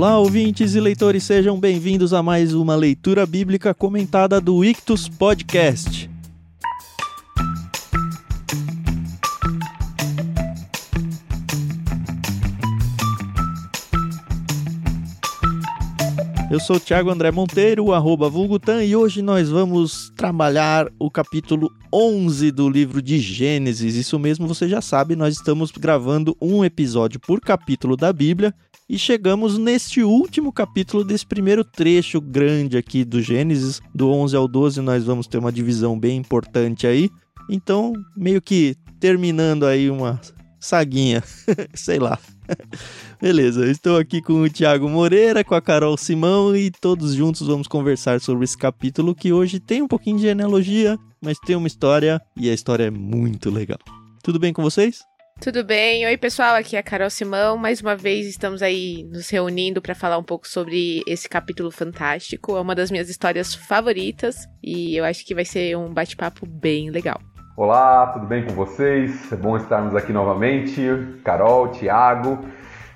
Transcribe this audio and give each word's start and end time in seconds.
Olá, 0.00 0.18
ouvintes 0.18 0.74
e 0.74 0.80
leitores, 0.80 1.24
sejam 1.24 1.60
bem-vindos 1.60 2.14
a 2.14 2.22
mais 2.22 2.54
uma 2.54 2.74
leitura 2.74 3.26
bíblica 3.26 3.74
comentada 3.74 4.40
do 4.40 4.64
Ictus 4.64 5.10
Podcast. 5.10 6.08
Eu 16.50 16.58
sou 16.58 16.76
o 16.76 16.80
Thiago 16.80 17.10
André 17.10 17.30
Monteiro, 17.30 17.92
arroba 17.92 18.30
Vulgutan, 18.30 18.82
e 18.82 18.96
hoje 18.96 19.20
nós 19.20 19.50
vamos 19.50 20.10
trabalhar 20.16 20.90
o 20.98 21.10
capítulo 21.10 21.70
11 21.92 22.50
do 22.50 22.70
livro 22.70 23.02
de 23.02 23.18
Gênesis. 23.18 23.94
Isso 23.96 24.18
mesmo, 24.18 24.48
você 24.48 24.66
já 24.66 24.80
sabe, 24.80 25.14
nós 25.14 25.34
estamos 25.34 25.70
gravando 25.70 26.34
um 26.40 26.64
episódio 26.64 27.20
por 27.20 27.38
capítulo 27.38 27.98
da 27.98 28.10
Bíblia 28.14 28.54
e 28.90 28.98
chegamos 28.98 29.56
neste 29.56 30.02
último 30.02 30.52
capítulo 30.52 31.04
desse 31.04 31.24
primeiro 31.24 31.62
trecho 31.62 32.20
grande 32.20 32.76
aqui 32.76 33.04
do 33.04 33.22
Gênesis, 33.22 33.80
do 33.94 34.10
11 34.10 34.34
ao 34.34 34.48
12, 34.48 34.80
nós 34.80 35.04
vamos 35.04 35.28
ter 35.28 35.38
uma 35.38 35.52
divisão 35.52 35.96
bem 35.96 36.18
importante 36.18 36.88
aí. 36.88 37.08
Então, 37.48 37.92
meio 38.16 38.42
que 38.42 38.74
terminando 38.98 39.64
aí 39.64 39.88
uma 39.88 40.20
saguinha, 40.58 41.22
sei 41.72 42.00
lá. 42.00 42.18
Beleza, 43.22 43.70
estou 43.70 43.96
aqui 43.96 44.20
com 44.20 44.42
o 44.42 44.50
Thiago 44.50 44.88
Moreira, 44.88 45.44
com 45.44 45.54
a 45.54 45.62
Carol 45.62 45.96
Simão 45.96 46.56
e 46.56 46.68
todos 46.68 47.14
juntos 47.14 47.46
vamos 47.46 47.68
conversar 47.68 48.20
sobre 48.20 48.42
esse 48.42 48.58
capítulo 48.58 49.14
que 49.14 49.32
hoje 49.32 49.60
tem 49.60 49.82
um 49.82 49.88
pouquinho 49.88 50.16
de 50.16 50.22
genealogia, 50.24 50.98
mas 51.22 51.38
tem 51.38 51.54
uma 51.54 51.68
história 51.68 52.20
e 52.36 52.50
a 52.50 52.54
história 52.54 52.86
é 52.86 52.90
muito 52.90 53.50
legal. 53.50 53.78
Tudo 54.20 54.40
bem 54.40 54.52
com 54.52 54.64
vocês? 54.64 55.09
Tudo 55.40 55.64
bem? 55.64 56.04
Oi, 56.04 56.18
pessoal, 56.18 56.54
aqui 56.54 56.76
é 56.76 56.80
a 56.80 56.82
Carol 56.82 57.08
Simão. 57.08 57.56
Mais 57.56 57.80
uma 57.80 57.96
vez 57.96 58.26
estamos 58.26 58.60
aí 58.60 59.08
nos 59.10 59.30
reunindo 59.30 59.80
para 59.80 59.94
falar 59.94 60.18
um 60.18 60.22
pouco 60.22 60.46
sobre 60.46 61.02
esse 61.06 61.30
capítulo 61.30 61.70
fantástico. 61.70 62.58
É 62.58 62.60
uma 62.60 62.74
das 62.74 62.90
minhas 62.90 63.08
histórias 63.08 63.54
favoritas 63.54 64.46
e 64.62 64.94
eu 64.94 65.02
acho 65.02 65.24
que 65.24 65.34
vai 65.34 65.46
ser 65.46 65.78
um 65.78 65.94
bate-papo 65.94 66.44
bem 66.46 66.90
legal. 66.90 67.18
Olá, 67.56 68.08
tudo 68.08 68.26
bem 68.26 68.44
com 68.44 68.52
vocês? 68.52 69.32
É 69.32 69.36
bom 69.36 69.56
estarmos 69.56 69.96
aqui 69.96 70.12
novamente. 70.12 70.82
Carol, 71.24 71.68
Thiago. 71.68 72.44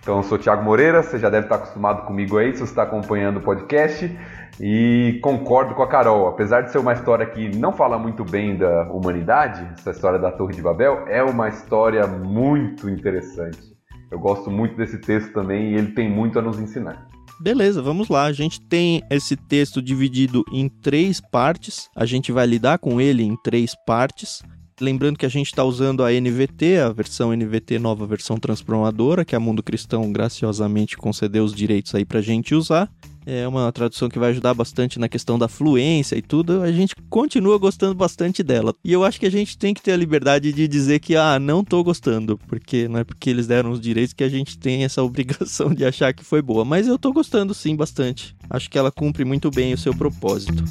Então, 0.04 0.18
eu 0.18 0.22
sou 0.22 0.36
Thiago 0.36 0.62
Moreira, 0.62 1.02
você 1.02 1.18
já 1.18 1.30
deve 1.30 1.46
estar 1.46 1.54
acostumado 1.54 2.04
comigo 2.04 2.36
aí, 2.36 2.52
se 2.52 2.58
você 2.58 2.64
está 2.64 2.82
acompanhando 2.82 3.38
o 3.38 3.40
podcast. 3.40 4.14
E 4.60 5.18
concordo 5.22 5.74
com 5.74 5.82
a 5.82 5.88
Carol, 5.88 6.28
apesar 6.28 6.62
de 6.62 6.70
ser 6.70 6.78
uma 6.78 6.92
história 6.92 7.26
que 7.26 7.56
não 7.56 7.72
fala 7.72 7.98
muito 7.98 8.24
bem 8.24 8.56
da 8.56 8.84
humanidade, 8.84 9.66
essa 9.78 9.90
história 9.90 10.18
da 10.18 10.30
Torre 10.30 10.54
de 10.54 10.62
Babel, 10.62 11.06
é 11.08 11.22
uma 11.22 11.48
história 11.48 12.06
muito 12.06 12.88
interessante. 12.88 13.74
Eu 14.10 14.18
gosto 14.18 14.50
muito 14.50 14.76
desse 14.76 14.98
texto 15.00 15.32
também 15.32 15.72
e 15.72 15.74
ele 15.74 15.92
tem 15.92 16.08
muito 16.08 16.38
a 16.38 16.42
nos 16.42 16.58
ensinar. 16.60 17.08
Beleza, 17.40 17.82
vamos 17.82 18.08
lá. 18.08 18.24
A 18.24 18.32
gente 18.32 18.60
tem 18.60 19.02
esse 19.10 19.36
texto 19.36 19.82
dividido 19.82 20.44
em 20.52 20.68
três 20.68 21.20
partes. 21.20 21.88
A 21.96 22.06
gente 22.06 22.30
vai 22.30 22.46
lidar 22.46 22.78
com 22.78 23.00
ele 23.00 23.24
em 23.24 23.36
três 23.42 23.74
partes. 23.84 24.40
Lembrando 24.80 25.18
que 25.18 25.26
a 25.26 25.28
gente 25.30 25.46
está 25.46 25.64
usando 25.64 26.04
a 26.04 26.10
NVT, 26.10 26.78
a 26.78 26.90
versão 26.90 27.34
NVT 27.34 27.78
nova 27.78 28.06
versão 28.06 28.36
transformadora, 28.36 29.24
que 29.24 29.34
a 29.34 29.40
Mundo 29.40 29.62
Cristão 29.62 30.12
graciosamente 30.12 30.96
concedeu 30.96 31.44
os 31.44 31.54
direitos 31.54 31.94
aí 31.94 32.04
para 32.04 32.18
a 32.20 32.22
gente 32.22 32.54
usar. 32.54 32.90
É 33.26 33.48
uma 33.48 33.72
tradução 33.72 34.08
que 34.08 34.18
vai 34.18 34.30
ajudar 34.30 34.52
bastante 34.52 34.98
na 34.98 35.08
questão 35.08 35.38
da 35.38 35.48
fluência 35.48 36.16
e 36.16 36.22
tudo. 36.22 36.62
A 36.62 36.70
gente 36.70 36.94
continua 37.08 37.58
gostando 37.58 37.94
bastante 37.94 38.42
dela. 38.42 38.74
E 38.84 38.92
eu 38.92 39.02
acho 39.02 39.18
que 39.18 39.26
a 39.26 39.30
gente 39.30 39.56
tem 39.56 39.72
que 39.72 39.80
ter 39.80 39.92
a 39.92 39.96
liberdade 39.96 40.52
de 40.52 40.68
dizer 40.68 41.00
que, 41.00 41.16
ah, 41.16 41.38
não 41.38 41.64
tô 41.64 41.82
gostando. 41.82 42.38
Porque 42.46 42.86
não 42.86 43.00
é 43.00 43.04
porque 43.04 43.30
eles 43.30 43.46
deram 43.46 43.70
os 43.70 43.80
direitos 43.80 44.12
que 44.12 44.24
a 44.24 44.28
gente 44.28 44.58
tem 44.58 44.84
essa 44.84 45.02
obrigação 45.04 45.72
de 45.72 45.84
achar 45.84 46.12
que 46.12 46.24
foi 46.24 46.42
boa. 46.42 46.64
Mas 46.64 46.86
eu 46.86 46.98
tô 46.98 47.12
gostando 47.12 47.54
sim 47.54 47.74
bastante. 47.74 48.36
Acho 48.50 48.70
que 48.70 48.78
ela 48.78 48.92
cumpre 48.92 49.24
muito 49.24 49.50
bem 49.50 49.72
o 49.72 49.78
seu 49.78 49.94
propósito. 49.94 50.64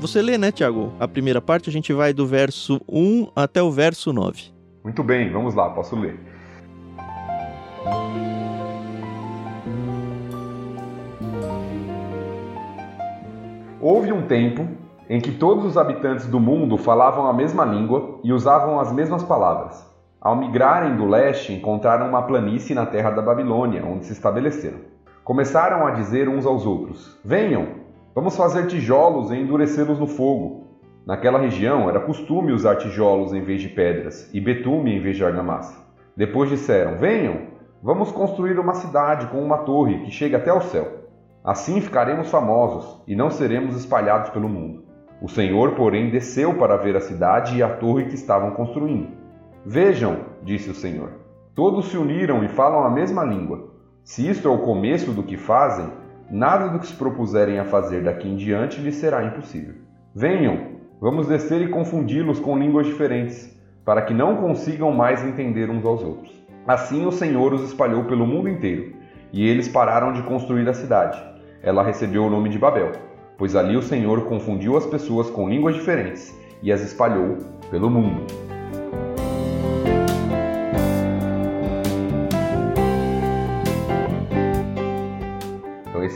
Você 0.00 0.22
lê, 0.22 0.38
né, 0.38 0.52
Tiago? 0.52 0.92
A 1.00 1.08
primeira 1.08 1.40
parte 1.40 1.68
a 1.68 1.72
gente 1.72 1.92
vai 1.92 2.12
do 2.12 2.24
verso 2.24 2.80
1 2.88 3.32
até 3.34 3.60
o 3.60 3.68
verso 3.68 4.12
9. 4.12 4.44
Muito 4.84 5.02
bem, 5.02 5.32
vamos 5.32 5.56
lá, 5.56 5.70
posso 5.70 5.96
ler. 5.96 6.16
Houve 13.80 14.12
um 14.12 14.22
tempo 14.22 14.68
em 15.10 15.20
que 15.20 15.32
todos 15.32 15.64
os 15.64 15.76
habitantes 15.76 16.26
do 16.26 16.38
mundo 16.38 16.76
falavam 16.76 17.26
a 17.26 17.32
mesma 17.32 17.64
língua 17.64 18.20
e 18.22 18.32
usavam 18.32 18.78
as 18.78 18.92
mesmas 18.92 19.24
palavras. 19.24 19.84
Ao 20.20 20.36
migrarem 20.36 20.96
do 20.96 21.06
leste, 21.06 21.52
encontraram 21.52 22.08
uma 22.08 22.22
planície 22.22 22.72
na 22.72 22.86
terra 22.86 23.10
da 23.10 23.22
Babilônia, 23.22 23.84
onde 23.84 24.04
se 24.04 24.12
estabeleceram. 24.12 24.78
Começaram 25.24 25.84
a 25.86 25.90
dizer 25.90 26.28
uns 26.28 26.46
aos 26.46 26.64
outros: 26.64 27.18
Venham, 27.24 27.66
Vamos 28.14 28.36
fazer 28.36 28.66
tijolos 28.66 29.30
e 29.30 29.36
endurecê-los 29.36 29.98
no 29.98 30.06
fogo. 30.06 30.66
Naquela 31.06 31.38
região 31.38 31.88
era 31.88 32.00
costume 32.00 32.52
usar 32.52 32.76
tijolos 32.76 33.32
em 33.32 33.42
vez 33.42 33.60
de 33.60 33.68
pedras 33.68 34.28
e 34.34 34.40
betume 34.40 34.94
em 34.94 35.00
vez 35.00 35.16
de 35.16 35.24
argamassa. 35.24 35.86
Depois 36.16 36.50
disseram: 36.50 36.98
Venham, 36.98 37.48
vamos 37.82 38.10
construir 38.10 38.58
uma 38.58 38.74
cidade 38.74 39.26
com 39.28 39.42
uma 39.42 39.58
torre 39.58 40.00
que 40.00 40.10
chegue 40.10 40.34
até 40.34 40.52
o 40.52 40.60
céu. 40.60 41.06
Assim 41.44 41.80
ficaremos 41.80 42.30
famosos 42.30 43.02
e 43.06 43.14
não 43.14 43.30
seremos 43.30 43.76
espalhados 43.76 44.30
pelo 44.30 44.48
mundo. 44.48 44.84
O 45.22 45.28
Senhor, 45.28 45.72
porém, 45.74 46.10
desceu 46.10 46.54
para 46.54 46.76
ver 46.76 46.96
a 46.96 47.00
cidade 47.00 47.56
e 47.56 47.62
a 47.62 47.68
torre 47.68 48.06
que 48.06 48.14
estavam 48.14 48.50
construindo. 48.52 49.08
Vejam, 49.64 50.18
disse 50.42 50.70
o 50.70 50.74
Senhor, 50.74 51.10
todos 51.54 51.86
se 51.86 51.96
uniram 51.96 52.44
e 52.44 52.48
falam 52.48 52.84
a 52.84 52.90
mesma 52.90 53.24
língua. 53.24 53.70
Se 54.04 54.28
isto 54.28 54.48
é 54.48 54.50
o 54.50 54.58
começo 54.58 55.12
do 55.12 55.22
que 55.22 55.36
fazem, 55.36 55.90
Nada 56.30 56.68
do 56.68 56.78
que 56.78 56.86
se 56.86 56.92
propuserem 56.92 57.58
a 57.58 57.64
fazer 57.64 58.02
daqui 58.02 58.28
em 58.28 58.36
diante 58.36 58.80
lhes 58.82 58.96
será 58.96 59.24
impossível. 59.24 59.74
Venham, 60.14 60.72
vamos 61.00 61.26
descer 61.26 61.62
e 61.62 61.68
confundi-los 61.68 62.38
com 62.38 62.58
línguas 62.58 62.86
diferentes, 62.86 63.58
para 63.82 64.02
que 64.02 64.12
não 64.12 64.36
consigam 64.36 64.92
mais 64.92 65.24
entender 65.24 65.70
uns 65.70 65.86
aos 65.86 66.02
outros. 66.02 66.30
Assim 66.66 67.06
o 67.06 67.10
Senhor 67.10 67.54
os 67.54 67.62
espalhou 67.62 68.04
pelo 68.04 68.26
mundo 68.26 68.46
inteiro, 68.46 68.92
e 69.32 69.48
eles 69.48 69.68
pararam 69.68 70.12
de 70.12 70.22
construir 70.22 70.68
a 70.68 70.74
cidade. 70.74 71.18
Ela 71.62 71.82
recebeu 71.82 72.24
o 72.24 72.30
nome 72.30 72.50
de 72.50 72.58
Babel, 72.58 72.92
pois 73.38 73.56
ali 73.56 73.74
o 73.74 73.82
Senhor 73.82 74.26
confundiu 74.26 74.76
as 74.76 74.84
pessoas 74.84 75.30
com 75.30 75.48
línguas 75.48 75.76
diferentes 75.76 76.38
e 76.62 76.70
as 76.70 76.82
espalhou 76.82 77.38
pelo 77.70 77.88
mundo. 77.88 78.26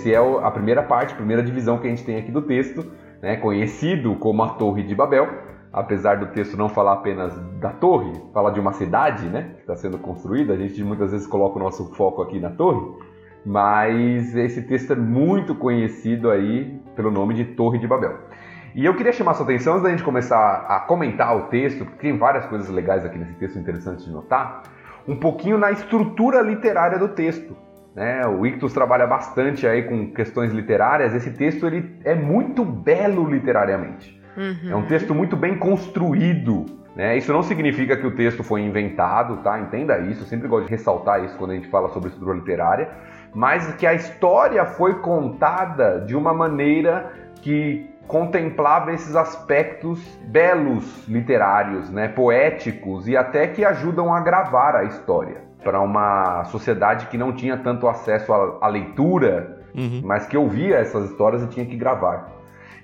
Esse 0.03 0.13
é 0.13 0.19
a 0.19 0.51
primeira 0.51 0.83
parte, 0.83 1.13
a 1.13 1.17
primeira 1.17 1.43
divisão 1.43 1.79
que 1.79 1.87
a 1.87 1.91
gente 1.91 2.05
tem 2.05 2.17
aqui 2.17 2.33
do 2.33 2.43
texto, 2.43 2.85
né, 3.23 3.37
conhecido 3.37 4.17
como 4.17 4.43
a 4.43 4.49
Torre 4.51 4.83
de 4.83 4.95
Babel. 4.95 5.29
Apesar 5.73 6.19
do 6.19 6.27
texto 6.27 6.57
não 6.57 6.69
falar 6.69 6.95
apenas 6.95 7.35
da 7.59 7.71
torre, 7.71 8.13
fala 8.35 8.51
de 8.51 8.61
uma 8.61 8.75
cidade 8.75 9.27
né, 9.31 9.53
que 9.55 9.61
está 9.61 9.75
sendo 9.75 9.97
construída, 9.97 10.53
a 10.53 10.57
gente 10.57 10.83
muitas 10.85 11.13
vezes 11.13 11.27
coloca 11.27 11.57
o 11.57 11.63
nosso 11.63 11.95
foco 11.95 12.21
aqui 12.21 12.39
na 12.39 12.51
torre, 12.51 12.95
mas 13.47 14.37
esse 14.37 14.63
texto 14.63 14.93
é 14.93 14.97
muito 14.97 15.55
conhecido 15.55 16.31
aí 16.31 16.79
pelo 16.95 17.11
nome 17.11 17.33
de 17.33 17.45
Torre 17.45 17.79
de 17.79 17.87
Babel. 17.87 18.19
E 18.75 18.85
eu 18.85 18.95
queria 18.95 19.13
chamar 19.13 19.33
sua 19.33 19.45
atenção 19.45 19.75
antes 19.75 19.85
da 19.85 19.91
gente 19.91 20.03
começar 20.03 20.67
a 20.69 20.81
comentar 20.81 21.35
o 21.35 21.43
texto, 21.45 21.87
porque 21.87 22.01
tem 22.01 22.19
várias 22.19 22.45
coisas 22.47 22.69
legais 22.69 23.07
aqui 23.07 23.17
nesse 23.17 23.35
texto 23.37 23.59
interessantes 23.59 24.05
de 24.05 24.11
notar, 24.11 24.65
um 25.09 25.17
pouquinho 25.17 25.57
na 25.57 25.71
estrutura 25.71 26.43
literária 26.43 26.99
do 26.99 27.09
texto. 27.09 27.57
Né? 27.95 28.27
O 28.27 28.47
Ictus 28.47 28.73
trabalha 28.73 29.07
bastante 29.07 29.67
aí 29.67 29.83
com 29.83 30.11
questões 30.13 30.53
literárias. 30.53 31.15
Esse 31.15 31.31
texto 31.31 31.67
ele 31.67 31.97
é 32.05 32.15
muito 32.15 32.65
belo 32.65 33.29
literariamente. 33.29 34.21
Uhum. 34.37 34.71
É 34.71 34.77
um 34.77 34.87
texto 34.87 35.15
muito 35.15 35.37
bem 35.37 35.59
construído. 35.59 36.65
Né? 36.97 37.17
Isso 37.17 37.33
não 37.33 37.43
significa 37.43 37.97
que 37.97 38.07
o 38.07 38.15
texto 38.15 38.43
foi 38.43 38.63
inventado, 38.63 39.39
tá? 39.39 39.59
Entenda 39.61 39.99
isso. 39.99 40.23
Eu 40.23 40.27
sempre 40.27 40.49
gosto 40.49 40.67
de 40.67 40.71
ressaltar 40.71 41.25
isso 41.25 41.37
quando 41.37 41.53
a 41.53 41.55
gente 41.55 41.69
fala 41.69 41.89
sobre 41.91 42.09
estrutura 42.09 42.37
literária. 42.37 42.89
Mas 43.35 43.75
que 43.75 43.87
a 43.87 43.95
história 43.95 44.65
foi 44.65 45.01
contada 45.01 46.01
de 46.01 46.17
uma 46.17 46.33
maneira 46.33 47.13
que 47.43 47.91
contemplava 48.07 48.93
esses 48.93 49.15
aspectos 49.17 50.01
belos 50.25 51.07
literários, 51.09 51.91
né? 51.91 52.09
poéticos 52.09 53.07
e 53.07 53.17
até 53.17 53.47
que 53.47 53.65
ajudam 53.65 54.13
a 54.13 54.21
gravar 54.21 54.77
a 54.77 54.85
história 54.85 55.52
para 55.63 55.81
uma 55.81 56.45
sociedade 56.45 57.07
que 57.07 57.17
não 57.17 57.33
tinha 57.33 57.57
tanto 57.57 57.89
acesso 57.89 58.33
à, 58.33 58.59
à 58.63 58.69
leitura, 58.69 59.65
uhum. 59.75 60.03
mas 60.05 60.27
que 60.27 60.37
ouvia 60.37 60.77
essas 60.77 61.11
histórias 61.11 61.43
e 61.43 61.49
tinha 61.49 61.67
que 61.67 61.77
gravar. 61.77 62.33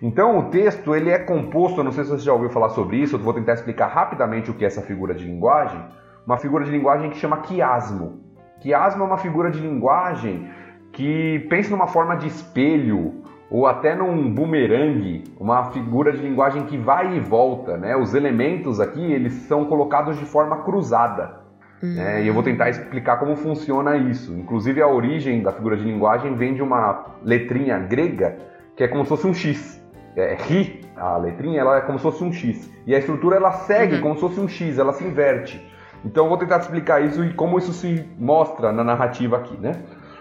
Então 0.01 0.39
o 0.39 0.45
texto 0.45 0.95
ele 0.95 1.11
é 1.11 1.19
composto, 1.19 1.81
eu 1.81 1.85
não 1.85 1.93
sei 1.93 2.05
se 2.05 2.11
você 2.11 2.25
já 2.25 2.33
ouviu 2.33 2.51
falar 2.51 2.69
sobre 2.71 2.99
isso, 2.99 3.17
eu 3.17 3.21
vou 3.21 3.35
tentar 3.35 3.55
explicar 3.55 3.89
rapidamente 3.89 4.51
o 4.51 4.55
que 4.55 4.65
é 4.65 4.69
essa 4.69 4.83
figura 4.83 5.15
de 5.15 5.25
linguagem. 5.25 5.81
Uma 6.25 6.37
figura 6.37 6.65
de 6.65 6.71
linguagem 6.71 7.11
que 7.11 7.17
chama 7.17 7.39
quiasmo. 7.39 8.21
Quiasmo 8.61 9.03
é 9.03 9.07
uma 9.07 9.19
figura 9.19 9.51
de 9.51 9.59
linguagem 9.59 10.49
que 10.93 11.47
pensa 11.51 11.71
numa 11.71 11.87
forma 11.87 12.17
de 12.17 12.29
espelho 12.29 13.23
ou 13.51 13.67
até 13.67 13.95
num 13.95 14.33
bumerangue, 14.33 15.25
uma 15.39 15.71
figura 15.71 16.13
de 16.13 16.19
linguagem 16.19 16.67
que 16.67 16.77
vai 16.77 17.17
e 17.17 17.21
volta, 17.21 17.77
né? 17.79 17.97
Os 17.97 18.15
elementos 18.15 18.79
aqui, 18.79 19.01
eles 19.01 19.33
são 19.33 19.65
colocados 19.65 20.19
de 20.19 20.25
forma 20.27 20.59
cruzada. 20.65 21.38
Né? 21.83 22.25
E 22.25 22.27
eu 22.29 22.35
vou 22.35 22.43
tentar 22.43 22.69
explicar 22.71 23.19
como 23.19 23.37
funciona 23.37 23.97
isso. 23.97 24.33
Inclusive, 24.33 24.83
a 24.83 24.89
origem 24.89 25.43
da 25.43 25.53
figura 25.53 25.77
de 25.77 25.85
linguagem 25.85 26.35
vem 26.35 26.55
de 26.55 26.63
uma 26.63 27.17
letrinha 27.23 27.79
grega 27.79 28.37
que 28.79 28.85
é 28.85 28.89
como 28.89 29.03
se 29.03 29.09
fosse 29.09 29.27
um 29.27 29.35
X. 29.35 29.83
É, 30.17 30.37
ri, 30.37 30.81
a 30.97 31.17
letrinha, 31.17 31.61
ela 31.61 31.79
é 31.79 31.81
como 31.81 31.99
se 31.99 32.03
fosse 32.03 32.23
um 32.23 32.33
X. 32.33 32.71
E 32.87 32.95
a 32.95 32.99
estrutura, 32.99 33.37
ela 33.37 33.51
segue 33.51 33.97
uhum. 33.97 34.03
como 34.03 34.15
se 34.15 34.21
fosse 34.21 34.41
um 34.41 34.49
X, 34.49 34.79
ela 34.79 34.93
se 34.93 35.05
inverte. 35.05 35.61
Então, 36.05 36.25
eu 36.25 36.29
vou 36.29 36.39
tentar 36.39 36.59
explicar 36.59 37.03
isso 37.05 37.25
e 37.25 37.35
como 37.35 37.59
isso 37.59 37.73
se 37.73 38.09
mostra 38.17 38.71
na 38.71 38.85
narrativa 38.85 39.37
aqui, 39.37 39.57
né? 39.57 39.73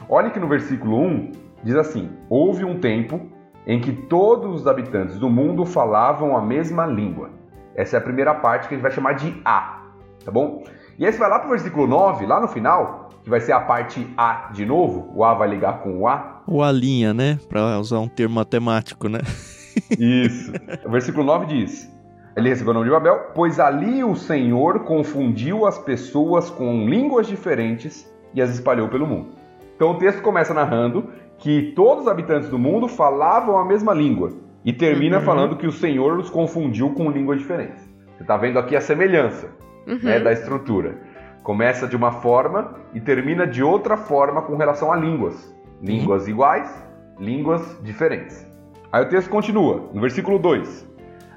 Olha 0.10 0.32
que 0.32 0.40
no 0.40 0.48
versículo 0.48 1.00
1 1.00 1.32
diz 1.64 1.76
assim: 1.76 2.10
Houve 2.30 2.66
um 2.66 2.80
tempo 2.80 3.22
em 3.68 3.80
que 3.80 3.92
todos 3.92 4.62
os 4.62 4.68
habitantes 4.68 5.20
do 5.20 5.30
mundo 5.30 5.66
falavam 5.66 6.36
a 6.36 6.42
mesma 6.42 6.88
língua. 6.88 7.30
Essa 7.76 7.98
é 7.98 8.00
a 8.00 8.02
primeira 8.02 8.34
parte 8.34 8.68
que 8.68 8.74
a 8.74 8.78
gente 8.78 8.84
vai 8.84 8.92
chamar 8.92 9.14
de 9.14 9.40
A, 9.46 9.84
tá 10.26 10.32
bom? 10.32 10.64
E 11.00 11.06
aí 11.06 11.14
você 11.14 11.20
vai 11.20 11.30
lá 11.30 11.38
para 11.38 11.46
o 11.46 11.52
versículo 11.52 11.86
9, 11.86 12.26
lá 12.26 12.42
no 12.42 12.48
final, 12.48 13.10
que 13.24 13.30
vai 13.30 13.40
ser 13.40 13.52
a 13.52 13.60
parte 13.60 14.12
A 14.18 14.50
de 14.52 14.66
novo, 14.66 15.12
o 15.14 15.24
A 15.24 15.36
vai 15.36 15.48
ligar 15.48 15.84
com 15.84 16.00
o 16.00 16.08
A. 16.08 16.42
O 16.48 16.64
A 16.64 16.72
linha, 16.72 17.14
né? 17.14 17.38
Para 17.48 17.78
usar 17.80 18.00
um 18.00 18.08
termo 18.08 18.34
matemático, 18.34 19.08
né? 19.08 19.20
Isso. 20.00 20.52
O 20.84 20.90
versículo 20.90 21.24
9 21.24 21.46
diz: 21.46 21.88
Ele 22.36 22.50
recebeu 22.50 22.72
o 22.72 22.74
nome 22.74 22.88
de 22.88 22.92
Babel, 22.92 23.32
pois 23.36 23.60
ali 23.60 24.04
o 24.04 24.16
Senhor 24.16 24.86
confundiu 24.86 25.68
as 25.68 25.78
pessoas 25.78 26.50
com 26.50 26.90
línguas 26.90 27.28
diferentes 27.28 28.12
e 28.34 28.42
as 28.42 28.50
espalhou 28.50 28.88
pelo 28.88 29.06
mundo. 29.06 29.30
Então 29.76 29.92
o 29.92 30.00
texto 30.00 30.24
começa 30.24 30.52
narrando 30.52 31.10
que 31.38 31.74
todos 31.76 32.06
os 32.06 32.10
habitantes 32.10 32.50
do 32.50 32.58
mundo 32.58 32.88
falavam 32.88 33.60
a 33.60 33.64
mesma 33.64 33.94
língua 33.94 34.32
e 34.66 34.74
termina 34.74 35.20
uhum. 35.20 35.24
falando 35.24 35.58
que 35.58 35.68
o 35.68 35.72
Senhor 35.72 36.18
os 36.18 36.32
confundiu 36.32 36.96
com 36.96 37.12
línguas 37.12 37.38
diferentes. 37.38 37.88
Você 38.16 38.24
está 38.24 38.36
vendo 38.36 38.58
aqui 38.58 38.76
a 38.76 38.82
semelhança 38.82 39.67
uhum. 39.88 40.00
né, 40.04 40.20
da 40.20 40.32
estrutura. 40.32 40.98
Começa 41.42 41.88
de 41.88 41.96
uma 41.96 42.12
forma 42.12 42.76
e 42.94 43.00
termina 43.00 43.48
de 43.48 43.64
outra 43.64 43.96
forma 43.96 44.42
com 44.42 44.58
relação 44.58 44.92
a 44.92 44.96
línguas. 44.96 45.56
Línguas 45.82 46.24
uhum. 46.24 46.30
iguais, 46.30 46.88
línguas 47.20 47.80
diferentes. 47.84 48.46
Aí 48.92 49.04
o 49.04 49.10
texto 49.10 49.30
continua, 49.30 49.90
no 49.94 50.02
versículo 50.02 50.38
2. 50.38 50.88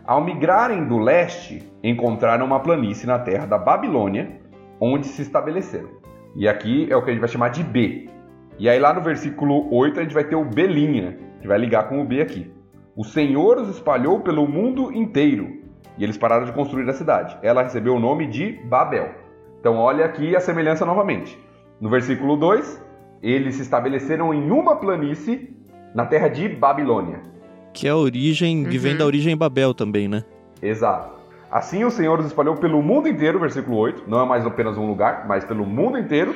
Ao 0.05 0.23
migrarem 0.23 0.85
do 0.87 0.99
leste, 0.99 1.71
encontraram 1.83 2.45
uma 2.45 2.61
planície 2.61 3.07
na 3.07 3.19
terra 3.19 3.47
da 3.47 3.59
Babilônia, 3.59 4.41
onde 4.81 5.07
se 5.07 5.23
estabeleceram. 5.23 5.89
E 6.35 6.49
aqui 6.49 6.87
é 6.91 6.97
o 6.97 7.03
que 7.03 7.11
a 7.11 7.13
gente 7.13 7.21
vai 7.21 7.29
chamar 7.29 7.51
de 7.51 7.63
B. 7.63 8.09
E 8.59 8.69
aí 8.69 8.79
lá 8.79 8.93
no 8.93 9.01
versículo 9.01 9.73
8 9.75 10.01
a 10.01 10.03
gente 10.03 10.15
vai 10.15 10.25
ter 10.25 10.37
o 10.37 10.45
B', 10.45 10.69
que 11.41 11.47
vai 11.47 11.59
ligar 11.59 11.89
com 11.89 12.01
o 12.01 12.05
B 12.05 12.21
aqui. 12.21 12.53
O 12.97 13.05
Senhor 13.05 13.59
os 13.59 13.69
espalhou 13.69 14.21
pelo 14.21 14.47
mundo 14.47 14.93
inteiro, 14.93 15.60
e 16.01 16.05
eles 16.05 16.17
pararam 16.17 16.47
de 16.47 16.53
construir 16.53 16.89
a 16.89 16.95
cidade. 16.95 17.37
Ela 17.43 17.63
recebeu 17.63 17.95
o 17.95 18.01
nome 18.01 18.27
de 18.27 18.53
Babel. 18.65 19.11
Então, 19.61 19.77
olha 19.77 20.07
aqui 20.07 20.35
a 20.35 20.41
semelhança 20.41 20.87
novamente. 20.87 21.39
No 21.79 21.91
versículo 21.91 22.39
2, 22.39 22.83
eles 23.23 23.57
se 23.57 23.63
estabeleceram 23.63 24.33
em 24.33 24.51
uma 24.51 24.77
planície 24.77 25.55
na 25.95 26.07
terra 26.07 26.29
de 26.29 26.49
Babilônia. 26.49 27.21
Que 27.75 27.87
é 27.87 27.91
a 27.91 27.97
origem, 27.97 28.65
que 28.65 28.79
vem 28.79 28.97
da 28.97 29.05
uhum. 29.05 29.09
origem 29.09 29.37
Babel 29.37 29.75
também, 29.75 30.09
né? 30.09 30.25
Exato. 30.63 31.21
Assim 31.51 31.85
o 31.85 31.91
Senhor 31.91 32.19
os 32.19 32.25
espalhou 32.25 32.57
pelo 32.57 32.83
mundo 32.83 33.07
inteiro, 33.07 33.39
versículo 33.39 33.77
8. 33.77 34.05
Não 34.09 34.23
é 34.23 34.27
mais 34.27 34.47
apenas 34.47 34.79
um 34.79 34.87
lugar, 34.87 35.29
mas 35.29 35.45
pelo 35.45 35.67
mundo 35.67 35.99
inteiro. 35.99 36.35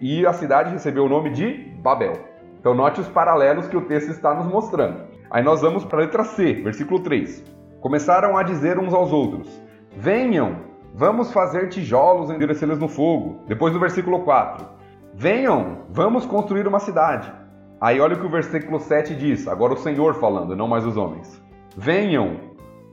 E 0.00 0.24
a 0.24 0.32
cidade 0.32 0.70
recebeu 0.70 1.06
o 1.06 1.08
nome 1.08 1.30
de 1.30 1.50
Babel. 1.82 2.12
Então 2.60 2.74
note 2.74 3.00
os 3.00 3.08
paralelos 3.08 3.66
que 3.66 3.76
o 3.76 3.80
texto 3.80 4.10
está 4.10 4.32
nos 4.34 4.46
mostrando. 4.46 5.00
Aí 5.28 5.42
nós 5.42 5.60
vamos 5.60 5.84
para 5.84 5.98
a 5.98 6.02
letra 6.02 6.22
C, 6.22 6.54
versículo 6.54 7.00
3 7.00 7.58
começaram 7.80 8.36
a 8.36 8.42
dizer 8.42 8.78
uns 8.78 8.94
aos 8.94 9.12
outros: 9.12 9.60
Venham, 9.96 10.56
vamos 10.94 11.32
fazer 11.32 11.68
tijolos 11.68 12.30
e 12.30 12.34
endurecê-los 12.34 12.78
no 12.78 12.88
fogo. 12.88 13.40
Depois 13.46 13.72
do 13.72 13.80
versículo 13.80 14.20
4: 14.20 14.66
Venham, 15.14 15.78
vamos 15.90 16.24
construir 16.26 16.66
uma 16.66 16.78
cidade. 16.78 17.32
Aí 17.80 17.98
olha 17.98 18.14
o 18.14 18.20
que 18.20 18.26
o 18.26 18.30
versículo 18.30 18.78
7 18.78 19.14
diz, 19.14 19.48
agora 19.48 19.72
o 19.72 19.78
Senhor 19.78 20.14
falando, 20.14 20.54
não 20.54 20.68
mais 20.68 20.84
os 20.84 20.98
homens. 20.98 21.42
Venham, 21.74 22.36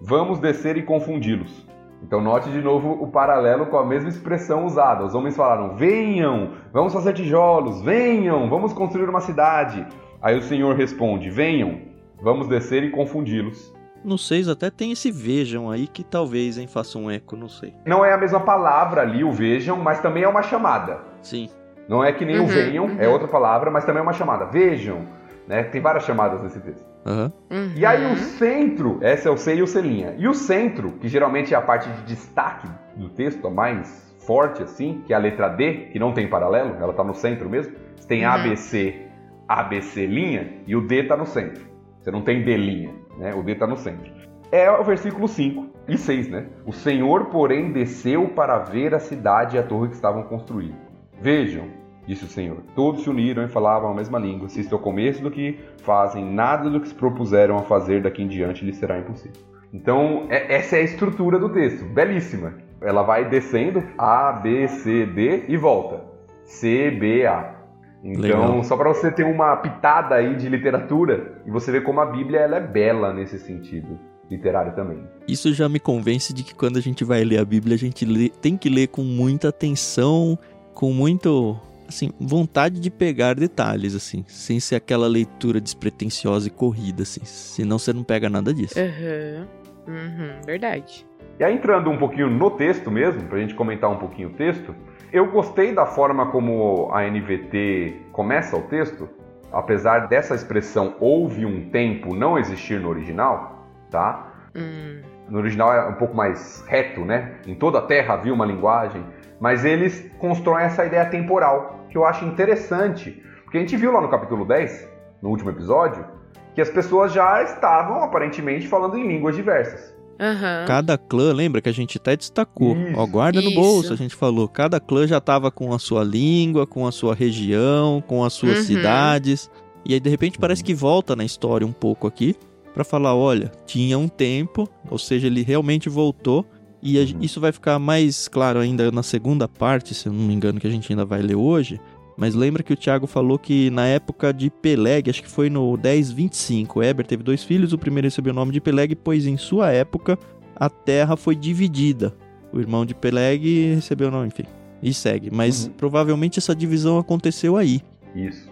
vamos 0.02 0.40
descer 0.40 0.78
e 0.78 0.84
confundi-los. 0.84 1.68
Então 2.02 2.22
note 2.22 2.50
de 2.50 2.62
novo 2.62 2.92
o 2.92 3.08
paralelo 3.08 3.66
com 3.66 3.78
a 3.78 3.86
mesma 3.86 4.10
expressão 4.10 4.66
usada. 4.66 5.04
Os 5.04 5.16
homens 5.16 5.36
falaram: 5.36 5.76
Venham, 5.76 6.52
vamos 6.72 6.94
fazer 6.94 7.14
tijolos, 7.14 7.82
venham, 7.82 8.50
vamos 8.50 8.72
construir 8.72 9.10
uma 9.10 9.20
cidade. 9.20 9.86
Aí 10.22 10.38
o 10.38 10.42
Senhor 10.42 10.76
responde: 10.76 11.30
Venham, 11.30 11.82
vamos 12.22 12.48
descer 12.48 12.84
e 12.84 12.92
confundi-los. 12.92 13.76
No 14.04 14.18
6 14.18 14.48
até 14.48 14.70
tem 14.70 14.92
esse 14.92 15.12
vejam 15.12 15.70
aí 15.70 15.88
que 15.88 16.04
talvez 16.04 16.58
hein, 16.58 16.68
faça 16.68 16.98
um 16.98 17.10
eco, 17.10 17.36
não 17.36 17.50
sei. 17.50 17.74
Não 17.86 18.06
é 18.06 18.14
a 18.14 18.18
mesma 18.18 18.40
palavra 18.40 19.02
ali, 19.02 19.24
o 19.24 19.32
vejam, 19.32 19.78
mas 19.78 20.00
também 20.00 20.24
é 20.24 20.28
uma 20.28 20.44
chamada. 20.44 21.00
Sim. 21.22 21.50
Não 21.88 22.04
é 22.04 22.12
que 22.12 22.26
nem 22.26 22.38
uhum, 22.38 22.46
o 22.46 22.48
venham, 22.48 22.86
uhum. 22.86 22.98
é 23.00 23.08
outra 23.08 23.28
palavra, 23.28 23.72
mas 23.72 23.86
também 23.86 24.00
é 24.00 24.04
uma 24.04 24.14
chamada. 24.14 24.46
Vejam, 24.46 25.08
né? 25.48 25.64
Tem 25.64 25.82
várias 25.82 26.04
chamadas 26.04 26.42
nesse 26.42 26.60
texto. 26.60 26.86
Uhum. 27.06 27.32
E 27.76 27.86
aí 27.86 28.12
o 28.12 28.18
centro, 28.18 29.00
essa 29.02 29.30
é 29.30 29.32
o 29.32 29.38
C 29.38 29.56
e 29.56 29.62
o 29.62 29.68
C 29.68 29.82
linha. 29.82 30.14
E 30.18 30.28
o 30.28 30.34
centro, 30.34 30.94
que 30.94 31.08
geralmente 31.08 31.54
é 31.54 31.58
a 31.58 31.62
parte 31.62 31.90
de 31.90 32.02
destaque 32.04 32.68
do 32.96 33.10
texto, 33.10 33.48
a 33.48 33.50
mais 33.50 34.16
forte 34.26 34.62
assim, 34.62 35.02
que 35.06 35.14
é 35.14 35.16
a 35.16 35.20
letra 35.20 35.48
D, 35.48 35.88
que 35.92 36.00
não 36.00 36.12
tem 36.12 36.28
paralelo, 36.30 36.76
ela 36.82 36.92
está 36.92 37.04
no 37.04 37.14
centro 37.14 37.50
mesmo. 37.50 37.74
Você 37.96 38.08
tem 38.08 38.26
uhum. 38.26 38.32
ABC, 38.32 39.08
ABC 39.48 40.06
linha 40.06 40.62
e 40.68 40.76
o 40.76 40.86
D 40.86 41.04
está 41.04 41.16
no 41.16 41.26
centro. 41.26 41.66
Você 42.02 42.12
não 42.12 42.22
tem 42.22 42.44
D 42.44 42.58
linha 42.58 43.07
né? 43.18 43.34
O 43.34 43.44
D 43.44 43.54
está 43.54 43.68
no 43.68 43.78
centro. 43.78 44.12
É 44.52 44.72
o 44.72 44.84
versículo 44.84 45.28
5 45.28 45.68
e 45.88 45.98
6, 45.98 46.30
né? 46.30 46.46
O 46.66 46.72
Senhor, 46.72 47.26
porém, 47.26 47.72
desceu 47.72 48.30
para 48.30 48.60
ver 48.60 48.96
a 48.96 49.00
cidade 49.00 49.58
e 49.58 49.60
a 49.60 49.64
torre 49.64 49.90
que 49.90 49.96
estavam 49.96 50.24
construindo. 50.24 50.76
Vejam, 51.22 51.66
disse 52.06 52.24
o 52.24 52.28
Senhor, 52.28 52.58
todos 52.74 53.04
se 53.04 53.10
uniram 53.10 53.44
e 53.44 53.50
falavam 53.50 53.92
a 53.92 53.94
mesma 53.94 54.18
língua. 54.18 54.48
Se 54.48 54.62
isto 54.62 54.74
é 54.74 54.78
o 54.78 54.82
começo 54.82 55.22
do 55.22 55.30
que 55.30 55.60
fazem, 55.82 56.24
nada 56.24 56.70
do 56.70 56.80
que 56.80 56.88
se 56.88 56.96
propuseram 56.96 57.58
a 57.58 57.64
fazer 57.64 58.02
daqui 58.02 58.24
em 58.24 58.28
diante 58.28 58.64
lhes 58.64 58.78
será 58.78 58.98
impossível. 58.98 59.42
Então, 59.74 60.28
é, 60.30 60.56
essa 60.56 60.78
é 60.78 60.80
a 60.80 60.84
estrutura 60.84 61.38
do 61.38 61.50
texto, 61.50 61.84
belíssima. 61.86 62.54
Ela 62.82 63.04
vai 63.04 63.28
descendo 63.28 63.84
A, 63.98 64.32
B, 64.32 64.68
C, 64.68 65.06
D 65.06 65.46
e 65.48 65.58
volta. 65.58 66.06
C, 66.46 66.90
B, 66.92 67.26
A. 67.26 67.57
Então, 68.04 68.22
Legal. 68.22 68.64
só 68.64 68.78
para 68.78 68.90
você 68.90 69.12
ter 69.12 69.24
uma 69.24 69.56
pitada 69.58 70.16
aí 70.16 70.36
de 70.36 70.48
literatura 70.48 71.42
e 71.46 71.52
você 71.52 71.72
ver 71.72 71.84
como 71.84 72.00
a 72.00 72.06
Bíblia 72.06 72.40
ela 72.42 72.58
é 72.58 72.62
bela 72.62 73.14
nesse 73.14 73.40
sentido 73.40 74.00
literário 74.30 74.74
também. 74.76 75.04
Isso 75.28 75.54
já 75.54 75.68
me 75.68 75.80
convence 75.80 76.34
de 76.34 76.44
que 76.44 76.54
quando 76.54 76.78
a 76.78 76.82
gente 76.82 77.04
vai 77.04 77.24
ler 77.24 77.40
a 77.40 77.46
Bíblia, 77.46 77.76
a 77.76 77.78
gente 77.78 78.06
lê, 78.06 78.30
tem 78.30 78.58
que 78.58 78.70
ler 78.70 78.88
com 78.88 79.02
muita 79.02 79.50
atenção, 79.50 80.38
com 80.74 80.92
muito 80.92 81.58
assim, 81.88 82.12
vontade 82.20 82.80
de 82.80 82.92
pegar 82.92 83.34
detalhes 83.34 83.96
assim, 83.96 84.26
sem 84.28 84.60
ser 84.60 84.76
aquela 84.76 85.08
leitura 85.08 85.62
despretensiosa 85.62 86.48
e 86.48 86.52
corrida 86.52 87.04
assim. 87.04 87.22
Senão 87.24 87.80
você 87.80 87.94
não 87.94 88.04
pega 88.04 88.30
nada 88.30 88.54
disso. 88.54 88.76
Uhum. 88.78 89.48
Uhum, 89.88 90.42
verdade. 90.46 91.06
E 91.40 91.44
aí 91.44 91.54
entrando 91.54 91.90
um 91.90 91.98
pouquinho 91.98 92.30
no 92.30 92.52
texto 92.52 92.92
mesmo, 92.92 93.24
pra 93.24 93.40
gente 93.40 93.56
comentar 93.56 93.90
um 93.90 93.98
pouquinho 93.98 94.30
o 94.30 94.34
texto, 94.34 94.76
eu 95.12 95.32
gostei 95.32 95.74
da 95.74 95.86
forma 95.86 96.28
como 96.32 96.90
a 96.92 97.04
NVT 97.04 98.08
começa 98.12 98.58
o 98.58 98.64
texto, 98.64 99.08
apesar 99.52 100.08
dessa 100.08 100.36
expressão 100.36 100.96
houve 101.00 101.46
um 101.46 101.70
tempo 101.70 102.14
não 102.14 102.38
existir 102.38 102.80
no 102.80 102.90
original, 102.90 103.66
tá? 103.90 104.34
Hum. 104.56 105.02
No 105.30 105.40
original 105.40 105.74
é 105.74 105.88
um 105.88 105.94
pouco 105.94 106.16
mais 106.16 106.64
reto, 106.68 107.06
né? 107.06 107.36
Em 107.46 107.56
toda 107.56 107.80
a 107.80 107.82
Terra 107.82 108.16
havia 108.16 108.34
uma 108.34 108.46
linguagem, 108.46 109.04
mas 109.40 109.66
eles 109.66 110.10
constroem 110.20 110.66
essa 110.66 110.86
ideia 110.86 111.06
temporal, 111.06 111.86
que 111.90 111.98
eu 111.98 112.06
acho 112.06 112.26
interessante, 112.26 113.24
porque 113.44 113.58
a 113.58 113.62
gente 113.62 113.78
viu 113.78 113.92
lá 113.92 114.02
no 114.02 114.10
capítulo 114.10 114.46
10, 114.46 114.90
no 115.22 115.30
último 115.30 115.50
episódio, 115.50 116.06
que 116.54 116.62
as 116.62 116.70
pessoas 116.70 117.14
já 117.14 117.44
estavam 117.44 118.04
aparentemente 118.04 118.68
falando 118.68 118.98
em 118.98 119.08
línguas 119.08 119.36
diversas. 119.36 119.97
Uhum. 120.20 120.66
Cada 120.66 120.98
clã, 120.98 121.32
lembra 121.32 121.62
que 121.62 121.70
a 121.70 121.74
gente 121.74 121.98
até 121.98 122.16
destacou, 122.16 122.76
ó, 122.96 123.06
guarda 123.06 123.40
no 123.40 123.50
isso. 123.50 123.60
bolso, 123.60 123.94
a 123.94 123.96
gente 123.96 124.16
falou, 124.16 124.48
cada 124.48 124.80
clã 124.80 125.06
já 125.06 125.22
tava 125.22 125.52
com 125.52 125.74
a 125.74 125.80
sua 125.80 126.04
língua, 126.04 126.66
com 126.66 126.88
a 126.88 126.92
sua 126.92 127.14
região, 127.14 128.04
com 128.06 128.24
as 128.24 128.34
suas 128.34 128.60
uhum. 128.60 128.64
cidades. 128.64 129.50
E 129.86 129.94
aí 129.94 130.00
de 130.00 130.10
repente 130.10 130.40
parece 130.40 130.64
que 130.64 130.74
volta 130.74 131.16
na 131.16 131.24
história 131.24 131.66
um 131.66 131.72
pouco 131.72 132.08
aqui 132.08 132.36
para 132.74 132.84
falar, 132.84 133.16
olha, 133.16 133.52
tinha 133.66 133.98
um 133.98 134.08
tempo, 134.08 134.68
ou 134.90 134.98
seja, 134.98 135.28
ele 135.28 135.44
realmente 135.44 135.88
voltou 135.88 136.46
e 136.82 136.98
uhum. 137.00 137.20
isso 137.22 137.40
vai 137.40 137.52
ficar 137.52 137.80
mais 137.80 138.28
claro 138.28 138.60
ainda 138.60 138.92
na 138.92 139.04
segunda 139.04 139.48
parte, 139.48 139.94
se 139.94 140.08
eu 140.08 140.14
não 140.14 140.24
me 140.24 140.34
engano, 140.34 140.60
que 140.60 140.68
a 140.68 140.70
gente 140.70 140.92
ainda 140.92 141.06
vai 141.06 141.22
ler 141.22 141.36
hoje. 141.36 141.80
Mas 142.18 142.34
lembra 142.34 142.64
que 142.64 142.74
o 142.74 142.76
Tiago 142.76 143.06
falou 143.06 143.38
que 143.38 143.70
na 143.70 143.86
época 143.86 144.34
de 144.34 144.50
Peleg, 144.50 145.10
acho 145.10 145.22
que 145.22 145.30
foi 145.30 145.50
no 145.50 145.78
1025, 145.78 146.82
Eber 146.82 147.06
teve 147.06 147.22
dois 147.22 147.44
filhos, 147.44 147.74
o 147.74 147.78
primeiro 147.78 148.08
recebeu 148.08 148.34
o 148.34 148.36
nome 148.36 148.52
de 148.52 148.60
Peleg, 148.60 148.96
pois 148.96 149.28
em 149.28 149.38
sua 149.38 149.72
época 149.72 150.18
a 150.56 150.70
terra 150.70 151.16
foi 151.16 151.36
dividida. 151.36 152.14
O 152.52 152.60
irmão 152.60 152.86
de 152.86 152.96
Peleg 152.96 153.76
recebeu 153.76 154.08
o 154.08 154.12
nome, 154.12 154.28
enfim, 154.28 154.46
e 154.82 154.92
segue. 154.94 155.30
Mas 155.32 155.68
uhum. 155.68 155.74
provavelmente 155.74 156.40
essa 156.40 156.56
divisão 156.56 156.98
aconteceu 156.98 157.56
aí. 157.56 157.82
Isso. 158.16 158.52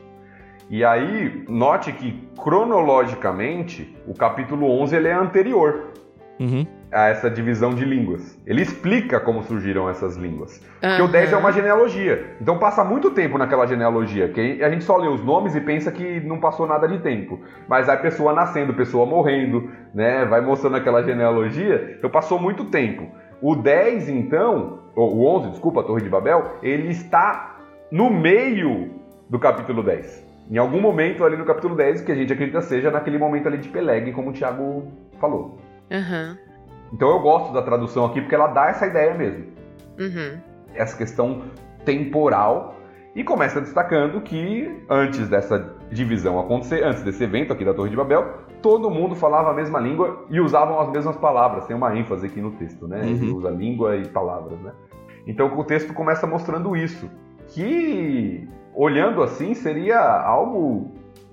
E 0.70 0.84
aí, 0.84 1.44
note 1.48 1.92
que 1.92 2.20
cronologicamente, 2.38 3.96
o 4.08 4.14
capítulo 4.14 4.70
11 4.70 4.96
ele 4.96 5.08
é 5.08 5.14
anterior 5.14 5.96
Uhum. 6.40 6.66
A 6.92 7.08
essa 7.10 7.30
divisão 7.30 7.74
de 7.74 7.84
línguas. 7.84 8.40
Ele 8.46 8.62
explica 8.62 9.20
como 9.20 9.44
surgiram 9.44 9.90
essas 9.90 10.16
línguas. 10.16 10.62
Porque 10.80 11.02
o 11.02 11.06
Aham. 11.06 11.12
10 11.12 11.34
é 11.34 11.38
uma 11.38 11.52
genealogia. 11.52 12.36
Então 12.40 12.58
passa 12.58 12.84
muito 12.84 13.12
tempo 13.12 13.38
naquela 13.38 13.66
genealogia, 13.66 14.30
que 14.30 14.64
a 14.64 14.70
gente 14.70 14.84
só 14.84 14.98
lê 14.98 15.08
os 15.08 15.24
nomes 15.24 15.56
e 15.56 15.62
pensa 15.62 15.92
que 15.92 16.20
não 16.22 16.40
passou 16.40 16.68
nada 16.68 16.88
de 16.88 17.00
tempo. 17.00 17.40
Mas 17.68 17.90
aí 17.90 17.98
pessoa 17.98 18.34
nascendo, 18.34 18.74
pessoa 18.74 19.06
morrendo, 19.06 19.70
né? 19.94 20.26
Vai 20.26 20.42
mostrando 20.42 20.78
aquela 20.78 21.04
genealogia. 21.04 21.96
Então 21.98 22.10
passou 22.10 22.40
muito 22.40 22.66
tempo. 22.66 23.08
O 23.42 23.56
10, 23.56 24.10
então, 24.10 24.80
ou 24.96 25.18
o 25.18 25.26
11, 25.38 25.50
desculpa, 25.50 25.82
a 25.82 25.84
Torre 25.84 26.02
de 26.02 26.10
Babel, 26.10 26.58
ele 26.64 26.90
está 26.90 27.58
no 27.92 28.10
meio 28.10 28.92
do 29.30 29.38
capítulo 29.38 29.84
10. 29.84 30.26
Em 30.50 30.58
algum 30.58 30.80
momento 30.80 31.24
ali 31.24 31.36
no 31.36 31.46
capítulo 31.46 31.76
10, 31.76 32.02
que 32.02 32.12
a 32.12 32.16
gente 32.16 32.32
acredita 32.32 32.62
seja 32.62 32.92
naquele 32.92 33.18
momento 33.18 33.48
ali 33.48 33.58
de 33.58 33.68
Peleg, 33.70 34.12
como 34.12 34.30
o 34.30 34.34
Thiago 34.34 34.88
falou. 35.20 35.58
Aham. 35.92 36.38
Então 36.96 37.10
eu 37.10 37.20
gosto 37.20 37.52
da 37.54 37.62
tradução 37.62 38.06
aqui 38.06 38.22
porque 38.22 38.34
ela 38.34 38.48
dá 38.48 38.68
essa 38.70 38.88
ideia 38.88 39.14
mesmo 39.14 39.48
Uhum. 40.00 40.40
essa 40.74 40.98
questão 40.98 41.42
temporal 41.84 42.76
e 43.14 43.22
começa 43.24 43.60
destacando 43.60 44.22
que 44.22 44.84
antes 44.90 45.28
dessa 45.30 45.74
divisão 45.92 46.40
acontecer, 46.40 46.84
antes 46.84 47.04
desse 47.04 47.22
evento 47.24 47.52
aqui 47.52 47.64
da 47.66 47.74
Torre 47.74 47.90
de 47.90 47.96
Babel, 47.98 48.40
todo 48.62 48.90
mundo 48.90 49.14
falava 49.14 49.52
a 49.52 49.54
mesma 49.54 49.78
língua 49.80 50.26
e 50.30 50.40
usavam 50.40 50.80
as 50.80 50.90
mesmas 50.90 51.16
palavras. 51.18 51.66
Tem 51.66 51.76
uma 51.76 51.96
ênfase 51.98 52.26
aqui 52.28 52.42
no 52.42 52.52
texto, 52.52 52.88
né? 52.88 53.02
Ele 53.08 53.30
Uhum. 53.30 53.38
usa 53.38 53.50
língua 53.50 53.98
e 53.98 54.08
palavras, 54.08 54.58
né? 54.62 54.72
Então 55.28 55.48
o 55.58 55.64
texto 55.66 55.94
começa 55.94 56.26
mostrando 56.26 56.76
isso, 56.78 57.10
que 57.48 58.48
olhando 58.74 59.22
assim 59.22 59.54
seria 59.54 60.00
algo 60.00 60.92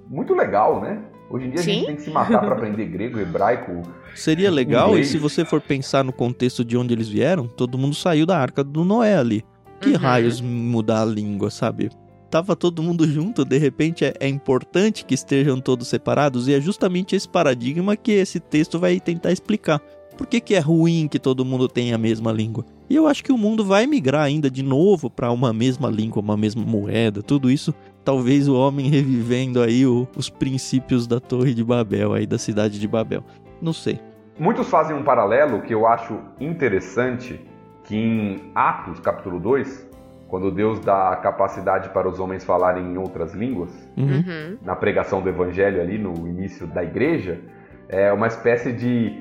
muito 0.08 0.34
legal, 0.34 0.80
né? 0.80 1.02
Hoje 1.32 1.46
em 1.46 1.50
dia 1.50 1.60
a 1.60 1.62
Sim. 1.62 1.72
gente 1.76 1.86
tem 1.86 1.96
que 1.96 2.02
se 2.02 2.10
matar 2.10 2.40
para 2.40 2.52
aprender 2.54 2.84
grego, 2.86 3.18
hebraico. 3.18 3.82
Seria 4.14 4.50
legal, 4.50 4.90
Inglês. 4.90 5.08
e 5.08 5.12
se 5.12 5.18
você 5.18 5.44
for 5.46 5.62
pensar 5.62 6.04
no 6.04 6.12
contexto 6.12 6.62
de 6.62 6.76
onde 6.76 6.92
eles 6.92 7.08
vieram, 7.08 7.46
todo 7.48 7.78
mundo 7.78 7.94
saiu 7.94 8.26
da 8.26 8.36
arca 8.38 8.62
do 8.62 8.84
Noé 8.84 9.16
ali. 9.16 9.42
Que 9.80 9.90
Uhum. 9.90 9.96
raios 9.96 10.40
mudar 10.42 11.00
a 11.02 11.06
língua, 11.06 11.50
sabe? 11.50 11.90
Tava 12.30 12.54
todo 12.54 12.82
mundo 12.82 13.06
junto, 13.08 13.44
de 13.44 13.56
repente 13.58 14.04
é, 14.04 14.14
é 14.20 14.28
importante 14.28 15.04
que 15.06 15.14
estejam 15.14 15.58
todos 15.60 15.88
separados, 15.88 16.48
e 16.48 16.52
é 16.54 16.60
justamente 16.60 17.16
esse 17.16 17.28
paradigma 17.28 17.96
que 17.96 18.12
esse 18.12 18.38
texto 18.38 18.78
vai 18.78 19.00
tentar 19.00 19.32
explicar. 19.32 19.80
Por 20.16 20.26
que, 20.26 20.40
que 20.40 20.54
é 20.54 20.58
ruim 20.60 21.08
que 21.08 21.18
todo 21.18 21.44
mundo 21.44 21.66
tenha 21.66 21.94
a 21.94 21.98
mesma 21.98 22.30
língua? 22.30 22.64
E 22.92 22.94
eu 22.96 23.06
acho 23.06 23.24
que 23.24 23.32
o 23.32 23.38
mundo 23.38 23.64
vai 23.64 23.86
migrar 23.86 24.20
ainda 24.22 24.50
de 24.50 24.62
novo 24.62 25.08
para 25.08 25.30
uma 25.32 25.50
mesma 25.50 25.88
língua, 25.88 26.20
uma 26.20 26.36
mesma 26.36 26.62
moeda, 26.62 27.22
tudo 27.22 27.50
isso. 27.50 27.74
Talvez 28.04 28.46
o 28.48 28.54
homem 28.54 28.90
revivendo 28.90 29.62
aí 29.62 29.86
o- 29.86 30.06
os 30.14 30.28
princípios 30.28 31.06
da 31.06 31.18
Torre 31.18 31.54
de 31.54 31.64
Babel, 31.64 32.12
aí 32.12 32.26
da 32.26 32.36
cidade 32.36 32.78
de 32.78 32.86
Babel. 32.86 33.24
Não 33.62 33.72
sei. 33.72 33.98
Muitos 34.38 34.68
fazem 34.68 34.94
um 34.94 35.02
paralelo 35.02 35.62
que 35.62 35.72
eu 35.72 35.86
acho 35.86 36.18
interessante, 36.38 37.40
que 37.84 37.96
em 37.96 38.50
Atos, 38.54 39.00
capítulo 39.00 39.40
2, 39.40 39.88
quando 40.28 40.50
Deus 40.50 40.78
dá 40.78 41.12
a 41.12 41.16
capacidade 41.16 41.88
para 41.94 42.06
os 42.06 42.20
homens 42.20 42.44
falarem 42.44 42.84
em 42.92 42.98
outras 42.98 43.32
línguas, 43.32 43.70
Uhum. 43.96 44.04
Uhum. 44.26 44.58
na 44.62 44.76
pregação 44.76 45.22
do 45.22 45.30
evangelho 45.30 45.80
ali 45.80 45.96
no 45.96 46.28
início 46.28 46.66
da 46.66 46.84
igreja, 46.84 47.40
é 47.88 48.12
uma 48.12 48.26
espécie 48.26 48.70
de 48.70 49.18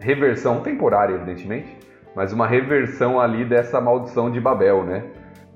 reversão 0.00 0.58
temporária, 0.60 1.14
evidentemente, 1.14 1.68
mas 2.14 2.32
uma 2.32 2.46
reversão 2.46 3.20
ali 3.20 3.44
dessa 3.44 3.80
maldição 3.80 4.30
de 4.30 4.40
Babel, 4.40 4.84
né? 4.84 5.04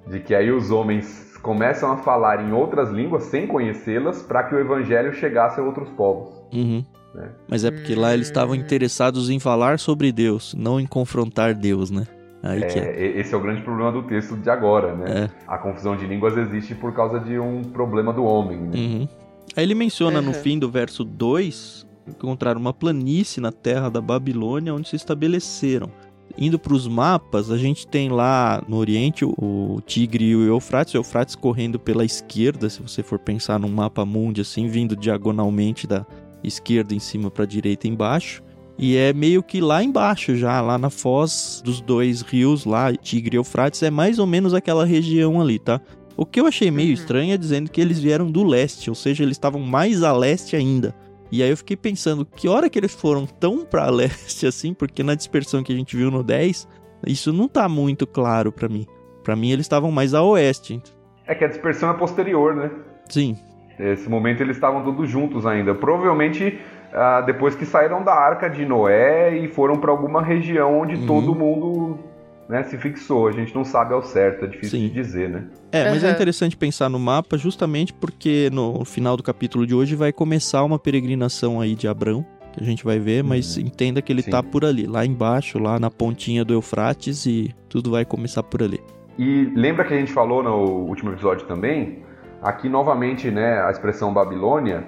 De 0.06 0.20
que 0.20 0.34
aí 0.34 0.50
os 0.50 0.70
homens 0.70 1.36
começam 1.42 1.92
a 1.92 1.96
falar 1.98 2.42
em 2.44 2.52
outras 2.52 2.90
línguas 2.90 3.25
sem 3.25 3.46
conhecê-las 3.46 4.22
para 4.22 4.44
que 4.44 4.54
o 4.54 4.58
evangelho 4.58 5.12
chegasse 5.12 5.60
a 5.60 5.62
outros 5.62 5.88
povos. 5.90 6.28
Uhum. 6.52 6.84
É. 7.16 7.28
Mas 7.48 7.64
é 7.64 7.70
porque 7.70 7.94
lá 7.94 8.12
eles 8.12 8.26
estavam 8.26 8.54
interessados 8.54 9.30
em 9.30 9.38
falar 9.38 9.78
sobre 9.78 10.12
Deus, 10.12 10.54
não 10.54 10.78
em 10.78 10.86
confrontar 10.86 11.54
Deus, 11.54 11.90
né? 11.90 12.04
Aí 12.42 12.62
que 12.66 12.78
é. 12.78 12.82
É, 12.82 13.20
esse 13.20 13.34
é 13.34 13.36
o 13.36 13.40
grande 13.40 13.62
problema 13.62 13.90
do 13.90 14.02
texto 14.02 14.36
de 14.36 14.50
agora, 14.50 14.94
né? 14.94 15.25
É. 15.25 15.30
A 15.46 15.56
confusão 15.58 15.96
de 15.96 16.06
línguas 16.06 16.36
existe 16.36 16.75
por 16.75 16.92
causa 16.92 17.18
de 17.18 17.38
um 17.38 17.62
problema 17.62 18.12
do 18.12 18.25
homem, 18.25 18.58
né? 18.58 18.70
Uhum. 18.76 19.08
Aí 19.56 19.64
ele 19.64 19.75
menciona 19.75 20.20
no 20.20 20.28
Uhum. 20.28 20.34
fim 20.34 20.58
do 20.58 20.70
verso 20.70 21.04
2 21.04 21.86
encontrar 22.06 22.56
uma 22.56 22.72
planície 22.72 23.40
na 23.40 23.50
terra 23.50 23.88
da 23.88 24.00
Babilônia 24.00 24.75
onde 24.75 24.88
se 24.88 24.96
estabeleceram. 24.96 25.90
Indo 26.38 26.59
para 26.59 26.75
os 26.75 26.87
mapas, 26.87 27.50
a 27.50 27.56
gente 27.56 27.87
tem 27.87 28.11
lá 28.11 28.62
no 28.68 28.76
Oriente 28.76 29.25
o, 29.25 29.80
Tigre 29.87 30.26
e 30.26 30.37
o 30.37 30.47
Eufrates, 30.47 30.92
o 30.92 30.99
Eufrates 30.99 31.35
correndo 31.35 31.78
pela 31.78 32.04
esquerda, 32.04 32.68
se 32.68 32.83
você 32.83 33.02
for 33.02 33.18
pensar 33.18 33.59
num 33.59 33.68
mapa 33.68 34.04
mundi 34.04 34.42
assim, 34.42 34.68
vindo 34.68 34.95
diagonalmente 34.95 35.87
da 35.87 36.04
esquerda 36.45 36.95
em 36.95 36.99
cima 36.99 37.30
para 37.30 37.45
a 37.45 37.47
direita 37.47 37.88
embaixo. 37.88 38.42
E 38.78 38.95
é 38.97 39.12
meio 39.14 39.42
que 39.42 39.61
lá 39.61 39.83
embaixo 39.83 40.37
já, 40.37 40.61
lá 40.61 40.76
na 40.76 40.90
foz 40.90 41.62
dos 41.64 41.80
dois 41.80 42.21
rios 42.21 42.66
lá, 42.66 42.95
Tigre 42.95 43.37
e 43.37 43.38
Eufrates, 43.38 43.83
é 43.83 43.90
mais 43.90 44.18
ou 44.18 44.26
menos 44.26 44.52
aquela 44.52 44.85
região 44.85 45.40
ali, 45.40 45.59
tá? 45.59 45.80
O 46.14 46.26
que 46.26 46.38
eu 46.38 46.47
achei 46.47 46.71
meio 46.71 46.88
Uhum. 46.88 46.95
estranho 46.95 47.33
é 47.33 47.38
dizendo 47.38 47.71
que 47.71 47.80
eles 47.80 47.99
vieram 47.99 48.30
do 48.30 48.45
leste, 48.45 48.90
ou 48.90 48.97
seja, 48.97 49.23
eles 49.23 49.37
estavam 49.37 49.61
mais 49.62 50.02
a 50.02 50.12
leste 50.12 50.54
ainda. 50.56 50.95
E 51.30 51.42
aí 51.42 51.50
eu 51.50 51.56
fiquei 51.56 51.76
pensando, 51.76 52.25
que 52.25 52.49
hora 52.49 52.71
que 52.71 52.78
eles 52.78 52.95
foram 52.95 53.26
tão 53.26 53.64
pra 53.64 53.88
leste 53.90 54.47
assim, 54.47 54.73
porque 54.73 55.02
na 55.02 55.14
dispersão 55.14 55.62
que 55.62 55.73
a 55.73 55.76
gente 55.76 55.97
viu 55.97 56.11
no 56.11 56.23
10, 56.23 56.68
isso 57.06 57.33
não 57.33 57.49
tá 57.49 57.68
muito 57.68 58.06
claro 58.06 58.52
pra 58.52 58.68
mim. 58.68 58.87
Pra 59.25 59.35
mim 59.37 59.50
eles 59.50 59.64
estavam 59.64 59.90
mais 59.90 60.14
a 60.14 60.23
oeste. 60.23 60.80
É 61.26 61.35
que 61.35 61.45
a 61.45 61.49
dispersão 61.49 61.90
é 61.90 61.95
posterior, 61.95 62.54
né? 62.54 62.71
Sim. 63.09 63.37
Nesse 63.78 64.09
momento 64.09 64.40
eles 64.40 64.56
estavam 64.56 64.83
todos 64.85 65.09
juntos 65.11 65.45
ainda. 65.45 65.75
Provavelmente 65.75 66.59
ah, 66.92 67.21
depois 67.21 67.54
que 67.54 67.66
saíram 67.66 68.02
da 68.04 68.14
arca 68.14 68.49
de 68.49 68.64
Noé 68.64 69.37
e 69.37 69.49
foram 69.49 69.76
para 69.76 69.90
alguma 69.90 70.23
região 70.23 70.80
onde 70.80 70.95
Uhum. 70.95 71.06
todo 71.06 71.35
mundo 71.35 71.99
né, 72.48 72.62
se 72.64 72.76
fixou. 72.76 73.28
A 73.28 73.32
gente 73.32 73.54
não 73.54 73.64
sabe 73.64 73.92
ao 73.94 74.02
certo, 74.02 74.44
é 74.44 74.48
difícil 74.48 74.78
Sim. 74.78 74.88
de 74.88 74.94
dizer, 74.94 75.28
né? 75.28 75.44
É, 75.72 75.88
mas 75.90 76.02
é 76.02 76.06
Aham. 76.06 76.14
interessante 76.14 76.56
pensar 76.56 76.88
no 76.88 76.98
mapa 76.98 77.36
justamente 77.36 77.92
porque 77.92 78.48
no 78.52 78.84
final 78.84 79.16
do 79.16 79.22
capítulo 79.22 79.66
de 79.66 79.74
hoje 79.74 79.94
vai 79.94 80.12
começar 80.12 80.62
uma 80.64 80.78
peregrinação 80.78 81.60
aí 81.60 81.74
de 81.74 81.88
Abrão, 81.88 82.24
que 82.52 82.62
a 82.62 82.66
gente 82.66 82.84
vai 82.84 82.98
ver, 82.98 83.22
mas 83.22 83.56
Uhum. 83.56 83.64
entenda 83.64 84.00
que 84.00 84.12
ele 84.12 84.22
Sim. 84.22 84.30
tá 84.30 84.42
por 84.42 84.64
ali, 84.64 84.86
lá 84.86 85.04
embaixo, 85.04 85.58
lá 85.58 85.78
na 85.78 85.90
pontinha 85.90 86.44
do 86.44 86.54
Eufrates 86.54 87.26
e 87.26 87.54
tudo 87.68 87.90
vai 87.90 88.04
começar 88.04 88.42
por 88.42 88.62
ali. 88.62 88.80
E 89.18 89.50
lembra 89.54 89.84
que 89.84 89.92
a 89.94 89.98
gente 89.98 90.12
falou 90.12 90.42
no 90.42 90.86
último 90.88 91.10
episódio 91.12 91.46
também? 91.46 92.04
Aqui 92.42 92.68
novamente, 92.68 93.30
né, 93.30 93.60
a 93.62 93.70
expressão 93.70 94.12
Babilônia, 94.12 94.84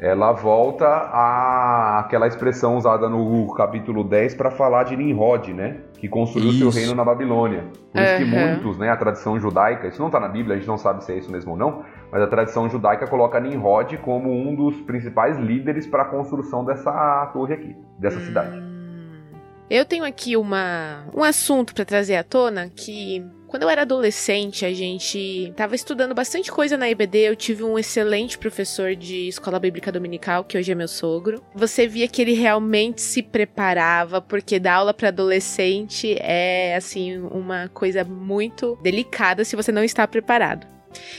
ela 0.00 0.32
volta 0.32 0.86
à 0.86 2.00
aquela 2.00 2.26
expressão 2.26 2.76
usada 2.76 3.08
no 3.08 3.52
capítulo 3.54 4.02
10 4.04 4.34
para 4.34 4.50
falar 4.50 4.84
de 4.84 4.96
Nimrod, 4.96 5.52
né? 5.54 5.78
Que 5.98 6.08
construiu 6.08 6.52
seu 6.52 6.68
Isso. 6.68 6.78
reino 6.78 6.94
na 6.94 7.04
Babilônia. 7.04 7.64
Por 7.92 8.02
isso 8.02 8.16
que 8.18 8.24
muitos, 8.24 8.78
né, 8.78 8.90
a 8.90 8.96
tradição 8.96 9.38
judaica, 9.40 9.88
isso 9.88 9.98
não 9.98 10.08
está 10.08 10.20
na 10.20 10.28
Bíblia, 10.28 10.54
a 10.54 10.58
gente 10.58 10.68
não 10.68 10.76
sabe 10.76 11.02
se 11.02 11.12
é 11.12 11.16
isso 11.18 11.32
mesmo 11.32 11.52
ou 11.52 11.56
não, 11.56 11.84
mas 12.12 12.22
a 12.22 12.26
tradição 12.26 12.68
judaica 12.68 13.06
coloca 13.06 13.40
Nimrod 13.40 13.96
como 13.98 14.30
um 14.30 14.54
dos 14.54 14.76
principais 14.82 15.38
líderes 15.38 15.86
para 15.86 16.02
a 16.02 16.06
construção 16.06 16.64
dessa 16.64 17.30
torre 17.32 17.54
aqui, 17.54 17.76
dessa 17.98 18.20
cidade. 18.20 18.58
Hum. 18.58 18.76
Eu 19.68 19.84
tenho 19.84 20.04
aqui 20.04 20.36
uma, 20.36 21.06
um 21.14 21.24
assunto 21.24 21.74
pra 21.74 21.84
trazer 21.84 22.16
à 22.16 22.22
tona 22.22 22.68
que 22.68 23.24
quando 23.46 23.62
eu 23.62 23.70
era 23.70 23.82
adolescente, 23.82 24.64
a 24.64 24.72
gente 24.72 25.52
tava 25.56 25.74
estudando 25.74 26.14
bastante 26.14 26.50
coisa 26.50 26.76
na 26.76 26.90
EBD. 26.90 27.18
Eu 27.18 27.36
tive 27.36 27.62
um 27.62 27.78
excelente 27.78 28.36
professor 28.36 28.94
de 28.94 29.28
escola 29.28 29.58
bíblica 29.58 29.92
dominical, 29.92 30.44
que 30.44 30.58
hoje 30.58 30.72
é 30.72 30.74
meu 30.74 30.88
sogro. 30.88 31.42
Você 31.54 31.86
via 31.86 32.08
que 32.08 32.20
ele 32.20 32.34
realmente 32.34 33.00
se 33.00 33.22
preparava, 33.22 34.20
porque 34.20 34.58
dar 34.58 34.74
aula 34.74 34.92
pra 34.92 35.08
adolescente 35.08 36.16
é 36.18 36.74
assim 36.76 37.18
uma 37.18 37.68
coisa 37.68 38.04
muito 38.04 38.76
delicada 38.82 39.44
se 39.44 39.56
você 39.56 39.70
não 39.70 39.84
está 39.84 40.06
preparado. 40.06 40.66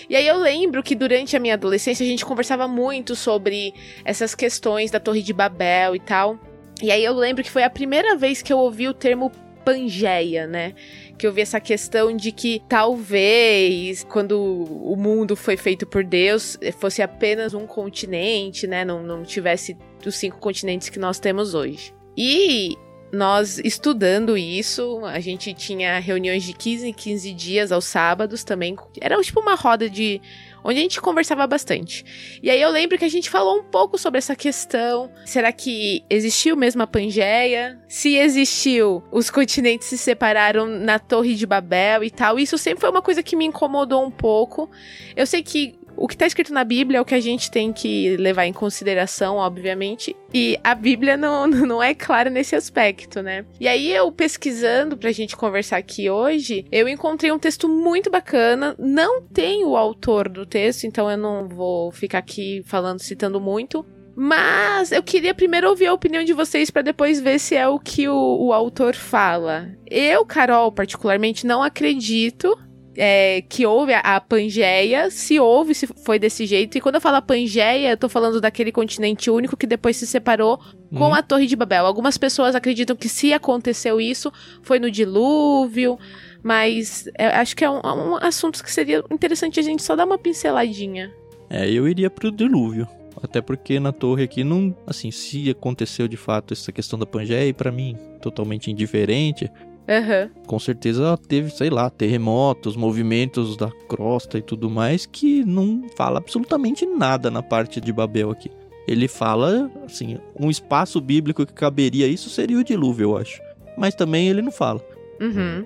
E 0.10 0.16
aí 0.16 0.28
eu 0.28 0.38
lembro 0.38 0.84
que 0.84 0.96
durante 0.96 1.36
a 1.36 1.40
minha 1.40 1.54
adolescência 1.54 2.04
a 2.04 2.10
gente 2.10 2.26
conversava 2.26 2.68
muito 2.68 3.16
sobre 3.16 3.74
essas 4.04 4.34
questões 4.36 4.92
da 4.92 5.00
Torre 5.00 5.22
de 5.22 5.34
Babel 5.34 5.96
e 5.96 6.00
tal. 6.00 6.40
E 6.82 6.92
aí 6.92 7.04
eu 7.04 7.14
lembro 7.14 7.44
que 7.44 7.52
foi 7.52 7.64
a 7.64 7.70
primeira 7.70 8.16
vez 8.16 8.42
que 8.42 8.52
eu 8.52 8.58
ouvi 8.58 8.88
o 8.88 8.94
termo 8.94 9.32
Pangeia, 9.68 10.48
né? 10.48 10.74
Que 11.18 11.28
eu 11.28 11.34
vi 11.34 11.42
essa 11.42 11.60
questão 11.60 12.16
de 12.16 12.32
que 12.32 12.62
talvez 12.70 14.02
quando 14.06 14.40
o 14.40 14.96
mundo 14.96 15.36
foi 15.36 15.58
feito 15.58 15.86
por 15.86 16.06
Deus 16.06 16.58
fosse 16.80 17.02
apenas 17.02 17.54
um 17.54 17.68
continente, 17.68 18.66
né? 18.66 18.86
Não, 18.86 19.04
não 19.04 19.24
tivesse 19.24 19.76
os 20.06 20.16
cinco 20.16 20.40
continentes 20.40 20.88
que 20.88 20.98
nós 20.98 21.20
temos 21.20 21.54
hoje. 21.54 21.94
E 22.16 22.78
nós 23.12 23.60
estudando 23.60 24.38
isso, 24.38 25.02
a 25.04 25.20
gente 25.20 25.54
tinha 25.54 26.00
reuniões 26.00 26.44
de 26.44 26.54
15 26.54 26.88
em 26.88 26.94
15 26.94 27.34
dias 27.34 27.70
aos 27.70 27.84
sábados 27.84 28.46
também. 28.46 28.74
Era 29.02 29.20
tipo 29.22 29.42
uma 29.42 29.56
roda 29.56 29.90
de 29.90 30.22
onde 30.68 30.80
a 30.80 30.82
gente 30.82 31.00
conversava 31.00 31.48
bastante. 31.48 32.04
E 32.44 32.52
aí 32.52 32.62
eu 32.62 32.70
lembro 32.70 32.98
que 32.98 33.06
a 33.06 33.10
gente 33.10 33.30
falou 33.30 33.58
um 33.58 33.64
pouco 33.64 33.98
sobre 33.98 34.18
essa 34.18 34.36
questão. 34.36 35.10
Será 35.26 35.50
que 35.54 36.04
existiu 36.10 36.58
mesmo 36.58 36.84
a 36.84 36.88
Pangeia? 36.88 37.80
Se 37.88 38.16
existiu, 38.16 39.02
os 39.10 39.30
continentes 39.30 39.88
se 39.88 39.98
separaram 39.98 40.66
na 40.68 41.00
Torre 41.00 41.36
de 41.36 41.46
Babel 41.46 42.04
e 42.04 42.12
tal. 42.12 42.38
Isso 42.38 42.58
sempre 42.58 42.82
foi 42.82 42.90
uma 42.90 43.02
coisa 43.02 43.24
que 43.24 43.38
me 43.38 43.46
incomodou 43.46 44.04
um 44.04 44.12
pouco. 44.12 44.70
Eu 45.16 45.26
sei 45.26 45.42
que 45.42 45.80
o 45.98 46.08
que 46.08 46.14
está 46.14 46.28
escrito 46.28 46.54
na 46.54 46.64
Bíblia 46.64 47.00
é 47.00 47.02
o 47.02 47.06
que 47.06 47.16
a 47.16 47.20
gente 47.20 47.50
tem 47.50 47.74
que 47.74 48.16
levar 48.18 48.46
em 48.46 48.54
consideração, 48.54 49.38
obviamente. 49.38 50.16
E 50.34 50.58
a 50.64 50.76
Bíblia 50.76 51.18
não, 51.18 51.48
não 51.48 51.82
é 51.82 51.94
clara 51.94 52.30
nesse 52.30 52.56
aspecto, 52.56 53.22
né? 53.22 53.46
E 53.60 53.68
aí 53.68 53.92
eu 53.92 54.12
pesquisando 54.12 54.96
pra 54.96 55.12
gente 55.12 55.36
conversar 55.36 55.78
aqui 55.78 56.10
hoje, 56.10 56.66
eu 56.72 56.88
encontrei 56.88 57.32
um 57.32 57.40
texto 57.40 57.68
muito 57.68 58.10
bacana. 58.10 58.76
Não 58.78 59.22
tem 59.22 59.66
o 59.66 59.76
autor 59.76 60.30
do 60.30 60.46
texto, 60.46 60.86
então 60.86 61.10
eu 61.10 61.18
não 61.18 61.48
vou 61.48 61.92
ficar 61.92 62.20
aqui 62.20 62.62
falando, 62.66 63.00
citando 63.00 63.42
muito. 63.42 63.86
Mas 64.20 64.92
eu 64.92 65.04
queria 65.04 65.32
primeiro 65.32 65.70
ouvir 65.70 65.86
a 65.86 65.94
opinião 65.94 66.24
de 66.24 66.34
vocês 66.34 66.72
para 66.72 66.82
depois 66.82 67.22
ver 67.22 67.38
se 67.40 67.56
é 67.56 67.68
o 67.68 67.78
que 67.78 68.10
o, 68.10 68.48
o 68.48 68.52
autor 68.52 68.96
fala. 68.96 69.70
Eu, 69.86 70.26
Carol, 70.26 70.72
particularmente, 70.72 71.46
não 71.46 71.62
acredito 71.62 72.58
é, 72.98 73.44
que 73.48 73.66
houve 73.66 73.94
a, 73.94 74.00
a, 74.00 74.20
Pangeia, 74.20 75.12
se 75.12 75.40
houve, 75.40 75.76
se 75.76 75.86
foi 75.86 76.18
desse 76.18 76.46
jeito. 76.48 76.78
E 76.78 76.82
quando 76.82 76.96
eu 76.96 77.02
falo 77.02 77.22
Pangeia, 77.22 77.92
eu 77.92 77.98
tô 77.98 78.10
falando 78.10 78.42
daquele 78.42 78.72
continente 78.72 79.30
único 79.30 79.56
que 79.56 79.68
depois 79.68 79.96
se 79.96 80.08
separou 80.08 80.60
hum. 80.92 80.98
com 80.98 81.14
a 81.14 81.22
Torre 81.22 81.46
de 81.46 81.56
Babel. 81.56 81.86
Algumas 81.86 82.18
pessoas 82.18 82.56
acreditam 82.56 82.96
que 82.96 83.08
se 83.08 83.32
aconteceu 83.32 84.02
isso, 84.02 84.34
foi 84.64 84.80
no 84.80 84.90
dilúvio. 84.90 86.00
Mas 86.42 87.08
é, 87.18 87.28
acho 87.28 87.56
que 87.56 87.64
é 87.64 87.70
um, 87.70 87.80
um 87.84 88.16
assunto 88.16 88.64
que 88.64 88.72
seria 88.72 89.04
interessante 89.12 89.60
a 89.60 89.64
gente 89.64 89.84
só 89.84 89.96
dar 89.96 90.06
uma 90.06 90.18
pinceladinha. 90.18 91.14
É, 91.50 91.70
eu 91.70 91.88
iria 91.88 92.10
pro 92.10 92.32
dilúvio. 92.32 92.88
Até 93.22 93.42
porque 93.42 93.80
na 93.80 93.92
torre 93.92 94.24
aqui 94.24 94.44
não, 94.44 94.76
assim, 94.86 95.10
se 95.10 95.50
aconteceu 95.50 96.08
de 96.08 96.18
fato 96.18 96.54
essa 96.54 96.72
questão 96.72 97.00
da 97.00 97.06
Pangeia, 97.06 97.52
para 97.54 97.72
mim 97.72 97.98
totalmente 98.22 98.70
indiferente. 98.72 99.52
Uhum. 99.88 100.30
Com 100.46 100.60
certeza 100.60 101.18
teve, 101.28 101.50
sei 101.50 101.70
lá, 101.70 101.90
terremotos, 101.90 102.76
movimentos 102.76 103.56
da 103.56 103.72
crosta 103.88 104.38
e 104.38 104.42
tudo 104.42 104.70
mais 104.70 105.06
que 105.06 105.46
não 105.46 105.88
fala 105.96 106.18
absolutamente 106.18 106.86
nada 106.86 107.32
na 107.32 107.42
parte 107.42 107.80
de 107.80 107.94
Babel 107.94 108.30
aqui. 108.30 108.52
Ele 108.86 109.08
fala, 109.08 109.72
assim, 109.86 110.18
um 110.40 110.50
espaço 110.50 111.00
bíblico 111.00 111.46
que 111.46 111.54
caberia 111.54 112.08
isso 112.08 112.30
seria 112.30 112.58
o 112.58 112.64
dilúvio, 112.64 113.12
eu 113.12 113.18
acho. 113.18 113.42
Mas 113.78 113.96
também 113.96 114.28
ele 114.30 114.42
não 114.42 114.52
fala. 114.52 114.82
Uhum. 115.20 115.66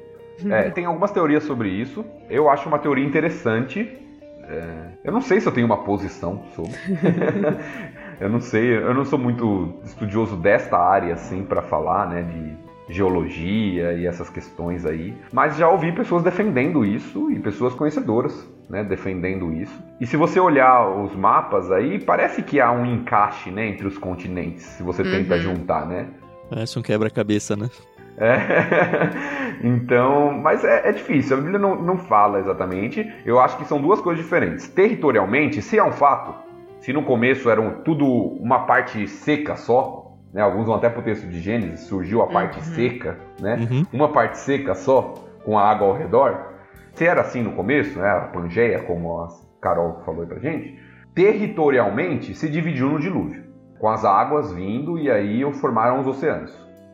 É, 0.50 0.70
tem 0.72 0.86
algumas 0.86 1.12
teorias 1.12 1.44
sobre 1.44 1.70
isso. 1.70 2.04
Eu 2.30 2.50
acho 2.50 2.68
uma 2.68 2.80
teoria 2.80 3.06
interessante. 3.06 3.88
É, 4.44 4.88
eu 5.04 5.12
não 5.12 5.22
sei 5.22 5.40
se 5.40 5.48
eu 5.48 5.52
tenho 5.52 5.68
uma 5.68 5.84
posição 5.84 6.44
sobre. 6.56 6.72
eu 8.20 8.30
não 8.30 8.42
sei, 8.42 8.78
eu 8.78 8.94
não 8.94 9.06
sou 9.06 9.20
muito 9.20 9.76
estudioso 9.84 10.36
desta 10.36 10.78
área, 10.78 11.14
assim, 11.14 11.44
para 11.44 11.62
falar, 11.62 12.10
né, 12.10 12.24
de 12.24 12.71
geologia 12.92 13.94
e 13.94 14.06
essas 14.06 14.30
questões 14.30 14.86
aí, 14.86 15.14
mas 15.32 15.58
já 15.58 15.70
ouvi 15.70 15.92
pessoas 15.92 16.24
defendendo 16.24 16.86
isso 16.86 17.32
e 17.32 17.40
pessoas 17.40 17.74
conhecedoras, 17.74 18.48
né, 18.70 18.84
defendendo 18.84 19.52
isso. 19.54 19.82
E 20.00 20.06
se 20.06 20.18
você 20.18 20.40
olhar 20.40 20.88
os 20.90 21.16
mapas 21.16 21.72
aí, 21.72 22.00
parece 22.00 22.44
que 22.44 22.60
há 22.60 22.72
um 22.72 22.86
encaixe, 22.86 23.50
né, 23.50 23.68
entre 23.68 23.88
os 23.88 23.98
continentes, 23.98 24.64
se 24.64 24.84
você 24.84 25.02
uhum. 25.02 25.12
tenta 25.12 25.40
juntar, 25.40 25.86
né? 25.88 26.08
Parece 26.50 26.78
um 26.78 26.82
quebra-cabeça, 26.82 27.56
né? 27.56 27.70
É. 28.18 28.38
então, 29.64 30.34
mas 30.34 30.64
é, 30.64 30.90
é, 30.90 30.92
difícil, 30.92 31.38
a 31.38 31.40
Bíblia 31.40 31.60
não, 31.60 31.82
não 31.82 31.98
fala 31.98 32.40
exatamente. 32.40 33.10
Eu 33.26 33.40
acho 33.40 33.58
que 33.58 33.66
são 33.66 33.82
duas 33.82 34.02
coisas 34.02 34.24
diferentes. 34.24 34.68
Territorialmente, 34.68 35.62
se 35.62 35.78
é 35.78 35.84
um 35.84 35.92
fato, 35.94 36.36
se 36.82 36.92
no 36.92 37.04
começo 37.04 37.50
era 37.50 37.62
tudo 37.86 38.06
uma 38.06 38.66
parte 38.66 39.08
seca 39.08 39.56
só, 39.56 40.01
né? 40.34 40.42
Alguns 40.42 40.66
vão 40.66 40.76
até 40.76 40.90
para 40.90 41.00
o 41.00 41.04
texto 41.04 41.28
de 41.28 41.42
Gênesis, 41.42 41.82
surgiu 41.82 42.22
a 42.22 42.28
parte 42.28 42.58
uhum. 42.58 42.76
seca, 42.76 43.20
né? 43.40 43.68
Uhum. 43.70 43.86
Uma 43.92 44.10
parte 44.10 44.38
seca 44.38 44.74
só, 44.74 45.14
com 45.44 45.58
a 45.58 45.70
água 45.70 45.88
ao 45.88 45.98
redor. 45.98 46.52
Se 46.94 47.06
era 47.06 47.22
assim 47.22 47.42
no 47.42 47.54
começo, 47.54 47.98
né? 48.00 48.10
a 48.10 48.22
Pangeia, 48.22 48.84
como 48.84 49.20
a 49.20 49.30
Carol 49.62 50.02
falou 50.06 50.26
para 50.26 50.40
gente, 50.40 50.78
territorialmente 51.14 52.34
se 52.34 52.50
dividiu 52.50 52.90
no 52.90 53.00
dilúvio, 53.00 53.44
com 53.80 53.88
as 53.88 54.04
águas 54.04 54.52
vindo 54.54 55.00
e 55.00 55.10
aí 55.10 55.42
formaram 55.54 56.02
os 56.02 56.08
oceanos. 56.08 56.52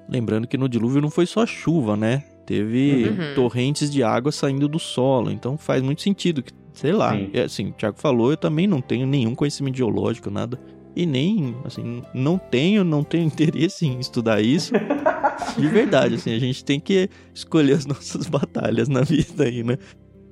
Lembrando 0.09 0.47
que 0.47 0.57
no 0.57 0.69
dilúvio 0.69 1.01
não 1.01 1.09
foi 1.09 1.25
só 1.25 1.45
chuva, 1.45 1.97
né? 1.97 2.23
Teve 2.45 3.09
uhum. 3.09 3.35
torrentes 3.35 3.91
de 3.91 4.01
água 4.03 4.31
saindo 4.31 4.69
do 4.69 4.79
solo, 4.79 5.29
então 5.29 5.57
faz 5.57 5.81
muito 5.81 6.01
sentido 6.01 6.41
que, 6.41 6.53
sei 6.71 6.93
lá, 6.93 7.13
é, 7.33 7.41
assim, 7.41 7.69
o 7.69 7.73
Thiago 7.73 7.99
falou, 7.99 8.31
eu 8.31 8.37
também 8.37 8.65
não 8.65 8.79
tenho 8.79 9.05
nenhum 9.05 9.35
conhecimento 9.35 9.75
geológico, 9.75 10.29
nada 10.31 10.57
e 10.97 11.05
nem, 11.05 11.55
assim, 11.63 12.01
não 12.11 12.39
tenho, 12.39 12.83
não 12.83 13.03
tenho 13.03 13.23
interesse 13.23 13.85
em 13.85 13.99
estudar 13.99 14.41
isso. 14.41 14.73
De 15.55 15.67
verdade, 15.67 16.15
assim, 16.15 16.33
a 16.33 16.39
gente 16.39 16.65
tem 16.65 16.79
que 16.79 17.07
escolher 17.35 17.73
as 17.73 17.85
nossas 17.85 18.25
batalhas 18.27 18.89
na 18.89 19.01
vida 19.01 19.43
aí, 19.43 19.63
né? 19.63 19.77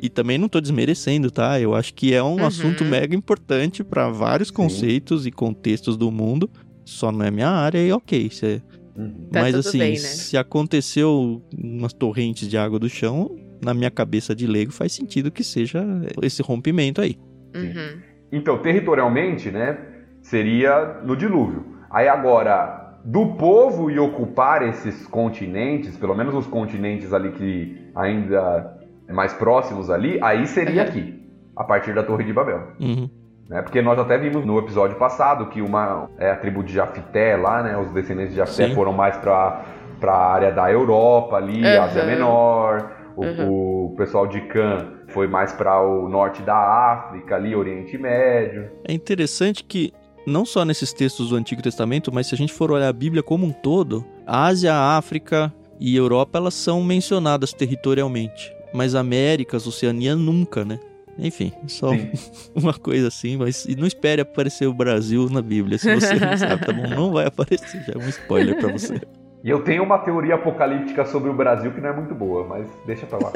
E 0.02 0.10
também 0.10 0.40
não 0.40 0.50
tô 0.50 0.60
desmerecendo, 0.60 1.30
tá? 1.30 1.60
Eu 1.60 1.76
acho 1.76 1.94
que 1.94 2.16
é 2.16 2.24
um 2.24 2.38
uhum. 2.38 2.46
assunto 2.48 2.84
mega 2.84 3.16
importante 3.16 3.84
para 3.84 4.10
vários 4.10 4.48
Sim. 4.48 4.56
conceitos 4.56 5.28
e 5.28 5.32
contextos 5.32 5.96
do 5.96 6.10
mundo. 6.10 6.50
Só 6.84 7.12
não 7.12 7.24
é 7.24 7.30
minha 7.30 7.50
área 7.50 7.78
e 7.78 7.92
ok. 7.92 8.28
Cê... 8.32 8.60
Uhum. 8.98 9.28
Tá 9.32 9.42
Mas 9.42 9.54
assim, 9.54 9.78
bem, 9.78 9.92
né? 9.92 9.98
se 10.00 10.36
aconteceu 10.36 11.44
umas 11.56 11.94
torrentes 11.94 12.50
de 12.50 12.58
água 12.58 12.80
do 12.80 12.90
chão, 12.90 13.38
na 13.64 13.72
minha 13.72 13.92
cabeça 13.92 14.36
de 14.36 14.48
leigo 14.48 14.72
faz 14.72 14.94
sentido 14.94 15.30
que 15.30 15.44
seja 15.44 15.86
esse 16.24 16.42
rompimento 16.42 17.02
aí. 17.02 17.18
Uhum. 17.54 18.02
Então, 18.32 18.58
territorialmente, 18.58 19.52
né? 19.52 19.95
Seria 20.26 21.02
no 21.04 21.16
dilúvio. 21.16 21.66
Aí 21.90 22.08
agora, 22.08 22.98
do 23.04 23.34
povo 23.36 23.92
e 23.92 24.00
ocupar 24.00 24.64
esses 24.64 25.06
continentes, 25.08 25.96
pelo 25.98 26.16
menos 26.16 26.34
os 26.34 26.48
continentes 26.48 27.14
ali 27.14 27.32
que 27.32 27.92
ainda 27.96 28.76
é 29.08 29.14
mais 29.14 29.34
próximos 29.34 29.90
ali, 29.90 30.20
aí 30.22 30.48
seria 30.48 30.82
uhum. 30.82 30.88
aqui, 30.88 31.30
a 31.56 31.64
partir 31.64 31.94
da 31.94 32.04
Torre 32.04 32.24
de 32.24 32.34
Babel. 32.34 32.60
Uhum. 32.80 33.10
Né? 33.48 33.62
Porque 33.62 33.82
nós 33.84 34.00
até 34.00 34.18
vimos 34.18 34.44
no 34.44 34.58
episódio 34.58 34.98
passado 34.98 35.48
que 35.50 35.62
uma 35.62 36.10
é, 36.18 36.32
a 36.32 36.36
tribo 36.36 36.64
de 36.64 36.74
Jafité 36.74 37.38
lá, 37.38 37.62
né? 37.62 37.78
Os 37.78 37.92
descendentes 37.92 38.32
de 38.32 38.38
Jafité 38.38 38.70
Sim. 38.70 38.76
foram 38.76 38.92
mais 38.92 39.16
para 39.18 39.64
para 40.00 40.12
a 40.12 40.34
área 40.34 40.52
da 40.52 40.70
Europa 40.70 41.38
ali, 41.38 41.64
uhum. 41.64 41.82
Ásia 41.82 42.04
Menor. 42.04 42.92
O, 43.16 43.24
uhum. 43.24 43.92
o, 43.92 43.96
pessoal 43.96 44.28
de 44.28 44.42
Can 44.42 44.88
foi 45.08 45.26
mais 45.26 45.54
para 45.54 45.82
o 45.82 46.10
norte 46.10 46.42
da 46.42 46.58
África, 46.58 47.36
ali, 47.36 47.56
Oriente 47.56 47.98
Médio. 47.98 48.70
É 48.86 48.92
interessante 48.92 49.64
que 49.64 49.94
não 50.26 50.46
só 50.46 50.66
nesses 50.66 50.92
textos 50.92 51.30
do 51.30 51.36
Antigo 51.36 51.62
Testamento, 51.62 52.12
mas 52.14 52.28
se 52.28 52.36
a 52.36 52.38
gente 52.38 52.54
for 52.54 52.72
olhar 52.72 52.88
a 52.88 52.94
Bíblia 52.94 53.24
como 53.24 53.46
um 53.46 53.52
todo, 53.52 54.06
a 54.26 54.46
Ásia, 54.46 54.74
a 54.74 54.98
África 54.98 55.54
e 55.80 55.96
Europa 55.96 56.38
elas 56.38 56.54
são 56.54 56.84
mencionadas 56.84 57.54
territorialmente, 57.54 58.54
mas 58.74 58.96
Américas, 58.96 59.68
Oceania 59.68 60.16
nunca, 60.16 60.64
né? 60.66 60.80
Enfim, 61.18 61.54
só 61.68 61.92
Sim. 61.92 62.12
uma 62.54 62.74
coisa 62.74 63.08
assim, 63.08 63.38
mas 63.38 63.66
não 63.78 63.88
espere 63.88 64.22
aparecer 64.22 64.68
o 64.68 64.74
Brasil 64.74 65.30
na 65.30 65.42
Bíblia, 65.42 65.78
se 65.78 65.94
você 65.94 66.16
não 66.16 66.38
sabe, 66.38 66.66
tá 66.66 66.74
bom? 66.74 66.88
Não 66.88 67.12
vai 67.12 67.26
aparecer, 67.28 67.84
já 67.84 67.94
é 67.94 67.98
um 67.98 68.10
spoiler 68.10 68.58
para 68.58 68.72
você. 68.72 69.00
E 69.46 69.50
eu 69.50 69.62
tenho 69.62 69.84
uma 69.84 70.00
teoria 70.00 70.34
apocalíptica 70.36 71.06
sobre 71.06 71.30
o 71.30 71.34
Brasil 71.34 71.72
que 71.72 71.80
não 71.80 71.90
é 71.90 71.94
muito 71.94 72.16
boa, 72.16 72.48
mas 72.48 72.68
deixa 72.86 73.06
pra 73.06 73.20
lá. 73.20 73.32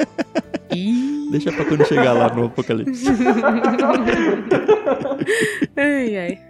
deixa 1.30 1.52
pra 1.52 1.64
quando 1.64 1.86
chegar 1.86 2.12
lá 2.12 2.34
no 2.34 2.46
apocalipse. 2.46 3.06
ai, 5.76 6.16
ai. 6.16 6.49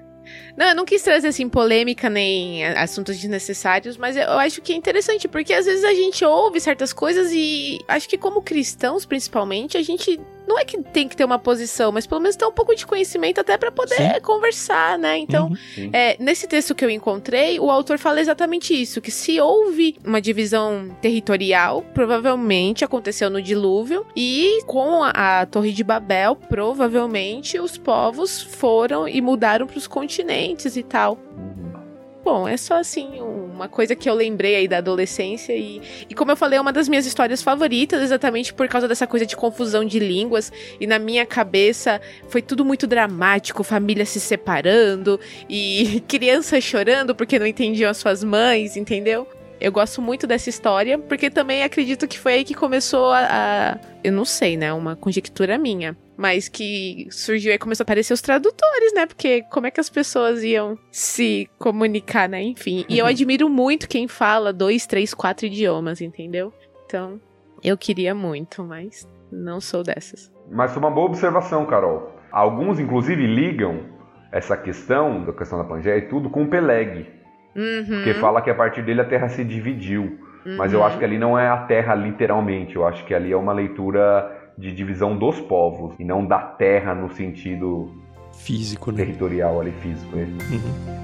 Não, 0.60 0.68
eu 0.68 0.74
não 0.74 0.84
quis 0.84 1.00
trazer 1.00 1.28
assim 1.28 1.48
polêmica 1.48 2.10
nem 2.10 2.66
assuntos 2.66 3.16
desnecessários, 3.16 3.96
mas 3.96 4.14
eu 4.14 4.38
acho 4.38 4.60
que 4.60 4.74
é 4.74 4.76
interessante 4.76 5.26
porque 5.26 5.54
às 5.54 5.64
vezes 5.64 5.82
a 5.82 5.94
gente 5.94 6.22
ouve 6.22 6.60
certas 6.60 6.92
coisas 6.92 7.32
e 7.32 7.78
acho 7.88 8.06
que 8.06 8.18
como 8.18 8.42
cristãos, 8.42 9.06
principalmente, 9.06 9.78
a 9.78 9.82
gente 9.82 10.20
não 10.50 10.58
é 10.58 10.64
que 10.64 10.82
tem 10.82 11.06
que 11.06 11.16
ter 11.16 11.24
uma 11.24 11.38
posição, 11.38 11.92
mas 11.92 12.08
pelo 12.08 12.20
menos 12.20 12.34
ter 12.34 12.44
um 12.44 12.50
pouco 12.50 12.74
de 12.74 12.84
conhecimento 12.84 13.40
até 13.40 13.56
para 13.56 13.70
poder 13.70 14.14
Sim. 14.14 14.20
conversar, 14.20 14.98
né? 14.98 15.16
Então, 15.16 15.46
uhum. 15.46 15.90
é, 15.92 16.16
nesse 16.18 16.48
texto 16.48 16.74
que 16.74 16.84
eu 16.84 16.90
encontrei, 16.90 17.60
o 17.60 17.70
autor 17.70 17.98
fala 17.98 18.20
exatamente 18.20 18.74
isso: 18.74 19.00
que 19.00 19.12
se 19.12 19.40
houve 19.40 19.96
uma 20.04 20.20
divisão 20.20 20.90
territorial, 21.00 21.82
provavelmente 21.94 22.84
aconteceu 22.84 23.30
no 23.30 23.40
dilúvio, 23.40 24.04
e 24.16 24.60
com 24.66 25.04
a, 25.04 25.40
a 25.40 25.46
Torre 25.46 25.70
de 25.70 25.84
Babel, 25.84 26.34
provavelmente 26.34 27.60
os 27.60 27.78
povos 27.78 28.42
foram 28.42 29.06
e 29.06 29.20
mudaram 29.20 29.68
para 29.68 29.78
os 29.78 29.86
continentes 29.86 30.74
e 30.76 30.82
tal. 30.82 31.16
Bom, 32.22 32.46
é 32.46 32.56
só 32.56 32.74
assim 32.74 33.20
uma 33.20 33.68
coisa 33.68 33.96
que 33.96 34.08
eu 34.08 34.14
lembrei 34.14 34.56
aí 34.56 34.68
da 34.68 34.78
adolescência 34.78 35.54
e, 35.54 35.80
e 36.08 36.14
como 36.14 36.30
eu 36.30 36.36
falei, 36.36 36.58
é 36.58 36.60
uma 36.60 36.72
das 36.72 36.88
minhas 36.88 37.06
histórias 37.06 37.42
favoritas, 37.42 38.02
exatamente 38.02 38.52
por 38.52 38.68
causa 38.68 38.86
dessa 38.86 39.06
coisa 39.06 39.24
de 39.24 39.36
confusão 39.36 39.84
de 39.84 39.98
línguas. 39.98 40.52
E 40.78 40.86
na 40.86 40.98
minha 40.98 41.24
cabeça 41.24 42.00
foi 42.28 42.42
tudo 42.42 42.64
muito 42.64 42.86
dramático, 42.86 43.62
família 43.62 44.04
se 44.04 44.20
separando 44.20 45.18
e 45.48 46.02
crianças 46.08 46.62
chorando 46.62 47.14
porque 47.14 47.38
não 47.38 47.46
entendiam 47.46 47.90
as 47.90 47.96
suas 47.96 48.22
mães, 48.22 48.76
entendeu? 48.76 49.26
Eu 49.60 49.70
gosto 49.70 50.00
muito 50.00 50.26
dessa 50.26 50.48
história, 50.48 50.98
porque 50.98 51.28
também 51.28 51.62
acredito 51.62 52.08
que 52.08 52.18
foi 52.18 52.32
aí 52.32 52.44
que 52.44 52.54
começou 52.54 53.12
a, 53.12 53.26
a. 53.28 53.78
eu 54.02 54.10
não 54.10 54.24
sei, 54.24 54.56
né? 54.56 54.72
Uma 54.72 54.96
conjectura 54.96 55.58
minha 55.58 55.94
mas 56.20 56.50
que 56.50 57.06
surgiu 57.10 57.50
e 57.50 57.58
começou 57.58 57.82
a 57.82 57.86
aparecer 57.86 58.12
os 58.12 58.20
tradutores, 58.20 58.92
né? 58.94 59.06
Porque 59.06 59.42
como 59.50 59.66
é 59.66 59.70
que 59.70 59.80
as 59.80 59.88
pessoas 59.88 60.44
iam 60.44 60.76
se 60.90 61.48
comunicar, 61.58 62.28
né? 62.28 62.42
Enfim. 62.42 62.84
E 62.90 62.98
eu 62.98 63.06
admiro 63.08 63.48
muito 63.48 63.88
quem 63.88 64.06
fala 64.06 64.52
dois, 64.52 64.84
três, 64.86 65.14
quatro 65.14 65.46
idiomas, 65.46 66.02
entendeu? 66.02 66.52
Então, 66.84 67.18
eu 67.64 67.74
queria 67.78 68.14
muito, 68.14 68.62
mas 68.62 69.08
não 69.32 69.62
sou 69.62 69.82
dessas. 69.82 70.30
Mas 70.50 70.72
foi 70.72 70.80
uma 70.82 70.90
boa 70.90 71.06
observação, 71.06 71.64
Carol. 71.64 72.14
Alguns, 72.30 72.78
inclusive, 72.78 73.26
ligam 73.26 73.86
essa 74.30 74.58
questão, 74.58 75.24
da 75.24 75.32
questão 75.32 75.56
da 75.58 75.64
Pangeia 75.64 75.96
e 75.96 76.02
tudo, 76.02 76.28
com 76.28 76.46
Peleg. 76.46 77.06
Uhum. 77.56 77.84
Porque 77.86 78.12
fala 78.14 78.42
que 78.42 78.50
a 78.50 78.54
partir 78.54 78.82
dele 78.82 79.00
a 79.00 79.04
Terra 79.04 79.28
se 79.30 79.42
dividiu. 79.42 80.18
Mas 80.58 80.72
eu 80.72 80.80
Uhum. 80.80 80.86
acho 80.86 80.98
que 80.98 81.04
ali 81.04 81.18
não 81.18 81.38
é 81.38 81.48
a 81.48 81.56
Terra 81.58 81.94
literalmente. 81.94 82.76
Eu 82.76 82.86
acho 82.86 83.04
que 83.06 83.14
ali 83.14 83.32
é 83.32 83.36
uma 83.36 83.52
leitura 83.52 84.38
de 84.60 84.72
divisão 84.72 85.16
dos 85.16 85.40
povos 85.40 85.94
e 85.98 86.04
não 86.04 86.24
da 86.24 86.38
Terra 86.38 86.94
no 86.94 87.10
sentido 87.10 87.90
Físico, 88.32 88.92
né? 88.92 88.98
territorial 88.98 89.60
ali 89.60 89.72
físico. 89.72 90.14
né? 90.14 90.24
Uhum. 90.24 91.00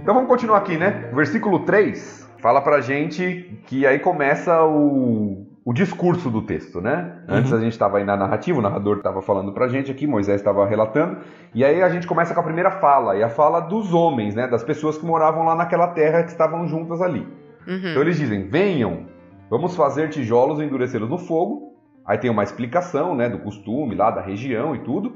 Então 0.00 0.14
vamos 0.14 0.28
continuar 0.28 0.58
aqui, 0.58 0.76
né? 0.76 1.10
Versículo 1.14 1.60
3 1.60 2.28
fala 2.38 2.60
pra 2.60 2.80
gente 2.80 3.58
que 3.66 3.86
aí 3.86 3.98
começa 3.98 4.64
o, 4.64 5.46
o 5.64 5.72
discurso 5.72 6.30
do 6.30 6.42
texto, 6.42 6.80
né? 6.80 7.18
Antes 7.28 7.52
Uhum. 7.52 7.58
a 7.58 7.60
gente 7.60 7.72
estava 7.72 7.98
aí 7.98 8.04
na 8.04 8.16
narrativa, 8.16 8.58
o 8.58 8.62
narrador 8.62 8.98
estava 8.98 9.20
falando 9.20 9.52
pra 9.52 9.68
gente 9.68 9.90
aqui, 9.90 10.06
Moisés 10.06 10.40
estava 10.40 10.66
relatando, 10.66 11.18
e 11.54 11.64
aí 11.64 11.82
a 11.82 11.88
gente 11.88 12.06
começa 12.06 12.32
com 12.32 12.40
a 12.40 12.44
primeira 12.44 12.70
fala, 12.70 13.16
e 13.16 13.22
a 13.22 13.28
fala 13.28 13.60
dos 13.60 13.92
homens, 13.92 14.34
né? 14.34 14.46
Das 14.46 14.64
pessoas 14.64 14.96
que 14.96 15.04
moravam 15.04 15.44
lá 15.44 15.54
naquela 15.54 15.88
terra 15.88 16.22
que 16.22 16.30
estavam 16.30 16.66
juntas 16.66 17.02
ali. 17.02 17.26
Uhum. 17.66 17.76
Então 17.76 18.02
eles 18.02 18.16
dizem: 18.16 18.48
venham, 18.48 19.06
vamos 19.50 19.76
fazer 19.76 20.08
tijolos 20.08 20.60
e 20.60 20.64
endurecê-los 20.64 21.08
no 21.10 21.18
fogo. 21.18 21.74
Aí 22.06 22.16
tem 22.16 22.30
uma 22.30 22.42
explicação, 22.42 23.14
né, 23.14 23.28
do 23.28 23.38
costume 23.38 23.94
lá 23.94 24.10
da 24.10 24.22
região 24.22 24.74
e 24.74 24.80
tudo. 24.80 25.12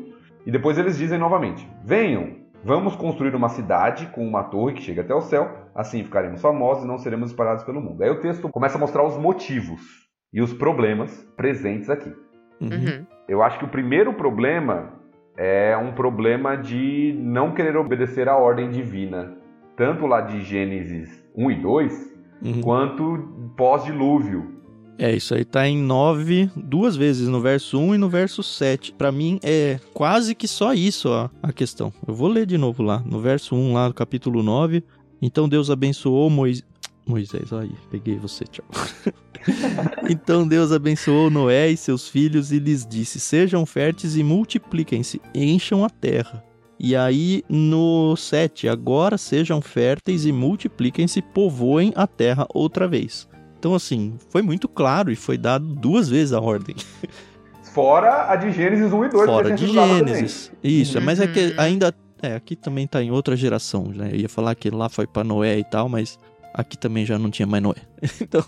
E 0.47 0.51
depois 0.53 0.77
eles 0.77 0.99
dizem 0.99 1.19
novamente: 1.19 1.67
venham, 1.83 2.37
vamos 2.63 2.95
construir 2.95 3.35
uma 3.35 3.49
cidade 3.49 4.07
com 4.09 4.27
uma 4.27 4.45
torre 4.45 4.75
que 4.75 4.83
chega 4.83 5.01
até 5.01 5.15
o 5.15 5.23
céu. 5.23 5.51
Assim 5.75 6.05
ficaremos 6.05 6.41
famosos 6.43 6.85
e 6.85 6.87
não 6.87 6.99
seremos 6.99 7.31
espalhados 7.31 7.65
pelo 7.65 7.81
mundo. 7.81 8.03
Aí 8.03 8.11
o 8.11 8.21
texto 8.21 8.49
começa 8.51 8.77
a 8.77 8.81
mostrar 8.81 9.05
os 9.05 9.17
motivos 9.17 10.04
e 10.35 10.43
os 10.43 10.53
problemas 10.53 11.27
presentes 11.37 11.89
aqui. 11.89 12.13
Uhum. 12.61 12.69
Uhum. 12.69 13.07
Eu 13.29 13.43
acho 13.43 13.59
que 13.59 13.65
o 13.65 13.69
primeiro 13.69 14.13
problema 14.13 14.93
é 15.37 15.77
um 15.77 15.93
problema 15.93 16.57
de 16.57 17.17
não 17.19 17.55
querer 17.55 17.77
obedecer 17.77 18.29
à 18.29 18.37
ordem 18.37 18.69
divina, 18.69 19.37
tanto 19.77 20.07
lá 20.07 20.21
de 20.21 20.43
Gênesis 20.43 21.25
1 21.35 21.51
e 21.51 21.55
2, 21.63 22.15
Uhum. 22.43 22.61
quanto 22.61 23.53
pós-dilúvio. 23.57 24.53
É, 24.99 25.15
isso 25.15 25.35
aí 25.35 25.45
tá 25.45 25.67
em 25.67 25.79
9, 25.79 26.51
duas 26.55 26.95
vezes, 26.95 27.27
no 27.27 27.41
verso 27.41 27.79
1 27.81 27.95
e 27.95 27.99
no 27.99 28.09
verso 28.09 28.43
7. 28.43 28.93
Pra 28.93 29.11
mim 29.11 29.41
é 29.43 29.81
quase 29.95 30.35
que 30.35 30.47
só 30.47 30.75
isso 30.75 31.09
ó, 31.09 31.31
a 31.43 31.53
questão. 31.53 31.93
Eu 32.07 32.15
vou 32.15 32.29
ler 32.29 32.45
de 32.45 32.59
novo 32.59 32.83
lá, 32.83 33.03
no 33.05 33.19
verso 33.19 33.57
1 33.57 33.73
lá, 33.73 33.89
no 33.89 33.95
capítulo 33.95 34.43
9. 34.43 34.85
Então 35.23 35.49
Deus 35.49 35.71
abençoou 35.71 36.29
Moisés. 36.29 36.67
Moisés, 37.07 37.53
aí, 37.53 37.73
peguei 37.91 38.17
você, 38.19 38.45
tchau. 38.45 38.65
então 40.09 40.47
Deus 40.47 40.73
abençoou 40.73 41.31
Noé 41.31 41.71
e 41.71 41.77
seus 41.77 42.09
filhos 42.09 42.53
e 42.53 42.59
lhes 42.59 42.87
disse: 42.87 43.19
Sejam 43.21 43.65
férteis 43.67 44.17
e 44.17 44.23
multipliquem-se, 44.23 45.21
encham 45.35 45.85
a 45.85 45.91
terra. 45.91 46.43
E 46.79 46.97
aí 46.97 47.43
no 47.49 48.17
7, 48.17 48.69
agora 48.69 49.17
sejam 49.17 49.61
férteis 49.61 50.27
e 50.27 50.33
multipliquem-se, 50.33 51.23
povoem 51.23 51.93
a 51.95 52.07
terra 52.07 52.47
outra 52.53 52.89
vez. 52.89 53.29
Então, 53.59 53.75
assim, 53.75 54.15
foi 54.29 54.43
muito 54.43 54.69
claro 54.69 55.11
e 55.11 55.17
foi 55.17 55.39
dado 55.39 55.65
duas 55.65 56.09
vezes 56.11 56.33
a 56.35 56.41
ordem. 56.41 56.77
Fora 57.73 58.31
a 58.31 58.37
de 58.37 58.53
Gênesis 58.53 58.93
1 58.93 59.05
e 59.05 59.09
2. 59.09 59.25
que 59.25 59.27
Fora 59.33 59.51
de. 59.55 59.67
Gênesis. 59.67 60.53
Isso, 60.63 61.01
mas 61.01 61.21
é 61.21 61.27
que 61.27 61.47
Uhum. 61.47 61.55
ainda. 61.57 61.95
É, 62.23 62.35
aqui 62.37 62.57
também 62.57 62.87
tá 62.87 63.03
em 63.03 63.11
outra 63.11 63.37
geração, 63.37 63.85
né? 63.95 64.11
Eu 64.13 64.17
ia 64.21 64.29
falar 64.29 64.55
que 64.55 64.71
lá 64.71 64.89
foi 64.89 65.07
pra 65.07 65.25
Noé 65.25 65.59
e 65.59 65.65
tal, 65.65 65.89
mas 65.89 66.19
aqui 66.55 66.79
também 66.79 67.05
já 67.05 67.19
não 67.19 67.31
tinha 67.31 67.47
mais 67.47 67.63
Noé. 67.63 67.75
Então, 68.23 68.43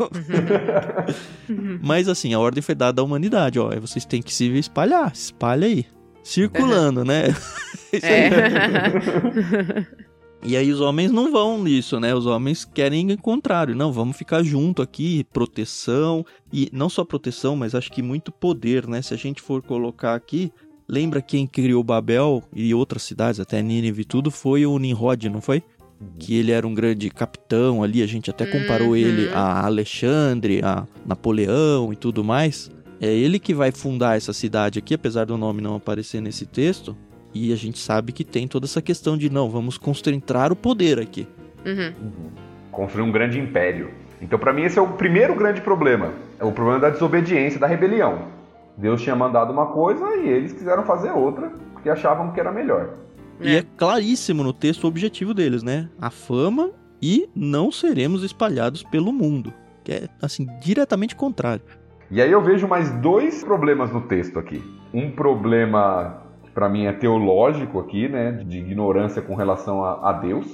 Uhum. 1.49 1.81
mas 1.83 2.09
assim, 2.09 2.33
a 2.33 2.39
ordem 2.39 2.63
foi 2.63 2.75
dada 2.75 3.03
à 3.03 3.05
humanidade, 3.05 3.59
ó. 3.59 3.69
Vocês 3.81 4.05
têm 4.05 4.23
que 4.23 4.33
se 4.33 4.47
espalhar, 4.57 5.13
espalha 5.13 5.67
aí. 5.67 5.85
Circulando, 6.23 7.05
né? 7.05 7.29
Isso 7.93 8.07
aí. 8.07 8.13
É. 8.13 9.87
E 10.43 10.57
aí 10.57 10.71
os 10.71 10.81
homens 10.81 11.11
não 11.11 11.33
vão 11.33 11.63
nisso, 11.63 11.99
né? 11.99 12.15
Os 12.15 12.27
homens 12.27 12.65
querem 12.65 13.11
o 13.13 13.19
contrário. 13.19 13.75
Não, 13.75 13.93
vamos 13.93 14.17
ficar 14.17 14.43
junto 14.43 14.81
aqui, 14.83 15.25
proteção. 15.33 16.25
E 16.53 16.69
não 16.73 16.89
só 16.89 17.05
proteção, 17.05 17.57
mas 17.57 17.75
acho 17.75 17.91
que 17.91 18.03
muito 18.03 18.31
poder, 18.31 18.87
né? 18.87 19.03
Se 19.03 19.15
a 19.15 19.17
gente 19.17 19.41
for 19.43 19.63
colocar 19.63 20.15
aqui, 20.15 20.53
lembra 20.89 21.23
quem 21.23 21.47
criou 21.47 21.83
Babel 21.83 22.43
e 22.55 22.73
outras 22.75 23.03
cidades, 23.03 23.41
até 23.41 23.61
Nínive 23.63 24.03
e 24.03 24.05
tudo, 24.05 24.31
foi 24.31 24.65
o 24.67 24.79
Nimrod, 24.79 25.29
não 25.29 25.41
foi? 25.41 25.63
Que 26.19 26.37
ele 26.39 26.53
era 26.53 26.67
um 26.67 26.75
grande 26.75 27.09
capitão 27.11 27.83
ali, 27.83 28.03
a 28.03 28.07
gente 28.07 28.29
até 28.31 28.45
comparou 28.47 28.89
Uhum. 28.89 28.97
ele 28.97 29.29
a 29.33 29.65
Alexandre, 29.65 30.61
a 30.63 30.87
Napoleão 31.07 31.93
e 31.93 31.97
tudo 31.97 32.23
mais. 32.23 32.71
É 33.01 33.13
ele 33.13 33.39
que 33.39 33.55
vai 33.55 33.71
fundar 33.73 34.17
essa 34.17 34.33
cidade 34.33 34.79
aqui, 34.79 34.95
apesar 34.95 35.25
do 35.25 35.37
nome 35.37 35.61
não 35.61 35.75
aparecer 35.77 36.21
nesse 36.21 36.47
texto. 36.47 36.97
E 37.35 37.53
a 37.53 37.57
gente 37.57 37.79
sabe 37.79 38.13
que 38.13 38.25
tem 38.25 38.49
toda 38.49 38.65
essa 38.65 38.81
questão 38.81 39.17
de 39.17 39.29
não, 39.29 39.51
vamos 39.51 39.77
concentrar 39.77 40.53
o 40.53 40.57
poder 40.57 40.99
aqui. 40.99 41.29
Uhum. 41.67 41.93
Construir 42.71 43.03
um 43.03 43.13
grande 43.13 43.39
império. 43.39 43.91
Então, 44.21 44.39
pra 44.39 44.53
mim, 44.53 44.63
esse 44.63 44.79
é 44.79 44.83
o 44.83 44.89
primeiro 44.89 45.35
grande 45.35 45.61
problema. 45.61 46.13
É 46.39 46.45
o 46.45 46.53
problema 46.53 46.81
da 46.81 46.91
desobediência, 46.91 47.61
da 47.61 47.67
rebelião. 47.67 48.21
Deus 48.77 49.03
tinha 49.03 49.15
mandado 49.17 49.53
uma 49.53 49.67
coisa 49.67 50.17
e 50.17 50.29
eles 50.29 50.53
quiseram 50.53 50.85
fazer 50.85 51.11
outra, 51.11 51.51
porque 51.73 51.89
achavam 51.91 52.33
que 52.33 52.41
era 52.41 52.53
melhor. 52.53 52.91
E 53.41 53.49
É. 53.55 53.59
é 53.59 53.63
claríssimo 53.77 54.43
no 54.43 54.53
texto 54.53 54.85
o 54.85 54.89
objetivo 54.89 55.35
deles, 55.35 55.63
né? 55.63 55.89
A 56.01 56.11
fama 56.11 56.71
e 57.03 57.29
não 57.35 57.71
seremos 57.71 58.23
espalhados 58.23 58.83
pelo 58.83 59.13
mundo. 59.13 59.53
Que 59.85 59.93
é, 59.93 60.09
assim, 60.21 60.47
diretamente 60.61 61.15
contrário. 61.15 61.63
E 62.11 62.21
aí 62.23 62.31
eu 62.31 62.43
vejo 62.43 62.67
mais 62.69 62.91
dois 63.01 63.43
problemas 63.45 63.93
no 63.93 64.03
texto 64.03 64.39
aqui. 64.39 64.63
Um 64.95 65.11
problema 65.11 66.23
que 66.45 66.51
pra 66.51 66.69
mim 66.69 66.87
é 66.87 66.93
teológico 66.93 67.81
aqui, 67.81 68.09
né, 68.09 68.33
de 68.33 68.59
ignorância 68.59 69.21
com 69.21 69.35
relação 69.35 69.85
a, 69.85 70.11
a 70.11 70.13
Deus, 70.13 70.47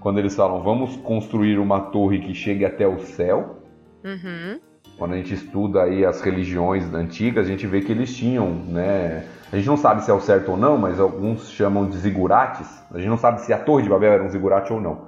quando 0.00 0.18
eles 0.18 0.34
falam 0.34 0.62
vamos 0.62 0.96
construir 0.98 1.58
uma 1.58 1.80
torre 1.80 2.20
que 2.20 2.34
chegue 2.34 2.64
até 2.64 2.86
o 2.86 3.00
céu. 3.00 3.62
Uhum. 4.04 4.58
Quando 5.02 5.14
a 5.14 5.16
gente 5.16 5.34
estuda 5.34 5.82
aí 5.82 6.06
as 6.06 6.20
religiões 6.20 6.94
antigas, 6.94 7.44
a 7.44 7.48
gente 7.48 7.66
vê 7.66 7.80
que 7.80 7.90
eles 7.90 8.14
tinham, 8.16 8.50
né? 8.68 9.24
A 9.52 9.56
gente 9.56 9.66
não 9.66 9.76
sabe 9.76 10.04
se 10.04 10.12
é 10.12 10.14
o 10.14 10.20
certo 10.20 10.52
ou 10.52 10.56
não, 10.56 10.78
mas 10.78 11.00
alguns 11.00 11.50
chamam 11.50 11.88
de 11.88 11.96
zigurates. 11.96 12.68
A 12.88 12.98
gente 12.98 13.08
não 13.08 13.16
sabe 13.16 13.40
se 13.40 13.52
a 13.52 13.58
Torre 13.58 13.82
de 13.82 13.88
Babel 13.88 14.12
era 14.12 14.22
um 14.22 14.28
zigurate 14.28 14.72
ou 14.72 14.80
não. 14.80 15.06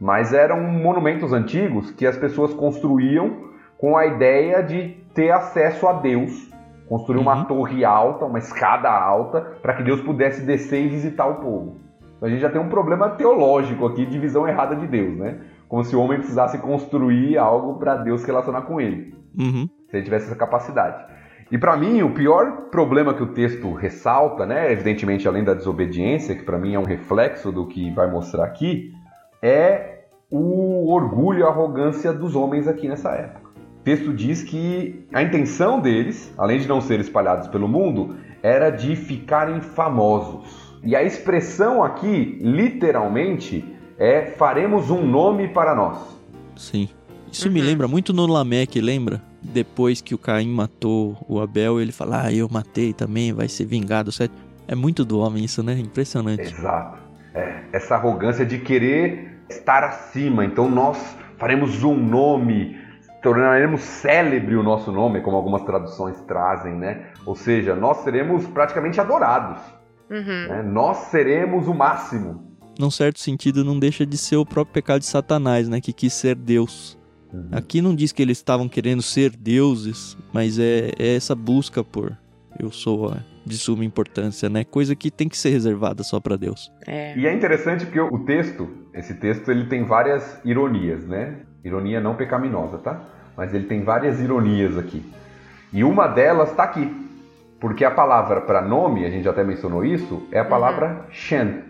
Mas 0.00 0.32
eram 0.32 0.62
monumentos 0.62 1.30
antigos 1.34 1.90
que 1.90 2.06
as 2.06 2.16
pessoas 2.16 2.54
construíam 2.54 3.50
com 3.76 3.98
a 3.98 4.06
ideia 4.06 4.62
de 4.62 4.96
ter 5.12 5.30
acesso 5.30 5.86
a 5.88 5.92
Deus. 5.92 6.50
Construir 6.88 7.18
uma 7.18 7.36
Uhum. 7.36 7.44
torre 7.44 7.84
alta, 7.84 8.24
uma 8.24 8.38
escada 8.38 8.88
alta, 8.88 9.42
para 9.60 9.74
que 9.74 9.82
Deus 9.82 10.00
pudesse 10.00 10.40
descer 10.40 10.86
e 10.86 10.88
visitar 10.88 11.26
o 11.26 11.34
povo. 11.34 11.76
Então 12.16 12.28
a 12.28 12.30
gente 12.30 12.40
já 12.40 12.48
tem 12.48 12.62
um 12.62 12.70
problema 12.70 13.10
teológico 13.10 13.84
aqui 13.84 14.06
de 14.06 14.18
visão 14.18 14.48
errada 14.48 14.74
de 14.74 14.86
Deus, 14.86 15.18
né? 15.18 15.36
Como 15.68 15.84
se 15.84 15.94
o 15.94 16.00
homem 16.00 16.16
precisasse 16.16 16.56
construir 16.56 17.36
algo 17.36 17.74
para 17.74 17.96
Deus 17.96 18.22
se 18.22 18.26
relacionar 18.26 18.62
com 18.62 18.80
ele 18.80 19.22
Uhum. 19.38 19.68
se 19.90 19.96
ele 19.96 20.04
tivesse 20.04 20.26
essa 20.26 20.36
capacidade. 20.36 21.04
E 21.50 21.58
para 21.58 21.76
mim, 21.76 22.02
o 22.02 22.10
pior 22.12 22.68
problema 22.70 23.14
que 23.14 23.22
o 23.22 23.28
texto 23.28 23.72
ressalta, 23.72 24.46
né, 24.46 24.72
evidentemente 24.72 25.28
além 25.28 25.44
da 25.44 25.54
desobediência, 25.54 26.34
que 26.34 26.42
para 26.42 26.58
mim 26.58 26.74
é 26.74 26.78
um 26.78 26.84
reflexo 26.84 27.52
do 27.52 27.66
que 27.66 27.90
vai 27.92 28.10
mostrar 28.10 28.44
aqui, 28.44 28.92
é 29.42 30.04
o 30.30 30.90
orgulho 30.92 31.40
e 31.40 31.42
a 31.42 31.48
arrogância 31.48 32.12
dos 32.12 32.34
homens 32.34 32.66
aqui 32.66 32.88
nessa 32.88 33.10
época. 33.10 33.50
O 33.80 33.84
texto 33.84 34.12
diz 34.14 34.42
que 34.42 35.06
a 35.12 35.22
intenção 35.22 35.78
deles, 35.78 36.32
além 36.38 36.58
de 36.58 36.66
não 36.66 36.80
ser 36.80 36.98
espalhados 36.98 37.46
pelo 37.48 37.68
mundo, 37.68 38.16
era 38.42 38.70
de 38.70 38.96
ficarem 38.96 39.60
famosos. 39.60 40.78
E 40.82 40.96
a 40.96 41.02
expressão 41.02 41.84
aqui, 41.84 42.38
literalmente, 42.40 43.64
é 43.98 44.22
faremos 44.22 44.90
um 44.90 45.06
nome 45.06 45.48
para 45.48 45.74
nós. 45.74 45.98
Sim. 46.56 46.88
Isso 47.34 47.50
me 47.50 47.60
Uhum. 47.60 47.66
lembra 47.66 47.88
muito 47.88 48.12
no 48.12 48.26
Lameque, 48.26 48.80
lembra? 48.80 49.20
Depois 49.42 50.00
que 50.00 50.14
o 50.14 50.18
Caim 50.18 50.48
matou 50.48 51.16
o 51.28 51.40
Abel, 51.40 51.80
ele 51.80 51.92
fala, 51.92 52.24
ah, 52.26 52.32
eu 52.32 52.48
matei 52.50 52.92
também, 52.92 53.32
vai 53.32 53.48
ser 53.48 53.66
vingado, 53.66 54.10
certo? 54.12 54.32
É 54.66 54.74
muito 54.74 55.04
do 55.04 55.18
homem 55.18 55.44
isso, 55.44 55.62
né? 55.62 55.78
Impressionante. 55.78 56.42
Exato. 56.42 56.98
É, 57.34 57.64
essa 57.72 57.96
arrogância 57.96 58.46
de 58.46 58.58
querer 58.58 59.40
estar 59.50 59.82
acima. 59.84 60.44
Então 60.44 60.70
nós 60.70 60.96
faremos 61.36 61.82
um 61.82 61.94
nome, 61.96 62.76
tornaremos 63.22 63.80
célebre 63.82 64.54
o 64.56 64.62
nosso 64.62 64.90
nome, 64.92 65.20
como 65.20 65.36
algumas 65.36 65.62
traduções 65.62 66.18
trazem, 66.22 66.74
né? 66.74 67.06
Ou 67.26 67.34
seja, 67.34 67.74
nós 67.74 67.98
seremos 67.98 68.46
praticamente 68.46 69.00
adorados. 69.00 69.58
Uhum. 70.10 70.48
né? 70.48 70.62
Nós 70.62 70.96
seremos 71.10 71.66
o 71.66 71.74
máximo. 71.74 72.54
Num 72.78 72.90
certo 72.90 73.20
sentido, 73.20 73.64
não 73.64 73.78
deixa 73.78 74.04
de 74.06 74.16
ser 74.16 74.36
o 74.36 74.44
próprio 74.46 74.72
pecado 74.74 75.00
de 75.00 75.06
Satanás, 75.06 75.68
né? 75.68 75.80
Que 75.80 75.92
quis 75.92 76.12
ser 76.12 76.34
Deus. 76.34 76.96
Aqui 77.52 77.80
não 77.80 77.94
diz 77.94 78.12
que 78.12 78.22
eles 78.22 78.38
estavam 78.38 78.68
querendo 78.68 79.02
ser 79.02 79.30
deuses, 79.30 80.16
mas 80.32 80.58
é, 80.58 80.90
é 80.98 81.16
essa 81.16 81.34
busca 81.34 81.82
por 81.82 82.16
eu 82.58 82.70
sou 82.70 83.08
a- 83.08 83.18
de 83.44 83.56
suma 83.58 83.84
importância, 83.84 84.48
né? 84.48 84.64
Coisa 84.64 84.94
que 84.96 85.10
tem 85.10 85.28
que 85.28 85.36
ser 85.36 85.50
reservada 85.50 86.02
só 86.02 86.18
para 86.20 86.36
Deus. 86.36 86.72
É. 86.86 87.16
E 87.18 87.26
é 87.26 87.34
interessante 87.34 87.84
porque 87.84 88.00
o 88.00 88.18
texto, 88.20 88.68
esse 88.94 89.14
texto, 89.14 89.50
ele 89.50 89.66
tem 89.66 89.84
várias 89.84 90.40
ironias, 90.44 91.06
né? 91.06 91.40
Ironia 91.64 92.00
não 92.00 92.14
pecaminosa, 92.14 92.78
tá? 92.78 93.04
Mas 93.36 93.52
ele 93.52 93.64
tem 93.64 93.82
várias 93.82 94.20
ironias 94.20 94.78
aqui. 94.78 95.02
E 95.72 95.82
uma 95.84 96.06
delas 96.06 96.50
está 96.50 96.62
aqui. 96.62 96.88
Porque 97.60 97.84
a 97.84 97.90
palavra 97.90 98.40
para 98.42 98.62
nome, 98.62 99.04
a 99.04 99.10
gente 99.10 99.28
até 99.28 99.42
mencionou 99.42 99.84
isso, 99.84 100.22
é 100.30 100.38
a 100.38 100.44
palavra 100.44 101.04
uhum. 101.06 101.12
Shen. 101.12 101.62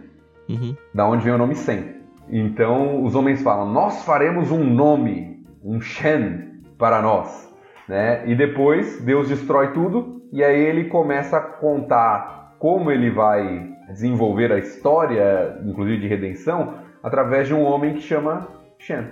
Uhum. 0.49 0.77
Da 0.93 1.07
onde 1.09 1.25
vem 1.25 1.33
o 1.33 1.39
nome 1.39 1.55
Sem. 1.55 1.95
Então 2.29 3.05
os 3.05 3.15
homens 3.15 3.43
falam: 3.43 3.73
Nós 3.73 4.03
faremos 4.05 4.51
um 4.51 4.65
nome, 4.65 5.34
um 5.65 5.81
Shen, 5.81 6.61
para 6.79 7.01
nós. 7.01 7.53
Né? 7.89 8.23
E 8.27 8.35
depois 8.35 9.01
Deus 9.01 9.29
destrói 9.29 9.73
tudo 9.73 10.23
e 10.33 10.43
aí 10.43 10.61
ele 10.61 10.85
começa 10.85 11.37
a 11.37 11.41
contar 11.41 12.57
como 12.59 12.91
ele 12.91 13.11
vai 13.11 13.71
desenvolver 13.89 14.51
a 14.53 14.59
história, 14.59 15.59
inclusive 15.65 16.01
de 16.01 16.09
redenção, 16.09 16.75
através 17.03 17.47
de 17.47 17.55
um 17.55 17.63
homem 17.63 17.95
que 17.95 18.01
chama 18.01 18.49
Shen, 18.79 19.05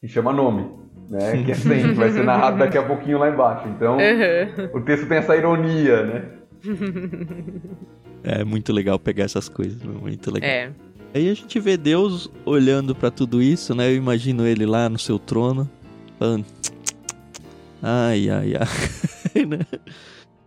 que 0.00 0.08
chama 0.08 0.32
nome, 0.32 0.70
né? 1.08 1.42
Que 1.42 1.52
é 1.52 1.54
sempre, 1.54 1.92
vai 1.94 2.10
ser 2.10 2.24
narrado 2.24 2.58
daqui 2.58 2.76
a 2.76 2.82
pouquinho 2.82 3.18
lá 3.18 3.30
embaixo. 3.30 3.66
Então, 3.68 3.96
uhum. 3.96 4.68
o 4.74 4.80
texto 4.82 5.08
tem 5.08 5.18
essa 5.18 5.34
ironia, 5.36 6.02
né? 6.04 6.24
É 8.22 8.44
muito 8.44 8.72
legal 8.72 8.98
pegar 8.98 9.24
essas 9.24 9.48
coisas, 9.48 9.82
muito 9.82 10.30
legal. 10.30 10.50
É. 10.50 10.70
Aí 11.14 11.30
a 11.30 11.34
gente 11.34 11.58
vê 11.58 11.76
Deus 11.76 12.30
olhando 12.44 12.94
para 12.94 13.10
tudo 13.10 13.40
isso, 13.40 13.74
né? 13.74 13.90
Eu 13.90 13.96
imagino 13.96 14.46
ele 14.46 14.66
lá 14.66 14.88
no 14.88 14.98
seu 14.98 15.18
trono, 15.18 15.68
falando: 16.18 16.44
Ai, 17.82 18.28
ai, 18.28 18.54
ai. 18.56 18.68
Né? 19.46 19.60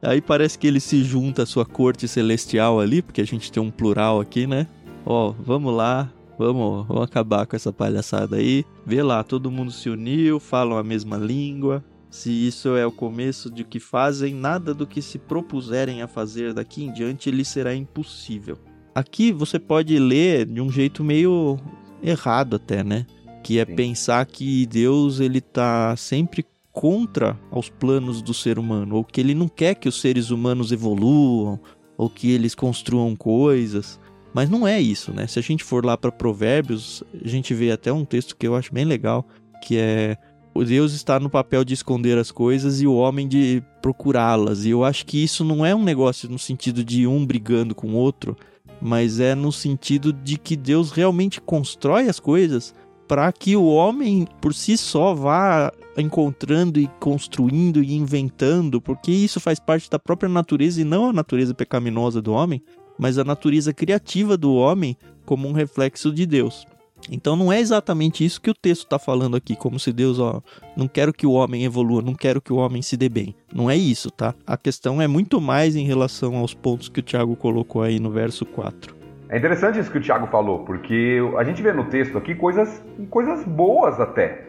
Aí 0.02 0.20
parece 0.20 0.58
que 0.60 0.68
ele 0.68 0.80
se 0.80 1.04
junta 1.04 1.44
à 1.44 1.46
sua 1.46 1.66
corte 1.66 2.08
celestial 2.08 2.80
ali, 2.80 3.02
porque 3.02 3.22
a 3.22 3.26
gente 3.26 3.52
tem 3.52 3.62
um 3.62 3.72
plural 3.72 4.20
aqui, 4.20 4.46
né? 4.46 4.68
Ó, 5.06 5.32
vamos 5.32 5.74
lá, 5.74 6.12
vamos, 6.38 6.88
vamos 6.88 7.04
acabar 7.04 7.46
com 7.46 7.56
essa 7.56 7.72
palhaçada 7.72 8.38
aí. 8.38 8.66
Vê 8.86 9.02
lá, 9.02 9.24
todo 9.24 9.52
mundo 9.52 9.72
se 9.72 9.90
uniu, 9.90 10.40
falam 10.40 10.78
a 10.78 10.84
mesma 10.84 11.18
língua. 11.18 11.84
Se 12.10 12.30
isso 12.30 12.76
é 12.76 12.86
o 12.86 12.92
começo 12.92 13.50
de 13.50 13.64
que 13.64 13.80
fazem, 13.80 14.34
nada 14.34 14.74
do 14.74 14.86
que 14.86 15.02
se 15.02 15.18
propuserem 15.18 16.02
a 16.02 16.08
fazer 16.08 16.54
daqui 16.54 16.84
em 16.84 16.92
diante 16.92 17.32
lhe 17.32 17.46
será 17.46 17.74
impossível. 17.74 18.58
Aqui 18.94 19.32
você 19.32 19.58
pode 19.58 19.98
ler 19.98 20.46
de 20.46 20.60
um 20.60 20.70
jeito 20.70 21.04
meio 21.04 21.58
errado 22.04 22.58
até, 22.58 22.84
né? 22.84 23.06
Que 23.44 23.60
é 23.60 23.66
Sim. 23.66 23.76
pensar 23.76 24.26
que 24.26 24.66
Deus 24.66 25.20
ele 25.20 25.42
tá 25.42 25.96
sempre 25.96 26.46
contra 26.72 27.38
aos 27.50 27.70
planos 27.70 28.22
do 28.22 28.34
ser 28.34 28.58
humano, 28.58 28.96
ou 28.96 29.04
que 29.04 29.20
ele 29.20 29.36
não 29.36 29.48
quer 29.48 29.76
que 29.76 29.90
os 29.90 30.00
seres 30.00 30.30
humanos 30.30 30.72
evoluam, 30.72 31.60
ou 31.98 32.10
que 32.10 32.32
eles 32.32 32.56
construam 32.56 33.16
coisas. 33.16 34.00
Mas 34.34 34.50
não 34.50 34.66
é 34.66 34.80
isso, 34.80 35.12
né? 35.14 35.28
Se 35.28 35.40
a 35.40 35.42
gente 35.42 35.64
for 35.64 35.86
lá 35.86 35.98
para 35.98 36.12
Provérbios, 36.12 37.04
a 37.24 37.28
gente 37.28 37.54
vê 37.54 37.72
até 37.72 37.92
um 37.92 38.06
texto 38.06 38.36
que 38.38 38.48
eu 38.48 38.56
acho 38.56 38.74
bem 38.74 38.86
legal, 38.86 39.28
que 39.62 39.78
é 39.78 40.18
o 40.54 40.66
Deus 40.66 40.94
está 40.94 41.18
no 41.18 41.30
papel 41.30 41.64
de 41.64 41.74
esconder 41.74 42.18
as 42.18 42.30
coisas 42.30 42.82
e 42.82 42.88
o 42.88 42.96
homem 42.96 43.28
de 43.28 43.64
procurá-las. 43.82 44.66
E 44.66 44.72
eu 44.72 44.84
acho 44.84 45.06
que 45.06 45.24
isso 45.24 45.46
não 45.46 45.66
é 45.66 45.74
um 45.74 45.84
negócio 45.84 46.30
no 46.30 46.38
sentido 46.38 46.84
de 46.84 47.08
um 47.08 47.26
brigando 47.26 47.74
com 47.74 47.88
o 47.88 47.96
outro, 47.96 48.36
mas 48.82 49.20
é 49.20 49.34
no 49.34 49.52
sentido 49.52 50.12
de 50.12 50.38
que 50.38 50.58
Deus 50.58 50.92
realmente 50.92 51.40
constrói 51.40 52.10
as 52.10 52.20
coisas 52.20 52.74
para 53.12 53.30
que 53.30 53.58
o 53.58 53.66
homem 53.66 54.26
por 54.40 54.54
si 54.54 54.78
só 54.78 55.14
vá 55.14 55.70
encontrando 55.98 56.80
e 56.80 56.88
construindo 56.98 57.84
e 57.84 57.94
inventando, 57.94 58.80
porque 58.80 59.12
isso 59.12 59.38
faz 59.38 59.60
parte 59.60 59.90
da 59.90 60.00
própria 60.00 60.30
natureza 60.30 60.80
e 60.80 60.86
não 60.86 61.10
a 61.10 61.12
natureza 61.12 61.54
pecaminosa 61.54 62.22
do 62.22 62.32
homem, 62.32 62.64
mas 62.98 63.18
a 63.18 63.26
natureza 63.26 63.74
criativa 63.74 64.38
do 64.38 64.54
homem 64.54 64.96
como 65.26 65.46
um 65.46 65.52
reflexo 65.52 66.10
de 66.10 66.26
Deus. 66.26 66.66
Então 67.10 67.36
não 67.36 67.52
é 67.52 67.60
exatamente 67.60 68.24
isso 68.24 68.40
que 68.40 68.50
o 68.50 68.56
texto 68.56 68.84
está 68.84 68.98
falando 68.98 69.36
aqui, 69.36 69.58
como 69.58 69.78
se 69.78 69.92
Deus, 69.92 70.18
ó, 70.18 70.42
não 70.78 70.88
quero 70.88 71.12
que 71.12 71.28
o 71.28 71.34
homem 71.34 71.66
evolua, 71.66 72.02
não 72.02 72.14
quero 72.14 72.42
que 72.42 72.54
o 72.54 72.58
homem 72.60 72.82
se 72.82 72.96
dê 72.96 73.10
bem. 73.10 73.36
Não 73.54 73.70
é 73.70 73.76
isso, 73.76 74.10
tá? 74.10 74.34
A 74.48 74.56
questão 74.56 75.02
é 75.02 75.08
muito 75.08 75.42
mais 75.42 75.76
em 75.76 75.86
relação 75.86 76.38
aos 76.38 76.54
pontos 76.54 76.88
que 76.88 77.02
o 77.02 77.04
Tiago 77.04 77.36
colocou 77.36 77.82
aí 77.82 78.00
no 78.00 78.10
verso 78.10 78.46
4. 78.46 79.01
É 79.32 79.38
interessante 79.38 79.80
isso 79.80 79.90
que 79.90 79.98
o 79.98 80.02
Tiago 80.02 80.28
falou, 80.28 80.66
porque 80.66 81.18
a 81.38 81.44
gente 81.46 81.64
vê 81.64 81.72
no 81.72 81.86
texto 81.86 82.18
aqui 82.18 82.36
coisas, 82.36 82.86
coisas 83.10 83.46
boas 83.46 83.98
até, 83.98 84.42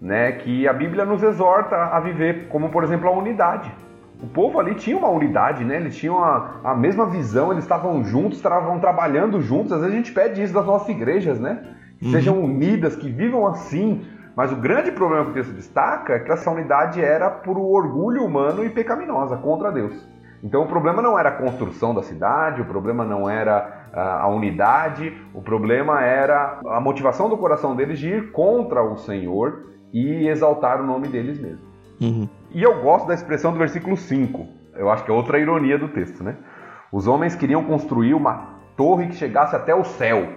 né? 0.00 0.30
Que 0.30 0.68
a 0.68 0.72
Bíblia 0.72 1.04
nos 1.04 1.24
exorta 1.24 1.74
a 1.74 1.98
viver, 1.98 2.46
como 2.46 2.68
por 2.70 2.84
exemplo 2.84 3.08
a 3.08 3.10
unidade. 3.10 3.68
O 4.22 4.28
povo 4.28 4.60
ali 4.60 4.76
tinha 4.76 4.96
uma 4.96 5.08
unidade, 5.08 5.64
né? 5.64 5.74
Eles 5.78 5.96
tinham 5.96 6.22
a, 6.22 6.60
a 6.62 6.74
mesma 6.76 7.06
visão, 7.06 7.50
eles 7.50 7.64
estavam 7.64 8.04
juntos, 8.04 8.38
estavam 8.38 8.78
trabalhando 8.78 9.40
juntos. 9.40 9.72
Às 9.72 9.80
vezes 9.80 9.92
a 9.92 9.96
gente 9.96 10.12
pede 10.12 10.40
isso 10.40 10.54
das 10.54 10.64
nossas 10.64 10.88
igrejas, 10.88 11.40
né? 11.40 11.74
Que 11.98 12.06
uhum. 12.06 12.12
sejam 12.12 12.40
unidas, 12.40 12.94
que 12.94 13.10
vivam 13.10 13.44
assim. 13.44 14.06
Mas 14.36 14.52
o 14.52 14.56
grande 14.56 14.92
problema 14.92 15.24
que 15.24 15.30
o 15.32 15.34
texto 15.34 15.52
destaca 15.52 16.12
é 16.12 16.20
que 16.20 16.30
essa 16.30 16.48
unidade 16.48 17.02
era 17.02 17.28
por 17.28 17.58
orgulho 17.58 18.24
humano 18.24 18.64
e 18.64 18.70
pecaminosa 18.70 19.36
contra 19.36 19.72
Deus. 19.72 20.08
Então 20.42 20.62
o 20.62 20.66
problema 20.66 21.02
não 21.02 21.18
era 21.18 21.30
a 21.30 21.32
construção 21.32 21.94
da 21.94 22.02
cidade, 22.02 22.60
o 22.60 22.64
problema 22.64 23.04
não 23.04 23.28
era 23.28 23.88
a 23.92 24.28
unidade, 24.28 25.12
o 25.34 25.42
problema 25.42 26.02
era 26.02 26.60
a 26.66 26.80
motivação 26.80 27.28
do 27.28 27.36
coração 27.36 27.74
deles 27.74 27.98
de 27.98 28.08
ir 28.08 28.32
contra 28.32 28.82
o 28.82 28.96
Senhor 28.96 29.66
e 29.92 30.28
exaltar 30.28 30.80
o 30.80 30.86
nome 30.86 31.08
deles 31.08 31.40
mesmo. 31.40 31.66
Uhum. 32.00 32.28
E 32.50 32.62
eu 32.62 32.80
gosto 32.80 33.08
da 33.08 33.14
expressão 33.14 33.52
do 33.52 33.58
versículo 33.58 33.96
5, 33.96 34.46
eu 34.76 34.90
acho 34.90 35.04
que 35.04 35.10
é 35.10 35.14
outra 35.14 35.38
ironia 35.38 35.76
do 35.78 35.88
texto, 35.88 36.22
né? 36.22 36.36
Os 36.92 37.08
homens 37.08 37.34
queriam 37.34 37.64
construir 37.64 38.14
uma 38.14 38.58
torre 38.76 39.08
que 39.08 39.16
chegasse 39.16 39.56
até 39.56 39.74
o 39.74 39.82
céu. 39.82 40.18
Uhum. 40.18 40.28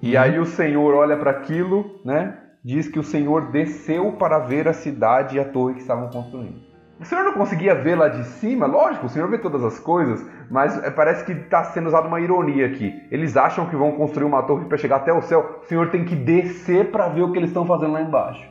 E 0.00 0.16
aí 0.16 0.38
o 0.38 0.46
Senhor 0.46 0.94
olha 0.94 1.16
para 1.16 1.32
aquilo, 1.32 2.00
né? 2.04 2.38
Diz 2.64 2.88
que 2.88 2.98
o 2.98 3.02
Senhor 3.02 3.50
desceu 3.50 4.12
para 4.12 4.38
ver 4.38 4.68
a 4.68 4.72
cidade 4.72 5.36
e 5.36 5.40
a 5.40 5.44
torre 5.44 5.74
que 5.74 5.80
estavam 5.80 6.08
construindo. 6.08 6.69
O 7.00 7.04
Senhor 7.06 7.24
não 7.24 7.32
conseguia 7.32 7.74
ver 7.74 7.94
lá 7.94 8.08
de 8.08 8.22
cima? 8.24 8.66
Lógico, 8.66 9.06
o 9.06 9.08
Senhor 9.08 9.26
vê 9.30 9.38
todas 9.38 9.64
as 9.64 9.78
coisas, 9.78 10.22
mas 10.50 10.76
é, 10.84 10.90
parece 10.90 11.24
que 11.24 11.32
está 11.32 11.64
sendo 11.64 11.86
usada 11.86 12.06
uma 12.06 12.20
ironia 12.20 12.66
aqui. 12.66 12.94
Eles 13.10 13.38
acham 13.38 13.64
que 13.66 13.74
vão 13.74 13.92
construir 13.92 14.26
uma 14.26 14.42
torre 14.42 14.66
para 14.66 14.76
chegar 14.76 14.96
até 14.96 15.10
o 15.10 15.22
céu. 15.22 15.60
O 15.62 15.66
Senhor 15.66 15.88
tem 15.88 16.04
que 16.04 16.14
descer 16.14 16.90
para 16.90 17.08
ver 17.08 17.22
o 17.22 17.32
que 17.32 17.38
eles 17.38 17.48
estão 17.48 17.64
fazendo 17.64 17.94
lá 17.94 18.02
embaixo. 18.02 18.46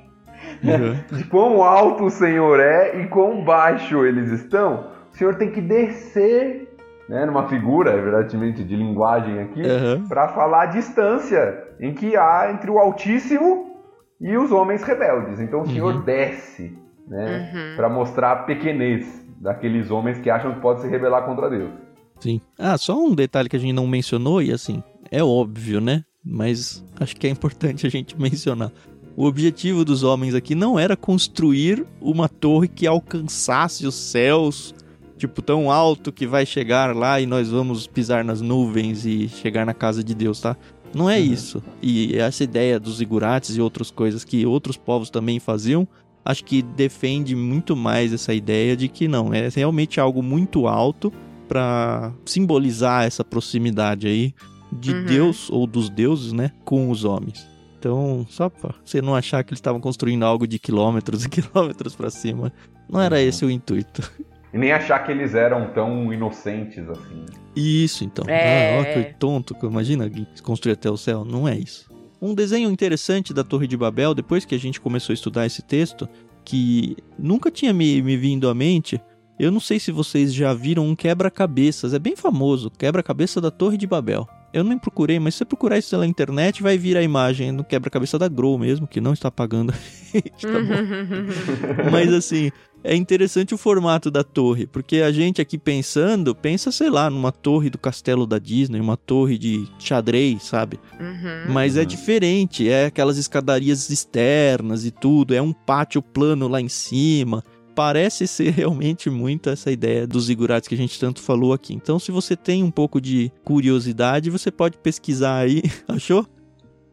Uhum. 0.64 0.96
De 1.16 1.24
quão 1.26 1.64
alto 1.64 2.06
o 2.06 2.10
Senhor 2.10 2.60
é 2.60 3.00
e 3.00 3.08
quão 3.08 3.44
baixo 3.44 4.04
eles 4.04 4.32
estão, 4.32 4.88
o 5.14 5.16
Senhor 5.16 5.36
tem 5.36 5.52
que 5.52 5.62
descer, 5.62 6.76
né, 7.08 7.26
numa 7.28 7.48
figura, 7.48 7.94
evidentemente, 7.94 8.64
de 8.64 8.76
linguagem 8.76 9.42
aqui, 9.42 9.62
uhum. 9.62 10.08
para 10.08 10.30
falar 10.30 10.64
a 10.64 10.68
distância 10.68 11.68
em 11.80 11.94
que 11.94 12.18
há 12.18 12.50
entre 12.52 12.72
o 12.72 12.80
Altíssimo 12.80 13.76
e 14.20 14.36
os 14.36 14.52
homens 14.52 14.82
rebeldes. 14.82 15.40
Então 15.40 15.62
o 15.62 15.68
Senhor 15.68 15.94
uhum. 15.94 16.02
desce 16.02 16.89
né? 17.10 17.52
Uhum. 17.54 17.76
Para 17.76 17.90
mostrar 17.90 18.32
a 18.32 18.36
pequenez 18.44 19.26
daqueles 19.42 19.90
homens 19.90 20.20
que 20.20 20.30
acham 20.30 20.54
que 20.54 20.62
pode 20.62 20.82
se 20.82 20.88
rebelar 20.88 21.26
contra 21.26 21.50
Deus. 21.50 21.72
Sim. 22.20 22.40
Ah, 22.58 22.78
só 22.78 23.02
um 23.02 23.16
detalhe 23.16 23.50
que 23.50 23.56
a 23.56 23.60
gente 23.60 23.74
não 23.74 23.88
mencionou 23.88 24.42
e 24.42 24.52
assim, 24.52 24.84
é 25.10 25.24
óbvio, 25.24 25.80
né? 25.80 26.04
Mas 26.24 26.86
acho 27.00 27.16
que 27.16 27.26
é 27.26 27.30
importante 27.30 27.88
a 27.88 27.90
gente 27.90 28.16
mencionar. 28.20 28.72
O 29.16 29.26
objetivo 29.26 29.84
dos 29.84 30.04
homens 30.04 30.36
aqui 30.36 30.54
não 30.56 30.78
era 30.78 30.96
construir 30.96 31.86
uma 32.00 32.30
torre 32.30 32.68
que 32.68 32.86
alcançasse 32.86 33.86
os 33.86 33.96
céus, 33.96 34.74
tipo, 35.18 35.42
tão 35.42 35.72
alto 35.72 36.12
que 36.12 36.28
vai 36.28 36.46
chegar 36.46 36.96
lá 36.96 37.20
e 37.20 37.26
nós 37.26 37.50
vamos 37.50 37.88
pisar 37.88 38.24
nas 38.24 38.40
nuvens 38.40 39.06
e 39.06 39.28
chegar 39.28 39.66
na 39.66 39.74
casa 39.74 40.04
de 40.04 40.14
Deus, 40.14 40.40
tá? 40.40 40.56
Não 40.94 41.10
é 41.10 41.18
uhum. 41.18 41.24
isso. 41.24 41.64
E 41.82 42.18
essa 42.18 42.44
ideia 42.44 42.80
dos 42.80 43.02
igurates 43.02 43.56
e 43.56 43.62
outras 43.62 43.92
coisas 43.92 44.24
que 44.24 44.46
outros 44.46 44.78
povos 44.78 45.10
também 45.10 45.40
faziam 45.40 45.88
acho 46.24 46.44
que 46.44 46.62
defende 46.62 47.36
muito 47.36 47.76
mais 47.76 48.14
essa 48.14 48.34
ideia 48.34 48.76
de 48.76 48.88
que 48.88 49.08
não, 49.08 49.34
é 49.34 49.50
realmente 49.50 50.00
algo 50.00 50.22
muito 50.22 50.68
alto 50.68 51.12
para 51.48 52.14
simbolizar 52.26 53.06
essa 53.06 53.24
proximidade 53.24 54.08
aí 54.08 54.34
de 54.72 54.94
uhum. 54.94 55.06
Deus 55.06 55.50
ou 55.50 55.66
dos 55.66 55.90
deuses, 55.90 56.32
né, 56.32 56.52
com 56.64 56.90
os 56.90 57.04
homens. 57.04 57.48
Então, 57.80 58.26
só 58.30 58.50
para 58.50 58.74
você 58.84 59.02
não 59.02 59.16
achar 59.16 59.44
que 59.44 59.52
eles 59.52 59.60
estavam 59.60 59.80
construindo 59.80 60.24
algo 60.24 60.46
de 60.46 60.60
quilômetros 60.60 61.24
e 61.26 61.30
quilômetros 61.30 61.96
para 61.96 62.10
cima, 62.10 62.52
não 62.90 63.02
era 63.02 63.16
uhum. 63.16 63.22
esse 63.22 63.46
o 63.46 63.50
intuito. 63.50 64.12
E 64.54 64.58
nem 64.58 64.72
achar 64.72 65.00
que 65.00 65.12
eles 65.12 65.36
eram 65.36 65.72
tão 65.74 66.12
inocentes 66.12 66.90
assim. 66.90 67.26
Isso, 67.56 68.04
então. 68.04 68.26
É... 68.28 68.78
Ah, 68.78 68.82
ó, 68.82 68.84
que 68.84 69.14
tonto. 69.14 69.56
Imagina 69.64 70.10
construir 70.42 70.74
até 70.74 70.90
o 70.90 70.98
céu. 70.98 71.24
Não 71.24 71.48
é 71.48 71.56
isso. 71.56 71.88
Um 72.22 72.34
desenho 72.34 72.70
interessante 72.70 73.34
da 73.34 73.44
Torre 73.44 73.68
de 73.68 73.78
Babel, 73.78 74.14
depois 74.14 74.46
que 74.46 74.56
a 74.56 74.60
gente 74.60 74.82
começou 74.82 75.14
a 75.14 75.16
estudar 75.16 75.46
esse 75.46 75.62
texto, 75.62 76.08
que 76.44 76.98
nunca 77.18 77.50
tinha 77.50 77.74
me, 77.74 78.02
me 78.02 78.18
vindo 78.18 78.50
à 78.50 78.54
mente. 78.54 79.00
Eu 79.40 79.52
não 79.52 79.60
sei 79.60 79.80
se 79.80 79.92
vocês 79.92 80.34
já 80.34 80.54
viram 80.54 80.86
um 80.86 80.96
quebra-cabeças, 80.96 81.94
é 81.94 82.00
bem 82.00 82.16
famoso, 82.16 82.70
quebra-cabeça 82.70 83.40
da 83.40 83.50
Torre 83.50 83.78
de 83.78 83.88
Babel. 83.88 84.28
Eu 84.52 84.64
nem 84.64 84.78
procurei, 84.78 85.20
mas 85.20 85.36
se 85.36 85.40
você 85.40 85.46
procurar 85.46 85.78
isso 85.78 85.96
na 85.96 86.08
internet, 86.08 86.64
vai 86.64 86.78
vir 86.78 86.98
a 86.98 87.04
imagem 87.04 87.56
do 87.56 87.64
quebra-cabeça 87.64 88.18
da 88.18 88.28
Grow 88.28 88.58
mesmo, 88.58 88.88
que 88.88 89.00
não 89.00 89.14
está 89.14 89.30
pagando. 89.30 89.72
tá 90.42 90.48
mas 91.92 92.12
assim, 92.12 92.52
é 92.84 92.96
interessante 92.96 93.54
o 93.54 93.58
formato 93.58 94.10
da 94.10 94.24
torre, 94.24 94.66
porque 94.68 94.98
a 94.98 95.12
gente 95.12 95.42
aqui 95.42 95.58
pensando, 95.58 96.34
pensa, 96.34 96.72
sei 96.72 96.90
lá, 96.90 97.10
numa 97.10 97.32
torre 97.32 97.70
do 97.70 97.78
castelo 97.78 98.26
da 98.26 98.40
Disney, 98.40 98.80
uma 98.80 98.96
torre 98.98 99.38
de 99.38 99.68
xadrez, 99.78 100.44
sabe? 100.44 100.80
Uhum. 101.00 101.52
Mas 101.54 101.76
é 101.78 101.82
Uhum. 101.82 101.86
diferente, 101.86 102.70
é 102.70 102.86
aquelas 102.86 103.18
escadarias 103.18 103.90
externas 103.90 104.86
e 104.86 104.92
tudo, 104.92 105.34
é 105.34 105.42
um 105.42 105.52
pátio 105.54 106.02
plano 106.02 106.48
lá 106.48 106.62
em 106.62 106.70
cima. 106.70 107.44
Parece 107.76 108.28
ser 108.28 108.52
realmente 108.56 109.10
muito 109.10 109.50
essa 109.50 109.72
ideia 109.72 110.06
dos 110.08 110.26
zigurates 110.26 110.68
que 110.68 110.76
a 110.76 110.78
gente 110.78 111.00
tanto 111.00 111.22
falou 111.22 111.54
aqui. 111.54 111.74
Então, 111.74 111.98
se 112.00 112.12
você 112.12 112.36
tem 112.36 112.64
um 112.64 112.72
pouco 112.72 113.00
de 113.00 113.32
curiosidade, 113.44 114.30
você 114.30 114.52
pode 114.52 114.78
pesquisar 114.78 115.38
aí, 115.38 115.62
achou? 115.88 116.26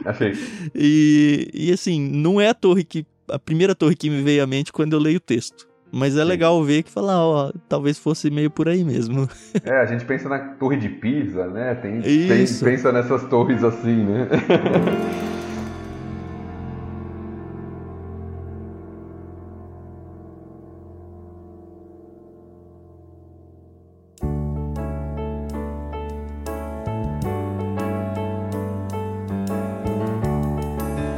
Achei. 0.05 0.33
E, 0.75 1.51
e 1.55 1.73
assim, 1.73 2.01
não 2.01 2.41
é 2.41 2.49
a 2.49 2.55
torre 2.55 2.85
que. 2.85 3.05
A 3.29 3.39
primeira 3.41 3.75
torre 3.75 3.97
que 3.97 4.09
me 4.09 4.23
veio 4.23 4.45
à 4.45 4.47
mente 4.47 4.73
quando 4.73 4.93
eu 4.93 5.01
leio 5.01 5.17
o 5.17 5.21
texto. 5.21 5.67
Mas 5.97 6.15
é 6.15 6.21
Sim. 6.21 6.29
legal 6.29 6.63
ver 6.63 6.83
que 6.83 6.91
falar, 6.91 7.25
ó, 7.25 7.51
talvez 7.71 7.99
fosse 7.99 8.31
meio 8.31 8.51
por 8.51 8.69
aí 8.69 8.85
mesmo. 8.85 9.27
É, 9.65 9.81
a 9.81 9.87
gente 9.87 10.05
pensa 10.05 10.29
na 10.29 10.39
torre 10.39 10.77
de 10.77 10.91
Pisa, 10.91 11.47
né? 11.47 11.75
Tem, 11.77 12.01
Isso. 12.01 12.63
tem- 12.63 12.75
pensa 12.75 12.93
nessas 12.93 13.25
torres 13.25 13.65
assim, 13.65 14.05
né? 14.05 14.29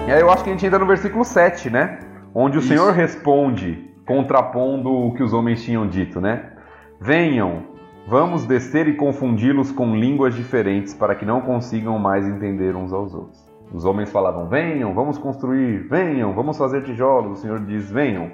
E 0.07 0.11
aí 0.13 0.21
eu 0.21 0.31
acho 0.31 0.43
que 0.45 0.51
a 0.51 0.53
gente 0.53 0.65
entra 0.65 0.79
no 0.79 0.87
versículo 0.87 1.25
7, 1.25 1.69
né? 1.69 1.99
Onde 2.35 2.57
o 2.57 2.61
Isso. 2.61 2.69
Senhor 2.69 2.93
responde, 2.95 3.88
contrapondo 4.09 4.91
o 4.91 5.13
que 5.13 5.23
os 5.23 5.35
homens 5.35 5.63
tinham 5.63 5.87
dito, 5.87 6.19
né? 6.19 6.53
Venham, 6.99 7.65
vamos 8.07 8.47
descer 8.47 8.89
e 8.89 8.95
confundi-los 8.95 9.71
com 9.71 9.95
línguas 9.95 10.35
diferentes 10.35 10.95
para 10.95 11.15
que 11.15 11.27
não 11.27 11.43
consigam 11.43 11.99
mais 11.99 12.27
entender 12.27 12.75
uns 12.75 12.91
aos 12.91 13.13
outros. 13.13 13.47
Os 13.71 13.85
homens 13.85 14.11
falavam: 14.11 14.49
Venham, 14.49 14.95
vamos 14.95 15.19
construir, 15.19 15.87
venham, 15.91 16.33
vamos 16.33 16.57
fazer 16.57 16.85
tijolos. 16.85 17.39
O 17.39 17.43
Senhor 17.43 17.61
diz: 17.61 17.91
Venham, 17.91 18.31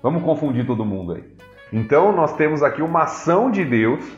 vamos 0.00 0.22
confundir 0.22 0.64
todo 0.64 0.84
mundo 0.84 1.14
aí. 1.14 1.24
Então 1.72 2.12
nós 2.12 2.32
temos 2.36 2.62
aqui 2.62 2.80
uma 2.80 3.02
ação 3.02 3.50
de 3.50 3.64
Deus 3.64 4.16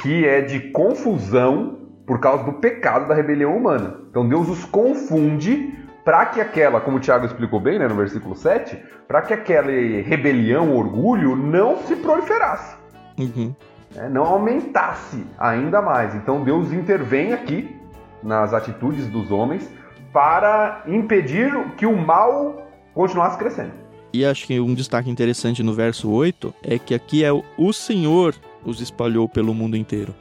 que 0.00 0.26
é 0.26 0.40
de 0.40 0.72
confusão 0.72 1.78
por 2.04 2.18
causa 2.18 2.42
do 2.42 2.54
pecado 2.54 3.06
da 3.06 3.14
rebelião 3.14 3.56
humana. 3.56 4.00
Então 4.10 4.28
Deus 4.28 4.48
os 4.48 4.64
confunde 4.64 5.72
para 6.04 6.26
que 6.26 6.40
aquela, 6.40 6.80
como 6.80 6.96
o 6.96 7.00
Tiago 7.00 7.26
explicou 7.26 7.60
bem 7.60 7.78
né, 7.78 7.86
no 7.86 7.94
versículo 7.94 8.34
7, 8.34 8.76
para 9.06 9.22
que 9.22 9.32
aquela 9.32 9.70
rebelião, 9.70 10.74
orgulho, 10.76 11.36
não 11.36 11.78
se 11.82 11.96
proliferasse 11.96 12.76
Uhum. 13.18 13.54
né, 13.94 14.08
não 14.08 14.24
aumentasse 14.24 15.24
ainda 15.38 15.82
mais. 15.82 16.14
Então 16.14 16.42
Deus 16.42 16.72
intervém 16.72 17.32
aqui 17.32 17.76
nas 18.22 18.54
atitudes 18.54 19.06
dos 19.06 19.30
homens 19.30 19.68
para 20.12 20.82
impedir 20.86 21.52
que 21.76 21.86
o 21.86 21.96
mal 21.96 22.66
continuasse 22.94 23.38
crescendo. 23.38 23.72
E 24.12 24.24
acho 24.24 24.46
que 24.46 24.60
um 24.60 24.74
destaque 24.74 25.10
interessante 25.10 25.62
no 25.62 25.72
verso 25.72 26.10
8 26.10 26.54
é 26.62 26.78
que 26.78 26.94
aqui 26.94 27.24
é 27.24 27.32
o, 27.32 27.42
o 27.56 27.72
Senhor 27.72 28.34
os 28.64 28.80
espalhou 28.80 29.28
pelo 29.28 29.54
mundo 29.54 29.76
inteiro. 29.76 30.14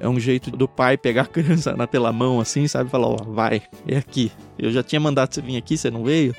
É 0.00 0.08
um 0.08 0.18
jeito 0.18 0.50
do 0.50 0.66
pai 0.66 0.96
pegar 0.96 1.22
a 1.22 1.26
criança 1.26 1.76
na 1.76 1.86
pela 1.86 2.12
mão 2.12 2.40
assim, 2.40 2.66
sabe? 2.66 2.90
Falar, 2.90 3.08
ó, 3.08 3.16
vai, 3.16 3.62
é 3.86 3.96
aqui. 3.96 4.32
Eu 4.58 4.72
já 4.72 4.82
tinha 4.82 5.00
mandado 5.00 5.34
você 5.34 5.40
vir 5.40 5.56
aqui, 5.56 5.76
você 5.76 5.90
não 5.90 6.04
veio? 6.04 6.34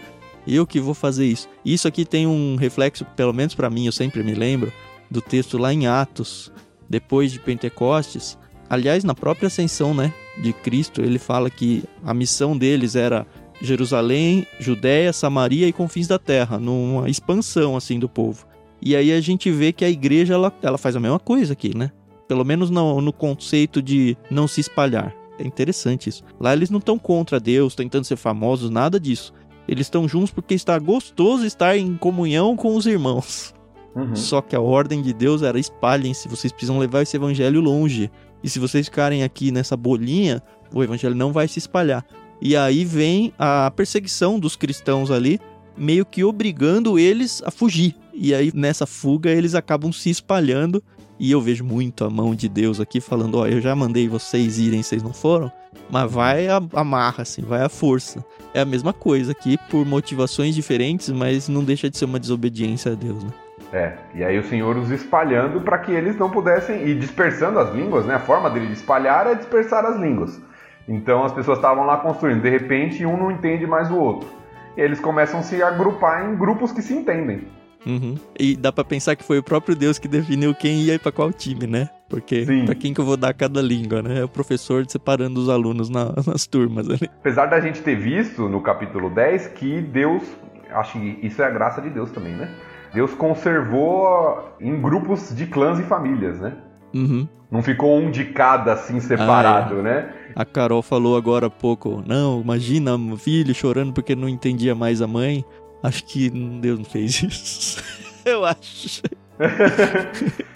Eu 0.48 0.68
que 0.68 0.80
vou 0.80 0.94
fazer 0.94 1.26
isso. 1.26 1.50
Isso 1.64 1.88
aqui 1.88 2.06
tem 2.06 2.28
um 2.28 2.56
reflexo, 2.56 3.06
pelo 3.16 3.34
menos 3.34 3.56
pra 3.56 3.70
mim, 3.70 3.86
eu 3.86 3.92
sempre 3.92 4.22
me 4.22 4.34
lembro, 4.34 4.72
do 5.10 5.22
texto 5.22 5.58
lá 5.58 5.74
em 5.74 5.88
Atos, 5.88 6.52
depois 6.90 7.32
de 7.32 7.40
Pentecostes. 7.40 8.38
Aliás, 8.70 9.04
na 9.04 9.16
própria 9.16 9.48
ascensão, 9.48 9.94
né, 9.94 10.14
de 10.38 10.52
Cristo, 10.54 11.02
ele 11.02 11.20
fala 11.20 11.50
que 11.50 11.84
a 12.04 12.14
missão 12.14 12.58
deles 12.58 12.96
era 12.96 13.26
Jerusalém, 13.62 14.46
Judéia, 14.60 15.14
Samaria 15.14 15.68
e 15.68 15.74
confins 15.74 16.08
da 16.08 16.20
terra, 16.20 16.60
numa 16.60 17.10
expansão 17.10 17.76
assim 17.76 17.98
do 17.98 18.10
povo. 18.10 18.46
E 18.82 18.96
aí 18.96 19.12
a 19.12 19.22
gente 19.22 19.50
vê 19.50 19.72
que 19.72 19.86
a 19.86 19.90
igreja 19.90 20.34
ela, 20.34 20.54
ela 20.62 20.78
faz 20.78 20.96
a 20.96 21.00
mesma 21.00 21.20
coisa 21.20 21.54
aqui, 21.54 21.76
né? 21.76 21.92
Pelo 22.28 22.44
menos 22.44 22.70
no, 22.70 23.02
no 23.02 23.14
conceito 23.14 23.82
de 23.82 24.18
não 24.30 24.48
se 24.48 24.62
espalhar. 24.62 25.16
É 25.38 25.46
interessante 25.46 26.10
isso. 26.10 26.24
Lá 26.40 26.54
eles 26.54 26.70
não 26.70 26.80
estão 26.80 26.98
contra 26.98 27.40
Deus, 27.40 27.76
tentando 27.76 28.06
ser 28.06 28.16
famosos, 28.16 28.70
nada 28.70 29.00
disso. 29.00 29.34
Eles 29.68 29.88
estão 29.88 30.08
juntos 30.08 30.32
porque 30.32 30.54
está 30.54 30.78
gostoso 30.78 31.46
estar 31.46 31.78
em 31.78 31.96
comunhão 31.98 32.56
com 32.56 32.76
os 32.76 32.86
irmãos. 32.86 33.54
Uhum. 33.96 34.16
Só 34.16 34.42
que 34.42 34.56
a 34.56 34.62
ordem 34.62 35.02
de 35.02 35.14
Deus 35.14 35.42
era 35.42 35.60
espalhem-se, 35.60 36.28
vocês 36.28 36.52
precisam 36.52 36.78
levar 36.78 37.02
esse 37.02 37.16
evangelho 37.16 37.62
longe. 37.62 38.12
E 38.44 38.50
se 38.50 38.60
vocês 38.60 38.86
ficarem 38.88 39.24
aqui 39.24 39.52
nessa 39.52 39.76
bolinha, 39.76 40.42
o 40.74 40.84
evangelho 40.84 41.16
não 41.16 41.32
vai 41.32 41.48
se 41.48 41.60
espalhar. 41.60 42.06
E 42.42 42.56
aí 42.56 42.84
vem 42.84 43.34
a 43.40 43.72
perseguição 43.72 44.40
dos 44.40 44.56
cristãos 44.56 45.10
ali, 45.10 45.40
meio 45.78 46.06
que 46.06 46.24
obrigando 46.24 47.00
eles 47.00 47.42
a 47.46 47.50
fugir. 47.50 47.96
E 48.14 48.34
aí 48.34 48.52
nessa 48.54 48.86
fuga 48.86 49.30
eles 49.30 49.56
acabam 49.56 49.92
se 49.92 50.10
espalhando. 50.10 50.84
E 51.20 51.32
eu 51.32 51.40
vejo 51.40 51.64
muito 51.64 52.04
a 52.04 52.10
mão 52.10 52.36
de 52.36 52.50
Deus 52.50 52.80
aqui 52.80 53.00
falando: 53.00 53.38
Ó, 53.38 53.48
eu 53.48 53.62
já 53.62 53.76
mandei 53.76 54.08
vocês 54.08 54.60
irem, 54.60 54.84
vocês 54.84 55.02
não 55.02 55.14
foram. 55.14 55.52
Mas 55.90 56.12
vai 56.12 56.48
a, 56.48 56.62
a 56.74 56.84
marra, 56.84 57.22
assim, 57.22 57.42
vai 57.42 57.64
a 57.64 57.70
força. 57.70 58.24
É 58.54 58.62
a 58.62 58.66
mesma 58.66 58.92
coisa 58.92 59.32
aqui, 59.32 59.58
por 59.70 59.86
motivações 59.86 60.56
diferentes, 60.56 61.10
mas 61.10 61.48
não 61.48 61.64
deixa 61.64 61.90
de 61.90 61.98
ser 61.98 62.06
uma 62.06 62.20
desobediência 62.20 62.92
a 62.92 62.96
Deus, 62.96 63.24
né? 63.24 63.30
É, 63.72 63.94
e 64.14 64.24
aí 64.24 64.38
o 64.38 64.44
Senhor 64.44 64.78
os 64.78 64.92
espalhando 64.92 65.62
para 65.62 65.78
que 65.80 65.92
eles 65.92 66.18
não 66.18 66.30
pudessem 66.30 66.88
e 66.88 66.96
dispersando 66.96 67.60
as 67.60 67.74
línguas, 67.74 68.06
né? 68.06 68.16
A 68.16 68.20
forma 68.20 68.50
dele 68.50 68.68
de 68.68 68.74
espalhar 68.74 69.28
é 69.28 69.36
dispersar 69.36 69.86
as 69.86 69.98
línguas. 69.98 70.42
Então 70.88 71.24
as 71.24 71.34
pessoas 71.34 71.58
estavam 71.58 71.86
lá 71.86 71.98
construindo, 71.98 72.42
de 72.42 72.50
repente 72.50 73.06
um 73.06 73.18
não 73.18 73.32
entende 73.32 73.66
mais 73.66 73.90
o 73.90 73.98
outro. 73.98 74.30
E 74.78 74.82
eles 74.82 75.00
começam 75.00 75.40
a 75.40 75.44
se 75.44 75.62
agrupar 75.64 76.26
em 76.26 76.38
grupos 76.38 76.72
que 76.72 76.82
se 76.82 76.94
entendem. 76.94 77.48
Uhum. 77.86 78.16
E 78.40 78.56
dá 78.56 78.72
pra 78.72 78.84
pensar 78.84 79.16
que 79.16 79.24
foi 79.24 79.38
o 79.40 79.44
próprio 79.44 79.76
Deus 79.76 80.00
que 80.00 80.08
definiu 80.08 80.54
quem 80.56 80.82
ia 80.82 80.98
pra 80.98 81.12
qual 81.12 81.32
time, 81.32 81.68
né? 81.68 81.90
Porque 82.10 82.46
pra 82.66 82.76
quem 82.76 82.94
que 82.94 83.00
eu 83.02 83.06
vou 83.06 83.18
dar 83.18 83.34
cada 83.34 83.62
língua, 83.62 84.02
né? 84.02 84.20
É 84.20 84.24
o 84.24 84.28
professor 84.30 84.86
separando 84.88 85.40
os 85.40 85.50
alunos 85.50 85.90
na- 85.90 86.14
nas 86.26 86.46
turmas 86.48 86.90
ali. 86.90 87.10
Apesar 87.20 87.46
da 87.48 87.60
gente 87.60 87.82
ter 87.82 87.96
visto 87.96 88.48
no 88.50 88.62
capítulo 88.62 89.10
10 89.10 89.48
que 89.48 89.82
Deus, 89.82 90.24
acho 90.72 91.00
que 91.00 91.20
isso 91.24 91.42
é 91.42 91.46
a 91.46 91.50
graça 91.50 91.82
de 91.82 91.90
Deus 91.90 92.12
também, 92.12 92.34
né? 92.34 92.50
Deus 92.94 93.14
conservou 93.14 94.56
em 94.60 94.80
grupos 94.82 95.34
de 95.36 95.46
clãs 95.48 95.80
e 95.80 95.84
famílias, 95.84 96.40
né? 96.40 96.54
Uhum. 96.94 97.28
Não 97.52 97.62
ficou 97.62 97.98
um 97.98 98.10
de 98.10 98.26
cada 98.26 98.74
assim 98.74 99.00
separado, 99.00 99.82
né? 99.82 100.10
A 100.36 100.44
Carol 100.46 100.82
falou 100.82 101.16
agora 101.16 101.48
há 101.48 101.50
pouco, 101.50 102.04
não, 102.06 102.42
imagina 102.42 102.96
o 102.96 103.16
filho 103.18 103.54
chorando 103.54 103.94
porque 103.94 104.16
não 104.16 104.28
entendia 104.28 104.74
mais 104.76 105.02
a 105.02 105.08
mãe. 105.08 105.44
Acho 105.86 106.04
que 106.06 106.30
Deus 106.30 106.80
não 106.80 106.86
fez 106.86 107.22
isso. 107.22 107.84
eu 108.26 108.44
acho. 108.44 109.02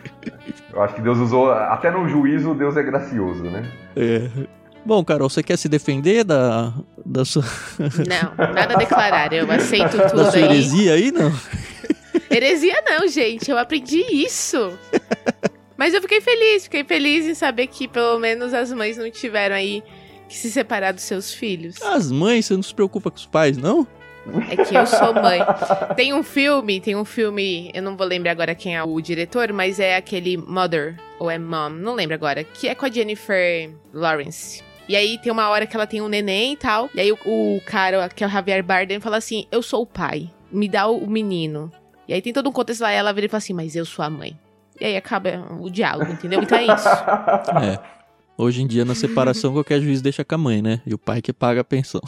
Eu 0.71 0.81
acho 0.83 0.95
que 0.95 1.01
Deus 1.01 1.17
usou, 1.17 1.51
até 1.51 1.89
no 1.91 2.07
juízo, 2.07 2.53
Deus 2.53 2.77
é 2.77 2.83
gracioso, 2.83 3.43
né? 3.43 3.69
É. 3.95 4.29
Bom, 4.85 5.03
Carol, 5.03 5.29
você 5.29 5.43
quer 5.43 5.57
se 5.57 5.67
defender 5.67 6.23
da, 6.23 6.73
da 7.05 7.25
sua, 7.25 7.43
Não, 8.07 8.53
nada 8.53 8.75
a 8.75 8.77
declarar. 8.77 9.33
Eu 9.33 9.51
aceito 9.51 9.97
da 9.97 10.09
tudo 10.09 10.25
sua 10.25 10.35
aí. 10.35 10.43
heresia 10.43 10.93
aí, 10.93 11.11
não? 11.11 11.31
Heresia 12.31 12.81
não, 12.87 13.07
gente. 13.07 13.49
Eu 13.49 13.57
aprendi 13.57 13.99
isso. 14.09 14.77
Mas 15.75 15.93
eu 15.93 16.01
fiquei 16.01 16.21
feliz, 16.21 16.63
fiquei 16.63 16.83
feliz 16.83 17.25
em 17.25 17.33
saber 17.33 17.67
que 17.67 17.87
pelo 17.87 18.19
menos 18.19 18.53
as 18.53 18.71
mães 18.71 18.95
não 18.97 19.09
tiveram 19.09 19.55
aí 19.55 19.83
que 20.29 20.37
se 20.37 20.51
separar 20.51 20.93
dos 20.93 21.03
seus 21.03 21.33
filhos. 21.33 21.81
As 21.81 22.11
mães, 22.11 22.45
você 22.45 22.53
não 22.53 22.63
se 22.63 22.73
preocupa 22.73 23.09
com 23.09 23.17
os 23.17 23.25
pais, 23.25 23.57
não? 23.57 23.87
É 24.49 24.63
que 24.63 24.75
eu 24.75 24.85
sou 24.85 25.13
mãe. 25.13 25.39
Tem 25.95 26.13
um 26.13 26.23
filme, 26.23 26.79
tem 26.79 26.95
um 26.95 27.05
filme, 27.05 27.71
eu 27.73 27.81
não 27.81 27.95
vou 27.95 28.05
lembrar 28.05 28.31
agora 28.31 28.55
quem 28.55 28.75
é 28.75 28.83
o 28.83 28.99
diretor, 29.01 29.51
mas 29.53 29.79
é 29.79 29.95
aquele 29.95 30.37
Mother, 30.37 30.95
ou 31.19 31.29
é 31.29 31.37
Mom, 31.37 31.69
não 31.69 31.95
lembro 31.95 32.15
agora, 32.15 32.43
que 32.43 32.67
é 32.67 32.75
com 32.75 32.85
a 32.85 32.89
Jennifer 32.89 33.71
Lawrence. 33.93 34.63
E 34.87 34.95
aí 34.95 35.17
tem 35.19 35.31
uma 35.31 35.49
hora 35.49 35.67
que 35.67 35.75
ela 35.75 35.85
tem 35.85 36.01
um 36.01 36.07
neném 36.07 36.53
e 36.53 36.57
tal, 36.57 36.89
e 36.95 36.99
aí 36.99 37.11
o, 37.11 37.17
o 37.25 37.61
cara, 37.65 38.09
que 38.09 38.23
é 38.23 38.27
o 38.27 38.29
Javier 38.29 38.63
Bardem, 38.63 38.99
fala 38.99 39.17
assim, 39.17 39.45
eu 39.51 39.61
sou 39.61 39.83
o 39.83 39.85
pai, 39.85 40.29
me 40.51 40.67
dá 40.67 40.87
o, 40.87 41.07
menino. 41.07 41.71
E 42.07 42.13
aí 42.13 42.21
tem 42.21 42.33
todo 42.33 42.49
um 42.49 42.51
contexto 42.51 42.81
lá, 42.81 42.91
ela 42.91 43.13
vira 43.13 43.27
e 43.27 43.29
fala 43.29 43.37
assim, 43.37 43.53
mas 43.53 43.75
eu 43.75 43.85
sou 43.85 44.03
a 44.03 44.09
mãe. 44.09 44.37
E 44.81 44.85
aí 44.85 44.97
acaba 44.97 45.45
o 45.59 45.69
diálogo, 45.69 46.11
entendeu? 46.11 46.41
Então 46.41 46.57
é 46.57 46.63
isso. 46.63 46.87
É. 47.63 47.99
Hoje 48.37 48.61
em 48.61 48.67
dia, 48.67 48.85
na 48.85 48.95
separação, 48.95 49.51
qualquer 49.51 49.81
juiz 49.81 50.01
deixa 50.01 50.23
com 50.23 50.33
a 50.33 50.37
mãe, 50.37 50.61
né? 50.61 50.81
E 50.87 50.93
o 50.93 50.97
pai 50.97 51.21
que 51.21 51.33
paga 51.33 51.59
a 51.59 51.63
pensão. 51.63 52.01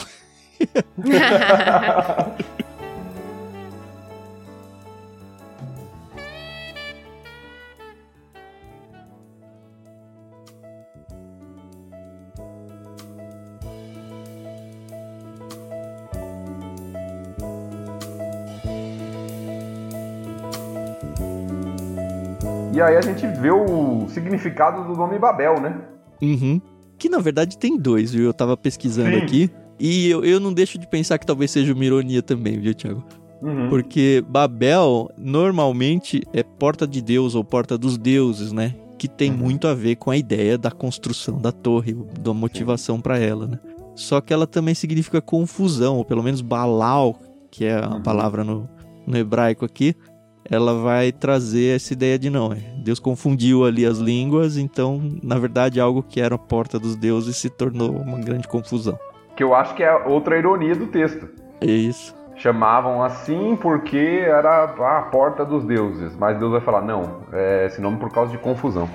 E 22.73 22.81
aí 22.81 22.97
a 22.97 23.01
gente 23.01 23.27
vê 23.27 23.51
o 23.51 24.07
significado 24.09 24.87
do 24.87 24.95
nome 24.95 25.19
Babel, 25.19 25.59
né? 25.59 25.75
Uhum. 26.21 26.59
Que 26.97 27.09
na 27.09 27.19
verdade 27.19 27.57
tem 27.57 27.77
dois, 27.77 28.11
viu? 28.11 28.25
Eu 28.25 28.33
tava 28.33 28.57
pesquisando 28.57 29.11
Sim. 29.11 29.23
aqui. 29.23 29.51
E 29.83 30.07
eu, 30.07 30.23
eu 30.23 30.39
não 30.39 30.53
deixo 30.53 30.77
de 30.77 30.85
pensar 30.85 31.17
que 31.17 31.25
talvez 31.25 31.49
seja 31.49 31.73
uma 31.73 31.83
ironia 31.83 32.21
também, 32.21 32.59
viu, 32.59 32.73
Thiago? 32.75 33.03
Uhum. 33.41 33.67
Porque 33.69 34.23
Babel 34.29 35.09
normalmente 35.17 36.21
é 36.31 36.43
porta 36.43 36.87
de 36.87 37.01
Deus 37.01 37.33
ou 37.33 37.43
porta 37.43 37.77
dos 37.77 37.97
deuses, 37.97 38.51
né? 38.51 38.75
Que 38.99 39.07
tem 39.07 39.31
Uhum. 39.31 39.37
muito 39.37 39.67
a 39.67 39.73
ver 39.73 39.95
com 39.95 40.11
a 40.11 40.17
ideia 40.17 40.55
da 40.57 40.69
construção 40.69 41.39
da 41.41 41.51
torre, 41.51 41.95
da 42.19 42.31
motivação 42.33 43.01
pra 43.01 43.17
ela, 43.17 43.47
né? 43.47 43.59
Só 43.95 44.21
que 44.21 44.31
ela 44.31 44.45
também 44.45 44.75
significa 44.75 45.19
confusão, 45.19 45.97
ou 45.97 46.05
pelo 46.05 46.21
menos 46.21 46.41
Balal, 46.41 47.19
que 47.49 47.65
é 47.65 47.83
a 47.83 47.89
Uhum. 47.95 48.03
palavra 48.03 48.43
no, 48.43 48.69
no 49.07 49.17
hebraico 49.17 49.65
aqui, 49.65 49.95
ela 50.49 50.75
vai 50.75 51.11
trazer 51.11 51.75
essa 51.77 51.93
ideia 51.93 52.19
de 52.19 52.29
não, 52.29 52.53
é, 52.53 52.57
Deus 52.83 52.99
confundiu 52.99 53.65
ali 53.65 53.85
as 53.85 53.97
línguas, 53.97 54.57
então, 54.57 55.01
na 55.23 55.39
verdade, 55.39 55.79
algo 55.79 56.03
que 56.03 56.21
era 56.21 56.35
a 56.35 56.37
porta 56.37 56.77
dos 56.79 56.95
deuses 56.95 57.37
se 57.37 57.49
tornou 57.49 57.91
uma 57.91 58.19
grande 58.19 58.47
confusão. 58.47 58.97
Que 59.41 59.43
eu 59.43 59.55
acho 59.55 59.73
que 59.73 59.83
é 59.83 59.91
outra 59.91 60.37
ironia 60.37 60.75
do 60.75 60.85
texto. 60.85 61.27
É 61.59 61.65
isso. 61.65 62.15
Chamavam 62.35 63.03
assim 63.03 63.57
porque 63.59 64.21
era 64.23 64.65
a 64.65 65.01
porta 65.01 65.43
dos 65.43 65.65
deuses. 65.65 66.15
Mas 66.15 66.37
Deus 66.37 66.51
vai 66.51 66.61
falar, 66.61 66.83
não, 66.83 67.23
é 67.33 67.65
esse 67.65 67.81
nome 67.81 67.97
por 67.97 68.13
causa 68.13 68.31
de 68.31 68.37
confusão. 68.37 68.87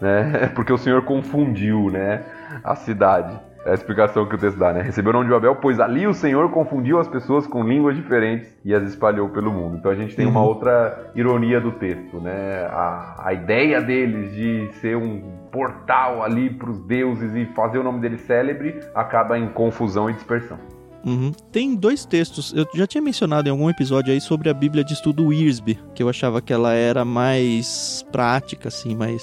Né? 0.00 0.50
Porque 0.56 0.72
o 0.72 0.78
Senhor 0.78 1.02
confundiu 1.02 1.90
né? 1.90 2.22
a 2.64 2.74
cidade. 2.74 3.38
É 3.66 3.70
a 3.70 3.74
explicação 3.74 4.26
que 4.28 4.34
o 4.34 4.38
texto 4.38 4.58
dá, 4.58 4.72
né? 4.74 4.82
Recebeu 4.82 5.10
o 5.10 5.12
nome 5.14 5.24
de 5.26 5.30
Babel, 5.32 5.56
pois 5.56 5.80
ali 5.80 6.06
o 6.06 6.12
Senhor 6.12 6.50
confundiu 6.50 6.98
as 7.00 7.08
pessoas 7.08 7.46
com 7.46 7.64
línguas 7.64 7.96
diferentes 7.96 8.48
e 8.64 8.74
as 8.74 8.82
espalhou 8.84 9.30
pelo 9.30 9.50
mundo. 9.50 9.78
Então 9.78 9.90
a 9.90 9.94
gente 9.94 10.14
tem 10.14 10.26
uma 10.26 10.40
Uhum. 10.40 10.46
outra 10.46 11.10
ironia 11.14 11.60
do 11.60 11.72
texto, 11.72 12.20
né? 12.20 12.66
A, 12.70 13.22
a 13.28 13.32
ideia 13.32 13.80
deles 13.80 14.34
de 14.34 14.68
ser 14.80 14.96
um 14.98 15.22
portal 15.50 16.22
ali 16.22 16.50
para 16.50 16.68
os 16.70 16.78
deuses 16.80 17.34
e 17.34 17.46
fazer 17.54 17.78
o 17.78 17.82
nome 17.82 18.00
deles 18.00 18.20
célebre 18.22 18.80
acaba 18.94 19.38
em 19.38 19.48
confusão 19.48 20.10
e 20.10 20.12
dispersão. 20.12 20.58
Uhum. 21.06 21.32
Tem 21.52 21.74
dois 21.74 22.04
textos, 22.06 22.52
eu 22.54 22.66
já 22.74 22.86
tinha 22.86 23.00
mencionado 23.02 23.46
em 23.48 23.50
algum 23.50 23.68
episódio 23.70 24.12
aí 24.12 24.20
sobre 24.20 24.48
a 24.48 24.54
Bíblia 24.54 24.82
de 24.84 24.94
Estudo 24.94 25.26
Wiersbe, 25.26 25.78
que 25.94 26.02
eu 26.02 26.08
achava 26.08 26.40
que 26.42 26.52
ela 26.52 26.72
era 26.74 27.04
mais 27.04 28.04
prática, 28.10 28.68
assim, 28.68 28.94
mais, 28.96 29.22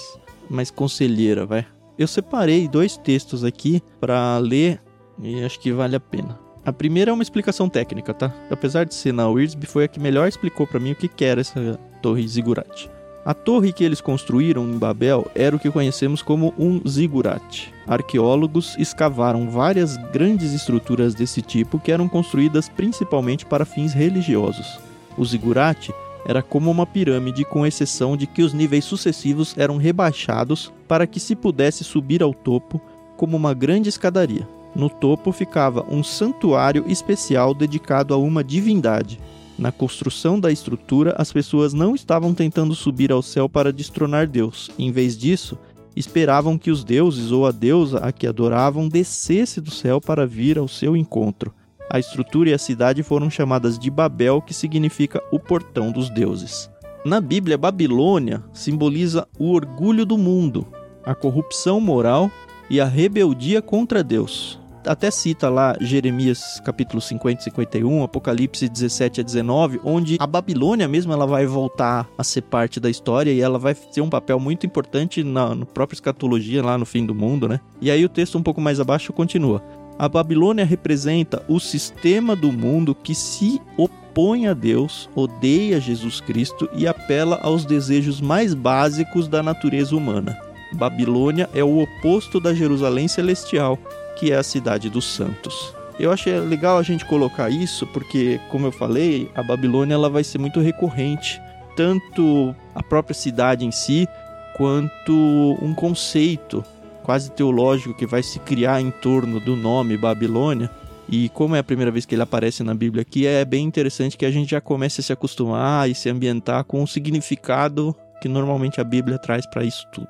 mais 0.50 0.70
conselheira, 0.72 1.46
vai. 1.46 1.66
Eu 2.02 2.08
separei 2.08 2.68
dois 2.68 2.97
textos 2.97 3.43
aqui 3.43 3.80
pra 3.99 4.39
ler 4.39 4.82
e 5.22 5.43
acho 5.43 5.60
que 5.60 5.72
vale 5.72 5.95
a 5.95 5.99
pena. 5.99 6.39
A 6.66 6.74
primeira 6.74 7.12
é 7.12 7.14
uma 7.14 7.22
explicação 7.22 7.70
técnica, 7.70 8.12
tá? 8.12 8.34
Apesar 8.49 8.86
de 8.86 8.95
ser 8.95 9.14
na 9.14 9.30
Wiersbe, 9.30 9.68
foi 9.68 9.84
a 9.84 9.88
que 9.88 9.99
melhor 9.99 10.28
explicou 10.28 10.66
pra 10.66 10.80
mim 10.80 10.93
o 10.93 10.95
que 10.95 11.24
era 11.24 11.41
essa 11.41 11.80
torre 12.02 12.28
zigurate. 12.28 12.89
A 13.24 13.36
torre 13.36 13.72
que 13.72 13.84
eles 13.84 14.02
construíram 14.02 14.64
em 14.64 14.80
Babel 14.80 15.30
era 15.36 15.56
o 15.56 15.60
que 15.60 15.70
conhecemos 15.70 16.24
como 16.24 16.56
um 16.58 16.82
zigurate. 16.89 17.72
Arqueólogos 17.86 18.76
escavaram 18.80 19.47
várias 19.47 19.95
grandes 20.12 20.54
estruturas 20.54 21.14
desse 21.14 21.39
tipo 21.39 21.80
que 21.80 21.91
eram 21.91 22.10
construídas 22.10 22.68
principalmente 22.68 23.45
para 23.45 23.64
fins 23.64 23.93
religiosos. 23.93 24.80
O 25.16 25.24
zigurate 25.24 25.93
era 26.26 26.42
como 26.42 26.70
uma 26.70 26.86
pirâmide, 26.86 27.44
com 27.44 27.66
exceção 27.66 28.16
de 28.16 28.28
que 28.28 28.44
os 28.44 28.54
níveis 28.54 28.86
sucessivos 28.86 29.56
eram 29.58 29.78
rebaixados 29.78 30.72
para 30.88 31.08
que 31.08 31.20
se 31.20 31.36
pudesse 31.36 31.84
subir 31.84 32.22
ao 32.22 32.34
topo 32.34 32.80
como 33.18 33.36
uma 33.36 33.54
grande 33.54 33.90
escadaria. 33.90 34.48
No 34.76 34.90
topo 34.90 35.32
ficava 35.32 35.86
um 35.90 36.04
santuário 36.04 36.86
especial 36.88 37.54
dedicado 37.54 38.14
a 38.14 38.18
uma 38.18 38.44
divindade. 38.44 39.20
Na 39.58 39.72
construção 39.72 40.40
da 40.40 40.52
estrutura, 40.52 41.14
as 41.18 41.32
pessoas 41.32 41.74
não 41.74 41.94
estavam 41.94 42.34
tentando 42.34 42.74
subir 42.74 43.12
ao 43.12 43.22
céu 43.22 43.50
para 43.50 43.74
destronar 43.74 44.28
Deus. 44.28 44.72
Em 44.80 44.92
vez 44.92 45.18
disso, 45.18 45.58
esperavam 45.96 46.58
que 46.58 46.72
os 46.72 46.84
deuses 46.84 47.32
ou 47.32 47.46
a 47.46 47.52
deusa 47.52 48.00
a 48.00 48.12
que 48.12 48.26
adoravam 48.26 48.88
descesse 48.88 49.60
do 49.60 49.70
céu 49.70 50.00
para 50.00 50.26
vir 50.26 50.58
ao 50.58 50.68
seu 50.68 50.96
encontro. 50.96 51.54
A 51.94 52.00
estrutura 52.00 52.50
e 52.50 52.54
a 52.54 52.58
cidade 52.58 53.04
foram 53.04 53.30
chamadas 53.30 53.78
de 53.78 53.92
Babel, 53.92 54.42
que 54.42 54.54
significa 54.54 55.22
o 55.30 55.38
portão 55.38 55.92
dos 55.92 56.10
deuses. 56.10 56.72
Na 57.04 57.20
Bíblia, 57.20 57.58
Babilônia 57.58 58.42
simboliza 58.54 59.28
o 59.38 59.52
orgulho 59.52 60.06
do 60.06 60.18
mundo, 60.18 60.66
a 61.04 61.14
corrupção 61.14 61.82
moral 61.82 62.32
e 62.70 62.80
a 62.80 62.86
rebeldia 62.86 63.62
contra 63.62 64.02
Deus. 64.02 64.58
Até 64.86 65.12
cita 65.12 65.50
lá 65.50 65.76
Jeremias 65.82 66.62
capítulo 66.64 67.02
50 67.02 67.42
e 67.42 67.44
51, 67.44 68.04
Apocalipse 68.04 68.70
17 68.70 69.20
a 69.20 69.24
19, 69.24 69.82
onde 69.84 70.16
a 70.18 70.26
Babilônia 70.26 70.88
mesmo 70.88 71.12
ela 71.12 71.28
vai 71.28 71.46
voltar 71.46 72.10
a 72.18 72.24
ser 72.24 72.44
parte 72.44 72.80
da 72.80 72.89
história 72.89 73.32
e 73.32 73.42
ela 73.42 73.60
vai 73.60 73.76
ter 73.76 74.00
um 74.00 74.10
papel 74.10 74.39
muito 74.39 74.66
importante 74.66 75.26
na 75.26 75.54
no 75.54 75.66
própria 75.66 75.98
escatologia 75.98 76.64
lá 76.64 76.78
no 76.78 76.86
fim 76.86 77.06
do 77.06 77.14
mundo, 77.14 77.50
né? 77.50 77.60
E 77.82 77.92
aí 77.92 78.04
o 78.06 78.10
texto 78.10 78.38
um 78.38 78.44
pouco 78.44 78.62
mais 78.62 78.80
abaixo 78.80 79.12
continua. 79.12 79.62
A 79.98 80.10
Babilônia 80.10 80.66
representa 80.66 81.44
o 81.48 81.60
sistema 81.60 82.36
do 82.36 82.52
mundo 82.52 82.96
que 82.96 83.14
se 83.14 83.62
opõe 83.78 84.48
a 84.48 84.54
Deus, 84.54 85.10
odeia 85.16 85.80
Jesus 85.80 86.20
Cristo 86.20 86.70
e 86.74 86.88
apela 86.88 87.39
aos 87.42 87.66
desejos 87.66 88.20
mais 88.20 88.54
básicos 88.54 89.28
da 89.28 89.44
natureza 89.44 89.96
humana. 89.96 90.38
Babilônia 90.74 91.50
é 91.54 91.64
o 91.64 91.80
oposto 91.80 92.39
da 92.39 92.54
Jerusalém 92.54 93.08
celestial, 93.08 93.78
que 94.18 94.32
é 94.32 94.38
a 94.38 94.44
cidade 94.44 94.89
dos 94.89 95.06
santos. 95.06 95.74
Eu 96.00 96.12
achei 96.12 96.39
legal 96.39 96.78
a 96.78 96.84
gente 96.84 97.06
colocar 97.06 97.50
isso 97.50 97.86
porque, 97.88 98.39
como 98.50 98.66
eu 98.68 98.72
falei, 98.72 99.30
a 99.36 99.44
Babilônia 99.44 99.94
ela 99.94 100.10
vai 100.10 100.24
ser 100.24 100.39
muito 100.39 100.60
recorrente, 100.60 101.39
tanto 101.76 102.56
a 102.74 102.82
própria 102.82 103.14
cidade 103.14 103.66
em 103.66 103.72
si, 103.72 104.08
quanto 104.56 105.58
um 105.62 105.74
conceito 105.74 106.64
quase 107.12 107.30
teológico 107.30 107.93
que 107.93 108.05
vai 108.05 108.24
se 108.24 108.39
criar 108.39 108.80
em 108.80 108.89
torno 108.89 109.38
do 109.38 109.53
nome 109.53 109.97
Babilônia. 109.97 110.70
E 111.09 111.28
como 111.28 111.57
é 111.57 111.59
a 111.59 111.64
primeira 111.64 111.91
vez 111.91 112.05
que 112.05 112.16
ele 112.16 112.22
aparece 112.22 112.64
na 112.64 112.74
Bíblia 112.74 113.01
aqui, 113.01 113.28
é 113.28 113.43
bem 113.43 113.66
interessante 113.66 114.18
que 114.18 114.26
a 114.26 114.32
gente 114.32 114.51
já 114.51 114.62
comece 114.62 115.01
a 115.01 115.03
se 115.03 115.12
acostumar 115.12 115.89
e 115.89 115.93
se 115.93 116.09
ambientar 116.09 116.64
com 116.64 116.82
o 116.82 116.88
significado 116.88 117.93
que 118.22 118.30
normalmente 118.30 118.80
a 118.80 118.84
Bíblia 118.86 119.20
traz 119.20 119.45
para 119.45 119.62
isso 119.62 119.86
tudo. 119.91 120.07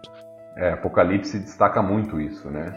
É, 0.55 0.73
Apocalipse 0.73 1.39
destaca 1.39 1.81
muito 1.81 2.21
isso, 2.21 2.47
né? 2.51 2.71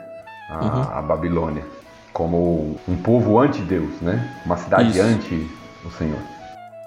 A, 0.49 0.65
Uhum. 0.65 0.99
a 0.99 1.03
Babilônia. 1.03 1.65
Como 2.11 2.81
um 2.89 2.97
povo 2.97 3.39
anti-Deus, 3.39 4.01
né? 4.01 4.41
Uma 4.47 4.57
cidade 4.57 4.89
Isso. 4.89 5.03
anti 5.03 5.51
o 5.85 5.91
Senhor. 5.91 6.21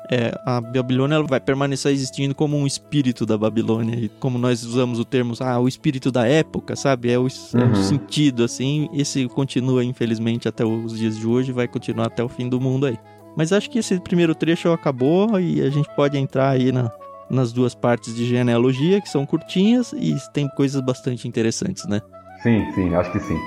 É, 0.10 0.32
a 0.45 0.62
Babilônia 0.62 1.22
vai 1.24 1.39
permanecer 1.39 1.91
existindo 1.91 2.34
como 2.34 2.55
um 2.58 2.66
espírito 2.66 3.26
da 3.26 3.38
Babilônia. 3.38 3.95
E 3.99 4.08
como 4.08 4.38
nós 4.38 4.64
usamos 4.64 4.99
o 4.99 5.05
termo, 5.05 5.34
ah, 5.41 5.60
o 5.60 5.68
espírito 5.68 6.12
da 6.12 6.26
época, 6.26 6.76
sabe? 6.76 7.12
É 7.12 7.20
o, 7.20 7.28
é 7.28 7.64
o 7.64 7.68
Uhum. 7.68 7.76
sentido, 7.76 8.43
assim. 8.43 8.88
Esse 8.93 9.28
continua, 9.28 9.84
infelizmente, 9.84 10.47
até 10.47 10.64
os 10.66 10.97
dias 10.97 11.18
de 11.18 11.28
hoje 11.28 11.51
vai 11.51 11.68
continuar 11.68 12.05
até 12.08 12.24
o 12.24 12.30
fim 12.30 12.47
do 12.47 12.60
mundo 12.62 12.86
aí. 12.86 12.97
Mas 13.36 13.51
acho 13.51 13.70
que 13.70 13.80
esse 13.80 13.99
primeiro 13.99 14.34
trecho 14.34 14.72
acabou 14.72 15.39
e 15.39 15.62
a 15.62 15.70
gente 15.70 15.89
pode 15.95 16.18
entrar 16.18 16.51
aí 16.51 16.72
na- 16.72 16.89
nas 17.30 17.51
duas 17.51 17.76
partes 17.76 18.16
de 18.16 18.26
genealogia, 18.26 19.01
que 19.01 19.10
são 19.10 19.26
curtinhas 19.26 19.91
e 19.93 20.16
tem 20.34 20.47
coisas 20.55 20.80
bastante 20.82 21.28
interessantes, 21.28 21.86
né? 21.86 21.99
Sim, 22.41 22.64
sim, 22.74 22.95
acho 22.95 23.12
que 23.12 23.20
sim. 23.20 23.38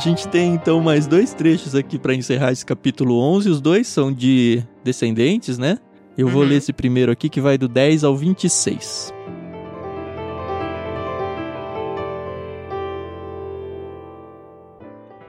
Gente 0.00 0.26
tem 0.28 0.54
então 0.54 0.80
mais 0.80 1.06
dois 1.06 1.32
trechos 1.34 1.74
aqui 1.74 1.98
para 1.98 2.14
encerrar 2.14 2.52
esse 2.52 2.64
capítulo 2.64 3.18
11. 3.20 3.48
Os 3.50 3.60
dois 3.60 3.86
são 3.86 4.12
de 4.12 4.62
descendentes, 4.84 5.58
né? 5.58 5.78
Eu 6.16 6.28
vou 6.28 6.42
Uhum. 6.42 6.48
ler 6.48 6.56
esse 6.56 6.72
primeiro 6.72 7.12
aqui 7.12 7.28
que 7.28 7.40
vai 7.40 7.56
do 7.56 7.68
10 7.68 8.04
ao 8.04 8.16
26. 8.16 9.12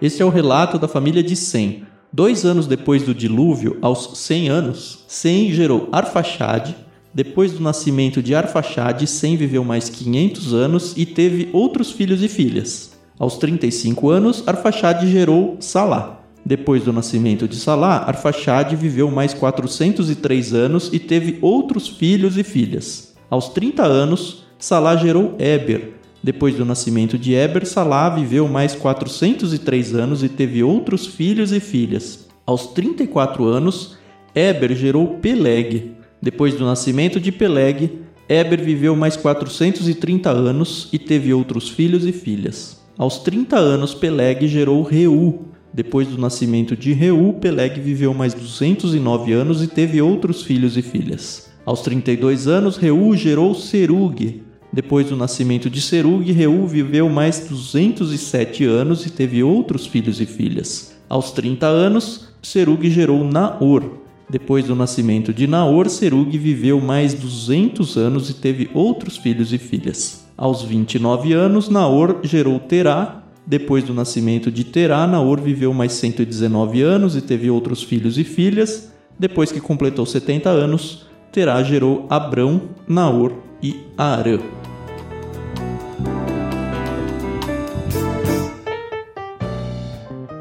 Este 0.01 0.21
é 0.21 0.25
o 0.25 0.29
relato 0.29 0.79
da 0.79 0.87
família 0.87 1.21
de 1.21 1.35
Sem. 1.35 1.83
Dois 2.11 2.43
anos 2.43 2.67
depois 2.67 3.03
do 3.03 3.13
dilúvio, 3.13 3.77
aos 3.81 4.17
100 4.17 4.49
anos, 4.49 5.03
Sem 5.07 5.51
gerou 5.53 5.87
Arfaxade. 5.91 6.75
Depois 7.13 7.51
do 7.53 7.61
nascimento 7.61 8.21
de 8.21 8.33
Arfaxade, 8.33 9.05
Sem 9.05 9.35
viveu 9.37 9.63
mais 9.63 9.89
500 9.89 10.53
anos 10.53 10.93
e 10.97 11.05
teve 11.05 11.49
outros 11.53 11.91
filhos 11.91 12.23
e 12.23 12.27
filhas. 12.27 12.90
Aos 13.21 13.37
35 13.37 14.09
anos, 14.09 14.43
Arfaxade 14.47 15.05
gerou 15.05 15.55
Salá. 15.59 16.21
Depois 16.43 16.83
do 16.83 16.91
nascimento 16.91 17.47
de 17.47 17.55
Salá, 17.55 17.97
Arfaxade 18.07 18.75
viveu 18.75 19.11
mais 19.11 19.31
403 19.31 20.55
anos 20.55 20.89
e 20.91 20.97
teve 20.97 21.37
outros 21.39 21.87
filhos 21.87 22.35
e 22.35 22.43
filhas. 22.43 23.13
Aos 23.29 23.49
30 23.49 23.83
anos, 23.83 24.47
Salá 24.57 24.95
gerou 24.95 25.35
Éber. 25.37 25.93
Depois 26.23 26.55
do 26.55 26.65
nascimento 26.65 27.15
de 27.15 27.35
Eber, 27.35 27.63
Salá 27.67 28.09
viveu 28.09 28.47
mais 28.47 28.73
403 28.73 29.93
anos 29.93 30.23
e 30.23 30.27
teve 30.27 30.63
outros 30.63 31.05
filhos 31.05 31.51
e 31.51 31.59
filhas. 31.59 32.27
Aos 32.43 32.73
34 32.73 33.45
anos, 33.45 33.97
Eber 34.33 34.75
gerou 34.75 35.19
Peleg. 35.19 35.91
Depois 36.19 36.55
do 36.55 36.65
nascimento 36.65 37.19
de 37.19 37.31
Peleg, 37.31 37.99
Eber 38.27 38.63
viveu 38.63 38.95
mais 38.95 39.15
430 39.15 40.27
anos 40.31 40.89
e 40.91 40.97
teve 40.97 41.31
outros 41.31 41.69
filhos 41.69 42.03
e 42.07 42.11
filhas. 42.11 42.80
Aos 43.01 43.17
30 43.17 43.57
anos, 43.57 43.95
Peleg 43.95 44.47
gerou 44.47 44.83
Reu. 44.83 45.47
Depois 45.73 46.07
do 46.07 46.19
nascimento 46.19 46.77
de 46.77 46.93
Reu, 46.93 47.35
Peleg 47.41 47.79
viveu 47.79 48.13
mais 48.13 48.35
209 48.35 49.33
anos 49.33 49.63
e 49.63 49.67
teve 49.67 49.99
outros 49.99 50.43
filhos 50.43 50.77
e 50.77 50.83
filhas. 50.83 51.49
Aos 51.65 51.81
32 51.81 52.47
anos, 52.47 52.77
Reu 52.77 53.11
gerou 53.15 53.55
Serug. 53.55 54.43
Depois 54.71 55.09
do 55.09 55.15
nascimento 55.15 55.67
de 55.67 55.81
Serug, 55.81 56.31
Reu 56.31 56.67
viveu 56.67 57.09
mais 57.09 57.39
207 57.39 58.65
anos 58.65 59.03
e 59.03 59.09
teve 59.09 59.41
outros 59.41 59.87
filhos 59.87 60.21
e 60.21 60.27
filhas. 60.27 60.95
Aos 61.09 61.31
30 61.31 61.65
anos, 61.65 62.27
Serug 62.39 62.87
gerou 62.87 63.23
Naor. 63.23 63.83
Depois 64.29 64.65
do 64.65 64.75
nascimento 64.75 65.33
de 65.33 65.47
Naor, 65.47 65.89
Serug 65.89 66.37
viveu 66.37 66.79
mais 66.79 67.15
200 67.15 67.97
anos 67.97 68.29
e 68.29 68.35
teve 68.35 68.69
outros 68.75 69.17
filhos 69.17 69.51
e 69.51 69.57
filhas. 69.57 70.21
Aos 70.41 70.63
29 70.63 71.33
anos, 71.33 71.69
Naor 71.69 72.21
gerou 72.23 72.59
Terá. 72.59 73.21
Depois 73.45 73.83
do 73.83 73.93
nascimento 73.93 74.51
de 74.51 74.63
Terá, 74.63 75.05
Naor 75.05 75.39
viveu 75.39 75.71
mais 75.71 75.91
119 75.91 76.81
anos 76.81 77.15
e 77.15 77.21
teve 77.21 77.51
outros 77.51 77.83
filhos 77.83 78.17
e 78.17 78.23
filhas. 78.23 78.91
Depois 79.19 79.51
que 79.51 79.61
completou 79.61 80.03
70 80.03 80.49
anos, 80.49 81.05
Terá 81.31 81.61
gerou 81.61 82.07
Abrão, 82.09 82.69
Naor 82.87 83.33
e 83.61 83.81
Arã. 83.95 84.39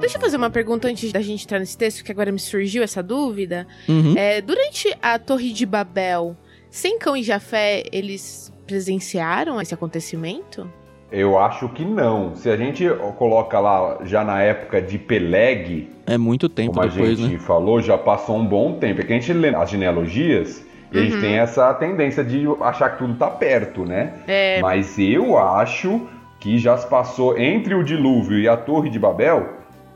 Deixa 0.01 0.17
eu 0.17 0.21
fazer 0.23 0.39
uma 0.39 0.49
pergunta 0.49 0.89
antes 0.89 1.13
da 1.13 1.21
gente 1.21 1.45
entrar 1.45 1.59
nesse 1.59 1.77
texto, 1.77 2.03
que 2.03 2.11
agora 2.11 2.33
me 2.33 2.39
surgiu 2.39 2.83
essa 2.83 3.03
dúvida. 3.03 3.67
Uhum. 3.87 4.15
É, 4.17 4.41
durante 4.41 4.97
a 5.03 5.19
Torre 5.19 5.53
de 5.53 5.67
Babel, 5.67 6.39
Sem 6.71 6.99
Cão 6.99 7.17
e 7.17 7.23
Jafé, 7.23 7.83
eles 7.93 8.53
presenciaram 8.67 9.61
esse 9.61 9.75
acontecimento? 9.75 10.71
Eu 11.11 11.37
acho 11.39 11.69
que 11.71 11.85
não. 11.85 12.37
Se 12.37 12.49
a 12.49 12.57
gente 12.57 12.89
coloca 13.19 13.59
lá 13.59 13.99
já 14.05 14.23
na 14.23 14.41
época 14.43 14.81
de 14.81 14.97
Peleg, 14.97 15.91
É 16.07 16.17
muito 16.17 16.49
tempo 16.49 16.73
como 16.75 16.83
a 16.85 16.87
depois, 16.87 17.19
gente 17.19 17.33
né? 17.33 17.39
falou, 17.41 17.81
já 17.83 17.99
passou 17.99 18.37
um 18.37 18.47
bom 18.47 18.75
tempo. 18.75 19.01
É 19.01 19.05
que 19.05 19.13
a 19.13 19.17
gente 19.17 19.33
lê 19.33 19.49
as 19.49 19.69
genealogias 19.69 20.65
e 20.93 20.99
a 20.99 21.03
gente 21.03 21.15
Uhum. 21.15 21.21
tem 21.21 21.39
essa 21.39 21.75
tendência 21.75 22.23
de 22.23 22.45
achar 22.61 22.91
que 22.91 22.99
tudo 22.99 23.15
tá 23.17 23.29
perto, 23.29 23.85
né? 23.85 24.15
É, 24.29 24.61
Mas 24.63 24.97
eu 25.01 25.37
acho 25.37 26.07
que 26.39 26.57
já 26.59 26.77
se 26.79 26.87
passou 26.89 27.37
entre 27.37 27.75
o 27.75 27.83
dilúvio 27.83 28.39
e 28.39 28.49
a 28.49 28.57
Torre 28.57 28.89
de 28.89 28.99
Babel, 28.99 29.49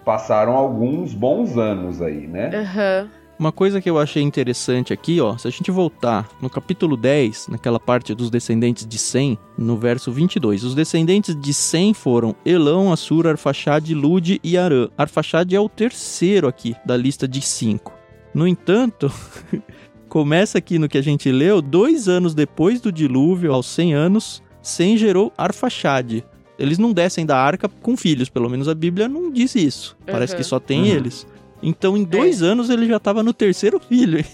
passaram 0.05 0.55
alguns 0.57 1.15
bons 1.15 1.57
anos 1.57 2.03
aí, 2.03 2.27
né? 2.27 2.51
aham. 2.55 3.09
Uma 3.37 3.51
coisa 3.51 3.81
que 3.81 3.91
eu 3.91 3.99
achei 3.99 4.23
interessante 4.23 4.93
aqui, 4.93 5.21
ó, 5.21 5.37
se 5.37 5.49
a 5.49 5.51
gente 5.51 5.69
voltar 5.71 6.29
no 6.41 6.49
capítulo 6.49 6.97
10, 6.97 7.49
naquela 7.49 7.81
parte 7.81 8.15
dos 8.15 8.31
descendentes 8.31 8.87
de 8.87 8.97
Sem, 8.97 9.37
no 9.59 9.77
verso 9.77 10.13
22, 10.13 10.63
os 10.63 10.75
descendentes 10.75 11.35
de 11.39 11.53
Sem 11.53 11.93
foram 11.93 12.35
Elão, 12.47 12.93
Assur, 12.93 13.27
Arfaxade, 13.27 13.93
Lude 13.93 14.41
e 14.43 14.57
Arã. 14.57 14.89
Arfaxade 14.97 15.55
é 15.57 15.61
o 15.61 15.69
terceiro 15.69 16.47
aqui 16.47 16.77
da 16.87 16.97
lista 16.97 17.27
de 17.27 17.41
cinco. 17.41 17.93
No 18.33 18.47
entanto, 18.47 19.13
começa 20.09 20.59
aqui 20.59 20.79
no 20.79 20.89
que 20.89 20.99
a 20.99 21.03
gente 21.03 21.31
leu, 21.33 21.61
dois 21.61 22.09
anos 22.09 22.35
depois 22.35 22.81
do 22.81 22.93
dilúvio, 22.93 23.53
aos 23.53 23.67
100 23.67 23.95
anos, 23.95 24.43
Sem 24.63 24.97
gerou 24.97 25.33
Arfaxade. 25.37 26.25
Eles 26.57 26.79
não 26.79 26.93
descem 26.93 27.27
da 27.27 27.37
arca 27.37 27.69
com 27.69 27.97
filhos, 27.97 28.29
pelo 28.29 28.49
menos 28.49 28.69
a 28.69 28.75
Bíblia 28.75 29.09
não 29.09 29.31
diz 29.31 29.57
isso. 29.57 29.97
Parece 30.07 30.35
Uhum. 30.35 30.39
que 30.39 30.45
só 30.45 30.61
tem 30.61 30.83
Uhum. 30.83 30.87
eles. 30.87 31.27
Então, 31.67 31.97
em 31.97 32.05
dois 32.05 32.43
anos, 32.43 32.69
ele 32.71 32.87
já 32.87 32.97
estava 32.99 33.23
no 33.23 33.33
terceiro 33.33 33.81
filho. 33.81 34.25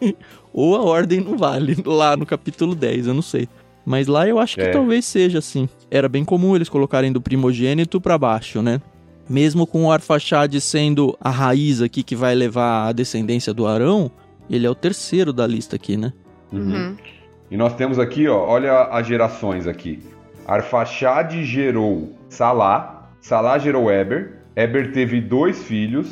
Ou 0.52 0.74
a 0.76 0.82
ordem 0.82 1.20
não 1.20 1.36
vale, 1.38 1.76
lá 1.86 2.16
no 2.16 2.26
capítulo 2.26 2.74
10, 2.74 3.06
eu 3.06 3.14
não 3.14 3.22
sei. 3.22 3.48
Mas 3.86 4.06
lá 4.06 4.26
eu 4.28 4.38
acho 4.38 4.56
que 4.56 4.62
É. 4.62 4.70
talvez 4.70 5.04
seja 5.04 5.38
assim. 5.38 5.68
Era 5.90 6.08
bem 6.08 6.24
comum 6.24 6.54
eles 6.56 6.68
colocarem 6.68 7.12
do 7.12 7.20
primogênito 7.20 8.00
para 8.00 8.18
baixo, 8.18 8.60
né? 8.60 8.80
Mesmo 9.28 9.66
com 9.66 9.84
o 9.84 9.92
Arfaxade 9.92 10.60
sendo 10.60 11.16
a 11.20 11.30
raiz 11.30 11.80
aqui 11.80 12.02
que 12.02 12.16
vai 12.16 12.34
levar 12.34 12.88
a 12.88 12.92
descendência 12.92 13.54
do 13.54 13.66
Arão, 13.66 14.10
ele 14.50 14.66
é 14.66 14.70
o 14.70 14.74
terceiro 14.74 15.32
da 15.32 15.46
lista 15.46 15.76
aqui, 15.76 15.96
né? 15.96 16.12
Uhum. 16.52 16.96
E 17.50 17.56
nós 17.56 17.74
temos 17.74 17.98
aqui, 17.98 18.26
ó, 18.28 18.44
olha 18.46 18.82
as 18.90 19.06
gerações 19.06 19.66
aqui. 19.68 20.00
Arfaxade 20.46 21.44
gerou 21.44 22.12
Salá, 22.28 23.08
Salá 23.20 23.58
gerou 23.58 23.90
Eber, 23.90 24.40
Eber 24.56 24.92
teve 24.92 25.20
dois 25.20 25.62
filhos, 25.62 26.08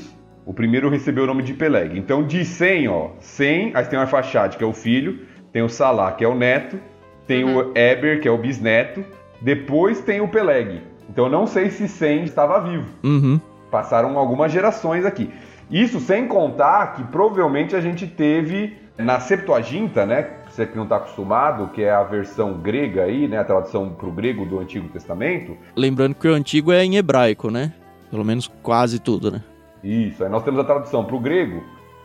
o 0.48 0.54
primeiro 0.54 0.88
recebeu 0.88 1.24
o 1.24 1.26
nome 1.26 1.42
de 1.42 1.52
Peleg. 1.52 1.98
Então 1.98 2.26
de 2.26 2.42
100, 2.42 2.88
ó, 2.88 3.10
100, 3.20 3.72
aí 3.74 3.84
tem 3.84 3.98
o 3.98 4.02
Arfaxade, 4.02 4.56
que 4.56 4.64
é 4.64 4.66
o 4.66 4.72
filho, 4.72 5.18
tem 5.52 5.62
o 5.62 5.68
Salá, 5.68 6.10
que 6.12 6.24
é 6.24 6.28
o 6.28 6.34
neto, 6.34 6.80
tem 7.26 7.44
o 7.44 7.70
Eber, 7.76 8.22
que 8.22 8.26
é 8.26 8.30
o 8.30 8.38
bisneto, 8.38 9.04
depois 9.42 10.00
tem 10.00 10.22
o 10.22 10.28
Peleg. 10.28 10.80
Então 11.10 11.26
eu 11.26 11.30
não 11.30 11.46
sei 11.46 11.68
se 11.68 11.86
100 11.86 12.24
estava 12.24 12.60
vivo. 12.60 12.86
Uhum. 13.04 13.38
Passaram 13.70 14.18
algumas 14.18 14.50
gerações 14.50 15.04
aqui. 15.04 15.30
Isso 15.70 16.00
sem 16.00 16.26
contar 16.26 16.94
que 16.94 17.04
provavelmente 17.04 17.76
a 17.76 17.80
gente 17.82 18.06
teve 18.06 18.74
na 18.96 19.20
Septuaginta, 19.20 20.06
né? 20.06 20.30
Você 20.48 20.64
que 20.64 20.74
não 20.74 20.84
está 20.84 20.96
acostumado, 20.96 21.68
que 21.74 21.82
é 21.82 21.90
a 21.90 22.02
versão 22.02 22.54
grega 22.54 23.02
aí, 23.02 23.28
né? 23.28 23.36
A 23.38 23.44
tradução 23.44 23.90
para 23.90 24.08
o 24.08 24.10
grego 24.10 24.46
do 24.46 24.58
Antigo 24.58 24.88
Testamento. 24.88 25.54
Lembrando 25.76 26.14
que 26.14 26.26
o 26.26 26.32
antigo 26.32 26.72
é 26.72 26.82
em 26.82 26.96
hebraico, 26.96 27.50
né? 27.50 27.70
Pelo 28.10 28.24
menos 28.24 28.50
quase 28.62 28.98
tudo, 28.98 29.30
né? 29.30 29.42
Isso, 29.82 30.24
aí 30.24 30.30
nós 30.30 30.42
temos 30.42 30.60
a 30.60 30.64
tradução 30.64 31.04
para 31.04 31.16
o 31.16 31.20
grego, 31.20 31.62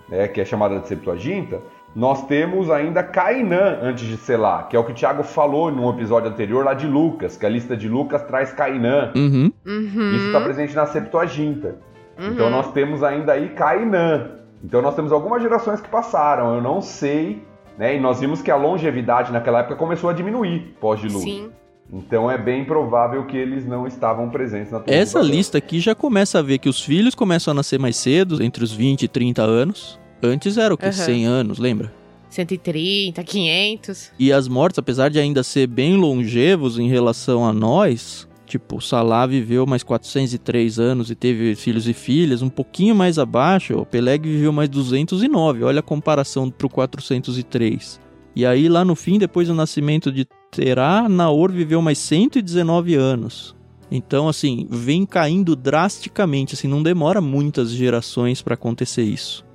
né? 0.07 0.27
Que 0.27 0.41
é 0.41 0.45
chamada 0.45 0.79
de 0.79 0.87
Septuaginta. 0.87 1.61
Nós 1.95 2.25
temos 2.25 2.71
ainda 2.71 3.03
Cainã 3.03 3.77
antes 3.81 4.05
de 4.07 4.17
Selá, 4.17 4.63
que 4.63 4.75
é 4.75 4.79
o 4.79 4.83
que 4.83 4.91
o 4.91 4.95
Tiago 4.95 5.21
falou 5.21 5.71
num 5.71 5.89
episódio 5.91 6.29
anterior 6.29 6.65
lá 6.65 6.73
de 6.73 6.87
Lucas, 6.87 7.37
que 7.37 7.45
a 7.45 7.49
lista 7.49 7.77
de 7.77 7.87
Lucas 7.87 8.23
traz 8.23 8.51
Cainã. 8.51 9.11
Uhum. 9.15 9.51
Uhum. 9.65 10.11
Isso 10.15 10.25
está 10.27 10.41
presente 10.41 10.75
na 10.75 10.85
Septuaginta. 10.87 11.75
Então 12.17 12.45
Uhum. 12.45 12.51
nós 12.51 12.71
temos 12.71 13.03
ainda 13.03 13.33
aí 13.33 13.49
Cainã. 13.49 14.31
Então 14.63 14.81
nós 14.81 14.95
temos 14.95 15.11
algumas 15.11 15.41
gerações 15.41 15.81
que 15.81 15.89
passaram, 15.89 16.55
eu 16.55 16.61
não 16.61 16.81
sei, 16.81 17.43
né? 17.77 17.95
E 17.95 17.99
nós 17.99 18.19
vimos 18.19 18.41
que 18.41 18.49
a 18.49 18.55
longevidade 18.55 19.31
naquela 19.31 19.59
época 19.59 19.75
começou 19.75 20.09
a 20.09 20.13
diminuir 20.13 20.75
pós-dilúvio. 20.79 21.21
Sim. 21.21 21.51
Então 21.93 22.29
é 22.29 22.39
bem 22.39 22.65
provável 22.65 23.23
que 23.27 23.37
eles 23.37 23.67
não 23.67 23.85
estavam 23.85 24.27
presentes 24.27 24.71
na 24.71 24.79
de 24.79 24.91
Essa 24.91 25.21
lista 25.21 25.59
aqui 25.59 25.79
já 25.79 25.93
começa 25.93 26.39
a 26.39 26.41
ver 26.41 26.57
que 26.57 26.67
os 26.67 26.81
filhos 26.81 27.13
começam 27.13 27.51
a 27.51 27.53
nascer 27.53 27.79
mais 27.79 27.95
cedo, 27.97 28.41
entre 28.41 28.63
os 28.63 28.71
20 28.71 29.03
e 29.03 29.07
30 29.07 29.43
anos. 29.43 29.99
Antes 30.21 30.57
era 30.57 30.73
o 30.73 30.77
que? 30.77 30.85
Aham. 30.85 30.91
100 30.91 31.25
anos, 31.25 31.59
lembra? 31.59 31.93
130, 32.29 33.23
500. 33.23 34.11
E 34.17 34.33
as 34.33 34.47
mortes, 34.47 34.79
apesar 34.79 35.09
de 35.09 35.19
ainda 35.19 35.43
ser 35.43 35.67
bem 35.67 35.95
longevos 35.95 36.79
em 36.79 36.89
relação 36.89 37.45
a 37.45 37.53
nós, 37.53 38.27
tipo, 38.47 38.81
Salá 38.81 39.27
viveu 39.27 39.67
mais 39.67 39.83
403 39.83 40.79
anos 40.79 41.11
e 41.11 41.15
teve 41.15 41.53
filhos 41.53 41.87
e 41.87 41.93
filhas, 41.93 42.41
um 42.41 42.49
pouquinho 42.49 42.95
mais 42.95 43.19
abaixo, 43.19 43.77
o 43.77 43.85
Peleg 43.85 44.23
viveu 44.23 44.51
mais 44.51 44.67
209. 44.67 45.63
Olha 45.63 45.81
a 45.81 45.83
comparação 45.83 46.49
pro 46.49 46.67
403. 46.67 48.01
E 48.35 48.47
aí 48.47 48.67
lá 48.67 48.83
no 48.83 48.95
fim, 48.95 49.19
depois 49.19 49.47
do 49.47 49.53
nascimento 49.53 50.11
de 50.11 50.25
Terá, 50.55 51.07
Naor 51.09 51.51
viveu 51.51 51.81
mais 51.81 51.97
119 51.97 52.95
anos. 52.95 53.55
Então, 53.91 54.27
assim, 54.27 54.67
vem 54.69 55.05
caindo 55.05 55.55
drasticamente, 55.55 56.53
assim, 56.55 56.67
não 56.67 56.81
demora 56.81 57.21
muitas 57.21 57.71
gerações 57.71 58.41
para 58.41 58.53
acontecer 58.55 59.03
isso. 59.03 59.45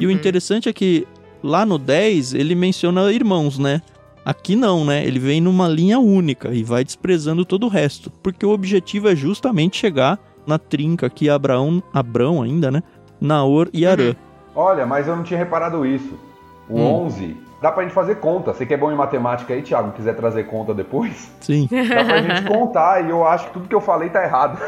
E 0.00 0.06
o 0.06 0.08
Uhum. 0.08 0.14
interessante 0.14 0.68
é 0.68 0.72
que 0.72 1.06
lá 1.42 1.66
no 1.66 1.76
10 1.78 2.34
ele 2.34 2.54
menciona 2.54 3.12
irmãos, 3.12 3.58
né? 3.58 3.82
Aqui 4.24 4.54
não, 4.54 4.84
né? 4.84 5.04
Ele 5.04 5.18
vem 5.18 5.40
numa 5.40 5.66
linha 5.68 5.98
única 5.98 6.54
e 6.54 6.62
vai 6.62 6.84
desprezando 6.84 7.44
todo 7.44 7.64
o 7.64 7.68
resto. 7.68 8.10
Porque 8.22 8.46
o 8.46 8.50
objetivo 8.50 9.08
é 9.08 9.16
justamente 9.16 9.76
chegar 9.76 10.18
na 10.46 10.58
trinca 10.58 11.06
aqui, 11.06 11.28
Abraão, 11.28 11.82
Abrão 11.92 12.40
ainda, 12.42 12.70
né? 12.70 12.82
Naor 13.20 13.68
e 13.72 13.84
Arã. 13.84 14.14
Olha, 14.54 14.86
mas 14.86 15.08
eu 15.08 15.16
não 15.16 15.24
tinha 15.24 15.38
reparado 15.38 15.84
isso. 15.84 16.14
O 16.68 16.78
Hum. 16.78 17.04
11, 17.06 17.36
dá 17.62 17.72
pra 17.72 17.82
gente 17.84 17.94
fazer 17.94 18.16
conta. 18.16 18.52
Você 18.52 18.66
que 18.66 18.74
é 18.74 18.76
bom 18.76 18.92
em 18.92 18.96
matemática 18.96 19.54
aí, 19.54 19.62
Thiago, 19.62 19.92
quiser 19.92 20.14
trazer 20.14 20.44
conta 20.44 20.74
depois, 20.74 21.32
Sim. 21.40 21.66
dá 21.70 22.04
pra 22.04 22.20
gente 22.20 22.42
contar. 22.50 23.02
E 23.06 23.10
eu 23.10 23.26
acho 23.26 23.46
que 23.46 23.52
tudo 23.52 23.68
que 23.68 23.74
eu 23.74 23.80
falei 23.80 24.10
tá 24.10 24.22
errado. 24.22 24.58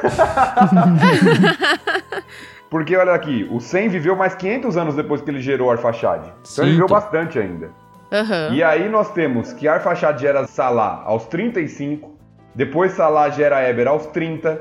Porque 2.71 2.97
olha 2.97 3.13
aqui, 3.13 3.49
o 3.53 3.61
100 3.61 3.89
viveu 3.89 4.17
mais 4.17 4.35
500 4.35 4.77
anos 4.77 4.97
depois 4.97 5.21
que 5.21 5.31
ele 5.31 5.41
gerou 5.41 5.71
Arfaxade. 5.71 6.33
Então 6.53 6.65
ele 6.65 6.73
viveu 6.73 6.89
bastante 6.89 7.39
ainda. 7.39 7.71
Aham. 8.13 8.51
E 8.53 8.63
aí 8.63 8.89
nós 8.89 9.11
temos 9.13 9.53
que 9.53 9.69
Arfaxad 9.69 10.19
gera 10.21 10.47
Salá 10.47 11.03
aos 11.05 11.27
35, 11.27 12.13
depois 12.55 12.93
Salá 12.93 13.29
gera 13.31 13.69
Eber 13.69 13.87
aos 13.89 14.07
30, 14.07 14.61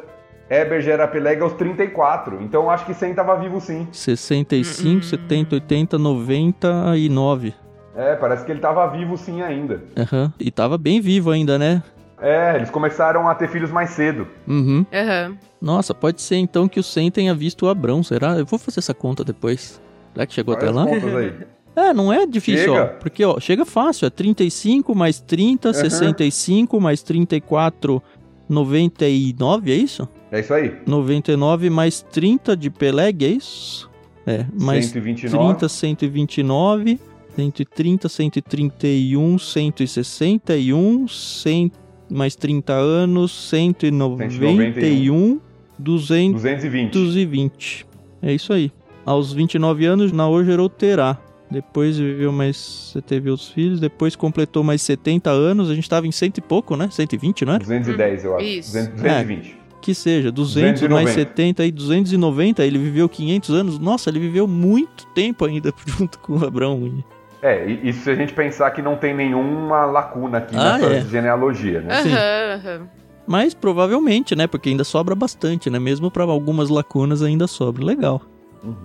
Eber 0.50 0.82
gera 0.82 1.08
Peleg 1.08 1.42
aos 1.42 1.54
34. 1.54 2.42
Então 2.42 2.64
eu 2.64 2.70
acho 2.70 2.86
que 2.86 2.94
100 2.94 3.14
tava 3.16 3.36
vivo 3.38 3.60
sim. 3.62 3.88
65, 3.92 4.98
Hum. 4.98 5.02
70, 5.02 5.56
80, 5.56 5.98
99. 5.98 7.54
É, 7.96 8.16
parece 8.16 8.44
que 8.46 8.52
ele 8.52 8.60
tava 8.60 8.88
vivo 8.88 9.18
sim 9.18 9.42
ainda. 9.42 9.84
Aham. 9.98 10.34
E 10.40 10.50
tava 10.50 10.78
bem 10.78 11.00
vivo 11.00 11.32
ainda, 11.32 11.60
né? 11.60 11.84
É, 12.20 12.56
eles 12.56 12.70
começaram 12.70 13.28
a 13.28 13.36
ter 13.36 13.50
filhos 13.50 13.70
mais 13.70 13.92
cedo. 13.92 14.28
Uhum. 14.48 14.86
Aham. 14.94 15.38
Nossa, 15.62 15.94
pode 15.94 16.22
ser 16.22 16.38
então 16.38 16.68
que 16.68 16.80
o 16.80 16.84
Sem 16.84 17.12
tenha 17.12 17.34
visto 17.36 17.66
o 17.66 17.70
Abrão, 17.70 18.02
será? 18.04 18.38
Eu 18.38 18.46
vou 18.46 18.58
fazer 18.58 18.80
essa 18.80 18.94
conta 18.94 19.24
depois. 19.24 19.82
Será 20.14 20.26
que 20.26 20.34
chegou 20.34 20.56
Olha 20.56 20.64
até 20.64 20.72
lá? 20.72 20.86
É, 21.76 21.92
não 21.92 22.14
é 22.14 22.28
difícil, 22.28 22.72
Chega. 22.76 22.84
ó. 22.84 23.00
Porque, 23.00 23.26
ó, 23.26 23.40
chega 23.40 23.66
fácil. 23.66 24.06
É 24.06 24.10
35 24.12 24.94
mais 24.94 25.20
30, 25.20 25.74
65 25.74 26.80
mais 26.80 27.02
34, 27.02 28.00
99, 28.48 29.72
é 29.72 29.76
isso? 29.76 30.08
É 30.32 30.40
isso 30.40 30.54
aí. 30.54 30.78
99 30.86 31.72
mais 31.72 32.02
30 32.02 32.56
de 32.56 32.70
Peleg, 32.70 33.26
é 33.26 33.30
isso? 33.30 33.90
É, 34.26 34.46
mais 34.60 34.86
129. 34.86 35.46
30, 35.48 35.68
129, 35.70 37.00
130, 37.36 38.10
131, 38.10 39.38
161, 39.38 41.08
100, 41.08 41.72
mais 42.10 42.36
30 42.36 42.74
anos, 42.74 43.32
191, 43.50 45.40
200 45.78 46.42
220. 46.42 46.94
220. 46.94 47.86
É 48.22 48.34
isso 48.34 48.54
aí. 48.54 48.72
Aos 49.06 49.34
29 49.34 49.86
anos, 49.86 50.12
Naor 50.12 50.46
gerou 50.46 50.70
Terá. 50.70 51.20
Depois 51.52 52.00
viveu 52.00 52.32
mais. 52.32 52.58
Você 52.92 53.02
teve 53.02 53.30
os 53.30 53.50
filhos. 53.50 53.80
Depois 53.80 54.16
completou 54.16 54.64
mais 54.64 54.82
70 54.82 55.30
anos. 55.30 55.70
A 55.70 55.76
gente 55.76 55.88
tava 55.88 56.08
em 56.08 56.12
cento 56.12 56.40
e 56.40 56.42
pouco, 56.42 56.76
né? 56.76 56.90
120, 56.90 57.46
não 57.46 57.54
é? 57.54 57.60
210, 57.60 58.24
eu 58.24 58.36
acho. 58.36 58.46
Isso. 58.46 58.72
200, 58.72 59.02
220. 59.02 59.58
Que 59.82 59.94
seja, 59.94 60.32
200 60.32 60.82
mais 60.84 61.10
290. 61.10 61.14
70 61.14 61.66
e 61.66 61.72
290. 61.72 62.66
Ele 62.66 62.80
viveu 62.80 63.08
500 63.08 63.50
anos. 63.52 63.80
Nossa, 63.80 64.10
ele 64.10 64.20
viveu 64.20 64.48
muito 64.48 65.06
tempo 65.14 65.46
ainda 65.46 65.72
junto 65.86 66.18
com 66.20 66.38
o 66.38 66.46
Abraão. 66.46 67.04
É, 67.44 67.68
e 67.68 67.90
isso 67.90 68.04
se 68.06 68.10
a 68.10 68.16
gente 68.16 68.32
pensar 68.34 68.72
que 68.72 68.82
não 68.82 68.96
tem 68.96 69.14
nenhuma 69.14 69.86
lacuna 69.86 70.38
aqui 70.38 70.56
Ah, 70.56 70.78
nessa 70.78 70.94
é. 70.94 71.02
genealogia, 71.02 71.82
né? 71.82 72.02
Sim. 72.02 72.88
Mas 73.28 73.54
provavelmente, 73.54 74.36
né? 74.36 74.48
Porque 74.48 74.70
ainda 74.70 74.84
sobra 74.86 75.14
bastante, 75.14 75.70
né? 75.70 75.78
Mesmo 75.78 76.10
para 76.10 76.24
algumas 76.24 76.70
lacunas 76.70 77.22
ainda 77.22 77.46
sobra. 77.46 77.84
Legal. 77.84 78.22
Uhum. 78.64 78.76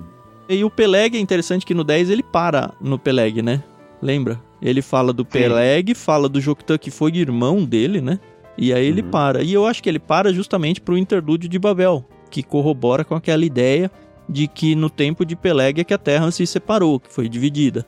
E 0.49 0.65
o 0.65 0.71
Peleg 0.71 1.17
é 1.17 1.21
interessante 1.21 1.65
que 1.65 1.75
no 1.75 1.85
10 1.85 2.11
ele 2.11 2.23
para 2.23 2.73
no 2.81 2.99
Peleg, 2.99 3.43
né? 3.43 3.63
Lembra? 4.03 4.41
Ele 4.61 4.83
fala 4.83 5.13
do 5.13 5.23
Sim. 5.23 5.29
Peleg, 5.31 5.95
fala 5.95 6.29
do 6.29 6.41
Joktan 6.41 6.79
que 6.79 6.91
foi 6.91 7.13
irmão 7.17 7.65
dele, 7.65 8.01
né? 8.01 8.19
E 8.57 8.73
aí 8.73 8.87
ele 8.87 9.03
Uhum. 9.03 9.11
para. 9.11 9.43
E 9.43 9.53
eu 9.53 9.67
acho 9.67 9.81
que 9.83 9.89
ele 9.89 10.01
para 10.01 10.33
justamente 10.33 10.81
pro 10.81 10.99
interlúdio 10.99 11.49
de 11.49 11.59
Babel, 11.61 12.05
que 12.29 12.43
corrobora 12.43 13.05
com 13.05 13.15
aquela 13.15 13.45
ideia 13.45 13.89
de 14.29 14.47
que 14.47 14.75
no 14.75 14.91
tempo 14.91 15.25
de 15.25 15.35
Peleg 15.35 15.81
é 15.81 15.85
que 15.85 15.95
a 15.95 15.99
Terra 15.99 16.31
se 16.31 16.47
separou, 16.47 17.01
que 17.01 17.13
foi 17.13 17.29
dividida. 17.29 17.85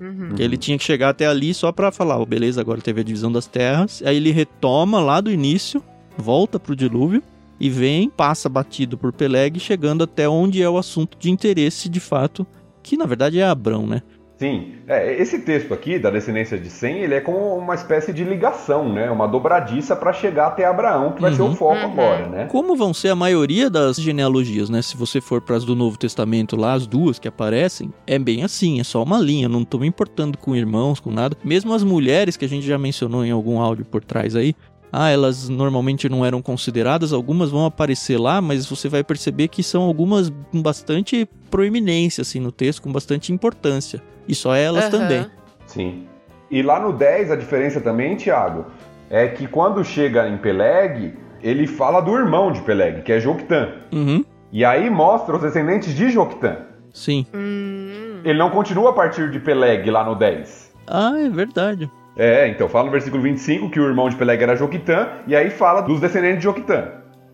Uhum. 0.00 0.34
Que 0.34 0.42
ele 0.42 0.56
tinha 0.56 0.76
que 0.76 0.84
chegar 0.84 1.10
até 1.10 1.26
ali 1.26 1.54
só 1.54 1.72
pra 1.72 1.90
falar, 1.90 2.18
oh, 2.18 2.26
beleza, 2.26 2.60
agora 2.60 2.80
teve 2.80 3.00
a 3.00 3.04
divisão 3.04 3.32
das 3.32 3.46
terras. 3.46 4.02
Aí 4.04 4.16
ele 4.16 4.30
retoma 4.30 5.00
lá 5.00 5.20
do 5.20 5.30
início, 5.30 5.82
volta 6.18 6.58
pro 6.58 6.76
dilúvio 6.76 7.22
e 7.58 7.70
vem, 7.70 8.10
passa 8.10 8.48
batido 8.48 8.98
por 8.98 9.12
Peleg, 9.12 9.58
chegando 9.58 10.04
até 10.04 10.28
onde 10.28 10.62
é 10.62 10.68
o 10.68 10.76
assunto 10.76 11.16
de 11.18 11.30
interesse 11.30 11.88
de 11.88 12.00
fato, 12.00 12.46
que 12.82 12.96
na 12.96 13.06
verdade 13.06 13.38
é 13.38 13.44
Abrão, 13.44 13.86
né? 13.86 14.02
Sim, 14.38 14.74
é, 14.86 15.14
esse 15.20 15.38
texto 15.38 15.72
aqui 15.72 15.98
da 15.98 16.10
descendência 16.10 16.58
de 16.58 16.68
Sem, 16.68 16.98
ele 16.98 17.14
é 17.14 17.20
como 17.22 17.56
uma 17.56 17.74
espécie 17.74 18.12
de 18.12 18.22
ligação, 18.22 18.92
né? 18.92 19.10
Uma 19.10 19.26
dobradiça 19.26 19.96
para 19.96 20.12
chegar 20.12 20.48
até 20.48 20.66
Abraão, 20.66 21.12
que 21.12 21.22
vai 21.22 21.32
ser 21.32 21.40
Uhum. 21.40 21.52
o 21.52 21.56
foco 21.56 21.74
Uhum. 21.86 21.92
agora, 21.92 22.28
né? 22.28 22.44
Como 22.50 22.76
vão 22.76 22.92
ser 22.92 23.08
a 23.08 23.16
maioria 23.16 23.70
das 23.70 23.96
genealogias, 23.96 24.68
né? 24.68 24.82
Se 24.82 24.94
você 24.94 25.22
for 25.22 25.40
para 25.40 25.56
as 25.56 25.64
do 25.64 25.74
Novo 25.74 25.96
Testamento 25.98 26.54
lá, 26.54 26.74
as 26.74 26.86
duas 26.86 27.18
que 27.18 27.26
aparecem, 27.26 27.90
é 28.06 28.18
bem 28.18 28.42
assim, 28.44 28.78
é 28.78 28.84
só 28.84 29.02
uma 29.02 29.18
linha, 29.18 29.48
não 29.48 29.64
tô 29.64 29.78
me 29.78 29.86
importando 29.86 30.36
com 30.36 30.54
irmãos, 30.54 31.00
com 31.00 31.10
nada. 31.10 31.34
Mesmo 31.42 31.72
as 31.72 31.82
mulheres 31.82 32.36
que 32.36 32.44
a 32.44 32.48
gente 32.48 32.66
já 32.66 32.76
mencionou 32.76 33.24
em 33.24 33.30
algum 33.30 33.58
áudio 33.58 33.86
por 33.86 34.04
trás 34.04 34.36
aí, 34.36 34.54
ah, 34.92 35.10
elas 35.10 35.48
normalmente 35.48 36.08
não 36.08 36.24
eram 36.24 36.40
consideradas, 36.40 37.12
algumas 37.12 37.50
vão 37.50 37.66
aparecer 37.66 38.18
lá, 38.18 38.40
mas 38.40 38.66
você 38.66 38.88
vai 38.88 39.02
perceber 39.02 39.48
que 39.48 39.62
são 39.62 39.82
algumas 39.82 40.32
com 40.50 40.62
bastante 40.62 41.28
proeminência 41.50 42.22
assim 42.22 42.40
no 42.40 42.52
texto, 42.52 42.82
com 42.82 42.92
bastante 42.92 43.32
importância. 43.32 44.02
E 44.28 44.34
só 44.34 44.54
elas 44.54 44.84
Aham. 44.84 44.90
também. 44.90 45.26
Sim. 45.66 46.06
E 46.50 46.62
lá 46.62 46.80
no 46.80 46.92
10, 46.92 47.30
a 47.30 47.36
diferença 47.36 47.80
também, 47.80 48.16
Tiago, 48.16 48.66
é 49.10 49.26
que 49.28 49.46
quando 49.46 49.84
chega 49.84 50.28
em 50.28 50.36
Peleg, 50.38 51.14
ele 51.42 51.66
fala 51.66 52.00
do 52.00 52.16
irmão 52.16 52.52
de 52.52 52.60
Peleg, 52.62 53.02
que 53.02 53.12
é 53.12 53.20
Joctã. 53.20 53.68
Uhum. 53.92 54.24
E 54.52 54.64
aí 54.64 54.88
mostra 54.88 55.36
os 55.36 55.42
descendentes 55.42 55.94
de 55.94 56.10
Joctã. 56.10 56.58
Sim. 56.92 57.26
Hum. 57.34 58.20
Ele 58.24 58.38
não 58.38 58.50
continua 58.50 58.90
a 58.90 58.92
partir 58.92 59.30
de 59.30 59.38
Peleg 59.38 59.88
lá 59.90 60.04
no 60.04 60.14
10. 60.14 60.72
Ah, 60.86 61.12
é 61.18 61.28
verdade. 61.28 61.90
É, 62.16 62.48
então 62.48 62.68
fala 62.68 62.86
no 62.86 62.92
versículo 62.92 63.22
25 63.22 63.68
que 63.70 63.78
o 63.78 63.86
irmão 63.86 64.08
de 64.08 64.16
Peleg 64.16 64.42
era 64.42 64.56
Joctã, 64.56 65.08
e 65.26 65.36
aí 65.36 65.50
fala 65.50 65.82
dos 65.82 66.00
descendentes 66.00 66.38
de 66.38 66.44
Joctã. 66.44 66.84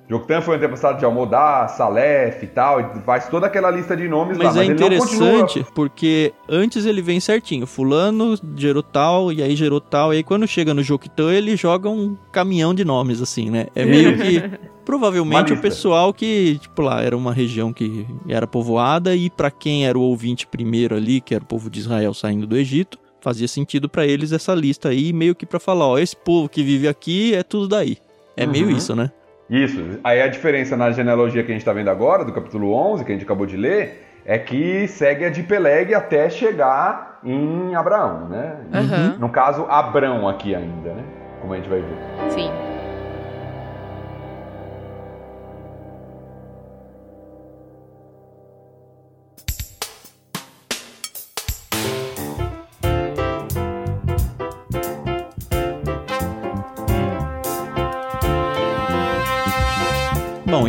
Joctã 0.08 0.42
foi 0.42 0.56
antepassado 0.56 0.98
de 0.98 1.04
Almodá, 1.04 1.68
Salef 1.68 2.42
e 2.42 2.46
tal, 2.46 2.80
e 2.80 3.00
faz 3.00 3.28
toda 3.28 3.46
aquela 3.46 3.70
lista 3.70 3.96
de 3.96 4.08
nomes 4.08 4.36
lá, 4.36 4.46
Mas, 4.46 4.56
mas 4.56 4.68
é 4.68 4.72
interessante 4.72 5.64
porque 5.74 6.34
antes 6.48 6.84
ele 6.84 7.00
vem 7.00 7.18
certinho. 7.18 7.66
Fulano 7.66 8.34
gerou 8.56 8.82
tal, 8.82 9.32
e 9.32 9.42
aí 9.42 9.56
gerou 9.56 9.80
tal. 9.80 10.12
E 10.12 10.18
aí 10.18 10.22
quando 10.22 10.46
chega 10.46 10.74
no 10.74 10.82
Joktan, 10.82 11.32
ele 11.32 11.56
joga 11.56 11.88
um 11.88 12.16
caminhão 12.30 12.74
de 12.74 12.84
nomes, 12.84 13.22
assim, 13.22 13.48
né? 13.48 13.68
É 13.74 13.84
meio 13.84 14.18
que. 14.18 14.42
Provavelmente 14.84 15.52
o 15.52 15.60
pessoal 15.60 16.12
que, 16.12 16.58
tipo 16.60 16.82
lá, 16.82 17.00
era 17.00 17.16
uma 17.16 17.32
região 17.32 17.72
que 17.72 18.04
era 18.28 18.48
povoada, 18.48 19.14
e 19.14 19.30
pra 19.30 19.48
quem 19.48 19.86
era 19.86 19.96
o 19.96 20.02
ouvinte 20.02 20.44
primeiro 20.44 20.96
ali, 20.96 21.20
que 21.20 21.34
era 21.34 21.44
o 21.44 21.46
povo 21.46 21.70
de 21.70 21.78
Israel 21.78 22.12
saindo 22.12 22.48
do 22.48 22.56
Egito, 22.56 22.98
fazia 23.22 23.48
sentido 23.48 23.88
pra 23.88 24.04
eles 24.06 24.32
essa 24.32 24.54
lista 24.54 24.90
aí, 24.90 25.12
meio 25.12 25.34
que 25.34 25.46
pra 25.46 25.58
falar: 25.60 25.86
ó, 25.86 25.98
esse 25.98 26.14
povo 26.16 26.48
que 26.48 26.62
vive 26.62 26.86
aqui 26.88 27.34
é 27.34 27.42
tudo 27.42 27.68
daí. 27.68 27.96
É 28.36 28.44
meio 28.46 28.66
Uhum. 28.66 28.76
isso, 28.76 28.94
né? 28.96 29.10
Isso, 29.48 29.80
aí 30.02 30.20
a 30.22 30.28
diferença 30.28 30.76
na 30.76 30.90
genealogia 30.90 31.42
que 31.42 31.50
a 31.50 31.54
gente 31.54 31.60
está 31.62 31.72
vendo 31.72 31.88
agora, 31.88 32.24
do 32.24 32.32
capítulo 32.32 32.72
11, 32.72 33.04
que 33.04 33.12
a 33.12 33.14
gente 33.14 33.24
acabou 33.24 33.44
de 33.46 33.56
ler, 33.56 34.06
é 34.24 34.38
que 34.38 34.86
segue 34.88 35.24
a 35.26 35.30
de 35.30 35.42
Peleg 35.42 35.92
até 35.94 36.30
chegar 36.30 37.20
em 37.24 37.74
Abraão, 37.74 38.28
né? 38.28 38.56
Aham. 38.72 39.16
No 39.18 39.28
caso, 39.28 39.66
Abrão 39.68 40.26
aqui 40.28 40.54
ainda, 40.54 40.94
né? 40.94 41.04
Como 41.40 41.52
a 41.52 41.56
gente 41.56 41.68
vai 41.68 41.80
ver. 41.80 42.30
Sim. 42.30 42.50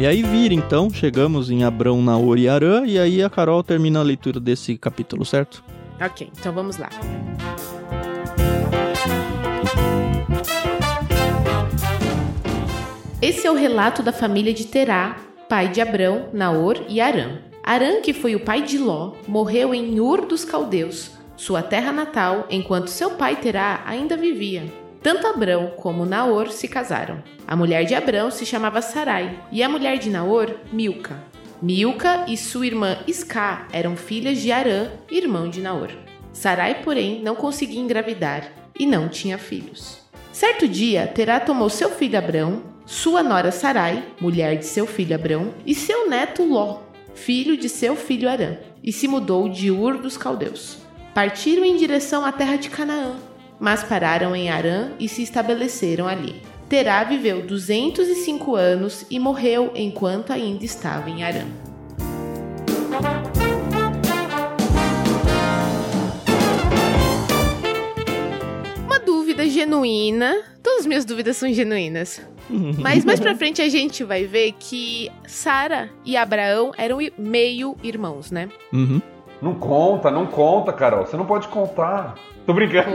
E 0.04 0.06
aí 0.06 0.22
vira 0.22 0.54
então, 0.54 0.90
chegamos 0.90 1.50
em 1.50 1.64
Abrão, 1.64 2.02
Naor 2.02 2.38
e 2.38 2.50
Arã, 2.50 2.86
e 2.86 3.00
aí 3.00 3.24
a 3.24 3.30
Carol 3.30 3.64
termina 3.64 4.02
a 4.02 4.04
leitura 4.04 4.38
desse 4.38 4.78
capítulo, 4.78 5.24
certo? 5.24 5.64
Ok, 5.98 6.30
então 6.38 6.52
vamos 6.52 6.76
lá. 6.76 6.90
Esse 13.22 13.48
é 13.48 13.52
o 13.52 13.56
relato 13.56 14.04
da 14.04 14.12
família 14.12 14.54
de 14.54 14.66
Terá, 14.66 15.16
pai 15.48 15.70
de 15.70 15.80
Abrão, 15.80 16.28
Naor 16.34 16.84
e 16.90 17.00
Arã. 17.00 17.38
Arã, 17.64 18.02
que 18.02 18.12
foi 18.12 18.36
o 18.36 18.42
pai 18.42 18.62
de 18.62 18.78
Ló, 18.78 19.14
morreu 19.26 19.74
em 19.74 20.02
Ur 20.02 20.26
dos 20.26 20.44
Caldeus, 20.44 21.12
sua 21.38 21.64
terra 21.64 21.94
natal, 21.94 22.46
enquanto 22.50 22.90
seu 22.90 23.12
pai 23.12 23.38
Terá 23.38 23.82
ainda 23.86 24.18
vivia. 24.18 24.83
Tanto 25.04 25.28
Abrão 25.28 25.74
como 25.76 26.06
Naor 26.06 26.50
se 26.50 26.66
casaram. 26.66 27.22
A 27.46 27.58
mulher 27.58 27.84
de 27.84 27.94
Abrão 27.94 28.32
se 28.32 28.46
chamava 28.46 28.82
Sarai 28.82 29.38
e 29.52 29.62
a 29.62 29.68
mulher 29.68 29.98
de 29.98 30.10
Naor, 30.10 30.56
Milca. 30.72 31.22
Milca 31.62 32.24
e 32.26 32.38
sua 32.38 32.66
irmã 32.66 32.98
Isca 33.06 33.68
eram 33.74 33.98
filhas 33.98 34.40
de 34.40 34.50
Arã, 34.50 34.88
irmão 35.12 35.50
de 35.50 35.60
Naor. 35.60 35.90
Sarai, 36.32 36.82
porém, 36.84 37.22
não 37.22 37.36
conseguia 37.36 37.82
engravidar 37.82 38.50
e 38.80 38.86
não 38.86 39.10
tinha 39.10 39.38
filhos. 39.38 40.00
Certo 40.32 40.70
dia, 40.70 41.06
Terá 41.06 41.38
tomou 41.42 41.70
seu 41.70 41.90
filho 41.90 42.18
Abrão, 42.18 42.64
sua 42.86 43.22
nora 43.22 43.52
Sarai, 43.52 44.06
mulher 44.22 44.58
de 44.58 44.66
seu 44.66 44.88
filho 44.88 45.16
Abrão, 45.16 45.54
e 45.66 45.76
seu 45.76 46.10
neto 46.10 46.44
Ló, 46.44 46.80
filho 47.14 47.58
de 47.58 47.68
seu 47.68 47.98
filho 47.98 48.30
Arã, 48.30 48.56
e 48.82 48.94
se 48.94 49.10
mudou 49.10 49.50
de 49.50 49.70
Ur 49.70 49.98
dos 49.98 50.16
Caldeus. 50.16 50.78
Partiram 51.14 51.66
em 51.66 51.76
direção 51.76 52.26
à 52.26 52.32
terra 52.32 52.56
de 52.56 52.70
Canaã, 52.70 53.16
mas 53.64 53.82
pararam 53.82 54.36
em 54.36 54.50
Arã 54.50 54.92
e 55.00 55.08
se 55.08 55.24
estabeleceram 55.24 56.06
ali. 56.06 56.42
Terá 56.68 57.02
viveu 57.06 57.42
205 57.44 58.56
anos 58.58 59.06
e 59.10 59.18
morreu 59.18 59.72
enquanto 59.74 60.34
ainda 60.34 60.66
estava 60.66 61.10
em 61.10 61.24
Arã. 61.24 61.46
Uma 68.86 69.00
dúvida 69.00 69.48
genuína. 69.48 70.36
Todas 70.62 70.82
as 70.82 70.86
minhas 70.86 71.06
dúvidas 71.06 71.38
são 71.38 71.52
genuínas. 71.54 72.22
Mas 72.78 73.06
mais 73.06 73.22
pra 73.22 73.34
frente 73.34 73.62
a 73.62 73.70
gente 73.70 74.04
vai 74.04 74.26
ver 74.26 74.56
que 74.60 75.10
Sara 75.26 75.90
e 76.04 76.18
Abraão 76.18 76.74
eram 76.78 76.98
meio 77.18 77.78
irmãos, 77.82 78.30
né? 78.30 78.50
Uhum. 78.74 79.02
Não 79.42 79.54
conta, 79.54 80.12
não 80.12 80.26
conta, 80.26 80.74
Carol. 80.74 81.06
Você 81.06 81.16
não 81.16 81.26
pode 81.26 81.48
contar. 81.48 82.16
Tô 82.46 82.54
brincando. 82.54 82.90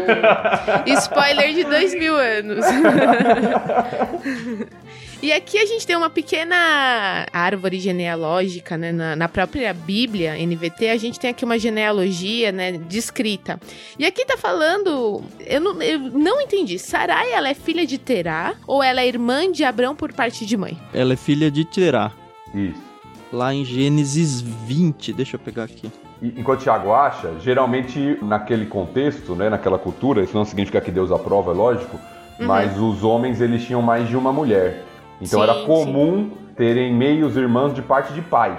Spoiler 1.00 1.54
de 1.54 1.64
dois 1.64 1.94
mil 1.94 2.16
anos. 2.16 2.64
E 5.20 5.32
aqui 5.32 5.58
a 5.58 5.66
gente 5.66 5.84
tem 5.84 5.96
uma 5.96 6.08
pequena 6.08 7.26
árvore 7.32 7.80
genealógica, 7.80 8.78
né? 8.78 8.92
Na, 8.92 9.16
na, 9.16 9.28
própria 9.28 9.74
Bíblia, 9.74 10.36
NVT, 10.38 10.90
a 10.90 10.96
gente 10.96 11.18
tem 11.18 11.30
aqui 11.30 11.44
uma 11.44 11.58
genealogia, 11.58 12.52
né? 12.52 12.72
Descrita. 12.72 13.58
E 13.98 14.06
aqui 14.06 14.24
tá 14.24 14.36
falando. 14.36 15.20
Eu 15.44 15.60
não, 15.60 15.82
eu 15.82 15.98
não 15.98 16.40
entendi. 16.40 16.78
Sarai, 16.78 17.32
ela 17.32 17.48
é 17.48 17.54
filha 17.54 17.84
de 17.84 17.98
Terá 17.98 18.54
ou 18.64 18.80
ela 18.80 19.00
é 19.00 19.08
irmã 19.08 19.50
de 19.50 19.64
Abrão 19.64 19.96
por 19.96 20.12
parte 20.12 20.46
de 20.46 20.56
mãe? 20.56 20.78
Ela 20.94 21.14
é 21.14 21.16
filha 21.16 21.50
de 21.50 21.64
Terá. 21.64 22.12
Isso. 22.54 22.80
Lá 23.32 23.52
em 23.52 23.64
Gênesis 23.64 24.40
20, 24.40 25.12
deixa 25.12 25.34
eu 25.34 25.40
pegar 25.40 25.64
aqui. 25.64 25.90
Enquanto 26.20 26.62
Tiago 26.62 26.92
acha, 26.92 27.38
geralmente 27.40 28.18
naquele 28.22 28.66
contexto, 28.66 29.36
né, 29.36 29.48
naquela 29.48 29.78
cultura, 29.78 30.22
isso 30.22 30.34
não 30.34 30.44
significa 30.44 30.80
que 30.80 30.90
Deus 30.90 31.12
aprova, 31.12 31.52
é 31.52 31.54
lógico, 31.54 31.96
uhum. 32.40 32.46
mas 32.46 32.76
os 32.76 33.04
homens 33.04 33.40
eles 33.40 33.64
tinham 33.64 33.80
mais 33.80 34.08
de 34.08 34.16
uma 34.16 34.32
mulher. 34.32 34.84
Então 35.20 35.40
sim, 35.40 35.44
era 35.48 35.64
comum 35.64 36.30
sim. 36.30 36.54
terem 36.56 36.92
meios 36.92 37.36
irmãos 37.36 37.72
de 37.72 37.82
parte 37.82 38.12
de 38.12 38.20
pai. 38.20 38.58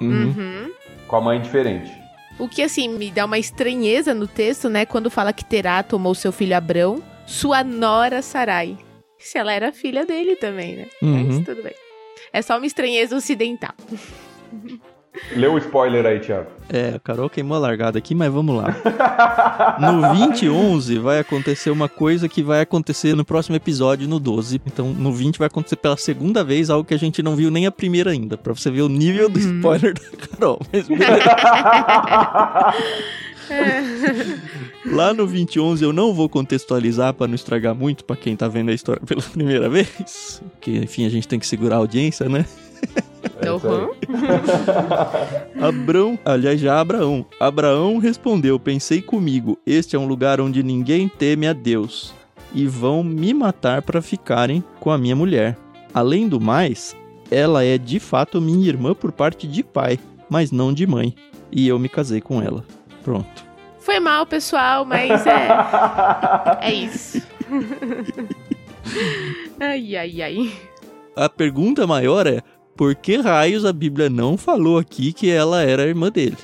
Uhum. 0.00 0.70
Com 1.06 1.16
a 1.16 1.20
mãe 1.20 1.40
diferente. 1.40 1.92
O 2.38 2.48
que 2.48 2.60
assim 2.60 2.88
me 2.88 3.10
dá 3.10 3.24
uma 3.24 3.38
estranheza 3.38 4.12
no 4.12 4.26
texto, 4.26 4.68
né, 4.68 4.84
quando 4.84 5.08
fala 5.08 5.32
que 5.32 5.44
Terá 5.44 5.82
tomou 5.84 6.14
seu 6.14 6.32
filho 6.32 6.56
Abrão, 6.56 7.00
sua 7.24 7.62
nora 7.62 8.20
Sarai. 8.20 8.76
Se 9.16 9.38
ela 9.38 9.52
era 9.52 9.72
filha 9.72 10.04
dele 10.04 10.36
também, 10.36 10.76
né? 10.76 10.86
Uhum. 11.00 11.24
Mas 11.26 11.44
tudo 11.44 11.62
bem. 11.62 11.74
É 12.32 12.42
só 12.42 12.56
uma 12.56 12.66
estranheza 12.66 13.16
ocidental. 13.16 13.74
Lê 15.34 15.46
o 15.46 15.58
spoiler 15.58 16.04
aí, 16.06 16.20
Thiago. 16.20 16.46
É, 16.68 16.94
a 16.96 16.98
Carol 16.98 17.30
queimou 17.30 17.56
a 17.56 17.60
largada 17.60 17.98
aqui, 17.98 18.14
mas 18.14 18.32
vamos 18.32 18.56
lá. 18.56 18.74
no 19.80 20.00
2011 20.14 20.98
vai 20.98 21.20
acontecer 21.20 21.70
uma 21.70 21.88
coisa 21.88 22.28
que 22.28 22.42
vai 22.42 22.60
acontecer 22.60 23.14
no 23.14 23.24
próximo 23.24 23.56
episódio, 23.56 24.08
no 24.08 24.18
12. 24.18 24.60
Então, 24.66 24.92
no 24.92 25.12
20 25.12 25.38
vai 25.38 25.46
acontecer 25.46 25.76
pela 25.76 25.96
segunda 25.96 26.42
vez 26.42 26.68
algo 26.70 26.84
que 26.84 26.94
a 26.94 26.98
gente 26.98 27.22
não 27.22 27.36
viu 27.36 27.50
nem 27.50 27.66
a 27.66 27.72
primeira 27.72 28.10
ainda, 28.10 28.36
pra 28.36 28.52
você 28.52 28.70
ver 28.70 28.82
o 28.82 28.88
nível 28.88 29.28
do 29.28 29.38
uhum. 29.38 29.56
spoiler 29.56 29.94
da 29.94 30.26
Carol. 30.26 30.60
Mas 30.72 30.86
Lá 34.84 35.10
no 35.10 35.18
2011 35.18 35.84
eu 35.84 35.92
não 35.92 36.12
vou 36.12 36.28
contextualizar 36.28 37.14
para 37.14 37.26
não 37.26 37.34
estragar 37.34 37.74
muito 37.74 38.04
para 38.04 38.16
quem 38.16 38.36
tá 38.36 38.48
vendo 38.48 38.70
a 38.70 38.74
história 38.74 39.02
pela 39.06 39.22
primeira 39.22 39.68
vez, 39.68 40.42
porque 40.52 40.72
enfim 40.72 41.06
a 41.06 41.08
gente 41.08 41.28
tem 41.28 41.38
que 41.38 41.46
segurar 41.46 41.76
a 41.76 41.78
audiência, 41.78 42.28
né? 42.28 42.44
É 43.40 43.50
uhum. 43.50 43.90
Abrão, 45.60 46.18
aliás, 46.24 46.58
já 46.58 46.80
Abraão. 46.80 47.26
Abraão 47.38 47.98
respondeu: 47.98 48.58
Pensei 48.58 49.02
comigo, 49.02 49.58
este 49.66 49.94
é 49.94 49.98
um 49.98 50.06
lugar 50.06 50.40
onde 50.40 50.62
ninguém 50.62 51.08
teme 51.08 51.46
a 51.46 51.52
Deus, 51.52 52.14
e 52.54 52.66
vão 52.66 53.02
me 53.02 53.34
matar 53.34 53.82
para 53.82 54.00
ficarem 54.00 54.64
com 54.80 54.90
a 54.90 54.96
minha 54.96 55.14
mulher. 55.14 55.56
Além 55.92 56.28
do 56.28 56.40
mais, 56.40 56.96
ela 57.30 57.64
é 57.64 57.76
de 57.76 58.00
fato 58.00 58.40
minha 58.40 58.68
irmã 58.68 58.94
por 58.94 59.12
parte 59.12 59.46
de 59.46 59.62
pai, 59.62 59.98
mas 60.28 60.50
não 60.50 60.72
de 60.72 60.86
mãe. 60.86 61.14
E 61.50 61.68
eu 61.68 61.78
me 61.78 61.88
casei 61.88 62.20
com 62.20 62.42
ela. 62.42 62.64
Pronto. 63.02 63.44
Foi 63.78 64.00
mal, 64.00 64.26
pessoal, 64.26 64.84
mas 64.84 65.26
é. 65.26 65.48
é 66.60 66.74
isso. 66.74 67.22
ai, 69.60 69.96
ai, 69.96 70.22
ai. 70.22 70.52
A 71.14 71.28
pergunta 71.28 71.86
maior 71.86 72.26
é: 72.26 72.42
por 72.76 72.94
que 72.94 73.16
raios 73.16 73.64
a 73.64 73.72
Bíblia 73.72 74.10
não 74.10 74.36
falou 74.36 74.78
aqui 74.78 75.12
que 75.12 75.30
ela 75.30 75.62
era 75.62 75.82
a 75.82 75.86
irmã 75.86 76.10
dele? 76.10 76.36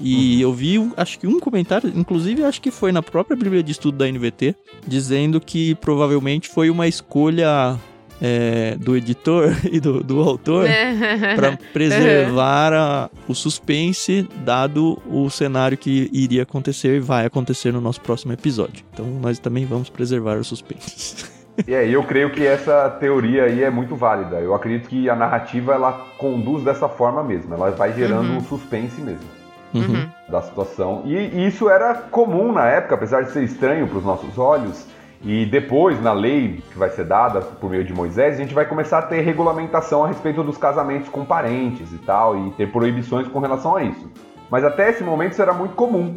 E 0.00 0.36
uhum. 0.36 0.40
eu 0.40 0.52
vi, 0.54 0.92
acho 0.96 1.18
que 1.18 1.26
um 1.26 1.38
comentário, 1.38 1.92
inclusive 1.94 2.42
acho 2.44 2.60
que 2.60 2.70
foi 2.70 2.92
na 2.92 3.02
própria 3.02 3.36
Bíblia 3.36 3.62
de 3.62 3.72
Estudo 3.72 3.98
da 3.98 4.10
NVT, 4.10 4.54
dizendo 4.86 5.40
que 5.40 5.74
provavelmente 5.74 6.48
foi 6.48 6.70
uma 6.70 6.88
escolha 6.88 7.78
é, 8.20 8.76
do 8.76 8.96
editor 8.96 9.54
e 9.70 9.80
do, 9.80 10.02
do 10.02 10.20
autor 10.20 10.66
para 11.36 11.56
preservar 11.72 12.72
a, 12.72 13.10
o 13.26 13.34
suspense, 13.34 14.28
dado 14.44 15.00
o 15.06 15.28
cenário 15.30 15.76
que 15.76 16.08
iria 16.12 16.42
acontecer 16.42 16.96
e 16.96 17.00
vai 17.00 17.26
acontecer 17.26 17.72
no 17.72 17.80
nosso 17.80 18.00
próximo 18.00 18.32
episódio. 18.32 18.84
Então 18.92 19.06
nós 19.06 19.38
também 19.38 19.66
vamos 19.66 19.88
preservar 19.88 20.38
o 20.38 20.44
suspense. 20.44 21.26
E 21.66 21.74
é, 21.74 21.88
eu 21.88 22.02
creio 22.04 22.30
que 22.30 22.46
essa 22.46 22.88
teoria 23.00 23.44
aí 23.44 23.62
é 23.62 23.70
muito 23.70 23.96
válida. 23.96 24.36
Eu 24.36 24.54
acredito 24.54 24.88
que 24.88 25.08
a 25.08 25.16
narrativa 25.16 25.74
ela 25.74 25.92
conduz 26.18 26.64
dessa 26.64 26.88
forma 26.88 27.22
mesmo. 27.22 27.54
Ela 27.54 27.70
vai 27.70 27.92
gerando 27.92 28.30
uhum. 28.30 28.36
um 28.38 28.40
suspense 28.40 29.00
mesmo. 29.00 29.28
Uhum. 29.74 30.08
Da 30.28 30.42
situação. 30.42 31.02
E, 31.04 31.14
e 31.14 31.46
isso 31.46 31.68
era 31.68 31.94
comum 31.94 32.52
na 32.52 32.66
época, 32.66 32.94
apesar 32.94 33.22
de 33.22 33.30
ser 33.30 33.44
estranho 33.44 33.86
para 33.86 33.98
os 33.98 34.04
nossos 34.04 34.36
olhos. 34.38 34.86
E 35.22 35.44
depois, 35.44 36.00
na 36.02 36.12
lei 36.12 36.62
que 36.70 36.78
vai 36.78 36.88
ser 36.90 37.04
dada 37.04 37.40
por 37.40 37.70
meio 37.70 37.84
de 37.84 37.92
Moisés, 37.92 38.34
a 38.34 38.38
gente 38.38 38.54
vai 38.54 38.64
começar 38.64 38.98
a 38.98 39.02
ter 39.02 39.20
regulamentação 39.20 40.04
a 40.04 40.08
respeito 40.08 40.42
dos 40.42 40.56
casamentos 40.56 41.10
com 41.10 41.24
parentes 41.24 41.92
e 41.92 41.98
tal, 41.98 42.38
e 42.38 42.50
ter 42.52 42.72
proibições 42.72 43.28
com 43.28 43.38
relação 43.38 43.76
a 43.76 43.82
isso. 43.84 44.10
Mas 44.50 44.64
até 44.64 44.88
esse 44.88 45.04
momento 45.04 45.32
isso 45.32 45.42
era 45.42 45.52
muito 45.52 45.74
comum. 45.74 46.14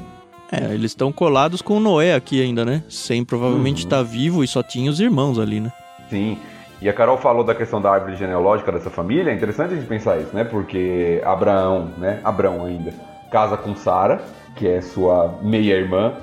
É, 0.54 0.74
eles 0.74 0.92
estão 0.92 1.12
colados 1.12 1.64
com 1.64 1.80
Noé 1.80 2.14
aqui 2.14 2.40
ainda, 2.40 2.64
né? 2.64 2.84
Sem 2.88 3.26
provavelmente 3.26 3.80
estar 3.80 3.98
uhum. 3.98 4.06
tá 4.06 4.10
vivo 4.12 4.44
e 4.44 4.48
só 4.48 4.62
tinha 4.62 4.92
os 4.92 5.00
irmãos 5.00 5.40
ali, 5.40 5.60
né? 5.60 5.72
Sim. 6.10 6.38
E 6.80 6.88
a 6.88 6.94
Carol 6.94 7.18
falou 7.18 7.44
da 7.44 7.56
questão 7.56 7.82
da 7.82 7.90
árvore 7.90 8.16
genealógica 8.18 8.72
dessa 8.72 8.92
família. 8.92 9.32
É 9.32 9.34
interessante 9.34 9.74
a 9.74 9.76
gente 9.76 9.88
pensar 9.88 10.20
isso, 10.20 10.30
né? 10.36 10.44
Porque 10.44 11.22
Abraão, 11.26 11.90
né? 11.98 12.20
Abraão 12.24 12.66
ainda, 12.66 12.94
casa 13.32 13.58
com 13.58 13.76
Sara, 13.76 14.22
que 14.56 14.68
é 14.68 14.80
sua 14.82 15.40
meia-irmã. 15.42 16.14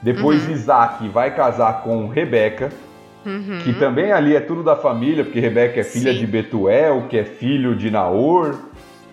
Depois 0.00 0.46
uhum. 0.46 0.52
Isaac 0.52 1.08
vai 1.08 1.34
casar 1.34 1.82
com 1.82 2.06
Rebeca, 2.06 2.70
uhum. 3.26 3.60
que 3.64 3.72
também 3.72 4.12
ali 4.12 4.36
é 4.36 4.40
tudo 4.40 4.62
da 4.62 4.76
família, 4.76 5.24
porque 5.24 5.40
Rebeca 5.40 5.80
é 5.80 5.84
filha 5.84 6.12
Sim. 6.12 6.20
de 6.20 6.26
Betuel, 6.26 7.06
que 7.08 7.18
é 7.18 7.24
filho 7.24 7.74
de 7.74 7.90
Naor. 7.90 8.56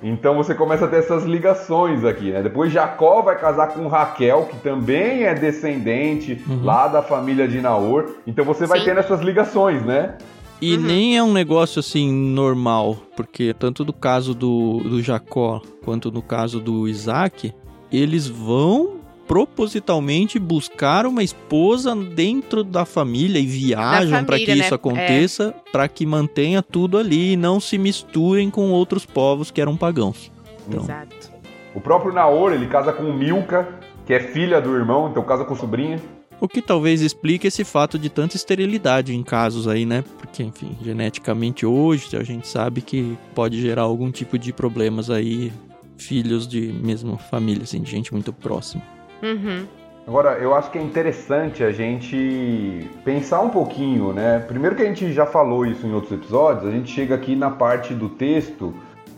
Então 0.02 0.36
você 0.36 0.54
começa 0.54 0.86
a 0.86 0.88
ter 0.88 0.98
essas 0.98 1.24
ligações 1.24 2.04
aqui, 2.04 2.32
né? 2.32 2.44
Depois 2.44 2.72
Jacó 2.72 3.22
vai 3.22 3.40
casar 3.40 3.68
com 3.70 3.88
Raquel, 3.88 4.48
que 4.50 4.58
também 4.58 5.24
é 5.24 5.34
descendente 5.34 6.42
uhum. 6.48 6.64
lá 6.64 6.88
da 6.88 7.02
família 7.02 7.48
de 7.48 7.60
Naor. 7.62 8.16
Então 8.26 8.46
você 8.46 8.66
vai 8.66 8.80
Sim. 8.80 8.86
tendo 8.86 9.00
essas 9.00 9.22
ligações, 9.22 9.84
né? 9.84 10.16
E 10.62 10.76
uhum. 10.76 10.82
nem 10.82 11.18
é 11.18 11.24
um 11.24 11.34
negócio 11.34 11.80
assim 11.80 12.12
normal, 12.12 12.98
porque 13.16 13.54
tanto 13.54 13.86
no 13.86 13.94
caso 13.94 14.34
do, 14.34 14.80
do 14.80 15.02
Jacó 15.02 15.62
quanto 15.84 16.12
no 16.12 16.22
caso 16.22 16.60
do 16.60 16.88
Isaac, 16.88 17.54
eles 17.92 18.28
vão 18.28 18.97
propositalmente 19.28 20.40
buscar 20.40 21.06
uma 21.06 21.22
esposa 21.22 21.94
dentro 21.96 22.64
da 22.64 22.86
família 22.86 23.40
e 23.40 23.46
viajam 23.46 24.24
para 24.24 24.38
que 24.38 24.56
né? 24.56 24.66
isso 24.66 24.74
aconteça, 24.74 25.54
é. 25.56 25.72
para 25.72 25.88
que 25.88 26.06
mantenha 26.06 26.64
tudo 26.64 26.98
ali 26.98 27.34
e 27.34 27.38
não 27.38 27.60
se 27.60 27.78
misturem 27.78 28.50
com 28.50 28.72
outros 28.72 29.06
povos 29.06 29.52
que 29.52 29.60
eram 29.60 29.76
pagãos. 29.76 30.32
Então, 30.68 30.84
Exato. 30.84 31.32
O 31.76 31.82
próprio 31.82 32.14
Naor, 32.14 32.54
ele 32.54 32.68
casa 32.68 32.92
com 32.92 33.04
Milka, 33.14 33.68
que 34.06 34.14
é 34.14 34.20
filha 34.20 34.60
do 34.62 34.74
irmão, 34.76 35.10
então 35.10 35.22
casa 35.24 35.44
com 35.44 35.56
sobrinha. 35.56 36.00
O 36.40 36.48
que 36.48 36.62
talvez 36.62 37.02
explique 37.02 37.48
esse 37.48 37.64
fato 37.64 38.00
de 38.00 38.10
tanta 38.10 38.36
esterilidade 38.36 39.14
em 39.14 39.24
casos 39.24 39.68
aí, 39.68 39.86
né? 39.86 40.04
Porque, 40.20 40.44
enfim, 40.44 40.78
geneticamente 40.82 41.66
hoje 41.66 42.16
a 42.16 42.24
gente 42.24 42.48
sabe 42.48 42.82
que 42.82 43.18
pode 43.34 43.60
gerar 43.60 43.84
algum 43.84 44.12
tipo 44.12 44.38
de 44.38 44.54
problemas 44.54 45.10
aí, 45.10 45.52
filhos 45.98 46.48
de 46.48 46.72
mesma 46.72 47.18
família, 47.18 47.64
assim, 47.64 47.82
de 47.82 47.90
gente 47.90 48.14
muito 48.14 48.32
próxima. 48.32 48.84
Uhum. 49.22 49.66
Agora, 50.08 50.38
eu 50.38 50.56
acho 50.56 50.72
que 50.72 50.78
é 50.78 50.82
interessante 50.82 51.64
a 51.64 51.72
gente 51.72 52.90
pensar 53.04 53.42
um 53.42 53.50
pouquinho, 53.50 54.14
né? 54.14 54.40
Primeiro 54.48 54.74
que 54.74 54.82
a 54.82 54.86
gente 54.86 55.12
já 55.12 55.26
falou 55.26 55.66
isso 55.66 55.86
em 55.86 55.94
outros 55.94 56.14
episódios, 56.14 56.66
a 56.66 56.72
gente 56.72 56.90
chega 56.90 57.14
aqui 57.14 57.36
na 57.36 57.52
parte 57.52 57.94
do 57.94 58.08
texto 58.08 58.74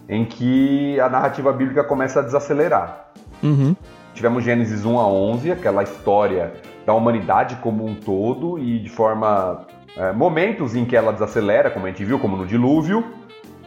em 0.08 0.26
que 0.26 1.00
a 1.00 1.08
narrativa 1.08 1.54
bíblica 1.54 1.84
começa 1.84 2.20
a 2.20 2.24
desacelerar. 2.24 3.12
Uhum. 3.44 3.76
Tivemos 4.16 4.44
Gênesis 4.44 4.84
1 4.84 5.00
a 5.00 5.08
11, 5.08 5.52
aquela 5.52 5.84
história 5.84 6.54
da 6.88 6.94
humanidade 6.94 7.58
como 7.58 7.86
um 7.86 7.94
todo 7.94 8.58
e 8.58 8.80
de 8.80 8.90
forma 8.90 9.68
é, 9.96 10.12
momentos 10.12 10.76
em 10.76 10.86
que 10.86 10.96
ela 10.96 11.14
desacelera, 11.14 11.70
como 11.70 11.86
a 11.86 11.90
gente 11.90 12.04
viu, 12.04 12.18
como 12.18 12.36
no 12.36 12.48
dilúvio, 12.48 13.06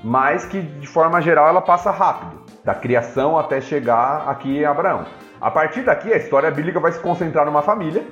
mas 0.03 0.45
que 0.45 0.61
de 0.61 0.89
forma 0.89 1.21
geral 1.21 1.49
ela 1.49 1.61
passa 1.61 1.93
rápido, 1.93 2.43
da 2.65 2.75
criação 2.75 3.39
até 3.39 3.61
chegar 3.61 4.29
aqui 4.29 4.59
em 4.59 4.65
Abraão. 4.65 5.05
A 5.43 5.51
partir 5.51 5.83
daqui, 5.83 6.13
a 6.13 6.17
história 6.17 6.49
bíblica 6.53 6.79
vai 6.79 6.93
se 6.93 7.01
concentrar 7.01 7.45
numa 7.45 7.63
família. 7.63 8.07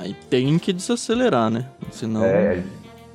Aí 0.00 0.14
tem 0.30 0.58
que 0.58 0.72
desacelerar, 0.72 1.50
né? 1.50 1.66
Senão. 1.90 2.24
É, 2.24 2.62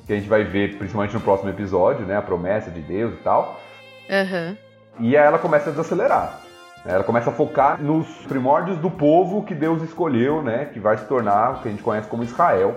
que 0.06 0.12
a 0.12 0.16
gente 0.16 0.28
vai 0.28 0.44
ver 0.44 0.78
principalmente 0.78 1.12
no 1.12 1.20
próximo 1.20 1.50
episódio, 1.50 2.06
né? 2.06 2.16
A 2.16 2.22
promessa 2.22 2.70
de 2.70 2.80
Deus 2.80 3.14
e 3.14 3.16
tal. 3.16 3.60
Uhum. 4.08 4.56
E 5.00 5.16
aí 5.16 5.26
ela 5.26 5.40
começa 5.40 5.70
a 5.70 5.72
desacelerar. 5.72 6.40
Ela 6.86 7.02
começa 7.02 7.30
a 7.30 7.32
focar 7.32 7.82
nos 7.82 8.06
primórdios 8.28 8.78
do 8.78 8.88
povo 8.88 9.42
que 9.42 9.56
Deus 9.56 9.82
escolheu, 9.82 10.40
né? 10.40 10.66
Que 10.66 10.78
vai 10.78 10.96
se 10.96 11.04
tornar 11.06 11.56
o 11.56 11.58
que 11.60 11.66
a 11.66 11.70
gente 11.72 11.82
conhece 11.82 12.08
como 12.08 12.22
Israel, 12.22 12.76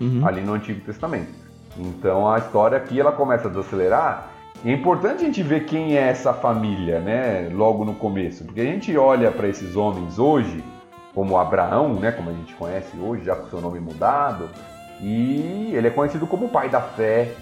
uhum. 0.00 0.26
ali 0.26 0.40
no 0.40 0.54
Antigo 0.54 0.80
Testamento. 0.80 1.30
Então 1.76 2.26
a 2.26 2.38
história 2.38 2.78
aqui 2.78 2.98
ela 2.98 3.12
começa 3.12 3.48
a 3.48 3.50
desacelerar 3.50 4.31
é 4.64 4.72
importante 4.72 5.22
a 5.22 5.26
gente 5.26 5.42
ver 5.42 5.64
quem 5.64 5.96
é 5.96 6.08
essa 6.08 6.32
família, 6.32 7.00
né? 7.00 7.48
Logo 7.52 7.84
no 7.84 7.94
começo, 7.94 8.44
porque 8.44 8.60
a 8.60 8.64
gente 8.64 8.96
olha 8.96 9.30
para 9.30 9.48
esses 9.48 9.74
homens 9.74 10.18
hoje 10.18 10.62
como 11.14 11.36
Abraão, 11.36 11.94
né, 11.94 12.10
como 12.10 12.30
a 12.30 12.32
gente 12.32 12.54
conhece 12.54 12.96
hoje, 12.96 13.24
já 13.24 13.36
com 13.36 13.48
seu 13.48 13.60
nome 13.60 13.78
mudado, 13.80 14.48
e 15.00 15.70
ele 15.74 15.88
é 15.88 15.90
conhecido 15.90 16.26
como 16.26 16.46
o 16.46 16.48
pai 16.48 16.68
da 16.68 16.80
fé, 16.80 17.32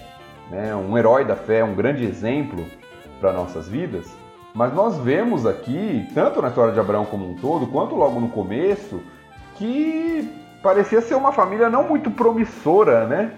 né, 0.49 0.75
um 0.75 0.97
herói 0.97 1.23
da 1.23 1.35
fé, 1.35 1.63
um 1.63 1.73
grande 1.73 2.03
exemplo 2.03 2.65
para 3.19 3.31
nossas 3.31 3.69
vidas. 3.69 4.11
Mas 4.53 4.73
nós 4.73 4.97
vemos 4.97 5.45
aqui, 5.45 6.05
tanto 6.13 6.41
na 6.41 6.49
história 6.49 6.73
de 6.73 6.79
Abraão 6.79 7.05
como 7.05 7.29
um 7.29 7.35
todo, 7.35 7.67
quanto 7.67 7.95
logo 7.95 8.19
no 8.19 8.27
começo, 8.27 8.99
que 9.55 10.29
parecia 10.61 10.99
ser 10.99 11.15
uma 11.15 11.31
família 11.31 11.69
não 11.69 11.87
muito 11.87 12.11
promissora, 12.11 13.07
né? 13.07 13.31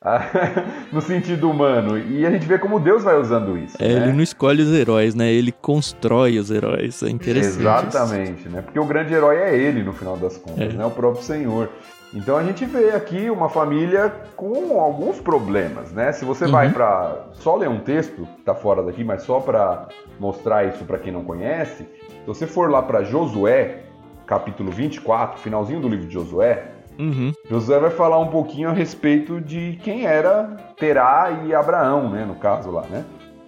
no 0.92 1.00
sentido 1.00 1.50
humano. 1.50 1.98
E 1.98 2.24
a 2.24 2.30
gente 2.30 2.46
vê 2.46 2.58
como 2.58 2.78
Deus 2.78 3.02
vai 3.02 3.18
usando 3.18 3.58
isso. 3.58 3.76
É, 3.80 3.88
né? 3.88 3.94
ele 3.94 4.12
não 4.12 4.22
escolhe 4.22 4.62
os 4.62 4.72
heróis, 4.72 5.14
né? 5.14 5.30
Ele 5.32 5.50
constrói 5.52 6.38
os 6.38 6.50
heróis. 6.50 7.02
É 7.02 7.10
interessante. 7.10 7.60
Exatamente, 7.60 8.48
né? 8.48 8.62
Porque 8.62 8.78
o 8.78 8.84
grande 8.84 9.12
herói 9.12 9.36
é 9.38 9.56
ele, 9.56 9.82
no 9.82 9.92
final 9.92 10.16
das 10.16 10.36
contas, 10.36 10.72
É. 10.74 10.76
né? 10.76 10.84
O 10.84 10.90
próprio 10.90 11.22
Senhor. 11.24 11.68
Então 12.14 12.36
a 12.38 12.42
gente 12.42 12.64
vê 12.64 12.90
aqui 12.92 13.28
uma 13.28 13.50
família 13.50 14.10
com 14.34 14.80
alguns 14.80 15.20
problemas, 15.20 15.92
né? 15.92 16.10
Se 16.12 16.24
você 16.24 16.46
vai 16.46 16.68
Uhum. 16.68 16.72
para 16.72 17.26
só 17.32 17.56
ler 17.56 17.68
um 17.68 17.80
texto, 17.80 18.26
que 18.36 18.42
tá 18.44 18.54
fora 18.54 18.82
daqui, 18.82 19.04
mas 19.04 19.22
só 19.24 19.40
para 19.40 19.88
mostrar 20.18 20.64
isso 20.66 20.84
para 20.84 20.98
quem 20.98 21.12
não 21.12 21.22
conhece, 21.24 21.82
se 21.82 22.26
você 22.26 22.46
for 22.46 22.70
lá 22.70 22.80
para 22.80 23.02
Josué, 23.02 23.80
capítulo 24.26 24.70
24, 24.70 25.38
finalzinho 25.40 25.80
do 25.80 25.88
livro 25.88 26.06
de 26.06 26.14
Josué, 26.14 26.68
Uhum. 26.98 27.32
Josué 27.48 27.78
vai 27.78 27.90
falar 27.90 28.18
um 28.18 28.26
pouquinho 28.28 28.68
a 28.68 28.72
respeito 28.72 29.40
de 29.40 29.78
quem 29.82 30.04
era 30.06 30.56
Terá 30.76 31.42
e 31.46 31.54
Abraão, 31.54 32.10
né, 32.10 32.24
no 32.24 32.34
caso 32.34 32.70
lá, 32.70 32.82
né? 32.90 33.04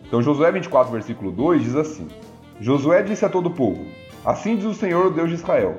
Então 0.06 0.22
Josué 0.22 0.50
24, 0.52 0.92
versículo 0.92 1.30
2 1.32 1.62
diz 1.62 1.76
assim: 1.76 2.08
Josué 2.60 3.02
disse 3.02 3.24
a 3.24 3.28
todo 3.28 3.46
o 3.46 3.50
povo: 3.54 3.84
Assim 4.24 4.56
diz 4.56 4.64
o 4.66 4.74
Senhor, 4.74 5.06
o 5.06 5.10
Deus 5.10 5.28
de 5.28 5.34
Israel: 5.34 5.78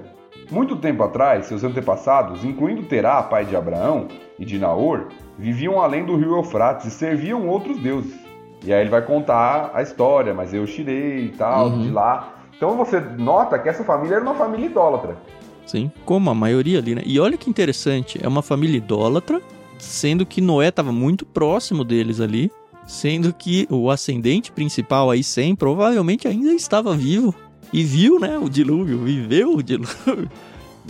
Muito 0.52 0.76
tempo 0.76 1.04
atrás, 1.04 1.46
seus 1.46 1.64
antepassados, 1.64 2.44
incluindo 2.44 2.84
Terá, 2.84 3.22
pai 3.24 3.46
de 3.46 3.56
Abraão, 3.56 4.08
e 4.40 4.46
de 4.46 4.58
Naor, 4.58 5.08
viviam 5.38 5.80
além 5.82 6.06
do 6.06 6.16
rio 6.18 6.36
Eufrates 6.38 6.88
e 6.88 6.92
serviam 6.92 7.48
outros 7.48 7.78
deuses. 7.78 8.20
E 8.64 8.74
aí 8.74 8.82
ele 8.82 8.90
vai 8.90 9.02
contar 9.02 9.72
a 9.74 9.82
história, 9.82 10.34
mas 10.34 10.54
eu 10.54 10.66
tirei 10.66 11.26
e 11.26 11.30
tal, 11.30 11.68
Uhum. 11.68 11.82
de 11.84 11.90
lá. 11.92 12.36
Então 12.56 12.76
você 12.78 13.00
nota 13.00 13.58
que 13.58 13.68
essa 13.70 13.84
família 13.84 14.16
era 14.16 14.24
uma 14.24 14.36
família 14.36 14.66
idólatra. 14.68 15.16
Sim, 15.72 15.90
como 16.04 16.30
a 16.30 16.36
maioria 16.36 16.80
ali, 16.80 16.94
né? 16.94 17.02
E 17.06 17.18
olha 17.18 17.38
que 17.38 17.50
interessante, 17.50 18.20
é 18.22 18.28
uma 18.28 18.42
família 18.42 18.76
idólatra, 18.76 19.42
sendo 19.78 20.26
que 20.26 20.42
Noé 20.42 20.68
estava 20.68 20.92
muito 20.92 21.26
próximo 21.26 21.86
deles 21.86 22.20
ali, 22.20 22.52
sendo 22.86 23.34
que 23.34 23.66
o 23.70 23.90
ascendente 23.90 24.52
principal 24.52 25.10
aí, 25.10 25.24
Sem, 25.24 25.56
provavelmente 25.56 26.28
ainda 26.28 26.52
estava 26.52 26.94
vivo 26.94 27.34
e 27.72 27.86
viu, 27.86 28.20
né, 28.20 28.38
o 28.38 28.50
dilúvio, 28.50 29.00
viveu 29.00 29.56
o 29.56 29.64
dilúvio. 29.64 30.30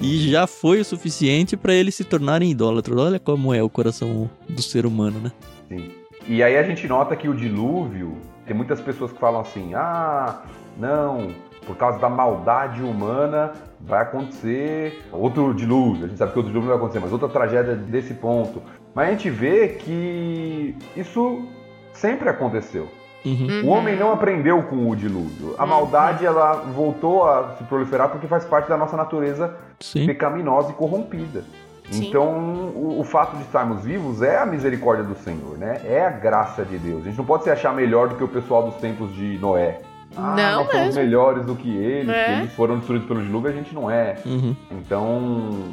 E 0.01 0.17
já 0.31 0.47
foi 0.47 0.79
o 0.79 0.85
suficiente 0.85 1.55
para 1.55 1.75
eles 1.75 1.93
se 1.93 2.03
tornarem 2.03 2.49
idólatras. 2.49 2.97
Olha 2.97 3.19
como 3.19 3.53
é 3.53 3.61
o 3.61 3.69
coração 3.69 4.27
do 4.49 4.63
ser 4.63 4.87
humano, 4.87 5.19
né? 5.19 5.31
Sim. 5.69 5.91
E 6.27 6.41
aí 6.41 6.57
a 6.57 6.63
gente 6.63 6.87
nota 6.87 7.15
que 7.15 7.29
o 7.29 7.35
dilúvio, 7.35 8.17
tem 8.47 8.55
muitas 8.55 8.81
pessoas 8.81 9.11
que 9.11 9.19
falam 9.19 9.41
assim: 9.41 9.75
ah, 9.75 10.41
não, 10.79 11.35
por 11.65 11.75
causa 11.75 11.99
da 11.99 12.09
maldade 12.09 12.81
humana 12.81 13.53
vai 13.79 14.01
acontecer 14.01 15.03
outro 15.11 15.53
dilúvio. 15.53 16.05
A 16.05 16.07
gente 16.07 16.17
sabe 16.17 16.31
que 16.31 16.37
outro 16.39 16.51
dilúvio 16.51 16.69
não 16.69 16.77
vai 16.77 16.85
acontecer, 16.85 16.99
mas 16.99 17.11
outra 17.11 17.29
tragédia 17.29 17.75
desse 17.75 18.13
ponto. 18.13 18.61
Mas 18.93 19.07
a 19.07 19.11
gente 19.11 19.29
vê 19.29 19.69
que 19.69 20.75
isso 20.95 21.47
sempre 21.93 22.29
aconteceu. 22.29 22.87
Uhum. 23.23 23.65
O 23.65 23.67
homem 23.67 23.95
não 23.95 24.11
aprendeu 24.11 24.63
com 24.63 24.89
o 24.89 24.95
dilúvio. 24.95 25.55
A 25.57 25.65
maldade 25.65 26.25
ela 26.25 26.53
voltou 26.53 27.23
a 27.23 27.55
se 27.57 27.63
proliferar 27.65 28.09
porque 28.09 28.27
faz 28.27 28.43
parte 28.45 28.67
da 28.67 28.77
nossa 28.77 28.97
natureza 28.97 29.55
Sim. 29.79 30.07
pecaminosa 30.07 30.71
e 30.71 30.73
corrompida. 30.73 31.43
Sim. 31.91 32.07
Então, 32.07 32.71
o, 32.73 32.99
o 32.99 33.03
fato 33.03 33.35
de 33.35 33.43
estarmos 33.43 33.83
vivos 33.83 34.21
é 34.21 34.37
a 34.37 34.45
misericórdia 34.45 35.03
do 35.03 35.15
Senhor, 35.15 35.57
né? 35.57 35.81
É 35.83 36.05
a 36.05 36.09
graça 36.09 36.63
de 36.63 36.77
Deus. 36.79 37.01
A 37.01 37.05
gente 37.05 37.17
não 37.17 37.25
pode 37.25 37.43
se 37.43 37.51
achar 37.51 37.73
melhor 37.73 38.07
do 38.07 38.15
que 38.15 38.23
o 38.23 38.27
pessoal 38.27 38.63
dos 38.63 38.75
tempos 38.75 39.13
de 39.13 39.37
Noé. 39.37 39.81
Ah, 40.15 40.35
Não 40.35 40.63
nós 40.63 40.71
somos 40.71 40.85
mesmo. 40.87 41.01
melhores 41.01 41.45
do 41.45 41.55
que 41.55 41.69
eles, 41.69 42.09
É. 42.09 42.25
que 42.25 42.31
eles 42.41 42.53
foram 42.53 42.77
destruídos 42.77 43.07
pelo 43.07 43.21
dilúvio, 43.23 43.49
a 43.49 43.53
gente 43.53 43.73
não 43.73 43.89
é. 43.89 44.17
Uhum. 44.25 44.55
Então, 44.71 45.63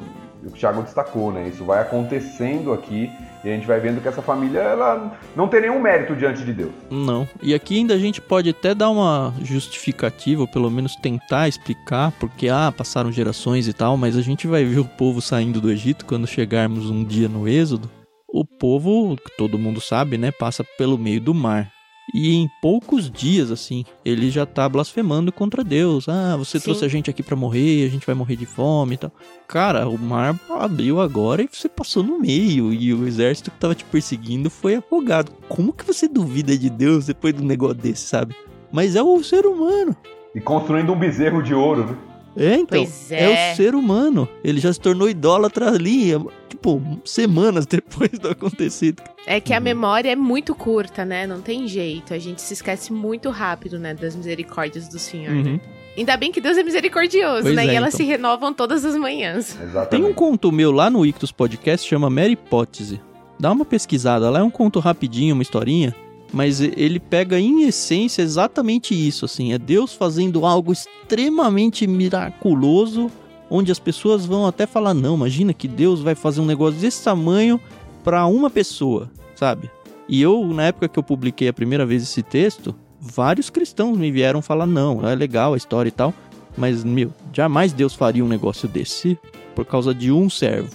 o 0.44 0.50
Thiago 0.52 0.82
destacou, 0.82 1.32
né? 1.32 1.48
Isso 1.48 1.64
vai 1.64 1.80
acontecendo 1.82 2.72
aqui 2.72 3.10
e 3.44 3.48
a 3.50 3.54
gente 3.54 3.66
vai 3.66 3.80
vendo 3.80 4.00
que 4.00 4.06
essa 4.06 4.22
família 4.22 4.60
ela 4.60 5.18
não 5.34 5.48
tem 5.48 5.62
nenhum 5.62 5.80
mérito 5.80 6.14
diante 6.14 6.44
de 6.44 6.52
Deus. 6.52 6.72
Não. 6.90 7.26
E 7.42 7.52
aqui 7.52 7.78
ainda 7.78 7.94
a 7.94 7.98
gente 7.98 8.20
pode 8.20 8.48
até 8.50 8.74
dar 8.74 8.90
uma 8.90 9.34
justificativa, 9.42 10.42
ou 10.42 10.48
pelo 10.48 10.70
menos 10.70 10.94
tentar 10.96 11.48
explicar, 11.48 12.12
porque 12.20 12.48
ah, 12.48 12.72
passaram 12.76 13.10
gerações 13.10 13.66
e 13.66 13.72
tal, 13.72 13.96
mas 13.96 14.16
a 14.16 14.22
gente 14.22 14.46
vai 14.46 14.64
ver 14.64 14.78
o 14.78 14.84
povo 14.84 15.20
saindo 15.20 15.60
do 15.60 15.70
Egito 15.70 16.04
quando 16.06 16.26
chegarmos 16.26 16.88
um 16.90 17.02
dia 17.04 17.28
no 17.28 17.48
Êxodo. 17.48 17.90
O 18.28 18.44
povo, 18.44 19.16
que 19.16 19.36
todo 19.36 19.58
mundo 19.58 19.80
sabe, 19.80 20.18
né, 20.18 20.30
passa 20.30 20.62
pelo 20.76 20.98
meio 20.98 21.20
do 21.20 21.32
mar. 21.34 21.70
E 22.12 22.34
em 22.34 22.50
poucos 22.60 23.10
dias, 23.10 23.50
assim, 23.50 23.84
ele 24.04 24.30
já 24.30 24.46
tá 24.46 24.68
blasfemando 24.68 25.30
contra 25.30 25.62
Deus. 25.62 26.08
Ah, 26.08 26.36
você 26.36 26.58
Sim. 26.58 26.64
trouxe 26.64 26.84
a 26.84 26.88
gente 26.88 27.10
aqui 27.10 27.22
pra 27.22 27.36
morrer, 27.36 27.86
a 27.86 27.90
gente 27.90 28.06
vai 28.06 28.14
morrer 28.14 28.36
de 28.36 28.46
fome 28.46 28.94
e 28.94 28.98
tal. 28.98 29.12
Cara, 29.46 29.88
o 29.88 29.98
mar 29.98 30.38
abriu 30.50 31.00
agora 31.00 31.42
e 31.42 31.48
você 31.50 31.68
passou 31.68 32.02
no 32.02 32.18
meio. 32.18 32.72
E 32.72 32.94
o 32.94 33.06
exército 33.06 33.50
que 33.50 33.58
tava 33.58 33.74
te 33.74 33.84
perseguindo 33.84 34.48
foi 34.48 34.76
afogado. 34.76 35.32
Como 35.48 35.72
que 35.72 35.84
você 35.84 36.08
duvida 36.08 36.56
de 36.56 36.70
Deus 36.70 37.06
depois 37.06 37.34
de 37.34 37.42
um 37.42 37.46
negócio 37.46 37.76
desse, 37.76 38.06
sabe? 38.06 38.34
Mas 38.72 38.96
é 38.96 39.02
o 39.02 39.22
ser 39.22 39.46
humano. 39.46 39.96
E 40.34 40.40
construindo 40.40 40.92
um 40.92 40.98
bezerro 40.98 41.42
de 41.42 41.54
ouro, 41.54 41.86
né? 41.86 41.96
É, 42.36 42.54
então. 42.54 42.78
Pois 42.78 43.10
é. 43.10 43.52
o 43.52 43.56
ser 43.56 43.74
humano. 43.74 44.28
Ele 44.44 44.60
já 44.60 44.72
se 44.72 44.80
tornou 44.80 45.08
idólatra 45.08 45.68
ali, 45.70 46.12
tipo, 46.58 46.82
semanas 47.04 47.64
depois 47.66 48.10
do 48.10 48.28
acontecido. 48.28 49.02
É 49.26 49.40
que 49.40 49.54
a 49.54 49.58
Uhum. 49.58 49.64
memória 49.64 50.10
é 50.10 50.16
muito 50.16 50.54
curta, 50.54 51.04
né? 51.04 51.26
Não 51.26 51.40
tem 51.40 51.66
jeito. 51.68 52.12
A 52.12 52.18
gente 52.18 52.42
se 52.42 52.52
esquece 52.54 52.92
muito 52.92 53.30
rápido, 53.30 53.78
né? 53.78 53.94
Das 53.94 54.14
misericórdias 54.16 54.88
do 54.88 54.98
Senhor. 54.98 55.34
né? 55.34 55.50
Uhum. 55.52 55.60
Ainda 55.96 56.16
bem 56.16 56.30
que 56.30 56.40
Deus 56.40 56.56
é 56.56 56.62
misericordioso, 56.62 57.42
Pois 57.42 57.54
né? 57.56 57.66
é, 57.66 57.72
e 57.72 57.74
elas 57.74 57.94
então. 57.94 58.06
se 58.06 58.10
renovam 58.12 58.52
todas 58.52 58.84
as 58.84 58.96
manhãs. 58.96 59.56
Exatamente. 59.60 59.88
Tem 59.90 60.04
um 60.04 60.12
conto 60.14 60.52
meu 60.52 60.70
lá 60.70 60.88
no 60.88 61.04
Ictus 61.04 61.32
Podcast, 61.32 61.88
chama 61.88 62.08
Mera 62.08 62.30
Hipótese. 62.30 63.00
Dá 63.38 63.50
uma 63.52 63.64
pesquisada, 63.64 64.30
lá 64.30 64.38
é 64.40 64.42
um 64.42 64.50
conto 64.50 64.78
rapidinho, 64.80 65.34
uma 65.34 65.42
historinha, 65.42 65.94
mas 66.32 66.60
ele 66.60 67.00
pega 67.00 67.38
em 67.40 67.62
essência 67.66 68.22
exatamente 68.22 68.94
isso, 68.94 69.24
assim, 69.24 69.52
é 69.52 69.58
Deus 69.58 69.92
fazendo 69.92 70.44
algo 70.46 70.72
extremamente 70.72 71.84
miraculoso, 71.86 73.10
onde 73.50 73.72
as 73.72 73.78
pessoas 73.78 74.26
vão 74.26 74.46
até 74.46 74.66
falar, 74.66 74.94
não, 74.94 75.14
imagina 75.14 75.52
que 75.52 75.68
Deus 75.68 76.00
vai 76.00 76.14
fazer 76.14 76.40
um 76.40 76.46
negócio 76.46 76.80
desse 76.80 77.02
tamanho 77.02 77.60
pra 78.04 78.26
uma 78.26 78.50
pessoa, 78.50 79.10
sabe? 79.34 79.70
E 80.08 80.20
eu, 80.22 80.44
na 80.46 80.64
época 80.64 80.88
que 80.88 80.98
eu 80.98 81.02
publiquei 81.02 81.48
a 81.48 81.52
primeira 81.52 81.84
vez 81.84 82.02
esse 82.02 82.22
texto, 82.22 82.74
vários 83.00 83.50
cristãos 83.50 83.96
me 83.96 84.10
vieram 84.10 84.40
falar, 84.40 84.66
não, 84.66 85.06
é 85.06 85.14
legal 85.14 85.54
a 85.54 85.56
história 85.56 85.88
e 85.88 85.92
tal, 85.92 86.14
mas, 86.56 86.82
meu, 86.82 87.12
jamais 87.32 87.72
Deus 87.72 87.94
faria 87.94 88.24
um 88.24 88.28
negócio 88.28 88.68
desse 88.68 89.18
por 89.54 89.64
causa 89.64 89.94
de 89.94 90.10
um 90.10 90.28
servo. 90.28 90.74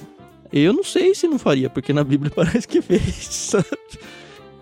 Eu 0.52 0.72
não 0.72 0.84
sei 0.84 1.16
se 1.16 1.28
não 1.28 1.40
faria, 1.40 1.70
porque 1.70 1.92
na 1.92 2.04
Bíblia 2.04 2.32
parece 2.36 2.68
que 2.68 2.82
fez. 2.82 3.02
sabe? 3.26 3.68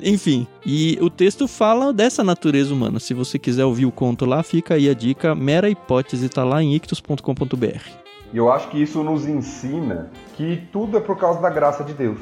Enfim, 0.03 0.47
e 0.65 0.97
o 0.99 1.09
texto 1.09 1.47
fala 1.47 1.93
dessa 1.93 2.23
natureza 2.23 2.73
humana. 2.73 2.99
Se 2.99 3.13
você 3.13 3.37
quiser 3.37 3.65
ouvir 3.65 3.85
o 3.85 3.91
conto 3.91 4.25
lá, 4.25 4.41
fica 4.41 4.73
aí 4.73 4.89
a 4.89 4.93
dica. 4.93 5.35
Mera 5.35 5.69
hipótese 5.69 6.27
tá 6.27 6.43
lá 6.43 6.63
em 6.63 6.73
ictus.com.br. 6.75 8.00
E 8.33 8.37
eu 8.37 8.51
acho 8.51 8.69
que 8.69 8.81
isso 8.81 9.03
nos 9.03 9.27
ensina 9.27 10.09
que 10.35 10.67
tudo 10.71 10.97
é 10.97 10.99
por 11.01 11.17
causa 11.17 11.41
da 11.41 11.49
graça 11.49 11.83
de 11.83 11.93
Deus. 11.93 12.19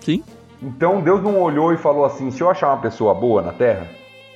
Sim? 0.00 0.22
Então 0.62 1.00
Deus 1.00 1.22
não 1.22 1.40
olhou 1.40 1.72
e 1.72 1.76
falou 1.76 2.04
assim: 2.04 2.30
se 2.30 2.40
eu 2.42 2.50
achar 2.50 2.68
uma 2.68 2.80
pessoa 2.82 3.14
boa 3.14 3.42
na 3.42 3.52
terra, 3.52 3.86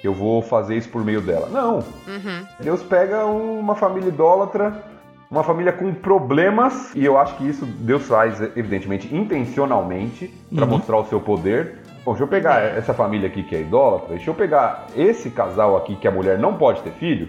eu 0.02 0.12
vou 0.14 0.40
fazer 0.42 0.76
isso 0.76 0.88
por 0.88 1.04
meio 1.04 1.20
dela. 1.20 1.48
Não. 1.50 1.76
Uhum. 2.06 2.46
Deus 2.60 2.82
pega 2.82 3.24
uma 3.26 3.74
família 3.74 4.08
idólatra, 4.08 4.82
uma 5.30 5.42
família 5.44 5.72
com 5.72 5.92
problemas, 5.94 6.94
e 6.94 7.04
eu 7.04 7.18
acho 7.18 7.36
que 7.36 7.46
isso 7.46 7.64
Deus 7.66 8.06
faz, 8.06 8.40
evidentemente, 8.56 9.14
intencionalmente, 9.14 10.28
para 10.54 10.64
Uhum. 10.64 10.70
mostrar 10.70 10.96
o 10.98 11.04
seu 11.04 11.20
poder. 11.20 11.78
Bom, 12.04 12.12
deixa 12.12 12.24
eu 12.24 12.28
pegar 12.28 12.60
essa 12.62 12.94
família 12.94 13.28
aqui 13.28 13.42
que 13.42 13.54
é 13.54 13.60
idólatra, 13.60 14.08
deixa 14.14 14.30
eu 14.30 14.34
pegar 14.34 14.86
esse 14.96 15.28
casal 15.30 15.76
aqui 15.76 15.96
que 15.96 16.08
a 16.08 16.10
mulher 16.10 16.38
não 16.38 16.54
pode 16.54 16.80
ter 16.80 16.92
filho, 16.92 17.28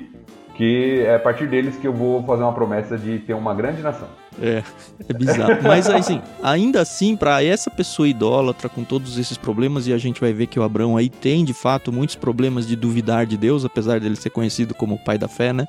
que 0.61 0.99
é 1.07 1.15
a 1.15 1.19
partir 1.19 1.47
deles 1.47 1.75
que 1.75 1.87
eu 1.87 1.91
vou 1.93 2.23
fazer 2.23 2.43
uma 2.43 2.53
promessa 2.53 2.95
de 2.95 3.17
ter 3.17 3.33
uma 3.33 3.51
grande 3.55 3.81
nação. 3.81 4.07
É, 4.39 4.61
é 5.09 5.13
bizarro. 5.13 5.57
Mas 5.63 5.89
assim, 5.89 6.21
ainda 6.43 6.81
assim, 6.81 7.15
pra 7.15 7.43
essa 7.43 7.71
pessoa 7.71 8.07
idólatra 8.07 8.69
com 8.69 8.83
todos 8.83 9.17
esses 9.17 9.39
problemas, 9.39 9.87
e 9.87 9.93
a 9.93 9.97
gente 9.97 10.21
vai 10.21 10.31
ver 10.31 10.45
que 10.45 10.59
o 10.59 10.63
Abraão 10.63 10.95
aí 10.95 11.09
tem 11.09 11.43
de 11.43 11.51
fato 11.53 11.91
muitos 11.91 12.15
problemas 12.15 12.67
de 12.67 12.75
duvidar 12.75 13.25
de 13.25 13.37
Deus, 13.37 13.65
apesar 13.65 13.99
dele 13.99 14.15
ser 14.15 14.29
conhecido 14.29 14.75
como 14.75 14.93
o 14.93 14.99
pai 15.03 15.17
da 15.17 15.27
fé, 15.27 15.51
né? 15.51 15.67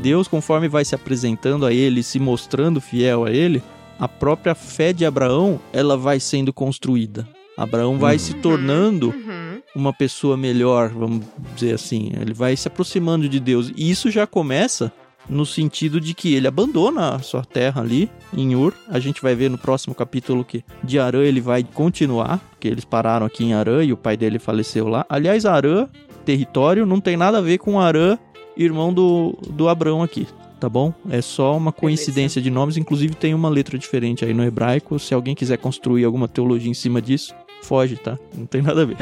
Deus, 0.00 0.28
conforme 0.28 0.68
vai 0.68 0.84
se 0.84 0.94
apresentando 0.94 1.66
a 1.66 1.72
ele, 1.72 2.04
se 2.04 2.20
mostrando 2.20 2.80
fiel 2.80 3.24
a 3.24 3.32
ele, 3.32 3.60
a 3.98 4.06
própria 4.06 4.54
fé 4.54 4.92
de 4.92 5.04
Abraão, 5.04 5.58
ela 5.72 5.96
vai 5.96 6.20
sendo 6.20 6.52
construída. 6.52 7.26
Abraão 7.56 7.98
vai 7.98 8.12
Uhum. 8.14 8.18
se 8.20 8.34
tornando 8.34 9.08
Uhum. 9.08 9.37
Uma 9.78 9.92
pessoa 9.92 10.36
melhor, 10.36 10.88
vamos 10.88 11.24
dizer 11.54 11.74
assim. 11.74 12.10
Ele 12.20 12.34
vai 12.34 12.56
se 12.56 12.66
aproximando 12.66 13.28
de 13.28 13.38
Deus. 13.38 13.72
E 13.76 13.90
isso 13.90 14.10
já 14.10 14.26
começa 14.26 14.92
no 15.28 15.44
sentido 15.44 16.00
de 16.00 16.14
que 16.14 16.34
ele 16.34 16.48
abandona 16.48 17.14
a 17.14 17.18
sua 17.20 17.44
terra 17.44 17.82
ali 17.82 18.10
em 18.36 18.56
Ur. 18.56 18.74
A 18.88 18.98
gente 18.98 19.22
vai 19.22 19.34
ver 19.34 19.50
no 19.50 19.58
próximo 19.58 19.94
capítulo 19.94 20.44
que 20.44 20.64
de 20.82 20.98
Arã 20.98 21.22
ele 21.22 21.40
vai 21.40 21.62
continuar, 21.62 22.38
porque 22.50 22.66
eles 22.66 22.84
pararam 22.84 23.26
aqui 23.26 23.44
em 23.44 23.54
Arã 23.54 23.84
e 23.84 23.92
o 23.92 23.96
pai 23.96 24.16
dele 24.16 24.38
faleceu 24.38 24.88
lá. 24.88 25.06
Aliás, 25.08 25.46
Arã, 25.46 25.86
território, 26.24 26.84
não 26.84 27.00
tem 27.00 27.16
nada 27.16 27.38
a 27.38 27.42
ver 27.42 27.58
com 27.58 27.78
Arã, 27.78 28.18
irmão 28.56 28.92
do, 28.92 29.38
do 29.50 29.68
Abrão 29.68 30.02
aqui. 30.02 30.26
Tá 30.58 30.68
bom? 30.68 30.92
É 31.08 31.22
só 31.22 31.56
uma 31.56 31.70
coincidência 31.70 32.42
de 32.42 32.50
nomes, 32.50 32.76
inclusive 32.76 33.14
tem 33.14 33.32
uma 33.32 33.48
letra 33.48 33.78
diferente 33.78 34.24
aí 34.24 34.34
no 34.34 34.42
hebraico. 34.42 34.98
Se 34.98 35.14
alguém 35.14 35.32
quiser 35.32 35.56
construir 35.56 36.04
alguma 36.04 36.26
teologia 36.26 36.68
em 36.68 36.74
cima 36.74 37.00
disso, 37.00 37.32
foge, 37.62 37.96
tá? 37.96 38.18
Não 38.36 38.46
tem 38.46 38.62
nada 38.62 38.82
a 38.82 38.84
ver. 38.84 38.96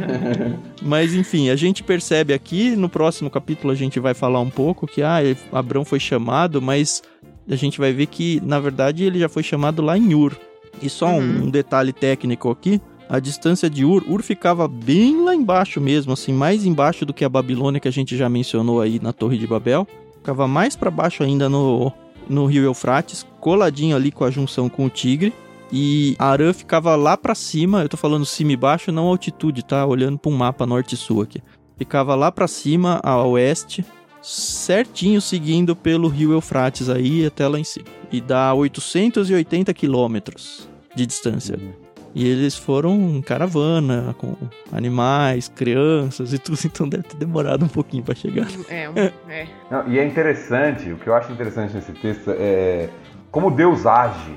Mas 0.82 1.14
enfim, 1.14 1.50
a 1.50 1.56
gente 1.56 1.82
percebe 1.82 2.32
aqui, 2.32 2.76
no 2.76 2.88
próximo 2.88 3.30
capítulo 3.30 3.72
a 3.72 3.76
gente 3.76 3.98
vai 3.98 4.14
falar 4.14 4.40
um 4.40 4.50
pouco 4.50 4.86
que 4.86 5.02
ah, 5.02 5.18
Abrão 5.52 5.84
foi 5.84 6.00
chamado, 6.00 6.62
mas 6.62 7.02
a 7.48 7.56
gente 7.56 7.78
vai 7.78 7.92
ver 7.92 8.06
que 8.06 8.40
na 8.44 8.60
verdade 8.60 9.04
ele 9.04 9.18
já 9.18 9.28
foi 9.28 9.42
chamado 9.42 9.82
lá 9.82 9.96
em 9.98 10.14
Ur. 10.14 10.36
E 10.80 10.88
só 10.88 11.08
uhum. 11.08 11.44
um 11.44 11.50
detalhe 11.50 11.92
técnico 11.92 12.50
aqui, 12.50 12.80
a 13.08 13.18
distância 13.18 13.68
de 13.68 13.84
Ur, 13.84 14.04
Ur 14.08 14.22
ficava 14.22 14.68
bem 14.68 15.24
lá 15.24 15.34
embaixo 15.34 15.80
mesmo, 15.80 16.12
assim, 16.12 16.32
mais 16.32 16.64
embaixo 16.64 17.04
do 17.04 17.12
que 17.12 17.24
a 17.24 17.28
Babilônia 17.28 17.80
que 17.80 17.88
a 17.88 17.92
gente 17.92 18.16
já 18.16 18.28
mencionou 18.28 18.80
aí 18.80 19.00
na 19.02 19.12
Torre 19.12 19.36
de 19.36 19.48
Babel. 19.48 19.84
Ficava 20.18 20.46
mais 20.46 20.76
para 20.76 20.92
baixo 20.92 21.24
ainda 21.24 21.48
no, 21.48 21.92
no 22.28 22.46
rio 22.46 22.62
Eufrates, 22.62 23.26
coladinho 23.40 23.96
ali 23.96 24.12
com 24.12 24.22
a 24.22 24.30
junção 24.30 24.68
com 24.68 24.86
o 24.86 24.88
Tigre. 24.88 25.32
E 25.72 26.16
Arã 26.18 26.52
ficava 26.52 26.96
lá 26.96 27.16
para 27.16 27.34
cima, 27.34 27.82
eu 27.82 27.88
tô 27.88 27.96
falando 27.96 28.26
cima 28.26 28.52
e 28.52 28.56
baixo, 28.56 28.90
não 28.90 29.06
altitude, 29.06 29.64
tá? 29.64 29.86
Olhando 29.86 30.18
para 30.18 30.30
um 30.30 30.36
mapa 30.36 30.66
norte 30.66 30.94
e 30.94 30.98
sul 30.98 31.22
aqui. 31.22 31.40
Ficava 31.76 32.14
lá 32.14 32.30
para 32.32 32.48
cima, 32.48 33.00
a 33.02 33.24
oeste, 33.24 33.84
certinho 34.20 35.20
seguindo 35.20 35.74
pelo 35.74 36.08
rio 36.08 36.32
Eufrates 36.32 36.88
aí 36.88 37.24
até 37.24 37.46
lá 37.46 37.58
em 37.58 37.64
cima. 37.64 37.86
E 38.10 38.20
dá 38.20 38.52
880 38.52 39.72
quilômetros 39.72 40.68
de 40.94 41.06
distância. 41.06 41.56
Uhum. 41.56 41.72
E 42.12 42.26
eles 42.26 42.56
foram 42.56 42.94
em 43.16 43.22
caravana, 43.22 44.14
com 44.18 44.34
animais, 44.72 45.48
crianças 45.48 46.32
e 46.32 46.38
tudo, 46.38 46.58
então 46.66 46.88
deve 46.88 47.04
ter 47.04 47.16
demorado 47.16 47.64
um 47.64 47.68
pouquinho 47.68 48.02
para 48.02 48.14
chegar. 48.14 48.48
É, 48.68 49.12
é. 49.28 49.46
Não, 49.70 49.88
e 49.88 49.98
é 49.98 50.04
interessante, 50.04 50.92
o 50.92 50.96
que 50.96 51.06
eu 51.06 51.14
acho 51.14 51.32
interessante 51.32 51.74
nesse 51.74 51.92
texto 51.92 52.30
é 52.36 52.88
como 53.30 53.50
Deus 53.50 53.86
age 53.86 54.36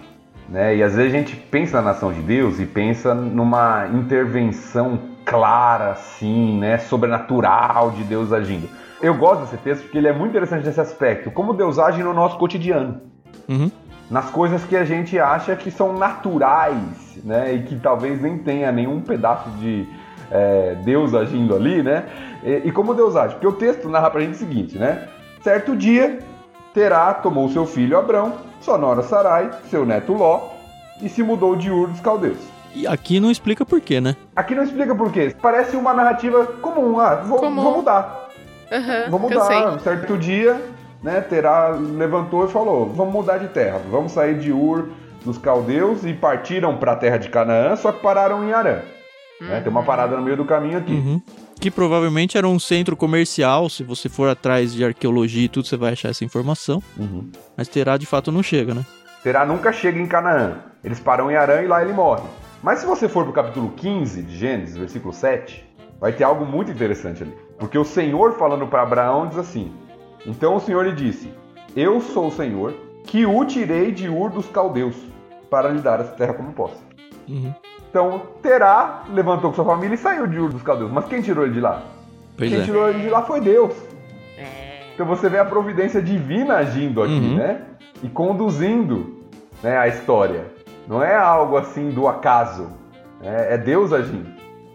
né? 0.49 0.75
E 0.75 0.83
às 0.83 0.95
vezes 0.95 1.13
a 1.13 1.17
gente 1.17 1.35
pensa 1.35 1.77
na 1.77 1.89
nação 1.89 2.11
de 2.11 2.21
Deus 2.21 2.59
e 2.59 2.65
pensa 2.65 3.13
numa 3.13 3.87
intervenção 3.87 4.99
clara, 5.25 5.91
assim, 5.91 6.59
né? 6.59 6.77
sobrenatural 6.77 7.91
de 7.91 8.03
Deus 8.03 8.31
agindo. 8.31 8.67
Eu 9.01 9.15
gosto 9.15 9.41
desse 9.41 9.57
texto 9.57 9.83
porque 9.83 9.97
ele 9.97 10.07
é 10.07 10.13
muito 10.13 10.31
interessante 10.31 10.65
nesse 10.65 10.79
aspecto, 10.79 11.29
como 11.31 11.53
Deus 11.53 11.77
age 11.77 12.01
no 12.01 12.13
nosso 12.13 12.37
cotidiano. 12.37 13.01
Uhum. 13.49 13.69
Nas 14.09 14.29
coisas 14.29 14.63
que 14.63 14.75
a 14.75 14.85
gente 14.85 15.19
acha 15.19 15.55
que 15.55 15.71
são 15.71 15.97
naturais, 15.97 17.19
né? 17.23 17.53
E 17.53 17.63
que 17.63 17.75
talvez 17.77 18.21
nem 18.21 18.37
tenha 18.37 18.71
nenhum 18.71 19.01
pedaço 19.01 19.49
de 19.59 19.87
é, 20.31 20.75
Deus 20.83 21.13
agindo 21.13 21.55
ali, 21.55 21.83
né? 21.83 22.05
E, 22.43 22.67
e, 22.67 22.71
como 22.71 22.93
Deus 22.93 23.15
age? 23.15 23.33
Porque 23.33 23.47
o 23.47 23.53
texto 23.53 23.89
narra 23.89 24.09
pra 24.09 24.21
gente 24.21 24.33
o 24.33 24.37
seguinte, 24.37 24.77
né? 24.77 25.07
Certo 25.41 25.75
dia, 25.75 26.19
Terá 26.73 27.13
tomou 27.13 27.49
seu 27.49 27.65
filho 27.65 27.97
Abrão 27.97 28.33
sua 28.63 28.77
nora 28.77 29.03
Sarai, 29.03 29.51
seu 29.69 29.85
neto 29.85 30.13
Ló, 30.13 30.49
e 31.01 31.09
se 31.09 31.21
mudou 31.21 31.55
de 31.55 31.69
Ur 31.69 31.89
dos 31.89 31.99
Caldeus. 31.99 32.39
E 32.73 32.87
aqui 32.87 33.19
não 33.19 33.29
explica 33.29 33.65
por 33.65 33.79
quê, 33.81 33.99
né? 33.99 34.15
Aqui 34.35 34.55
não 34.55 34.63
explica 34.63 34.95
por 34.95 35.11
quê. 35.11 35.35
Parece 35.41 35.75
uma 35.75 35.93
narrativa 35.93 36.45
comum. 36.45 36.99
Ah, 36.99 37.15
vou, 37.15 37.39
comum. 37.39 37.61
vou 37.61 37.77
mudar. 37.77 38.29
Uhum, 38.71 39.11
vou 39.11 39.19
mudar. 39.19 39.75
Um 39.75 39.79
certo 39.79 40.17
dia, 40.17 40.59
né, 41.03 41.21
Terá 41.21 41.69
levantou 41.69 42.45
e 42.45 42.47
falou: 42.47 42.87
vamos 42.87 43.13
mudar 43.13 43.37
de 43.37 43.49
terra. 43.49 43.79
Vamos 43.91 44.13
sair 44.13 44.39
de 44.39 44.51
Ur 44.51 44.89
dos 45.23 45.37
Caldeus 45.37 46.03
e 46.03 46.13
partiram 46.13 46.77
para 46.77 46.93
a 46.93 46.95
terra 46.95 47.17
de 47.17 47.29
Canaã, 47.29 47.75
só 47.75 47.91
que 47.91 48.01
pararam 48.01 48.43
em 48.47 48.53
Arã. 48.53 48.79
Uhum. 49.39 49.47
Né, 49.47 49.61
tem 49.61 49.69
uma 49.69 49.83
parada 49.83 50.15
no 50.15 50.23
meio 50.23 50.37
do 50.37 50.45
caminho 50.45 50.77
aqui. 50.77 50.93
Uhum 50.93 51.21
que 51.63 51.71
provavelmente 51.71 52.37
era 52.37 52.45
um 52.45 52.59
centro 52.59 52.93
comercial. 52.93 53.69
Se 53.69 53.83
você 53.83 54.09
for 54.09 54.27
atrás 54.27 54.73
de 54.73 54.83
arqueologia 54.83 55.45
e 55.45 55.47
tudo, 55.47 55.65
você 55.65 55.77
vai 55.77 55.93
achar 55.93 56.09
essa 56.09 56.25
informação. 56.25 56.83
Uhum. 56.97 57.31
Mas 57.55 57.69
Terá 57.69 57.95
de 57.95 58.05
fato 58.05 58.33
não 58.33 58.43
chega, 58.43 58.73
né? 58.73 58.85
Terá 59.23 59.45
nunca 59.45 59.71
chega 59.71 59.97
em 59.97 60.05
Canaã. 60.05 60.57
Eles 60.83 60.99
param 60.99 61.31
em 61.31 61.37
Arã 61.37 61.61
e 61.61 61.67
lá 61.67 61.81
ele 61.81 61.93
morre. 61.93 62.23
Mas 62.61 62.79
se 62.79 62.85
você 62.85 63.07
for 63.07 63.23
pro 63.23 63.31
capítulo 63.31 63.71
15 63.77 64.23
de 64.23 64.37
Gênesis, 64.37 64.75
versículo 64.75 65.13
7, 65.13 65.65
vai 66.01 66.11
ter 66.11 66.25
algo 66.25 66.45
muito 66.45 66.69
interessante 66.69 67.23
ali. 67.23 67.33
Porque 67.57 67.77
o 67.77 67.85
Senhor 67.85 68.37
falando 68.37 68.67
para 68.67 68.81
Abraão 68.81 69.29
diz 69.29 69.37
assim: 69.37 69.71
Então 70.25 70.57
o 70.57 70.59
Senhor 70.59 70.85
lhe 70.85 70.91
disse: 70.91 71.33
Eu 71.77 72.01
sou 72.01 72.27
o 72.27 72.31
Senhor 72.31 72.73
que 73.05 73.25
o 73.25 73.45
tirei 73.45 73.93
de 73.93 74.09
Ur 74.09 74.31
dos 74.31 74.49
caldeus 74.49 74.97
para 75.49 75.69
lhe 75.69 75.79
dar 75.79 76.01
essa 76.01 76.11
terra 76.11 76.33
como 76.33 76.51
posse. 76.51 76.83
Uhum. 77.29 77.53
Então, 77.93 78.23
Terá 78.41 79.03
levantou 79.13 79.51
com 79.51 79.55
sua 79.55 79.65
família 79.65 79.93
e 79.93 79.97
saiu 79.99 80.25
de 80.25 80.39
Ur 80.39 80.51
dos 80.51 80.63
Caldeus. 80.63 80.91
Mas 80.91 81.05
quem 81.05 81.21
tirou 81.21 81.45
ele 81.45 81.53
de 81.53 81.59
lá? 81.59 81.83
Pois 82.35 82.49
quem 82.49 82.59
é. 82.59 82.63
tirou 82.63 82.89
ele 82.89 83.01
de 83.03 83.09
lá 83.09 83.21
foi 83.21 83.39
Deus. 83.39 83.71
É. 84.35 84.87
Então 84.95 85.05
você 85.05 85.29
vê 85.29 85.37
a 85.37 85.45
providência 85.45 86.01
divina 86.01 86.55
agindo 86.55 87.03
aqui, 87.03 87.13
Uhum. 87.13 87.35
né? 87.35 87.61
E 88.01 88.07
conduzindo 88.09 89.19
né, 89.61 89.77
a 89.77 89.87
história. 89.87 90.45
Não 90.87 91.03
é 91.03 91.15
algo 91.15 91.55
assim 91.55 91.91
do 91.91 92.07
acaso. 92.07 92.67
É, 93.21 93.53
é 93.53 93.57
Deus 93.59 93.93
agindo. 93.93 94.25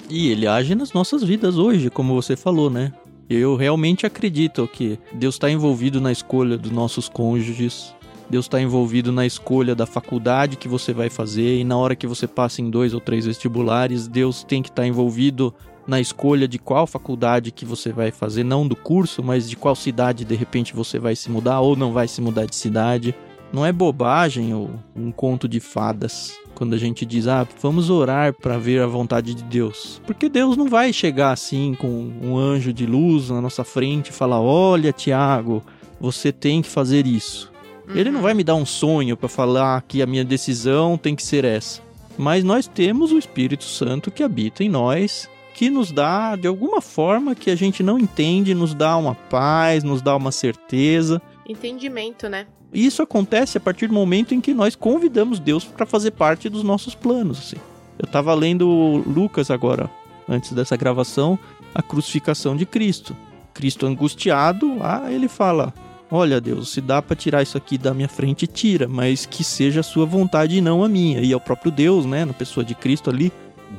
E 0.08 0.30
ele 0.30 0.46
age 0.46 0.76
nas 0.76 0.92
nossas 0.92 1.20
vidas 1.24 1.58
hoje, 1.58 1.90
como 1.90 2.14
você 2.14 2.36
falou, 2.36 2.70
né? 2.70 2.92
Eu 3.28 3.56
realmente 3.56 4.06
acredito 4.06 4.68
que 4.72 4.96
Deus 5.12 5.34
está 5.34 5.50
envolvido 5.50 6.00
na 6.00 6.12
escolha 6.12 6.56
dos 6.56 6.70
nossos 6.70 7.08
cônjuges. 7.08 7.92
Deus 8.30 8.44
está 8.44 8.60
envolvido 8.60 9.10
na 9.10 9.24
escolha 9.24 9.74
da 9.74 9.86
faculdade 9.86 10.56
que 10.56 10.68
você 10.68 10.92
vai 10.92 11.08
fazer 11.08 11.60
e 11.60 11.64
na 11.64 11.76
hora 11.76 11.96
que 11.96 12.06
você 12.06 12.26
passa 12.26 12.60
em 12.60 12.68
dois 12.68 12.92
ou 12.92 13.00
três 13.00 13.24
vestibulares, 13.24 14.06
Deus 14.06 14.44
tem 14.44 14.62
que 14.62 14.68
estar 14.68 14.86
envolvido 14.86 15.54
na 15.86 15.98
escolha 15.98 16.46
de 16.46 16.58
qual 16.58 16.86
faculdade 16.86 17.50
que 17.50 17.64
você 17.64 17.90
vai 17.90 18.10
fazer, 18.10 18.44
não 18.44 18.68
do 18.68 18.76
curso, 18.76 19.22
mas 19.22 19.48
de 19.48 19.56
qual 19.56 19.74
cidade 19.74 20.26
de 20.26 20.34
repente 20.34 20.74
você 20.74 20.98
vai 20.98 21.16
se 21.16 21.30
mudar 21.30 21.60
ou 21.60 21.74
não 21.74 21.92
vai 21.92 22.06
se 22.06 22.20
mudar 22.20 22.44
de 22.44 22.54
cidade. 22.54 23.14
Não 23.50 23.64
é 23.64 23.72
bobagem 23.72 24.52
ou 24.52 24.68
um 24.94 25.10
conto 25.10 25.48
de 25.48 25.58
fadas 25.58 26.38
quando 26.54 26.74
a 26.74 26.76
gente 26.76 27.06
diz, 27.06 27.26
ah, 27.26 27.46
vamos 27.62 27.88
orar 27.88 28.34
para 28.34 28.58
ver 28.58 28.82
a 28.82 28.86
vontade 28.86 29.32
de 29.32 29.42
Deus. 29.44 30.02
Porque 30.06 30.28
Deus 30.28 30.54
não 30.54 30.68
vai 30.68 30.92
chegar 30.92 31.32
assim 31.32 31.74
com 31.74 31.88
um 32.20 32.36
anjo 32.36 32.70
de 32.70 32.84
luz 32.84 33.30
na 33.30 33.40
nossa 33.40 33.64
frente 33.64 34.08
e 34.08 34.12
falar: 34.12 34.40
olha, 34.40 34.92
Tiago, 34.92 35.62
você 35.98 36.30
tem 36.30 36.60
que 36.60 36.68
fazer 36.68 37.06
isso. 37.06 37.50
Ele 37.94 38.10
não 38.10 38.22
vai 38.22 38.34
me 38.34 38.44
dar 38.44 38.54
um 38.54 38.66
sonho 38.66 39.16
para 39.16 39.28
falar 39.28 39.82
que 39.82 40.02
a 40.02 40.06
minha 40.06 40.24
decisão 40.24 40.98
tem 40.98 41.16
que 41.16 41.22
ser 41.22 41.44
essa. 41.44 41.80
Mas 42.16 42.44
nós 42.44 42.66
temos 42.66 43.12
o 43.12 43.18
Espírito 43.18 43.64
Santo 43.64 44.10
que 44.10 44.22
habita 44.22 44.64
em 44.64 44.68
nós, 44.68 45.28
que 45.54 45.70
nos 45.70 45.90
dá, 45.90 46.36
de 46.36 46.46
alguma 46.46 46.80
forma 46.80 47.34
que 47.34 47.50
a 47.50 47.56
gente 47.56 47.82
não 47.82 47.98
entende, 47.98 48.54
nos 48.54 48.74
dá 48.74 48.96
uma 48.96 49.14
paz, 49.14 49.82
nos 49.82 50.02
dá 50.02 50.14
uma 50.16 50.32
certeza. 50.32 51.22
Entendimento, 51.48 52.28
né? 52.28 52.46
E 52.72 52.84
isso 52.84 53.02
acontece 53.02 53.56
a 53.56 53.60
partir 53.60 53.86
do 53.86 53.94
momento 53.94 54.34
em 54.34 54.40
que 54.40 54.52
nós 54.52 54.76
convidamos 54.76 55.40
Deus 55.40 55.64
para 55.64 55.86
fazer 55.86 56.10
parte 56.10 56.48
dos 56.48 56.62
nossos 56.62 56.94
planos. 56.94 57.38
Assim. 57.38 57.56
Eu 57.98 58.04
estava 58.04 58.34
lendo 58.34 59.02
Lucas 59.06 59.50
agora, 59.50 59.90
antes 60.28 60.52
dessa 60.52 60.76
gravação, 60.76 61.38
a 61.74 61.82
crucificação 61.82 62.56
de 62.56 62.66
Cristo. 62.66 63.16
Cristo 63.54 63.86
angustiado, 63.86 64.78
lá 64.78 65.10
ele 65.10 65.28
fala: 65.28 65.72
Olha, 66.10 66.40
Deus, 66.40 66.70
se 66.70 66.80
dá 66.80 67.02
para 67.02 67.14
tirar 67.14 67.42
isso 67.42 67.58
aqui 67.58 67.76
da 67.76 67.92
minha 67.92 68.08
frente, 68.08 68.46
tira, 68.46 68.88
mas 68.88 69.26
que 69.26 69.44
seja 69.44 69.80
a 69.80 69.82
sua 69.82 70.06
vontade 70.06 70.56
e 70.56 70.60
não 70.60 70.82
a 70.82 70.88
minha. 70.88 71.20
E 71.20 71.32
é 71.32 71.36
o 71.36 71.40
próprio 71.40 71.70
Deus, 71.70 72.06
né, 72.06 72.24
na 72.24 72.32
pessoa 72.32 72.64
de 72.64 72.74
Cristo 72.74 73.10
ali, 73.10 73.30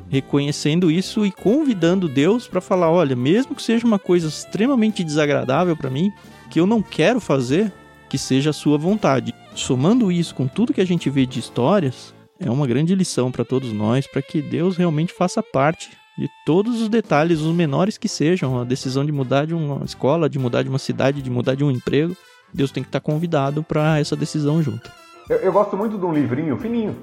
reconhecendo 0.09 0.91
isso 0.91 1.25
e 1.25 1.31
convidando 1.31 2.07
Deus 2.07 2.47
para 2.47 2.61
falar: 2.61 2.91
olha, 2.91 3.15
mesmo 3.15 3.55
que 3.55 3.63
seja 3.63 3.87
uma 3.87 3.97
coisa 3.97 4.27
extremamente 4.27 5.03
desagradável 5.03 5.75
para 5.75 5.89
mim, 5.89 6.11
que 6.51 6.59
eu 6.59 6.67
não 6.67 6.83
quero 6.83 7.19
fazer, 7.19 7.73
que 8.07 8.17
seja 8.17 8.51
a 8.51 8.53
sua 8.53 8.77
vontade. 8.77 9.33
Somando 9.55 10.11
isso 10.11 10.35
com 10.35 10.47
tudo 10.47 10.73
que 10.73 10.81
a 10.81 10.85
gente 10.85 11.09
vê 11.09 11.25
de 11.25 11.39
histórias, 11.39 12.13
é 12.39 12.49
uma 12.49 12.67
grande 12.67 12.93
lição 12.93 13.31
para 13.31 13.43
todos 13.43 13.73
nós, 13.73 14.05
para 14.05 14.21
que 14.21 14.39
Deus 14.39 14.77
realmente 14.77 15.11
faça 15.13 15.41
parte 15.41 15.89
de 16.19 16.29
todos 16.45 16.81
os 16.81 16.89
detalhes, 16.89 17.39
os 17.39 17.55
menores 17.55 17.97
que 17.97 18.09
sejam, 18.09 18.59
a 18.59 18.65
decisão 18.65 19.05
de 19.05 19.11
mudar 19.11 19.47
de 19.47 19.53
uma 19.53 19.85
escola, 19.85 20.29
de 20.29 20.37
mudar 20.37 20.63
de 20.63 20.69
uma 20.69 20.77
cidade, 20.77 21.21
de 21.21 21.29
mudar 21.29 21.55
de 21.55 21.63
um 21.63 21.71
emprego, 21.71 22.13
Deus 22.53 22.71
tem 22.71 22.83
que 22.83 22.89
estar 22.89 22.99
convidado 22.99 23.63
para 23.63 23.97
essa 23.97 24.17
decisão 24.17 24.61
junto. 24.61 24.91
Eu, 25.29 25.37
eu, 25.37 25.53
gosto 25.53 25.77
muito 25.77 25.97
de 25.97 26.05
um 26.05 26.11
livrinho 26.11 26.57
fininho 26.57 26.93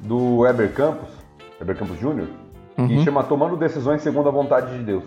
do 0.00 0.44
Heber 0.44 0.72
Campos, 0.72 1.08
Heber 1.60 1.76
Campos 1.76 2.00
Jr., 2.00 2.26
uhum. 2.76 2.88
que 2.88 3.04
chama 3.04 3.22
Tomando 3.22 3.56
Decisões 3.56 4.02
Segundo 4.02 4.28
a 4.28 4.32
Vontade 4.32 4.76
de 4.76 4.82
Deus. 4.82 5.04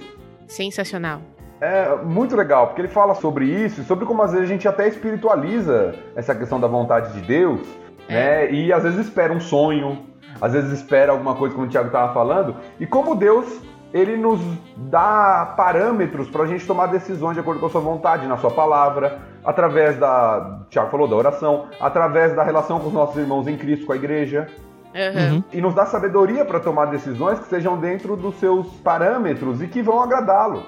Sensacional. 0.47 1.20
É 1.59 1.93
muito 2.05 2.38
legal, 2.38 2.68
porque 2.68 2.82
ele 2.82 2.88
fala 2.88 3.15
sobre 3.15 3.47
isso, 3.47 3.84
sobre 3.84 4.05
como 4.05 4.22
às 4.22 4.32
vezes 4.32 4.47
a 4.47 4.53
gente 4.53 4.65
até 4.65 4.88
espiritualiza 4.88 5.93
essa 6.15 6.34
questão 6.34 6.57
da 6.57 6.68
vontade 6.68 7.11
de 7.20 7.28
Deus, 7.28 7.68
é. 8.07 8.13
né? 8.13 8.51
E 8.53 8.72
às 8.72 8.84
vezes 8.84 9.07
espera 9.07 9.34
um 9.34 9.41
sonho, 9.41 10.05
às 10.42 10.54
vezes 10.54 10.72
espera 10.72 11.12
alguma 11.12 11.36
coisa, 11.36 11.54
como 11.56 11.68
o 11.68 11.70
Tiago 11.70 11.88
estava 11.88 12.14
falando, 12.14 12.56
e 12.80 12.86
como 12.86 13.16
Deus 13.16 13.62
ele 13.94 14.18
nos 14.18 14.40
dá 14.76 15.54
parâmetros 15.56 16.30
para 16.30 16.44
a 16.44 16.48
gente 16.48 16.66
tomar 16.66 16.88
decisões 16.88 17.36
de 17.36 17.40
acordo 17.40 17.60
com 17.60 17.68
a 17.68 17.70
sua 17.70 17.82
vontade, 17.82 18.28
na 18.28 18.38
sua 18.38 18.52
palavra, 18.52 19.20
através 19.44 19.98
da, 19.98 20.62
o 20.62 20.70
Tiago 20.70 20.90
falou, 20.90 21.08
da 21.08 21.16
oração, 21.16 21.68
através 21.80 22.36
da 22.36 22.44
relação 22.44 22.80
com 22.80 22.88
os 22.88 22.94
nossos 22.94 23.16
irmãos 23.16 23.48
em 23.48 23.56
Cristo, 23.56 23.86
com 23.86 23.94
a 23.94 23.96
igreja. 23.96 24.48
Uhum. 24.94 25.44
E 25.54 25.62
nos 25.62 25.74
dá 25.74 25.86
sabedoria 25.86 26.44
para 26.44 26.60
tomar 26.60 26.86
decisões 26.86 27.40
que 27.40 27.48
sejam 27.48 27.78
dentro 27.78 28.16
dos 28.16 28.36
seus 28.40 28.68
parâmetros 28.78 29.62
e 29.62 29.68
que 29.68 29.82
vão 29.82 30.02
agradá-lo. 30.02 30.64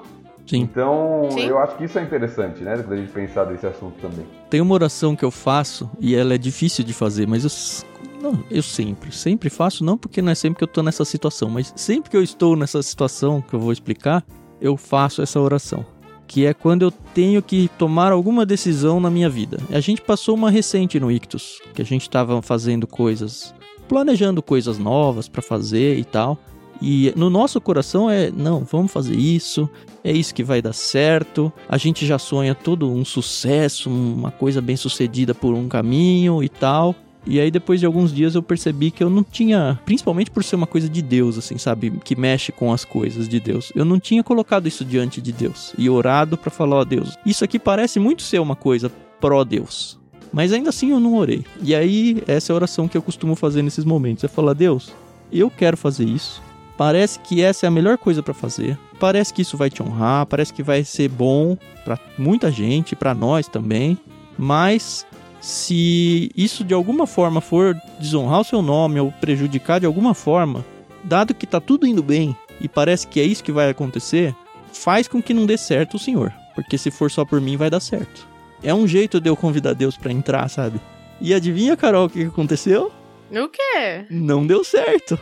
Sim. 0.46 0.60
Então, 0.60 1.28
Sim. 1.30 1.46
eu 1.46 1.58
acho 1.58 1.76
que 1.76 1.84
isso 1.84 1.98
é 1.98 2.02
interessante, 2.02 2.62
né? 2.62 2.76
Da 2.76 2.96
gente 2.96 3.12
pensar 3.12 3.44
desse 3.44 3.66
assunto 3.66 3.94
também. 4.00 4.26
Tem 4.48 4.60
uma 4.60 4.74
oração 4.74 5.14
que 5.14 5.24
eu 5.24 5.30
faço 5.30 5.90
e 6.00 6.14
ela 6.14 6.34
é 6.34 6.38
difícil 6.38 6.84
de 6.84 6.92
fazer, 6.92 7.26
mas 7.26 7.44
eu, 7.44 8.20
não, 8.20 8.42
eu 8.50 8.62
sempre, 8.62 9.12
sempre 9.12 9.48
faço, 9.48 9.84
não 9.84 9.96
porque 9.96 10.20
não 10.20 10.32
é 10.32 10.34
sempre 10.34 10.58
que 10.58 10.64
eu 10.64 10.68
tô 10.68 10.82
nessa 10.82 11.04
situação, 11.04 11.48
mas 11.48 11.72
sempre 11.76 12.10
que 12.10 12.16
eu 12.16 12.22
estou 12.22 12.56
nessa 12.56 12.82
situação 12.82 13.40
que 13.40 13.54
eu 13.54 13.60
vou 13.60 13.72
explicar, 13.72 14.24
eu 14.60 14.76
faço 14.76 15.22
essa 15.22 15.40
oração. 15.40 15.84
Que 16.26 16.46
é 16.46 16.54
quando 16.54 16.82
eu 16.82 16.90
tenho 16.90 17.42
que 17.42 17.68
tomar 17.76 18.12
alguma 18.12 18.46
decisão 18.46 19.00
na 19.00 19.10
minha 19.10 19.28
vida. 19.28 19.58
A 19.72 19.80
gente 19.80 20.00
passou 20.00 20.36
uma 20.36 20.50
recente 20.50 21.00
no 21.00 21.10
Ictus, 21.10 21.60
que 21.74 21.82
a 21.82 21.84
gente 21.84 22.08
tava 22.08 22.40
fazendo 22.40 22.86
coisas, 22.86 23.52
planejando 23.88 24.40
coisas 24.40 24.78
novas 24.78 25.28
pra 25.28 25.42
fazer 25.42 25.98
e 25.98 26.04
tal. 26.04 26.38
E 26.80 27.12
no 27.14 27.28
nosso 27.28 27.60
coração 27.60 28.08
é, 28.08 28.30
não, 28.30 28.64
vamos 28.64 28.90
fazer 28.90 29.14
isso, 29.14 29.68
é 30.02 30.12
isso 30.12 30.34
que 30.34 30.42
vai 30.42 30.62
dar 30.62 30.72
certo. 30.72 31.52
A 31.68 31.76
gente 31.76 32.06
já 32.06 32.18
sonha 32.18 32.54
todo 32.54 32.90
um 32.90 33.04
sucesso, 33.04 33.90
uma 33.90 34.30
coisa 34.30 34.60
bem 34.60 34.76
sucedida 34.76 35.34
por 35.34 35.54
um 35.54 35.68
caminho 35.68 36.42
e 36.42 36.48
tal. 36.48 36.94
E 37.26 37.38
aí 37.38 37.50
depois 37.50 37.78
de 37.78 37.86
alguns 37.86 38.12
dias 38.12 38.34
eu 38.34 38.42
percebi 38.42 38.90
que 38.90 39.04
eu 39.04 39.10
não 39.10 39.22
tinha, 39.22 39.78
principalmente 39.84 40.30
por 40.30 40.42
ser 40.42 40.56
uma 40.56 40.66
coisa 40.66 40.88
de 40.88 41.02
Deus, 41.02 41.36
assim, 41.36 41.58
sabe, 41.58 41.90
que 42.02 42.16
mexe 42.16 42.50
com 42.50 42.72
as 42.72 42.84
coisas 42.84 43.28
de 43.28 43.38
Deus. 43.38 43.70
Eu 43.74 43.84
não 43.84 44.00
tinha 44.00 44.24
colocado 44.24 44.66
isso 44.66 44.84
diante 44.84 45.20
de 45.20 45.32
Deus 45.32 45.74
e 45.76 45.90
orado 45.90 46.38
pra 46.38 46.50
falar, 46.50 46.76
ó 46.76 46.84
Deus, 46.84 47.16
isso 47.26 47.44
aqui 47.44 47.58
parece 47.58 48.00
muito 48.00 48.22
ser 48.22 48.40
uma 48.40 48.56
coisa 48.56 48.90
pró 49.20 49.44
Deus. 49.44 49.98
Mas 50.32 50.52
ainda 50.52 50.70
assim 50.70 50.92
eu 50.92 51.00
não 51.00 51.16
orei. 51.16 51.44
E 51.62 51.74
aí 51.74 52.22
essa 52.26 52.52
é 52.52 52.54
a 52.54 52.56
oração 52.56 52.88
que 52.88 52.96
eu 52.96 53.02
costumo 53.02 53.34
fazer 53.36 53.62
nesses 53.62 53.84
momentos, 53.84 54.24
é 54.24 54.28
falar, 54.28 54.54
Deus, 54.54 54.90
eu 55.30 55.50
quero 55.50 55.76
fazer 55.76 56.04
isso. 56.04 56.42
Parece 56.80 57.18
que 57.20 57.42
essa 57.42 57.66
é 57.66 57.68
a 57.68 57.70
melhor 57.70 57.98
coisa 57.98 58.22
pra 58.22 58.32
fazer. 58.32 58.78
Parece 58.98 59.34
que 59.34 59.42
isso 59.42 59.54
vai 59.54 59.68
te 59.68 59.82
honrar, 59.82 60.24
parece 60.24 60.50
que 60.50 60.62
vai 60.62 60.82
ser 60.82 61.10
bom 61.10 61.54
pra 61.84 61.98
muita 62.16 62.50
gente, 62.50 62.96
pra 62.96 63.12
nós 63.12 63.46
também. 63.46 63.98
Mas 64.38 65.06
se 65.42 66.30
isso 66.34 66.64
de 66.64 66.72
alguma 66.72 67.06
forma 67.06 67.42
for 67.42 67.76
desonrar 67.98 68.40
o 68.40 68.44
seu 68.44 68.62
nome 68.62 68.98
ou 68.98 69.12
prejudicar 69.12 69.78
de 69.78 69.84
alguma 69.84 70.14
forma, 70.14 70.64
dado 71.04 71.34
que 71.34 71.46
tá 71.46 71.60
tudo 71.60 71.86
indo 71.86 72.02
bem 72.02 72.34
e 72.62 72.66
parece 72.66 73.06
que 73.06 73.20
é 73.20 73.24
isso 73.24 73.44
que 73.44 73.52
vai 73.52 73.68
acontecer, 73.68 74.34
faz 74.72 75.06
com 75.06 75.22
que 75.22 75.34
não 75.34 75.44
dê 75.44 75.58
certo 75.58 75.98
o 75.98 76.00
senhor, 76.00 76.32
porque 76.54 76.78
se 76.78 76.90
for 76.90 77.10
só 77.10 77.26
por 77.26 77.42
mim 77.42 77.58
vai 77.58 77.68
dar 77.68 77.80
certo. 77.80 78.26
É 78.62 78.72
um 78.72 78.88
jeito 78.88 79.20
de 79.20 79.28
eu 79.28 79.36
convidar 79.36 79.74
Deus 79.74 79.98
pra 79.98 80.12
entrar, 80.12 80.48
sabe? 80.48 80.80
E 81.20 81.34
adivinha, 81.34 81.76
Carol, 81.76 82.06
o 82.06 82.08
que 82.08 82.20
que 82.20 82.28
aconteceu? 82.28 82.90
O 83.30 83.48
quê? 83.50 84.06
Não 84.08 84.46
deu 84.46 84.64
certo. 84.64 85.20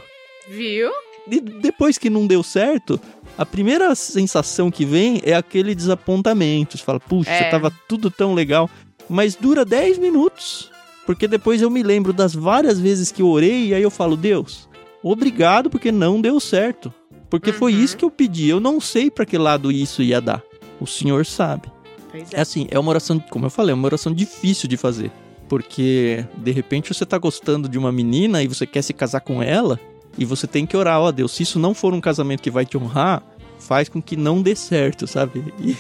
Viu? 0.48 0.92
E 1.30 1.40
depois 1.40 1.98
que 1.98 2.08
não 2.10 2.26
deu 2.26 2.42
certo, 2.42 3.00
a 3.36 3.44
primeira 3.44 3.94
sensação 3.94 4.70
que 4.70 4.84
vem 4.84 5.20
é 5.24 5.34
aquele 5.34 5.74
desapontamento. 5.74 6.76
Você 6.78 6.84
fala, 6.84 7.00
puxa, 7.00 7.30
É. 7.30 7.50
tava 7.50 7.70
tudo 7.88 8.10
tão 8.10 8.34
legal. 8.34 8.68
Mas 9.08 9.34
dura 9.34 9.64
10 9.64 9.98
minutos. 9.98 10.70
Porque 11.06 11.26
depois 11.26 11.62
eu 11.62 11.70
me 11.70 11.82
lembro 11.82 12.12
das 12.12 12.34
várias 12.34 12.78
vezes 12.78 13.10
que 13.10 13.22
eu 13.22 13.28
orei 13.28 13.68
e 13.68 13.74
aí 13.74 13.82
eu 13.82 13.90
falo, 13.90 14.16
Deus, 14.16 14.68
obrigado 15.02 15.70
porque 15.70 15.90
não 15.90 16.20
deu 16.20 16.38
certo. 16.38 16.92
Porque 17.30 17.52
foi 17.52 17.74
Uhum. 17.74 17.80
isso 17.82 17.96
que 17.96 18.04
eu 18.04 18.10
pedi. 18.10 18.48
Eu 18.48 18.60
não 18.60 18.80
sei 18.80 19.10
pra 19.10 19.24
que 19.26 19.36
lado 19.38 19.70
isso 19.72 20.02
ia 20.02 20.20
dar. 20.20 20.42
O 20.80 20.86
Senhor 20.86 21.24
sabe. 21.26 21.68
Pois 22.10 22.32
É 22.32 22.38
é. 22.38 22.40
assim, 22.40 22.66
é 22.70 22.78
uma 22.78 22.90
oração, 22.90 23.18
como 23.30 23.46
eu 23.46 23.50
falei, 23.50 23.72
é 23.72 23.74
uma 23.74 23.86
oração 23.86 24.12
difícil 24.14 24.68
de 24.68 24.76
fazer. 24.76 25.10
Porque, 25.48 26.24
de 26.36 26.50
repente, 26.52 26.92
você 26.92 27.06
tá 27.06 27.16
gostando 27.16 27.68
de 27.68 27.78
uma 27.78 27.90
menina 27.90 28.42
e 28.42 28.46
você 28.48 28.66
quer 28.66 28.82
se 28.82 28.92
casar 28.92 29.20
com 29.20 29.42
ela, 29.42 29.80
e 30.18 30.24
você 30.24 30.46
tem 30.46 30.66
que 30.66 30.76
orar, 30.76 31.00
ó 31.00 31.12
Deus, 31.12 31.32
se 31.32 31.44
isso 31.44 31.58
não 31.58 31.72
for 31.72 31.94
um 31.94 32.00
casamento 32.00 32.42
que 32.42 32.50
vai 32.50 32.66
te 32.66 32.76
honrar, 32.76 33.22
faz 33.58 33.88
com 33.88 34.02
que 34.02 34.16
não 34.16 34.42
dê 34.42 34.54
certo, 34.54 35.06
sabe? 35.06 35.52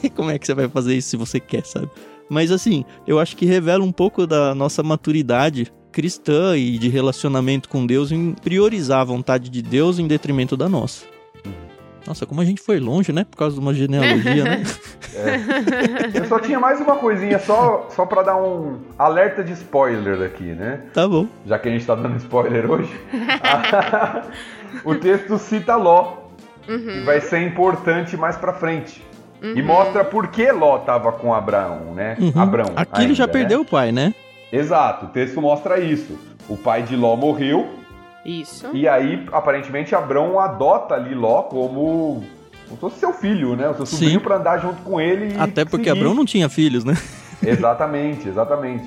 E 0.00 0.10
como 0.10 0.30
é 0.30 0.38
que 0.38 0.46
você 0.46 0.54
vai 0.54 0.68
fazer 0.68 0.94
isso 0.94 1.08
se 1.08 1.16
você 1.16 1.40
quer, 1.40 1.64
sabe? 1.64 1.88
Mas 2.30 2.52
assim, 2.52 2.84
eu 3.06 3.18
acho 3.18 3.36
que 3.36 3.46
revela 3.46 3.82
um 3.82 3.90
pouco 3.90 4.26
da 4.26 4.54
nossa 4.54 4.82
maturidade 4.82 5.72
cristã 5.90 6.56
e 6.56 6.78
de 6.78 6.88
relacionamento 6.88 7.68
com 7.68 7.86
Deus 7.86 8.12
em 8.12 8.32
priorizar 8.32 9.00
a 9.00 9.04
vontade 9.04 9.48
de 9.48 9.62
Deus 9.62 9.98
em 9.98 10.06
detrimento 10.06 10.56
da 10.56 10.68
nossa. 10.68 11.04
Nossa, 12.08 12.24
como 12.24 12.40
a 12.40 12.44
gente 12.44 12.62
foi 12.62 12.80
longe, 12.80 13.12
né? 13.12 13.26
Por 13.30 13.36
causa 13.36 13.56
de 13.56 13.60
uma 13.60 13.74
genealogia, 13.74 14.44
né? 14.44 14.62
Eu 16.14 16.24
só 16.24 16.38
tinha 16.38 16.58
mais 16.58 16.80
uma 16.80 16.96
coisinha 16.96 17.38
só, 17.38 17.86
só 17.90 18.06
para 18.06 18.22
dar 18.22 18.36
um 18.36 18.78
alerta 18.98 19.44
de 19.44 19.52
spoiler 19.52 20.22
aqui, 20.22 20.54
né? 20.54 20.80
Tá 20.94 21.06
bom. 21.06 21.26
Já 21.44 21.58
que 21.58 21.68
a 21.68 21.72
gente 21.72 21.84
tá 21.84 21.94
dando 21.94 22.16
spoiler 22.16 22.70
hoje. 22.70 22.90
o 24.86 24.94
texto 24.94 25.36
cita 25.36 25.76
Ló, 25.76 26.14
que 26.66 27.04
vai 27.04 27.20
ser 27.20 27.42
importante 27.42 28.16
mais 28.16 28.38
pra 28.38 28.54
frente. 28.54 29.04
E 29.42 29.60
mostra 29.60 30.02
por 30.02 30.28
que 30.28 30.50
Ló 30.50 30.78
tava 30.78 31.12
com 31.12 31.34
Abraão, 31.34 31.92
né? 31.94 32.16
Uhum. 32.18 32.32
Abrão. 32.34 32.72
Aqui 32.74 33.02
ele 33.02 33.14
já 33.14 33.24
ainda, 33.24 33.34
né? 33.34 33.40
perdeu 33.40 33.60
o 33.60 33.64
pai, 33.66 33.92
né? 33.92 34.14
Exato, 34.50 35.06
o 35.06 35.08
texto 35.10 35.42
mostra 35.42 35.78
isso. 35.78 36.18
O 36.48 36.56
pai 36.56 36.82
de 36.82 36.96
Ló 36.96 37.14
morreu, 37.16 37.68
Isso. 38.24 38.68
e 38.74 38.86
aí, 38.88 39.26
aparentemente, 39.32 39.94
Abrão 39.94 40.38
adota 40.38 40.94
ali 40.94 41.14
Ló 41.14 41.42
como. 41.42 42.22
como 42.66 42.74
se 42.74 42.76
fosse 42.80 42.98
seu 43.00 43.12
filho, 43.12 43.56
né? 43.56 43.68
O 43.70 43.74
seu 43.74 43.86
sobrinho 43.86 44.20
pra 44.20 44.36
andar 44.36 44.58
junto 44.58 44.82
com 44.82 45.00
ele 45.00 45.34
e 45.34 45.38
Até 45.38 45.64
porque 45.64 45.84
seguir. 45.88 45.98
Abraão 45.98 46.14
não 46.14 46.24
tinha 46.26 46.48
filhos, 46.48 46.84
né? 46.84 46.94
Exatamente, 47.42 48.28
exatamente. 48.28 48.84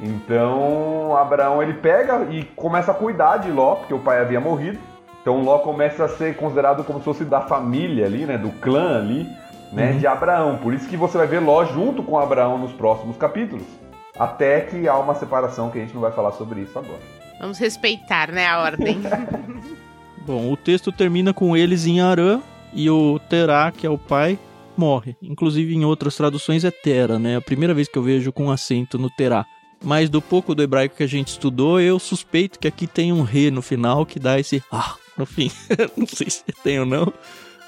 Então, 0.00 1.16
Abraão 1.16 1.62
ele 1.62 1.74
pega 1.74 2.26
e 2.30 2.44
começa 2.54 2.90
a 2.90 2.94
cuidar 2.94 3.38
de 3.38 3.50
Ló, 3.50 3.76
porque 3.76 3.94
o 3.94 3.98
pai 3.98 4.20
havia 4.20 4.40
morrido. 4.40 4.78
Então, 5.22 5.42
Ló 5.42 5.58
começa 5.58 6.04
a 6.04 6.08
ser 6.08 6.36
considerado 6.36 6.84
como 6.84 6.98
se 6.98 7.04
fosse 7.04 7.24
da 7.24 7.40
família 7.40 8.06
ali, 8.06 8.24
né, 8.26 8.38
do 8.38 8.50
clã 8.60 8.98
ali, 8.98 9.26
né, 9.72 9.92
Uhum. 9.92 9.98
de 9.98 10.06
Abraão. 10.06 10.58
Por 10.58 10.72
isso 10.74 10.86
que 10.88 10.96
você 10.96 11.18
vai 11.18 11.26
ver 11.26 11.40
Ló 11.40 11.64
junto 11.64 12.02
com 12.02 12.18
Abraão 12.18 12.58
nos 12.58 12.72
próximos 12.72 13.16
capítulos. 13.16 13.64
Até 14.18 14.60
que 14.60 14.86
há 14.88 14.96
uma 14.96 15.14
separação 15.14 15.70
que 15.70 15.78
a 15.78 15.80
gente 15.80 15.94
não 15.94 16.00
vai 16.00 16.12
falar 16.12 16.32
sobre 16.32 16.60
isso 16.60 16.78
agora. 16.78 17.00
Vamos 17.40 17.58
respeitar, 17.58 18.32
né, 18.32 18.46
a 18.46 18.60
ordem. 18.60 18.98
Bom, 20.26 20.52
o 20.52 20.56
texto 20.56 20.90
termina 20.90 21.32
com 21.32 21.56
eles 21.56 21.86
em 21.86 22.00
Arã 22.00 22.40
e 22.72 22.90
o 22.90 23.18
Terá, 23.28 23.70
que 23.70 23.86
é 23.86 23.90
o 23.90 23.98
pai, 23.98 24.38
morre. 24.76 25.16
Inclusive 25.22 25.74
em 25.74 25.84
outras 25.84 26.16
traduções 26.16 26.64
é 26.64 26.70
Tera, 26.70 27.18
né? 27.18 27.34
É 27.34 27.36
a 27.36 27.40
primeira 27.40 27.72
vez 27.72 27.88
que 27.88 27.96
eu 27.96 28.02
vejo 28.02 28.32
com 28.32 28.50
acento 28.50 28.98
no 28.98 29.08
Terá. 29.08 29.46
Mas 29.84 30.10
do 30.10 30.20
pouco 30.20 30.54
do 30.54 30.62
hebraico 30.62 30.96
que 30.96 31.02
a 31.02 31.06
gente 31.06 31.28
estudou, 31.28 31.80
eu 31.80 31.98
suspeito 31.98 32.58
que 32.58 32.66
aqui 32.66 32.86
tem 32.86 33.12
um 33.12 33.22
re 33.22 33.50
no 33.50 33.62
final 33.62 34.04
que 34.04 34.18
dá 34.18 34.38
esse 34.38 34.62
ah 34.72 34.96
no 35.16 35.26
fim. 35.26 35.50
não 35.96 36.06
sei 36.06 36.28
se 36.28 36.44
tem 36.64 36.80
ou 36.80 36.86
não, 36.86 37.12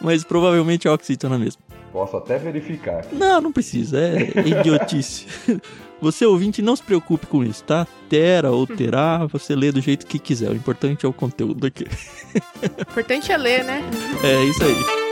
mas 0.00 0.24
provavelmente 0.24 0.88
é 0.88 0.90
oxítona 0.90 1.38
mesmo. 1.38 1.62
Posso 1.92 2.16
até 2.16 2.38
verificar. 2.38 3.06
Não, 3.12 3.40
não 3.40 3.52
precisa, 3.52 3.98
é 3.98 4.20
idiotice. 4.46 5.26
Você 6.00 6.24
ouvinte, 6.24 6.62
não 6.62 6.76
se 6.76 6.82
preocupe 6.82 7.26
com 7.26 7.42
isso, 7.42 7.64
tá? 7.64 7.86
Tera 8.08 8.50
ou 8.50 8.66
terá, 8.66 9.26
você 9.26 9.56
lê 9.56 9.72
do 9.72 9.80
jeito 9.80 10.06
que 10.06 10.18
quiser. 10.18 10.50
O 10.50 10.54
importante 10.54 11.04
é 11.04 11.08
o 11.08 11.12
conteúdo 11.12 11.66
aqui. 11.66 11.84
O 11.84 12.90
importante 12.90 13.32
é 13.32 13.36
ler, 13.36 13.64
né? 13.64 13.82
É 14.22 14.44
isso 14.44 14.62
aí. 14.62 15.07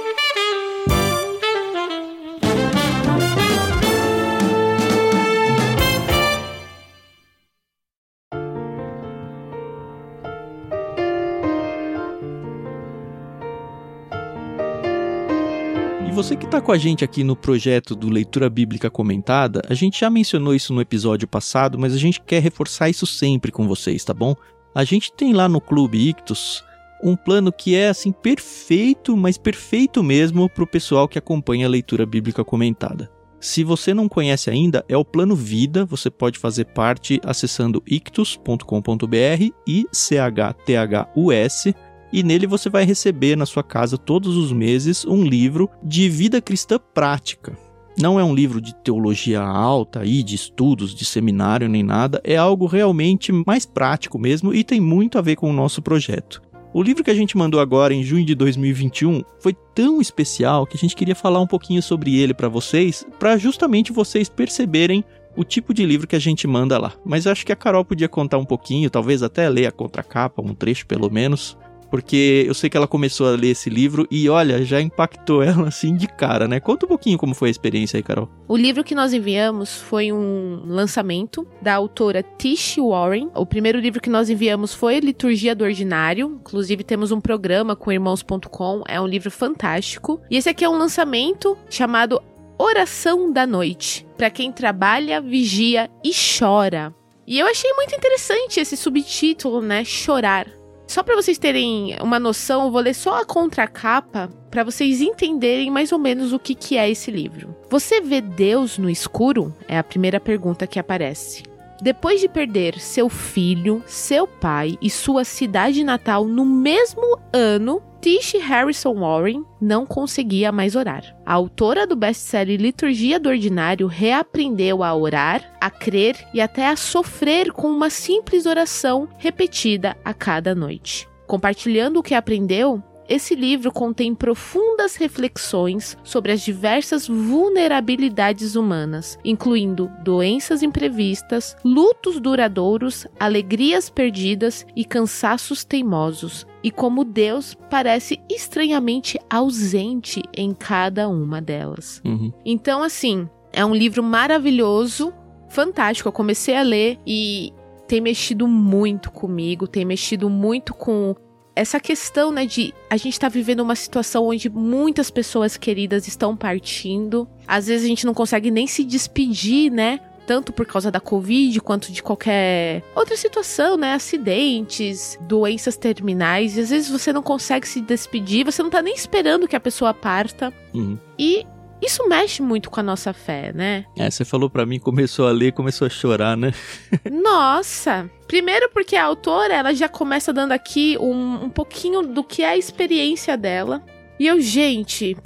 Você 16.17 16.35
que 16.35 16.47
está 16.47 16.63
com 16.63 16.73
a 16.73 16.79
gente 16.79 17.05
aqui 17.05 17.23
no 17.23 17.37
projeto 17.37 17.95
do 17.95 18.09
Leitura 18.09 18.49
Bíblica 18.49 18.89
Comentada, 18.89 19.61
a 19.69 19.75
gente 19.75 20.01
já 20.01 20.09
mencionou 20.09 20.55
isso 20.55 20.73
no 20.73 20.81
episódio 20.81 21.29
passado, 21.29 21.79
mas 21.79 21.93
a 21.93 21.99
gente 21.99 22.23
quer 22.23 22.43
reforçar 22.43 22.89
isso 22.89 23.05
sempre 23.07 23.53
com 23.53 23.69
vocês, 23.69 24.03
tá 24.03 24.15
bom? 24.15 24.35
A 24.75 24.83
gente 24.83 25.13
tem 25.13 25.35
lá 25.35 25.47
no 25.47 25.61
Clube 25.61 26.09
Ictus 26.09 26.65
um 27.05 27.15
plano 27.15 27.53
que 27.53 27.77
é 27.77 27.91
assim 27.91 28.13
perfeito, 28.13 29.15
mas 29.15 29.37
perfeito 29.37 30.03
mesmo 30.03 30.49
para 30.49 30.65
o 30.65 30.67
pessoal 30.67 31.07
que 31.07 31.19
acompanha 31.19 31.67
a 31.67 31.69
leitura 31.69 32.07
bíblica 32.07 32.43
comentada. 32.43 33.11
Se 33.39 33.63
você 33.63 33.93
não 33.93 34.09
conhece 34.09 34.49
ainda, 34.49 34.83
é 34.89 34.97
o 34.97 35.05
plano 35.05 35.37
Vida, 35.37 35.85
você 35.85 36.11
pode 36.11 36.39
fazer 36.39 36.65
parte 36.65 37.21
acessando 37.23 37.83
ictus.com.br 37.87 39.53
e 39.67 39.87
CHTHUS 39.93 41.75
e 42.17 42.23
nele 42.23 42.47
você 42.47 42.71
vai 42.71 42.83
receber 42.83 43.37
na 43.37 43.45
sua 43.45 43.63
casa 43.63 43.99
todos 43.99 44.39
os 44.39 44.51
meses 44.51 45.05
um 45.05 45.23
livro 45.23 45.69
de 45.83 46.09
vida 46.09 46.41
cristã 46.41 46.81
prática. 46.95 47.55
Não 48.01 48.19
é 48.19 48.25
um 48.25 48.35
livro 48.35 48.59
de 48.59 48.75
teologia 48.75 49.43
alta 49.43 50.03
e 50.03 50.23
de 50.23 50.35
estudos, 50.35 50.95
de 50.95 51.05
seminário 51.05 51.69
nem 51.69 51.83
nada, 51.83 52.19
é 52.25 52.35
algo 52.35 52.65
realmente 52.65 53.31
mais 53.47 53.67
prático 53.67 54.19
mesmo 54.19 54.55
e 54.55 54.65
tem 54.65 54.81
muito 54.81 55.19
a 55.19 55.21
ver 55.21 55.37
com 55.37 55.51
o 55.51 55.53
nosso 55.53 55.83
projeto. 55.83 56.41
O 56.73 56.83
livro 56.83 57.05
que 57.05 57.11
a 57.11 57.15
gente 57.15 57.37
mandou 57.37 57.61
agora 57.61 57.93
em 57.93 58.03
junho 58.03 58.25
de 58.25 58.35
2021 58.35 59.23
foi 59.39 59.55
tão 59.75 60.01
especial 60.01 60.67
que 60.67 60.79
a 60.79 60.81
gente 60.81 60.97
queria 60.97 61.15
falar 61.15 61.41
um 61.41 61.47
pouquinho 61.47 61.83
sobre 61.83 62.19
ele 62.19 62.33
para 62.33 62.49
vocês, 62.49 63.07
para 63.19 63.37
justamente 63.37 63.93
vocês 63.93 64.27
perceberem 64.27 65.05
o 65.37 65.45
tipo 65.45 65.75
de 65.75 65.85
livro 65.85 66.07
que 66.07 66.17
a 66.17 66.21
gente 66.21 66.47
manda 66.47 66.79
lá. 66.79 66.95
Mas 67.05 67.27
acho 67.27 67.45
que 67.45 67.53
a 67.53 67.57
Carol 67.57 67.85
podia 67.85 68.09
contar 68.09 68.39
um 68.39 68.45
pouquinho, 68.45 68.89
talvez 68.89 69.23
até 69.23 69.49
ler 69.51 69.67
a 69.67 69.73
contracapa, 69.73 70.41
um 70.41 70.55
trecho 70.55 70.87
pelo 70.87 71.11
menos, 71.11 71.57
porque 71.91 72.45
eu 72.47 72.55
sei 72.55 72.69
que 72.69 72.77
ela 72.77 72.87
começou 72.87 73.29
a 73.29 73.31
ler 73.31 73.49
esse 73.49 73.71
livro 73.71 74.07
e 74.11 74.29
olha, 74.29 74.65
já 74.65 74.81
impactou 74.81 75.43
ela 75.45 75.69
assim 75.69 75.95
de 75.95 76.07
cara, 76.07 76.47
né? 76.49 76.61
Conta 76.61 76.87
um 76.87 76.89
pouquinho 76.89 77.19
como 77.19 77.35
foi 77.35 77.49
a 77.49 77.51
experiência 77.51 77.97
aí, 77.97 78.03
Carol. 78.03 78.29
O 78.49 78.57
livro 78.57 78.85
que 78.85 78.95
nós 78.95 79.13
enviamos 79.13 79.77
foi 79.77 80.13
um 80.13 80.63
lançamento 80.67 81.47
da 81.61 81.75
autora 81.75 82.23
Tish 82.23 82.77
Warren. 82.79 83.31
O 83.35 83.47
primeiro 83.47 83.79
livro 83.79 84.01
que 84.01 84.11
nós 84.11 84.31
enviamos 84.31 84.73
foi 84.73 85.01
Liturgia 85.01 85.55
do 85.55 85.65
Ordinário. 85.65 86.39
Inclusive 86.41 86.85
temos 86.85 87.11
um 87.13 87.21
programa 87.21 87.75
com 87.75 87.93
irmãos.com, 87.93 88.83
é 88.89 89.01
um 89.01 89.07
livro 89.07 89.31
fantástico. 89.31 90.21
E 90.31 90.37
esse 90.37 90.49
aqui 90.49 90.65
é 90.65 90.69
um 90.69 90.79
lançamento 90.79 91.57
chamado 91.69 92.21
Oração 92.59 93.31
da 93.33 93.47
Noite, 93.47 94.07
para 94.17 94.31
quem 94.31 94.51
trabalha, 94.51 95.21
vigia 95.21 95.91
e 96.03 96.11
chora. 96.11 96.95
E 97.27 97.39
eu 97.39 97.47
achei 97.47 97.71
muito 97.73 97.95
interessante 97.95 98.61
esse 98.61 98.77
subtítulo, 98.77 99.61
né? 99.61 99.85
Chorar. 99.85 100.47
Só 100.87 101.03
para 101.03 101.17
vocês 101.17 101.37
terem 101.37 101.97
uma 102.01 102.19
noção, 102.19 102.65
eu 102.65 102.71
vou 102.71 102.81
ler 102.81 102.95
só 102.95 103.21
a 103.21 103.25
contracapa 103.25 104.31
para 104.51 104.65
vocês 104.65 105.01
entenderem 105.01 105.71
mais 105.71 105.91
ou 105.93 105.99
menos 105.99 106.33
o 106.33 106.39
que, 106.39 106.55
que 106.55 106.77
é 106.77 106.89
esse 106.89 107.11
livro. 107.11 107.55
Você 107.69 108.01
vê 108.01 108.21
Deus 108.21 108.79
no 108.79 108.89
escuro? 108.89 109.55
É 109.69 109.77
a 109.77 109.85
primeira 109.85 110.21
pergunta 110.21 110.67
que 110.67 110.79
aparece. 110.79 111.43
Depois 111.83 112.21
de 112.21 112.29
perder 112.29 112.81
seu 112.81 113.09
filho, 113.09 113.83
seu 113.87 114.27
pai 114.27 114.79
e 114.81 114.89
sua 114.89 115.25
cidade 115.25 115.85
natal 115.85 116.25
no 116.25 116.45
mesmo 116.45 117.19
ano, 117.33 117.83
Tish 118.07 118.35
Harrison 118.35 118.95
Warren 118.95 119.45
não 119.61 119.85
conseguia 119.85 120.53
mais 120.53 120.77
orar. 120.77 121.03
A 121.27 121.33
autora 121.33 121.85
do 121.85 121.97
best-seller 121.97 122.57
Liturgia 122.57 123.19
do 123.19 123.29
Ordinário 123.29 123.89
reaprendeu 123.89 124.85
a 124.85 124.95
orar, 124.95 125.53
a 125.61 125.69
crer 125.69 126.17
e 126.33 126.41
até 126.41 126.69
a 126.69 126.77
sofrer 126.77 127.51
com 127.51 127.67
uma 127.67 127.91
simples 127.91 128.47
oração 128.47 129.09
repetida 129.19 129.97
a 130.05 130.15
cada 130.15 130.55
noite. 130.55 131.09
Compartilhando 131.27 131.97
o 131.97 132.03
que 132.03 132.15
aprendeu, 132.15 132.81
esse 133.09 133.37
livro 133.37 133.73
contém 133.73 134.15
profundas 134.15 134.97
reflexões 134.97 135.97
sobre 136.03 136.33
as 136.33 136.41
diversas 136.41 137.07
vulnerabilidades 137.07 138.57
humanas, 138.57 139.17
incluindo 139.25 139.91
doenças 140.03 140.63
imprevistas, 140.63 141.57
lutos 141.65 142.19
duradouros, 142.19 143.07
alegrias 143.19 143.89
perdidas 143.89 144.67
e 144.75 144.85
cansaços 144.85 145.65
teimosos, 145.65 146.47
e 146.67 146.71
como 146.73 147.05
Deus 147.05 147.57
parece 147.71 148.19
estranhamente 148.29 149.21
ausente 149.31 150.21
em 150.37 150.53
cada 150.53 151.09
uma 151.09 151.41
delas. 151.41 152.03
Uhum. 152.05 152.33
Então, 152.45 152.83
assim, 152.83 153.29
é 153.53 153.65
um 153.65 153.73
livro 153.73 154.03
maravilhoso, 154.03 155.15
fantástico. 155.49 156.09
Eu 156.09 156.13
comecei 156.13 156.57
a 156.57 156.63
ler 156.63 156.99
e 157.07 157.53
tem 157.87 158.01
mexido 158.01 158.49
muito 158.49 159.13
comigo, 159.13 159.69
tem 159.69 159.85
mexido 159.85 160.29
muito 160.29 160.75
com 160.75 161.15
essa 161.55 161.79
questão, 161.79 162.33
né, 162.33 162.45
de 162.45 162.75
a 162.91 162.97
gente 162.97 163.21
tá 163.21 163.29
vivendo 163.29 163.61
uma 163.61 163.77
situação 163.77 164.27
onde 164.27 164.51
muitas 164.51 165.09
pessoas 165.09 165.57
queridas 165.57 166.09
estão 166.09 166.37
partindo. 166.37 167.29
Às 167.47 167.69
vezes 167.69 167.85
a 167.85 167.89
gente 167.89 168.05
não 168.05 168.13
consegue 168.13 168.51
nem 168.51 168.67
se 168.67 168.83
despedir, 168.83 169.71
né? 169.71 170.01
Tanto 170.27 170.53
por 170.53 170.67
causa 170.67 170.91
da 170.91 170.99
Covid 170.99 171.61
quanto 171.61 171.93
de 171.93 172.03
qualquer 172.03 172.83
outra 172.95 173.17
situação, 173.17 173.77
né? 173.77 173.95
Acidentes, 173.95 175.19
doenças 175.23 175.77
terminais. 175.77 176.57
E 176.57 176.61
às 176.61 176.71
vezes 176.71 176.91
você 176.91 177.13
não 177.13 177.23
consegue 177.23 177.67
se 177.67 177.81
despedir, 177.81 178.45
você 178.45 178.63
não 178.63 178.71
tá 178.71 178.83
nem 178.83 178.95
esperando 178.95 179.47
que 179.47 179.55
a 179.55 179.61
pessoa 179.61 179.95
parta. 179.95 180.53
Uhum. 180.75 180.99
E 181.19 181.47
isso 181.81 182.09
mexe 182.09 182.43
muito 182.43 182.71
com 182.71 182.81
a 182.81 182.83
nossa 182.83 183.13
fé, 183.13 183.53
né? 183.53 183.85
É, 183.97 184.11
você 184.11 184.25
falou 184.25 184.49
para 184.49 184.65
mim, 184.65 184.79
começou 184.79 185.29
a 185.29 185.31
ler, 185.31 185.53
começou 185.53 185.87
a 185.87 185.91
chorar, 185.91 186.37
né? 186.37 186.53
Nossa! 187.11 188.11
Primeiro 188.27 188.71
porque 188.73 188.97
a 188.97 189.05
autora, 189.05 189.55
ela 189.55 189.75
já 189.75 189.89
começa 189.89 190.33
dando 190.33 190.53
aqui 190.53 190.97
um, 190.99 191.45
um 191.45 191.51
pouquinho 191.51 192.03
do 192.03 192.25
que 192.25 192.43
é 192.43 192.49
a 192.49 192.57
experiência 192.57 193.37
dela. 193.37 193.85
E 194.19 194.27
eu, 194.27 194.41
gente... 194.41 195.17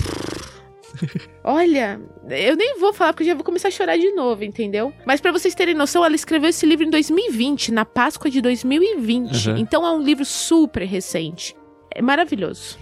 Olha, 1.44 2.00
eu 2.28 2.56
nem 2.56 2.78
vou 2.78 2.92
falar 2.92 3.12
porque 3.12 3.24
já 3.24 3.34
vou 3.34 3.44
começar 3.44 3.68
a 3.68 3.70
chorar 3.70 3.96
de 3.96 4.10
novo, 4.12 4.44
entendeu? 4.44 4.92
Mas 5.06 5.20
para 5.20 5.32
vocês 5.32 5.54
terem 5.54 5.74
noção, 5.74 6.04
ela 6.04 6.14
escreveu 6.14 6.50
esse 6.50 6.66
livro 6.66 6.84
em 6.84 6.90
2020, 6.90 7.72
na 7.72 7.84
Páscoa 7.84 8.30
de 8.30 8.40
2020. 8.40 9.50
Uhum. 9.50 9.56
Então 9.56 9.86
é 9.86 9.90
um 9.92 10.02
livro 10.02 10.24
super 10.24 10.84
recente. 10.84 11.56
É 11.94 12.02
maravilhoso. 12.02 12.78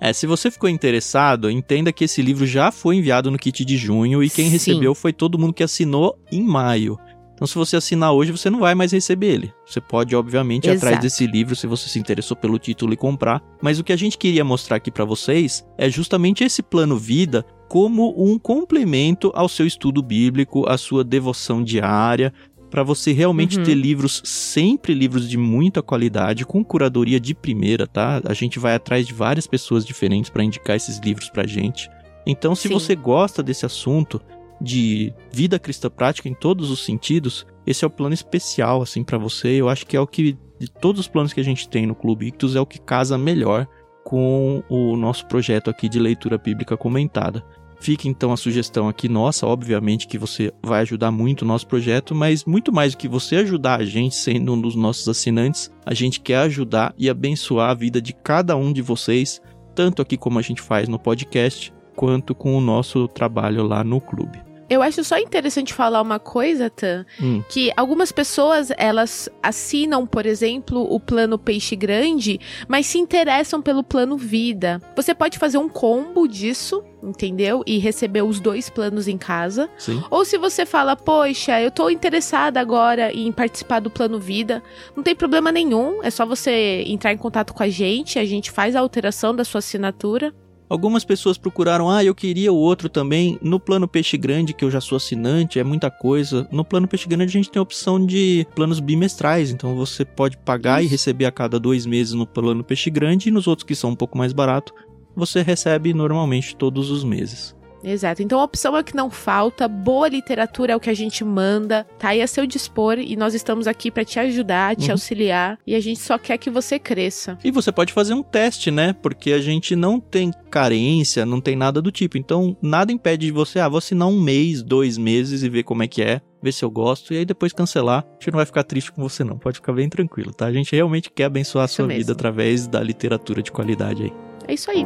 É, 0.00 0.12
se 0.12 0.26
você 0.26 0.50
ficou 0.50 0.68
interessado, 0.68 1.48
entenda 1.48 1.92
que 1.92 2.04
esse 2.04 2.20
livro 2.20 2.44
já 2.44 2.72
foi 2.72 2.96
enviado 2.96 3.30
no 3.30 3.38
kit 3.38 3.64
de 3.64 3.76
junho 3.76 4.20
e 4.20 4.28
quem 4.28 4.46
Sim. 4.46 4.50
recebeu 4.50 4.96
foi 4.96 5.12
todo 5.12 5.38
mundo 5.38 5.52
que 5.52 5.62
assinou 5.62 6.18
em 6.32 6.42
maio. 6.42 6.98
Então, 7.34 7.46
se 7.46 7.54
você 7.54 7.76
assinar 7.76 8.12
hoje, 8.12 8.30
você 8.30 8.48
não 8.50 8.60
vai 8.60 8.74
mais 8.74 8.92
receber 8.92 9.26
ele. 9.34 9.52
Você 9.66 9.80
pode, 9.80 10.14
obviamente, 10.14 10.66
ir 10.68 10.70
atrás 10.76 10.98
desse 11.00 11.26
livro 11.26 11.56
se 11.56 11.66
você 11.66 11.88
se 11.88 11.98
interessou 11.98 12.36
pelo 12.36 12.58
título 12.58 12.92
e 12.92 12.96
comprar. 12.96 13.42
Mas 13.60 13.78
o 13.78 13.84
que 13.84 13.92
a 13.92 13.96
gente 13.96 14.16
queria 14.18 14.44
mostrar 14.44 14.76
aqui 14.76 14.90
para 14.90 15.04
vocês 15.04 15.64
é 15.76 15.88
justamente 15.90 16.44
esse 16.44 16.62
plano 16.62 16.96
vida 16.96 17.44
como 17.68 18.14
um 18.16 18.38
complemento 18.38 19.32
ao 19.34 19.48
seu 19.48 19.66
estudo 19.66 20.02
bíblico, 20.02 20.68
à 20.68 20.76
sua 20.76 21.02
devoção 21.02 21.64
diária, 21.64 22.32
para 22.70 22.82
você 22.82 23.12
realmente 23.12 23.58
Uhum. 23.58 23.64
ter 23.64 23.74
livros, 23.74 24.22
sempre 24.24 24.94
livros 24.94 25.28
de 25.28 25.36
muita 25.36 25.82
qualidade, 25.82 26.46
com 26.46 26.62
curadoria 26.64 27.18
de 27.20 27.34
primeira, 27.34 27.86
tá? 27.86 28.20
A 28.24 28.34
gente 28.34 28.58
vai 28.58 28.74
atrás 28.74 29.06
de 29.06 29.12
várias 29.12 29.46
pessoas 29.46 29.84
diferentes 29.84 30.30
para 30.30 30.44
indicar 30.44 30.76
esses 30.76 30.98
livros 30.98 31.28
pra 31.28 31.46
gente. 31.46 31.90
Então, 32.26 32.54
se 32.54 32.68
Sim. 32.68 32.74
você 32.74 32.94
gosta 32.94 33.42
desse 33.42 33.66
assunto 33.66 34.20
de 34.62 35.12
vida 35.32 35.58
cristã 35.58 35.90
prática 35.90 36.28
em 36.28 36.34
todos 36.34 36.70
os 36.70 36.84
sentidos, 36.84 37.46
esse 37.66 37.84
é 37.84 37.86
o 37.86 37.90
plano 37.90 38.14
especial 38.14 38.82
assim 38.82 39.02
para 39.02 39.18
você. 39.18 39.48
Eu 39.48 39.68
acho 39.68 39.86
que 39.86 39.96
é 39.96 40.00
o 40.00 40.06
que 40.06 40.36
de 40.58 40.70
todos 40.70 41.00
os 41.00 41.08
planos 41.08 41.32
que 41.32 41.40
a 41.40 41.44
gente 41.44 41.68
tem 41.68 41.86
no 41.86 41.94
Clube 41.94 42.28
Ictus 42.28 42.54
é 42.54 42.60
o 42.60 42.66
que 42.66 42.80
casa 42.80 43.18
melhor 43.18 43.66
com 44.04 44.62
o 44.68 44.96
nosso 44.96 45.26
projeto 45.26 45.70
aqui 45.70 45.88
de 45.88 45.98
leitura 45.98 46.38
bíblica 46.38 46.76
comentada. 46.76 47.44
Fica 47.80 48.06
então 48.06 48.32
a 48.32 48.36
sugestão 48.36 48.88
aqui 48.88 49.08
nossa, 49.08 49.44
obviamente 49.44 50.06
que 50.06 50.16
você 50.16 50.52
vai 50.62 50.82
ajudar 50.82 51.10
muito 51.10 51.42
o 51.42 51.44
nosso 51.44 51.66
projeto, 51.66 52.14
mas 52.14 52.44
muito 52.44 52.72
mais 52.72 52.92
do 52.92 52.98
que 52.98 53.08
você 53.08 53.36
ajudar 53.36 53.80
a 53.80 53.84
gente 53.84 54.14
sendo 54.14 54.52
um 54.52 54.60
dos 54.60 54.76
nossos 54.76 55.08
assinantes, 55.08 55.68
a 55.84 55.92
gente 55.92 56.20
quer 56.20 56.38
ajudar 56.38 56.94
e 56.96 57.10
abençoar 57.10 57.70
a 57.70 57.74
vida 57.74 58.00
de 58.00 58.12
cada 58.12 58.56
um 58.56 58.72
de 58.72 58.80
vocês, 58.80 59.42
tanto 59.74 60.00
aqui 60.00 60.16
como 60.16 60.38
a 60.38 60.42
gente 60.42 60.62
faz 60.62 60.88
no 60.88 60.96
podcast, 60.96 61.74
quanto 61.96 62.36
com 62.36 62.56
o 62.56 62.60
nosso 62.60 63.08
trabalho 63.08 63.64
lá 63.64 63.82
no 63.82 64.00
clube. 64.00 64.51
Eu 64.72 64.80
acho 64.80 65.04
só 65.04 65.18
interessante 65.18 65.74
falar 65.74 66.00
uma 66.00 66.18
coisa, 66.18 66.70
Tan, 66.70 67.04
Hum. 67.20 67.42
que 67.48 67.70
algumas 67.76 68.10
pessoas 68.10 68.70
elas 68.78 69.28
assinam, 69.42 70.06
por 70.06 70.24
exemplo, 70.24 70.86
o 70.90 70.98
plano 70.98 71.38
Peixe 71.38 71.76
Grande, 71.76 72.40
mas 72.66 72.86
se 72.86 72.98
interessam 72.98 73.60
pelo 73.60 73.84
plano 73.84 74.16
Vida. 74.16 74.80
Você 74.96 75.14
pode 75.14 75.38
fazer 75.38 75.58
um 75.58 75.68
combo 75.68 76.26
disso, 76.26 76.82
entendeu? 77.02 77.62
E 77.66 77.78
receber 77.78 78.22
os 78.22 78.40
dois 78.40 78.70
planos 78.70 79.08
em 79.08 79.18
casa. 79.18 79.68
Sim. 79.76 80.02
Ou 80.10 80.24
se 80.24 80.38
você 80.38 80.64
fala, 80.64 80.96
poxa, 80.96 81.60
eu 81.60 81.70
tô 81.70 81.90
interessada 81.90 82.58
agora 82.58 83.12
em 83.12 83.30
participar 83.30 83.80
do 83.80 83.90
plano 83.90 84.18
Vida, 84.18 84.62
não 84.96 85.02
tem 85.02 85.14
problema 85.14 85.52
nenhum, 85.52 86.02
é 86.02 86.10
só 86.10 86.24
você 86.24 86.82
entrar 86.86 87.12
em 87.12 87.18
contato 87.18 87.52
com 87.52 87.62
a 87.62 87.68
gente, 87.68 88.18
a 88.18 88.24
gente 88.24 88.50
faz 88.50 88.74
a 88.74 88.80
alteração 88.80 89.34
da 89.36 89.44
sua 89.44 89.58
assinatura. 89.58 90.32
Algumas 90.72 91.04
pessoas 91.04 91.36
procuraram, 91.36 91.90
ah, 91.90 92.02
eu 92.02 92.14
queria 92.14 92.50
o 92.50 92.56
outro 92.56 92.88
também. 92.88 93.38
No 93.42 93.60
plano 93.60 93.86
Peixe 93.86 94.16
Grande, 94.16 94.54
que 94.54 94.64
eu 94.64 94.70
já 94.70 94.80
sou 94.80 94.96
assinante, 94.96 95.58
é 95.58 95.62
muita 95.62 95.90
coisa. 95.90 96.48
No 96.50 96.64
plano 96.64 96.88
Peixe 96.88 97.06
Grande 97.06 97.24
a 97.24 97.32
gente 97.32 97.50
tem 97.50 97.60
a 97.60 97.62
opção 97.62 98.02
de 98.02 98.46
planos 98.54 98.80
bimestrais, 98.80 99.50
então 99.50 99.76
você 99.76 100.02
pode 100.02 100.38
pagar 100.38 100.80
e 100.80 100.86
Isso. 100.86 100.92
receber 100.92 101.26
a 101.26 101.30
cada 101.30 101.60
dois 101.60 101.84
meses 101.84 102.14
no 102.14 102.26
plano 102.26 102.64
Peixe 102.64 102.88
Grande, 102.88 103.28
e 103.28 103.30
nos 103.30 103.46
outros 103.46 103.66
que 103.66 103.74
são 103.74 103.90
um 103.90 103.94
pouco 103.94 104.16
mais 104.16 104.32
barato, 104.32 104.72
você 105.14 105.42
recebe 105.42 105.92
normalmente 105.92 106.56
todos 106.56 106.90
os 106.90 107.04
meses. 107.04 107.54
Exato. 107.84 108.22
Então 108.22 108.38
a 108.40 108.44
opção 108.44 108.76
é 108.76 108.80
o 108.80 108.84
que 108.84 108.94
não 108.94 109.10
falta, 109.10 109.66
boa 109.66 110.08
literatura 110.08 110.72
é 110.72 110.76
o 110.76 110.80
que 110.80 110.90
a 110.90 110.94
gente 110.94 111.24
manda, 111.24 111.86
tá 111.98 112.08
aí 112.08 112.22
a 112.22 112.26
seu 112.26 112.46
dispor 112.46 112.98
e 112.98 113.16
nós 113.16 113.34
estamos 113.34 113.66
aqui 113.66 113.90
pra 113.90 114.04
te 114.04 114.18
ajudar, 114.18 114.76
te 114.76 114.86
Uhum. 114.86 114.92
auxiliar 114.92 115.58
e 115.66 115.74
a 115.74 115.80
gente 115.80 116.00
só 116.00 116.16
quer 116.18 116.38
que 116.38 116.50
você 116.50 116.78
cresça. 116.78 117.38
E 117.44 117.50
você 117.50 117.72
pode 117.72 117.92
fazer 117.92 118.14
um 118.14 118.22
teste, 118.22 118.70
né? 118.70 118.92
Porque 119.02 119.32
a 119.32 119.40
gente 119.40 119.74
não 119.74 119.98
tem 119.98 120.30
carência, 120.50 121.26
não 121.26 121.40
tem 121.40 121.56
nada 121.56 121.80
do 121.82 121.90
tipo. 121.90 122.16
Então, 122.18 122.56
nada 122.62 122.92
impede 122.92 123.26
de 123.26 123.32
você, 123.32 123.58
ah, 123.58 123.68
vou 123.68 123.78
assinar 123.78 124.08
um 124.08 124.20
mês, 124.20 124.62
dois 124.62 124.96
meses 124.98 125.42
e 125.42 125.48
ver 125.48 125.62
como 125.62 125.82
é 125.82 125.88
que 125.88 126.02
é, 126.02 126.20
ver 126.42 126.52
se 126.52 126.64
eu 126.64 126.70
gosto, 126.70 127.12
e 127.14 127.18
aí 127.18 127.24
depois 127.24 127.52
cancelar. 127.52 128.04
A 128.08 128.12
gente 128.14 128.30
não 128.32 128.36
vai 128.38 128.46
ficar 128.46 128.62
triste 128.64 128.92
com 128.92 129.02
você, 129.02 129.22
não. 129.24 129.38
Pode 129.38 129.56
ficar 129.56 129.72
bem 129.72 129.88
tranquilo, 129.88 130.32
tá? 130.32 130.46
A 130.46 130.52
gente 130.52 130.74
realmente 130.74 131.10
quer 131.10 131.24
abençoar 131.24 131.64
a 131.64 131.68
sua 131.68 131.86
mesmo. 131.86 132.00
vida 132.00 132.12
através 132.12 132.66
da 132.66 132.80
literatura 132.82 133.42
de 133.42 133.50
qualidade 133.52 134.04
aí. 134.04 134.12
É 134.48 134.54
isso 134.54 134.70
aí. 134.70 134.84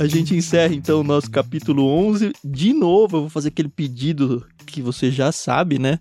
A 0.00 0.06
gente 0.06 0.34
encerra 0.34 0.74
então 0.74 1.00
o 1.00 1.04
nosso 1.04 1.30
capítulo 1.30 1.86
11. 1.86 2.32
De 2.42 2.72
novo, 2.72 3.18
eu 3.18 3.20
vou 3.20 3.28
fazer 3.28 3.48
aquele 3.48 3.68
pedido 3.68 4.46
que 4.64 4.80
você 4.80 5.10
já 5.10 5.30
sabe, 5.30 5.78
né? 5.78 5.98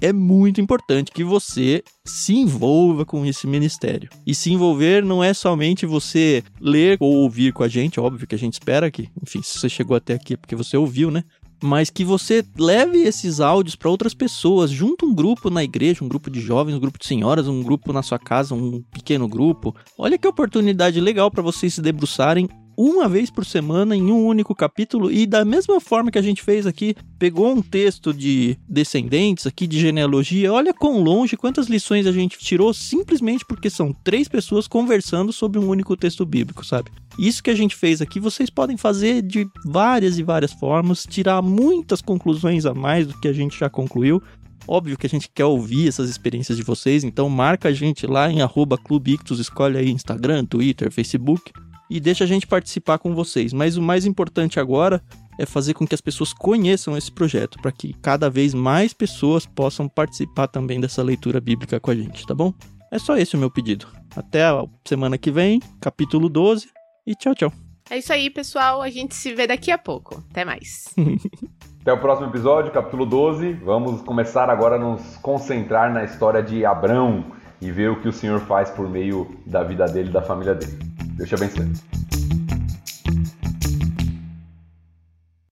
é 0.00 0.12
muito 0.12 0.60
importante 0.60 1.12
que 1.12 1.22
você 1.22 1.84
se 2.04 2.34
envolva 2.34 3.04
com 3.04 3.24
esse 3.24 3.46
ministério. 3.46 4.08
E 4.26 4.34
se 4.34 4.50
envolver 4.50 5.04
não 5.04 5.22
é 5.22 5.32
somente 5.32 5.86
você 5.86 6.42
ler 6.60 6.96
ou 6.98 7.14
ouvir 7.18 7.52
com 7.52 7.62
a 7.62 7.68
gente, 7.68 8.00
óbvio 8.00 8.26
que 8.26 8.34
a 8.34 8.38
gente 8.38 8.54
espera 8.54 8.90
que, 8.90 9.08
enfim, 9.22 9.40
se 9.42 9.56
você 9.56 9.68
chegou 9.68 9.96
até 9.96 10.14
aqui 10.14 10.34
é 10.34 10.36
porque 10.36 10.56
você 10.56 10.76
ouviu, 10.76 11.08
né? 11.10 11.22
Mas 11.62 11.88
que 11.88 12.04
você 12.04 12.44
leve 12.58 13.02
esses 13.02 13.38
áudios 13.38 13.76
para 13.76 13.88
outras 13.88 14.12
pessoas, 14.12 14.70
junto 14.70 15.06
um 15.06 15.14
grupo 15.14 15.50
na 15.50 15.62
igreja, 15.62 16.02
um 16.02 16.08
grupo 16.08 16.28
de 16.28 16.40
jovens, 16.40 16.74
um 16.74 16.80
grupo 16.80 16.98
de 16.98 17.06
senhoras, 17.06 17.46
um 17.46 17.62
grupo 17.62 17.92
na 17.92 18.02
sua 18.02 18.18
casa, 18.18 18.56
um 18.56 18.82
pequeno 18.90 19.28
grupo. 19.28 19.72
Olha 19.96 20.18
que 20.18 20.26
oportunidade 20.26 21.00
legal 21.00 21.30
para 21.30 21.42
vocês 21.42 21.74
se 21.74 21.80
debruçarem 21.80 22.48
uma 22.84 23.08
vez 23.08 23.30
por 23.30 23.44
semana 23.44 23.94
em 23.94 24.10
um 24.10 24.26
único 24.26 24.56
capítulo 24.56 25.08
e 25.08 25.24
da 25.24 25.44
mesma 25.44 25.80
forma 25.80 26.10
que 26.10 26.18
a 26.18 26.22
gente 26.22 26.42
fez 26.42 26.66
aqui, 26.66 26.96
pegou 27.16 27.52
um 27.52 27.62
texto 27.62 28.12
de 28.12 28.58
descendentes 28.68 29.46
aqui 29.46 29.68
de 29.68 29.78
genealogia, 29.78 30.52
olha 30.52 30.74
quão 30.74 31.00
longe, 31.00 31.36
quantas 31.36 31.68
lições 31.68 32.08
a 32.08 32.12
gente 32.12 32.38
tirou 32.38 32.74
simplesmente 32.74 33.44
porque 33.46 33.70
são 33.70 33.92
três 33.92 34.26
pessoas 34.26 34.66
conversando 34.66 35.32
sobre 35.32 35.60
um 35.60 35.68
único 35.68 35.96
texto 35.96 36.26
bíblico, 36.26 36.66
sabe? 36.66 36.90
Isso 37.16 37.40
que 37.40 37.50
a 37.50 37.54
gente 37.54 37.76
fez 37.76 38.02
aqui, 38.02 38.18
vocês 38.18 38.50
podem 38.50 38.76
fazer 38.76 39.22
de 39.22 39.46
várias 39.64 40.18
e 40.18 40.24
várias 40.24 40.52
formas, 40.52 41.06
tirar 41.08 41.40
muitas 41.40 42.02
conclusões 42.02 42.66
a 42.66 42.74
mais 42.74 43.06
do 43.06 43.16
que 43.20 43.28
a 43.28 43.32
gente 43.32 43.60
já 43.60 43.70
concluiu. 43.70 44.20
Óbvio 44.66 44.98
que 44.98 45.06
a 45.06 45.10
gente 45.10 45.28
quer 45.32 45.44
ouvir 45.44 45.86
essas 45.86 46.10
experiências 46.10 46.58
de 46.58 46.64
vocês, 46.64 47.04
então 47.04 47.28
marca 47.28 47.68
a 47.68 47.72
gente 47.72 48.08
lá 48.08 48.28
em 48.28 48.42
arroba 48.42 48.76
Clube 48.76 49.12
Ictus, 49.12 49.38
escolhe 49.38 49.78
aí 49.78 49.90
Instagram, 49.90 50.44
Twitter, 50.44 50.90
Facebook 50.90 51.52
e 51.92 52.00
deixa 52.00 52.24
a 52.24 52.26
gente 52.26 52.46
participar 52.46 52.98
com 52.98 53.14
vocês. 53.14 53.52
Mas 53.52 53.76
o 53.76 53.82
mais 53.82 54.06
importante 54.06 54.58
agora 54.58 55.02
é 55.38 55.44
fazer 55.44 55.74
com 55.74 55.86
que 55.86 55.94
as 55.94 56.00
pessoas 56.00 56.32
conheçam 56.32 56.96
esse 56.96 57.12
projeto, 57.12 57.58
para 57.60 57.70
que 57.70 57.92
cada 58.00 58.30
vez 58.30 58.54
mais 58.54 58.94
pessoas 58.94 59.44
possam 59.44 59.86
participar 59.88 60.48
também 60.48 60.80
dessa 60.80 61.02
leitura 61.02 61.38
bíblica 61.38 61.78
com 61.78 61.90
a 61.90 61.94
gente, 61.94 62.26
tá 62.26 62.34
bom? 62.34 62.54
É 62.90 62.98
só 62.98 63.16
esse 63.16 63.36
o 63.36 63.38
meu 63.38 63.50
pedido. 63.50 63.86
Até 64.16 64.42
a 64.44 64.64
semana 64.86 65.18
que 65.18 65.30
vem, 65.30 65.60
capítulo 65.80 66.30
12, 66.30 66.68
e 67.06 67.14
tchau, 67.14 67.34
tchau. 67.34 67.52
É 67.90 67.98
isso 67.98 68.12
aí, 68.12 68.30
pessoal. 68.30 68.80
A 68.80 68.88
gente 68.88 69.14
se 69.14 69.34
vê 69.34 69.46
daqui 69.46 69.70
a 69.70 69.76
pouco. 69.76 70.24
Até 70.30 70.46
mais. 70.46 70.94
Até 71.82 71.92
o 71.92 71.98
próximo 71.98 72.28
episódio, 72.28 72.72
capítulo 72.72 73.04
12. 73.04 73.52
Vamos 73.54 74.00
começar 74.00 74.48
agora 74.48 74.76
a 74.76 74.78
nos 74.78 75.16
concentrar 75.18 75.92
na 75.92 76.04
história 76.04 76.42
de 76.42 76.64
Abrão 76.64 77.41
e 77.62 77.70
ver 77.70 77.90
o 77.90 78.00
que 78.00 78.08
o 78.08 78.12
Senhor 78.12 78.40
faz 78.40 78.68
por 78.70 78.90
meio 78.90 79.26
da 79.46 79.62
vida 79.62 79.86
dele 79.86 80.10
e 80.10 80.12
da 80.12 80.20
família 80.20 80.52
dele. 80.52 80.76
Deus 81.16 81.28
te 81.28 81.34
abençoe. 81.36 81.70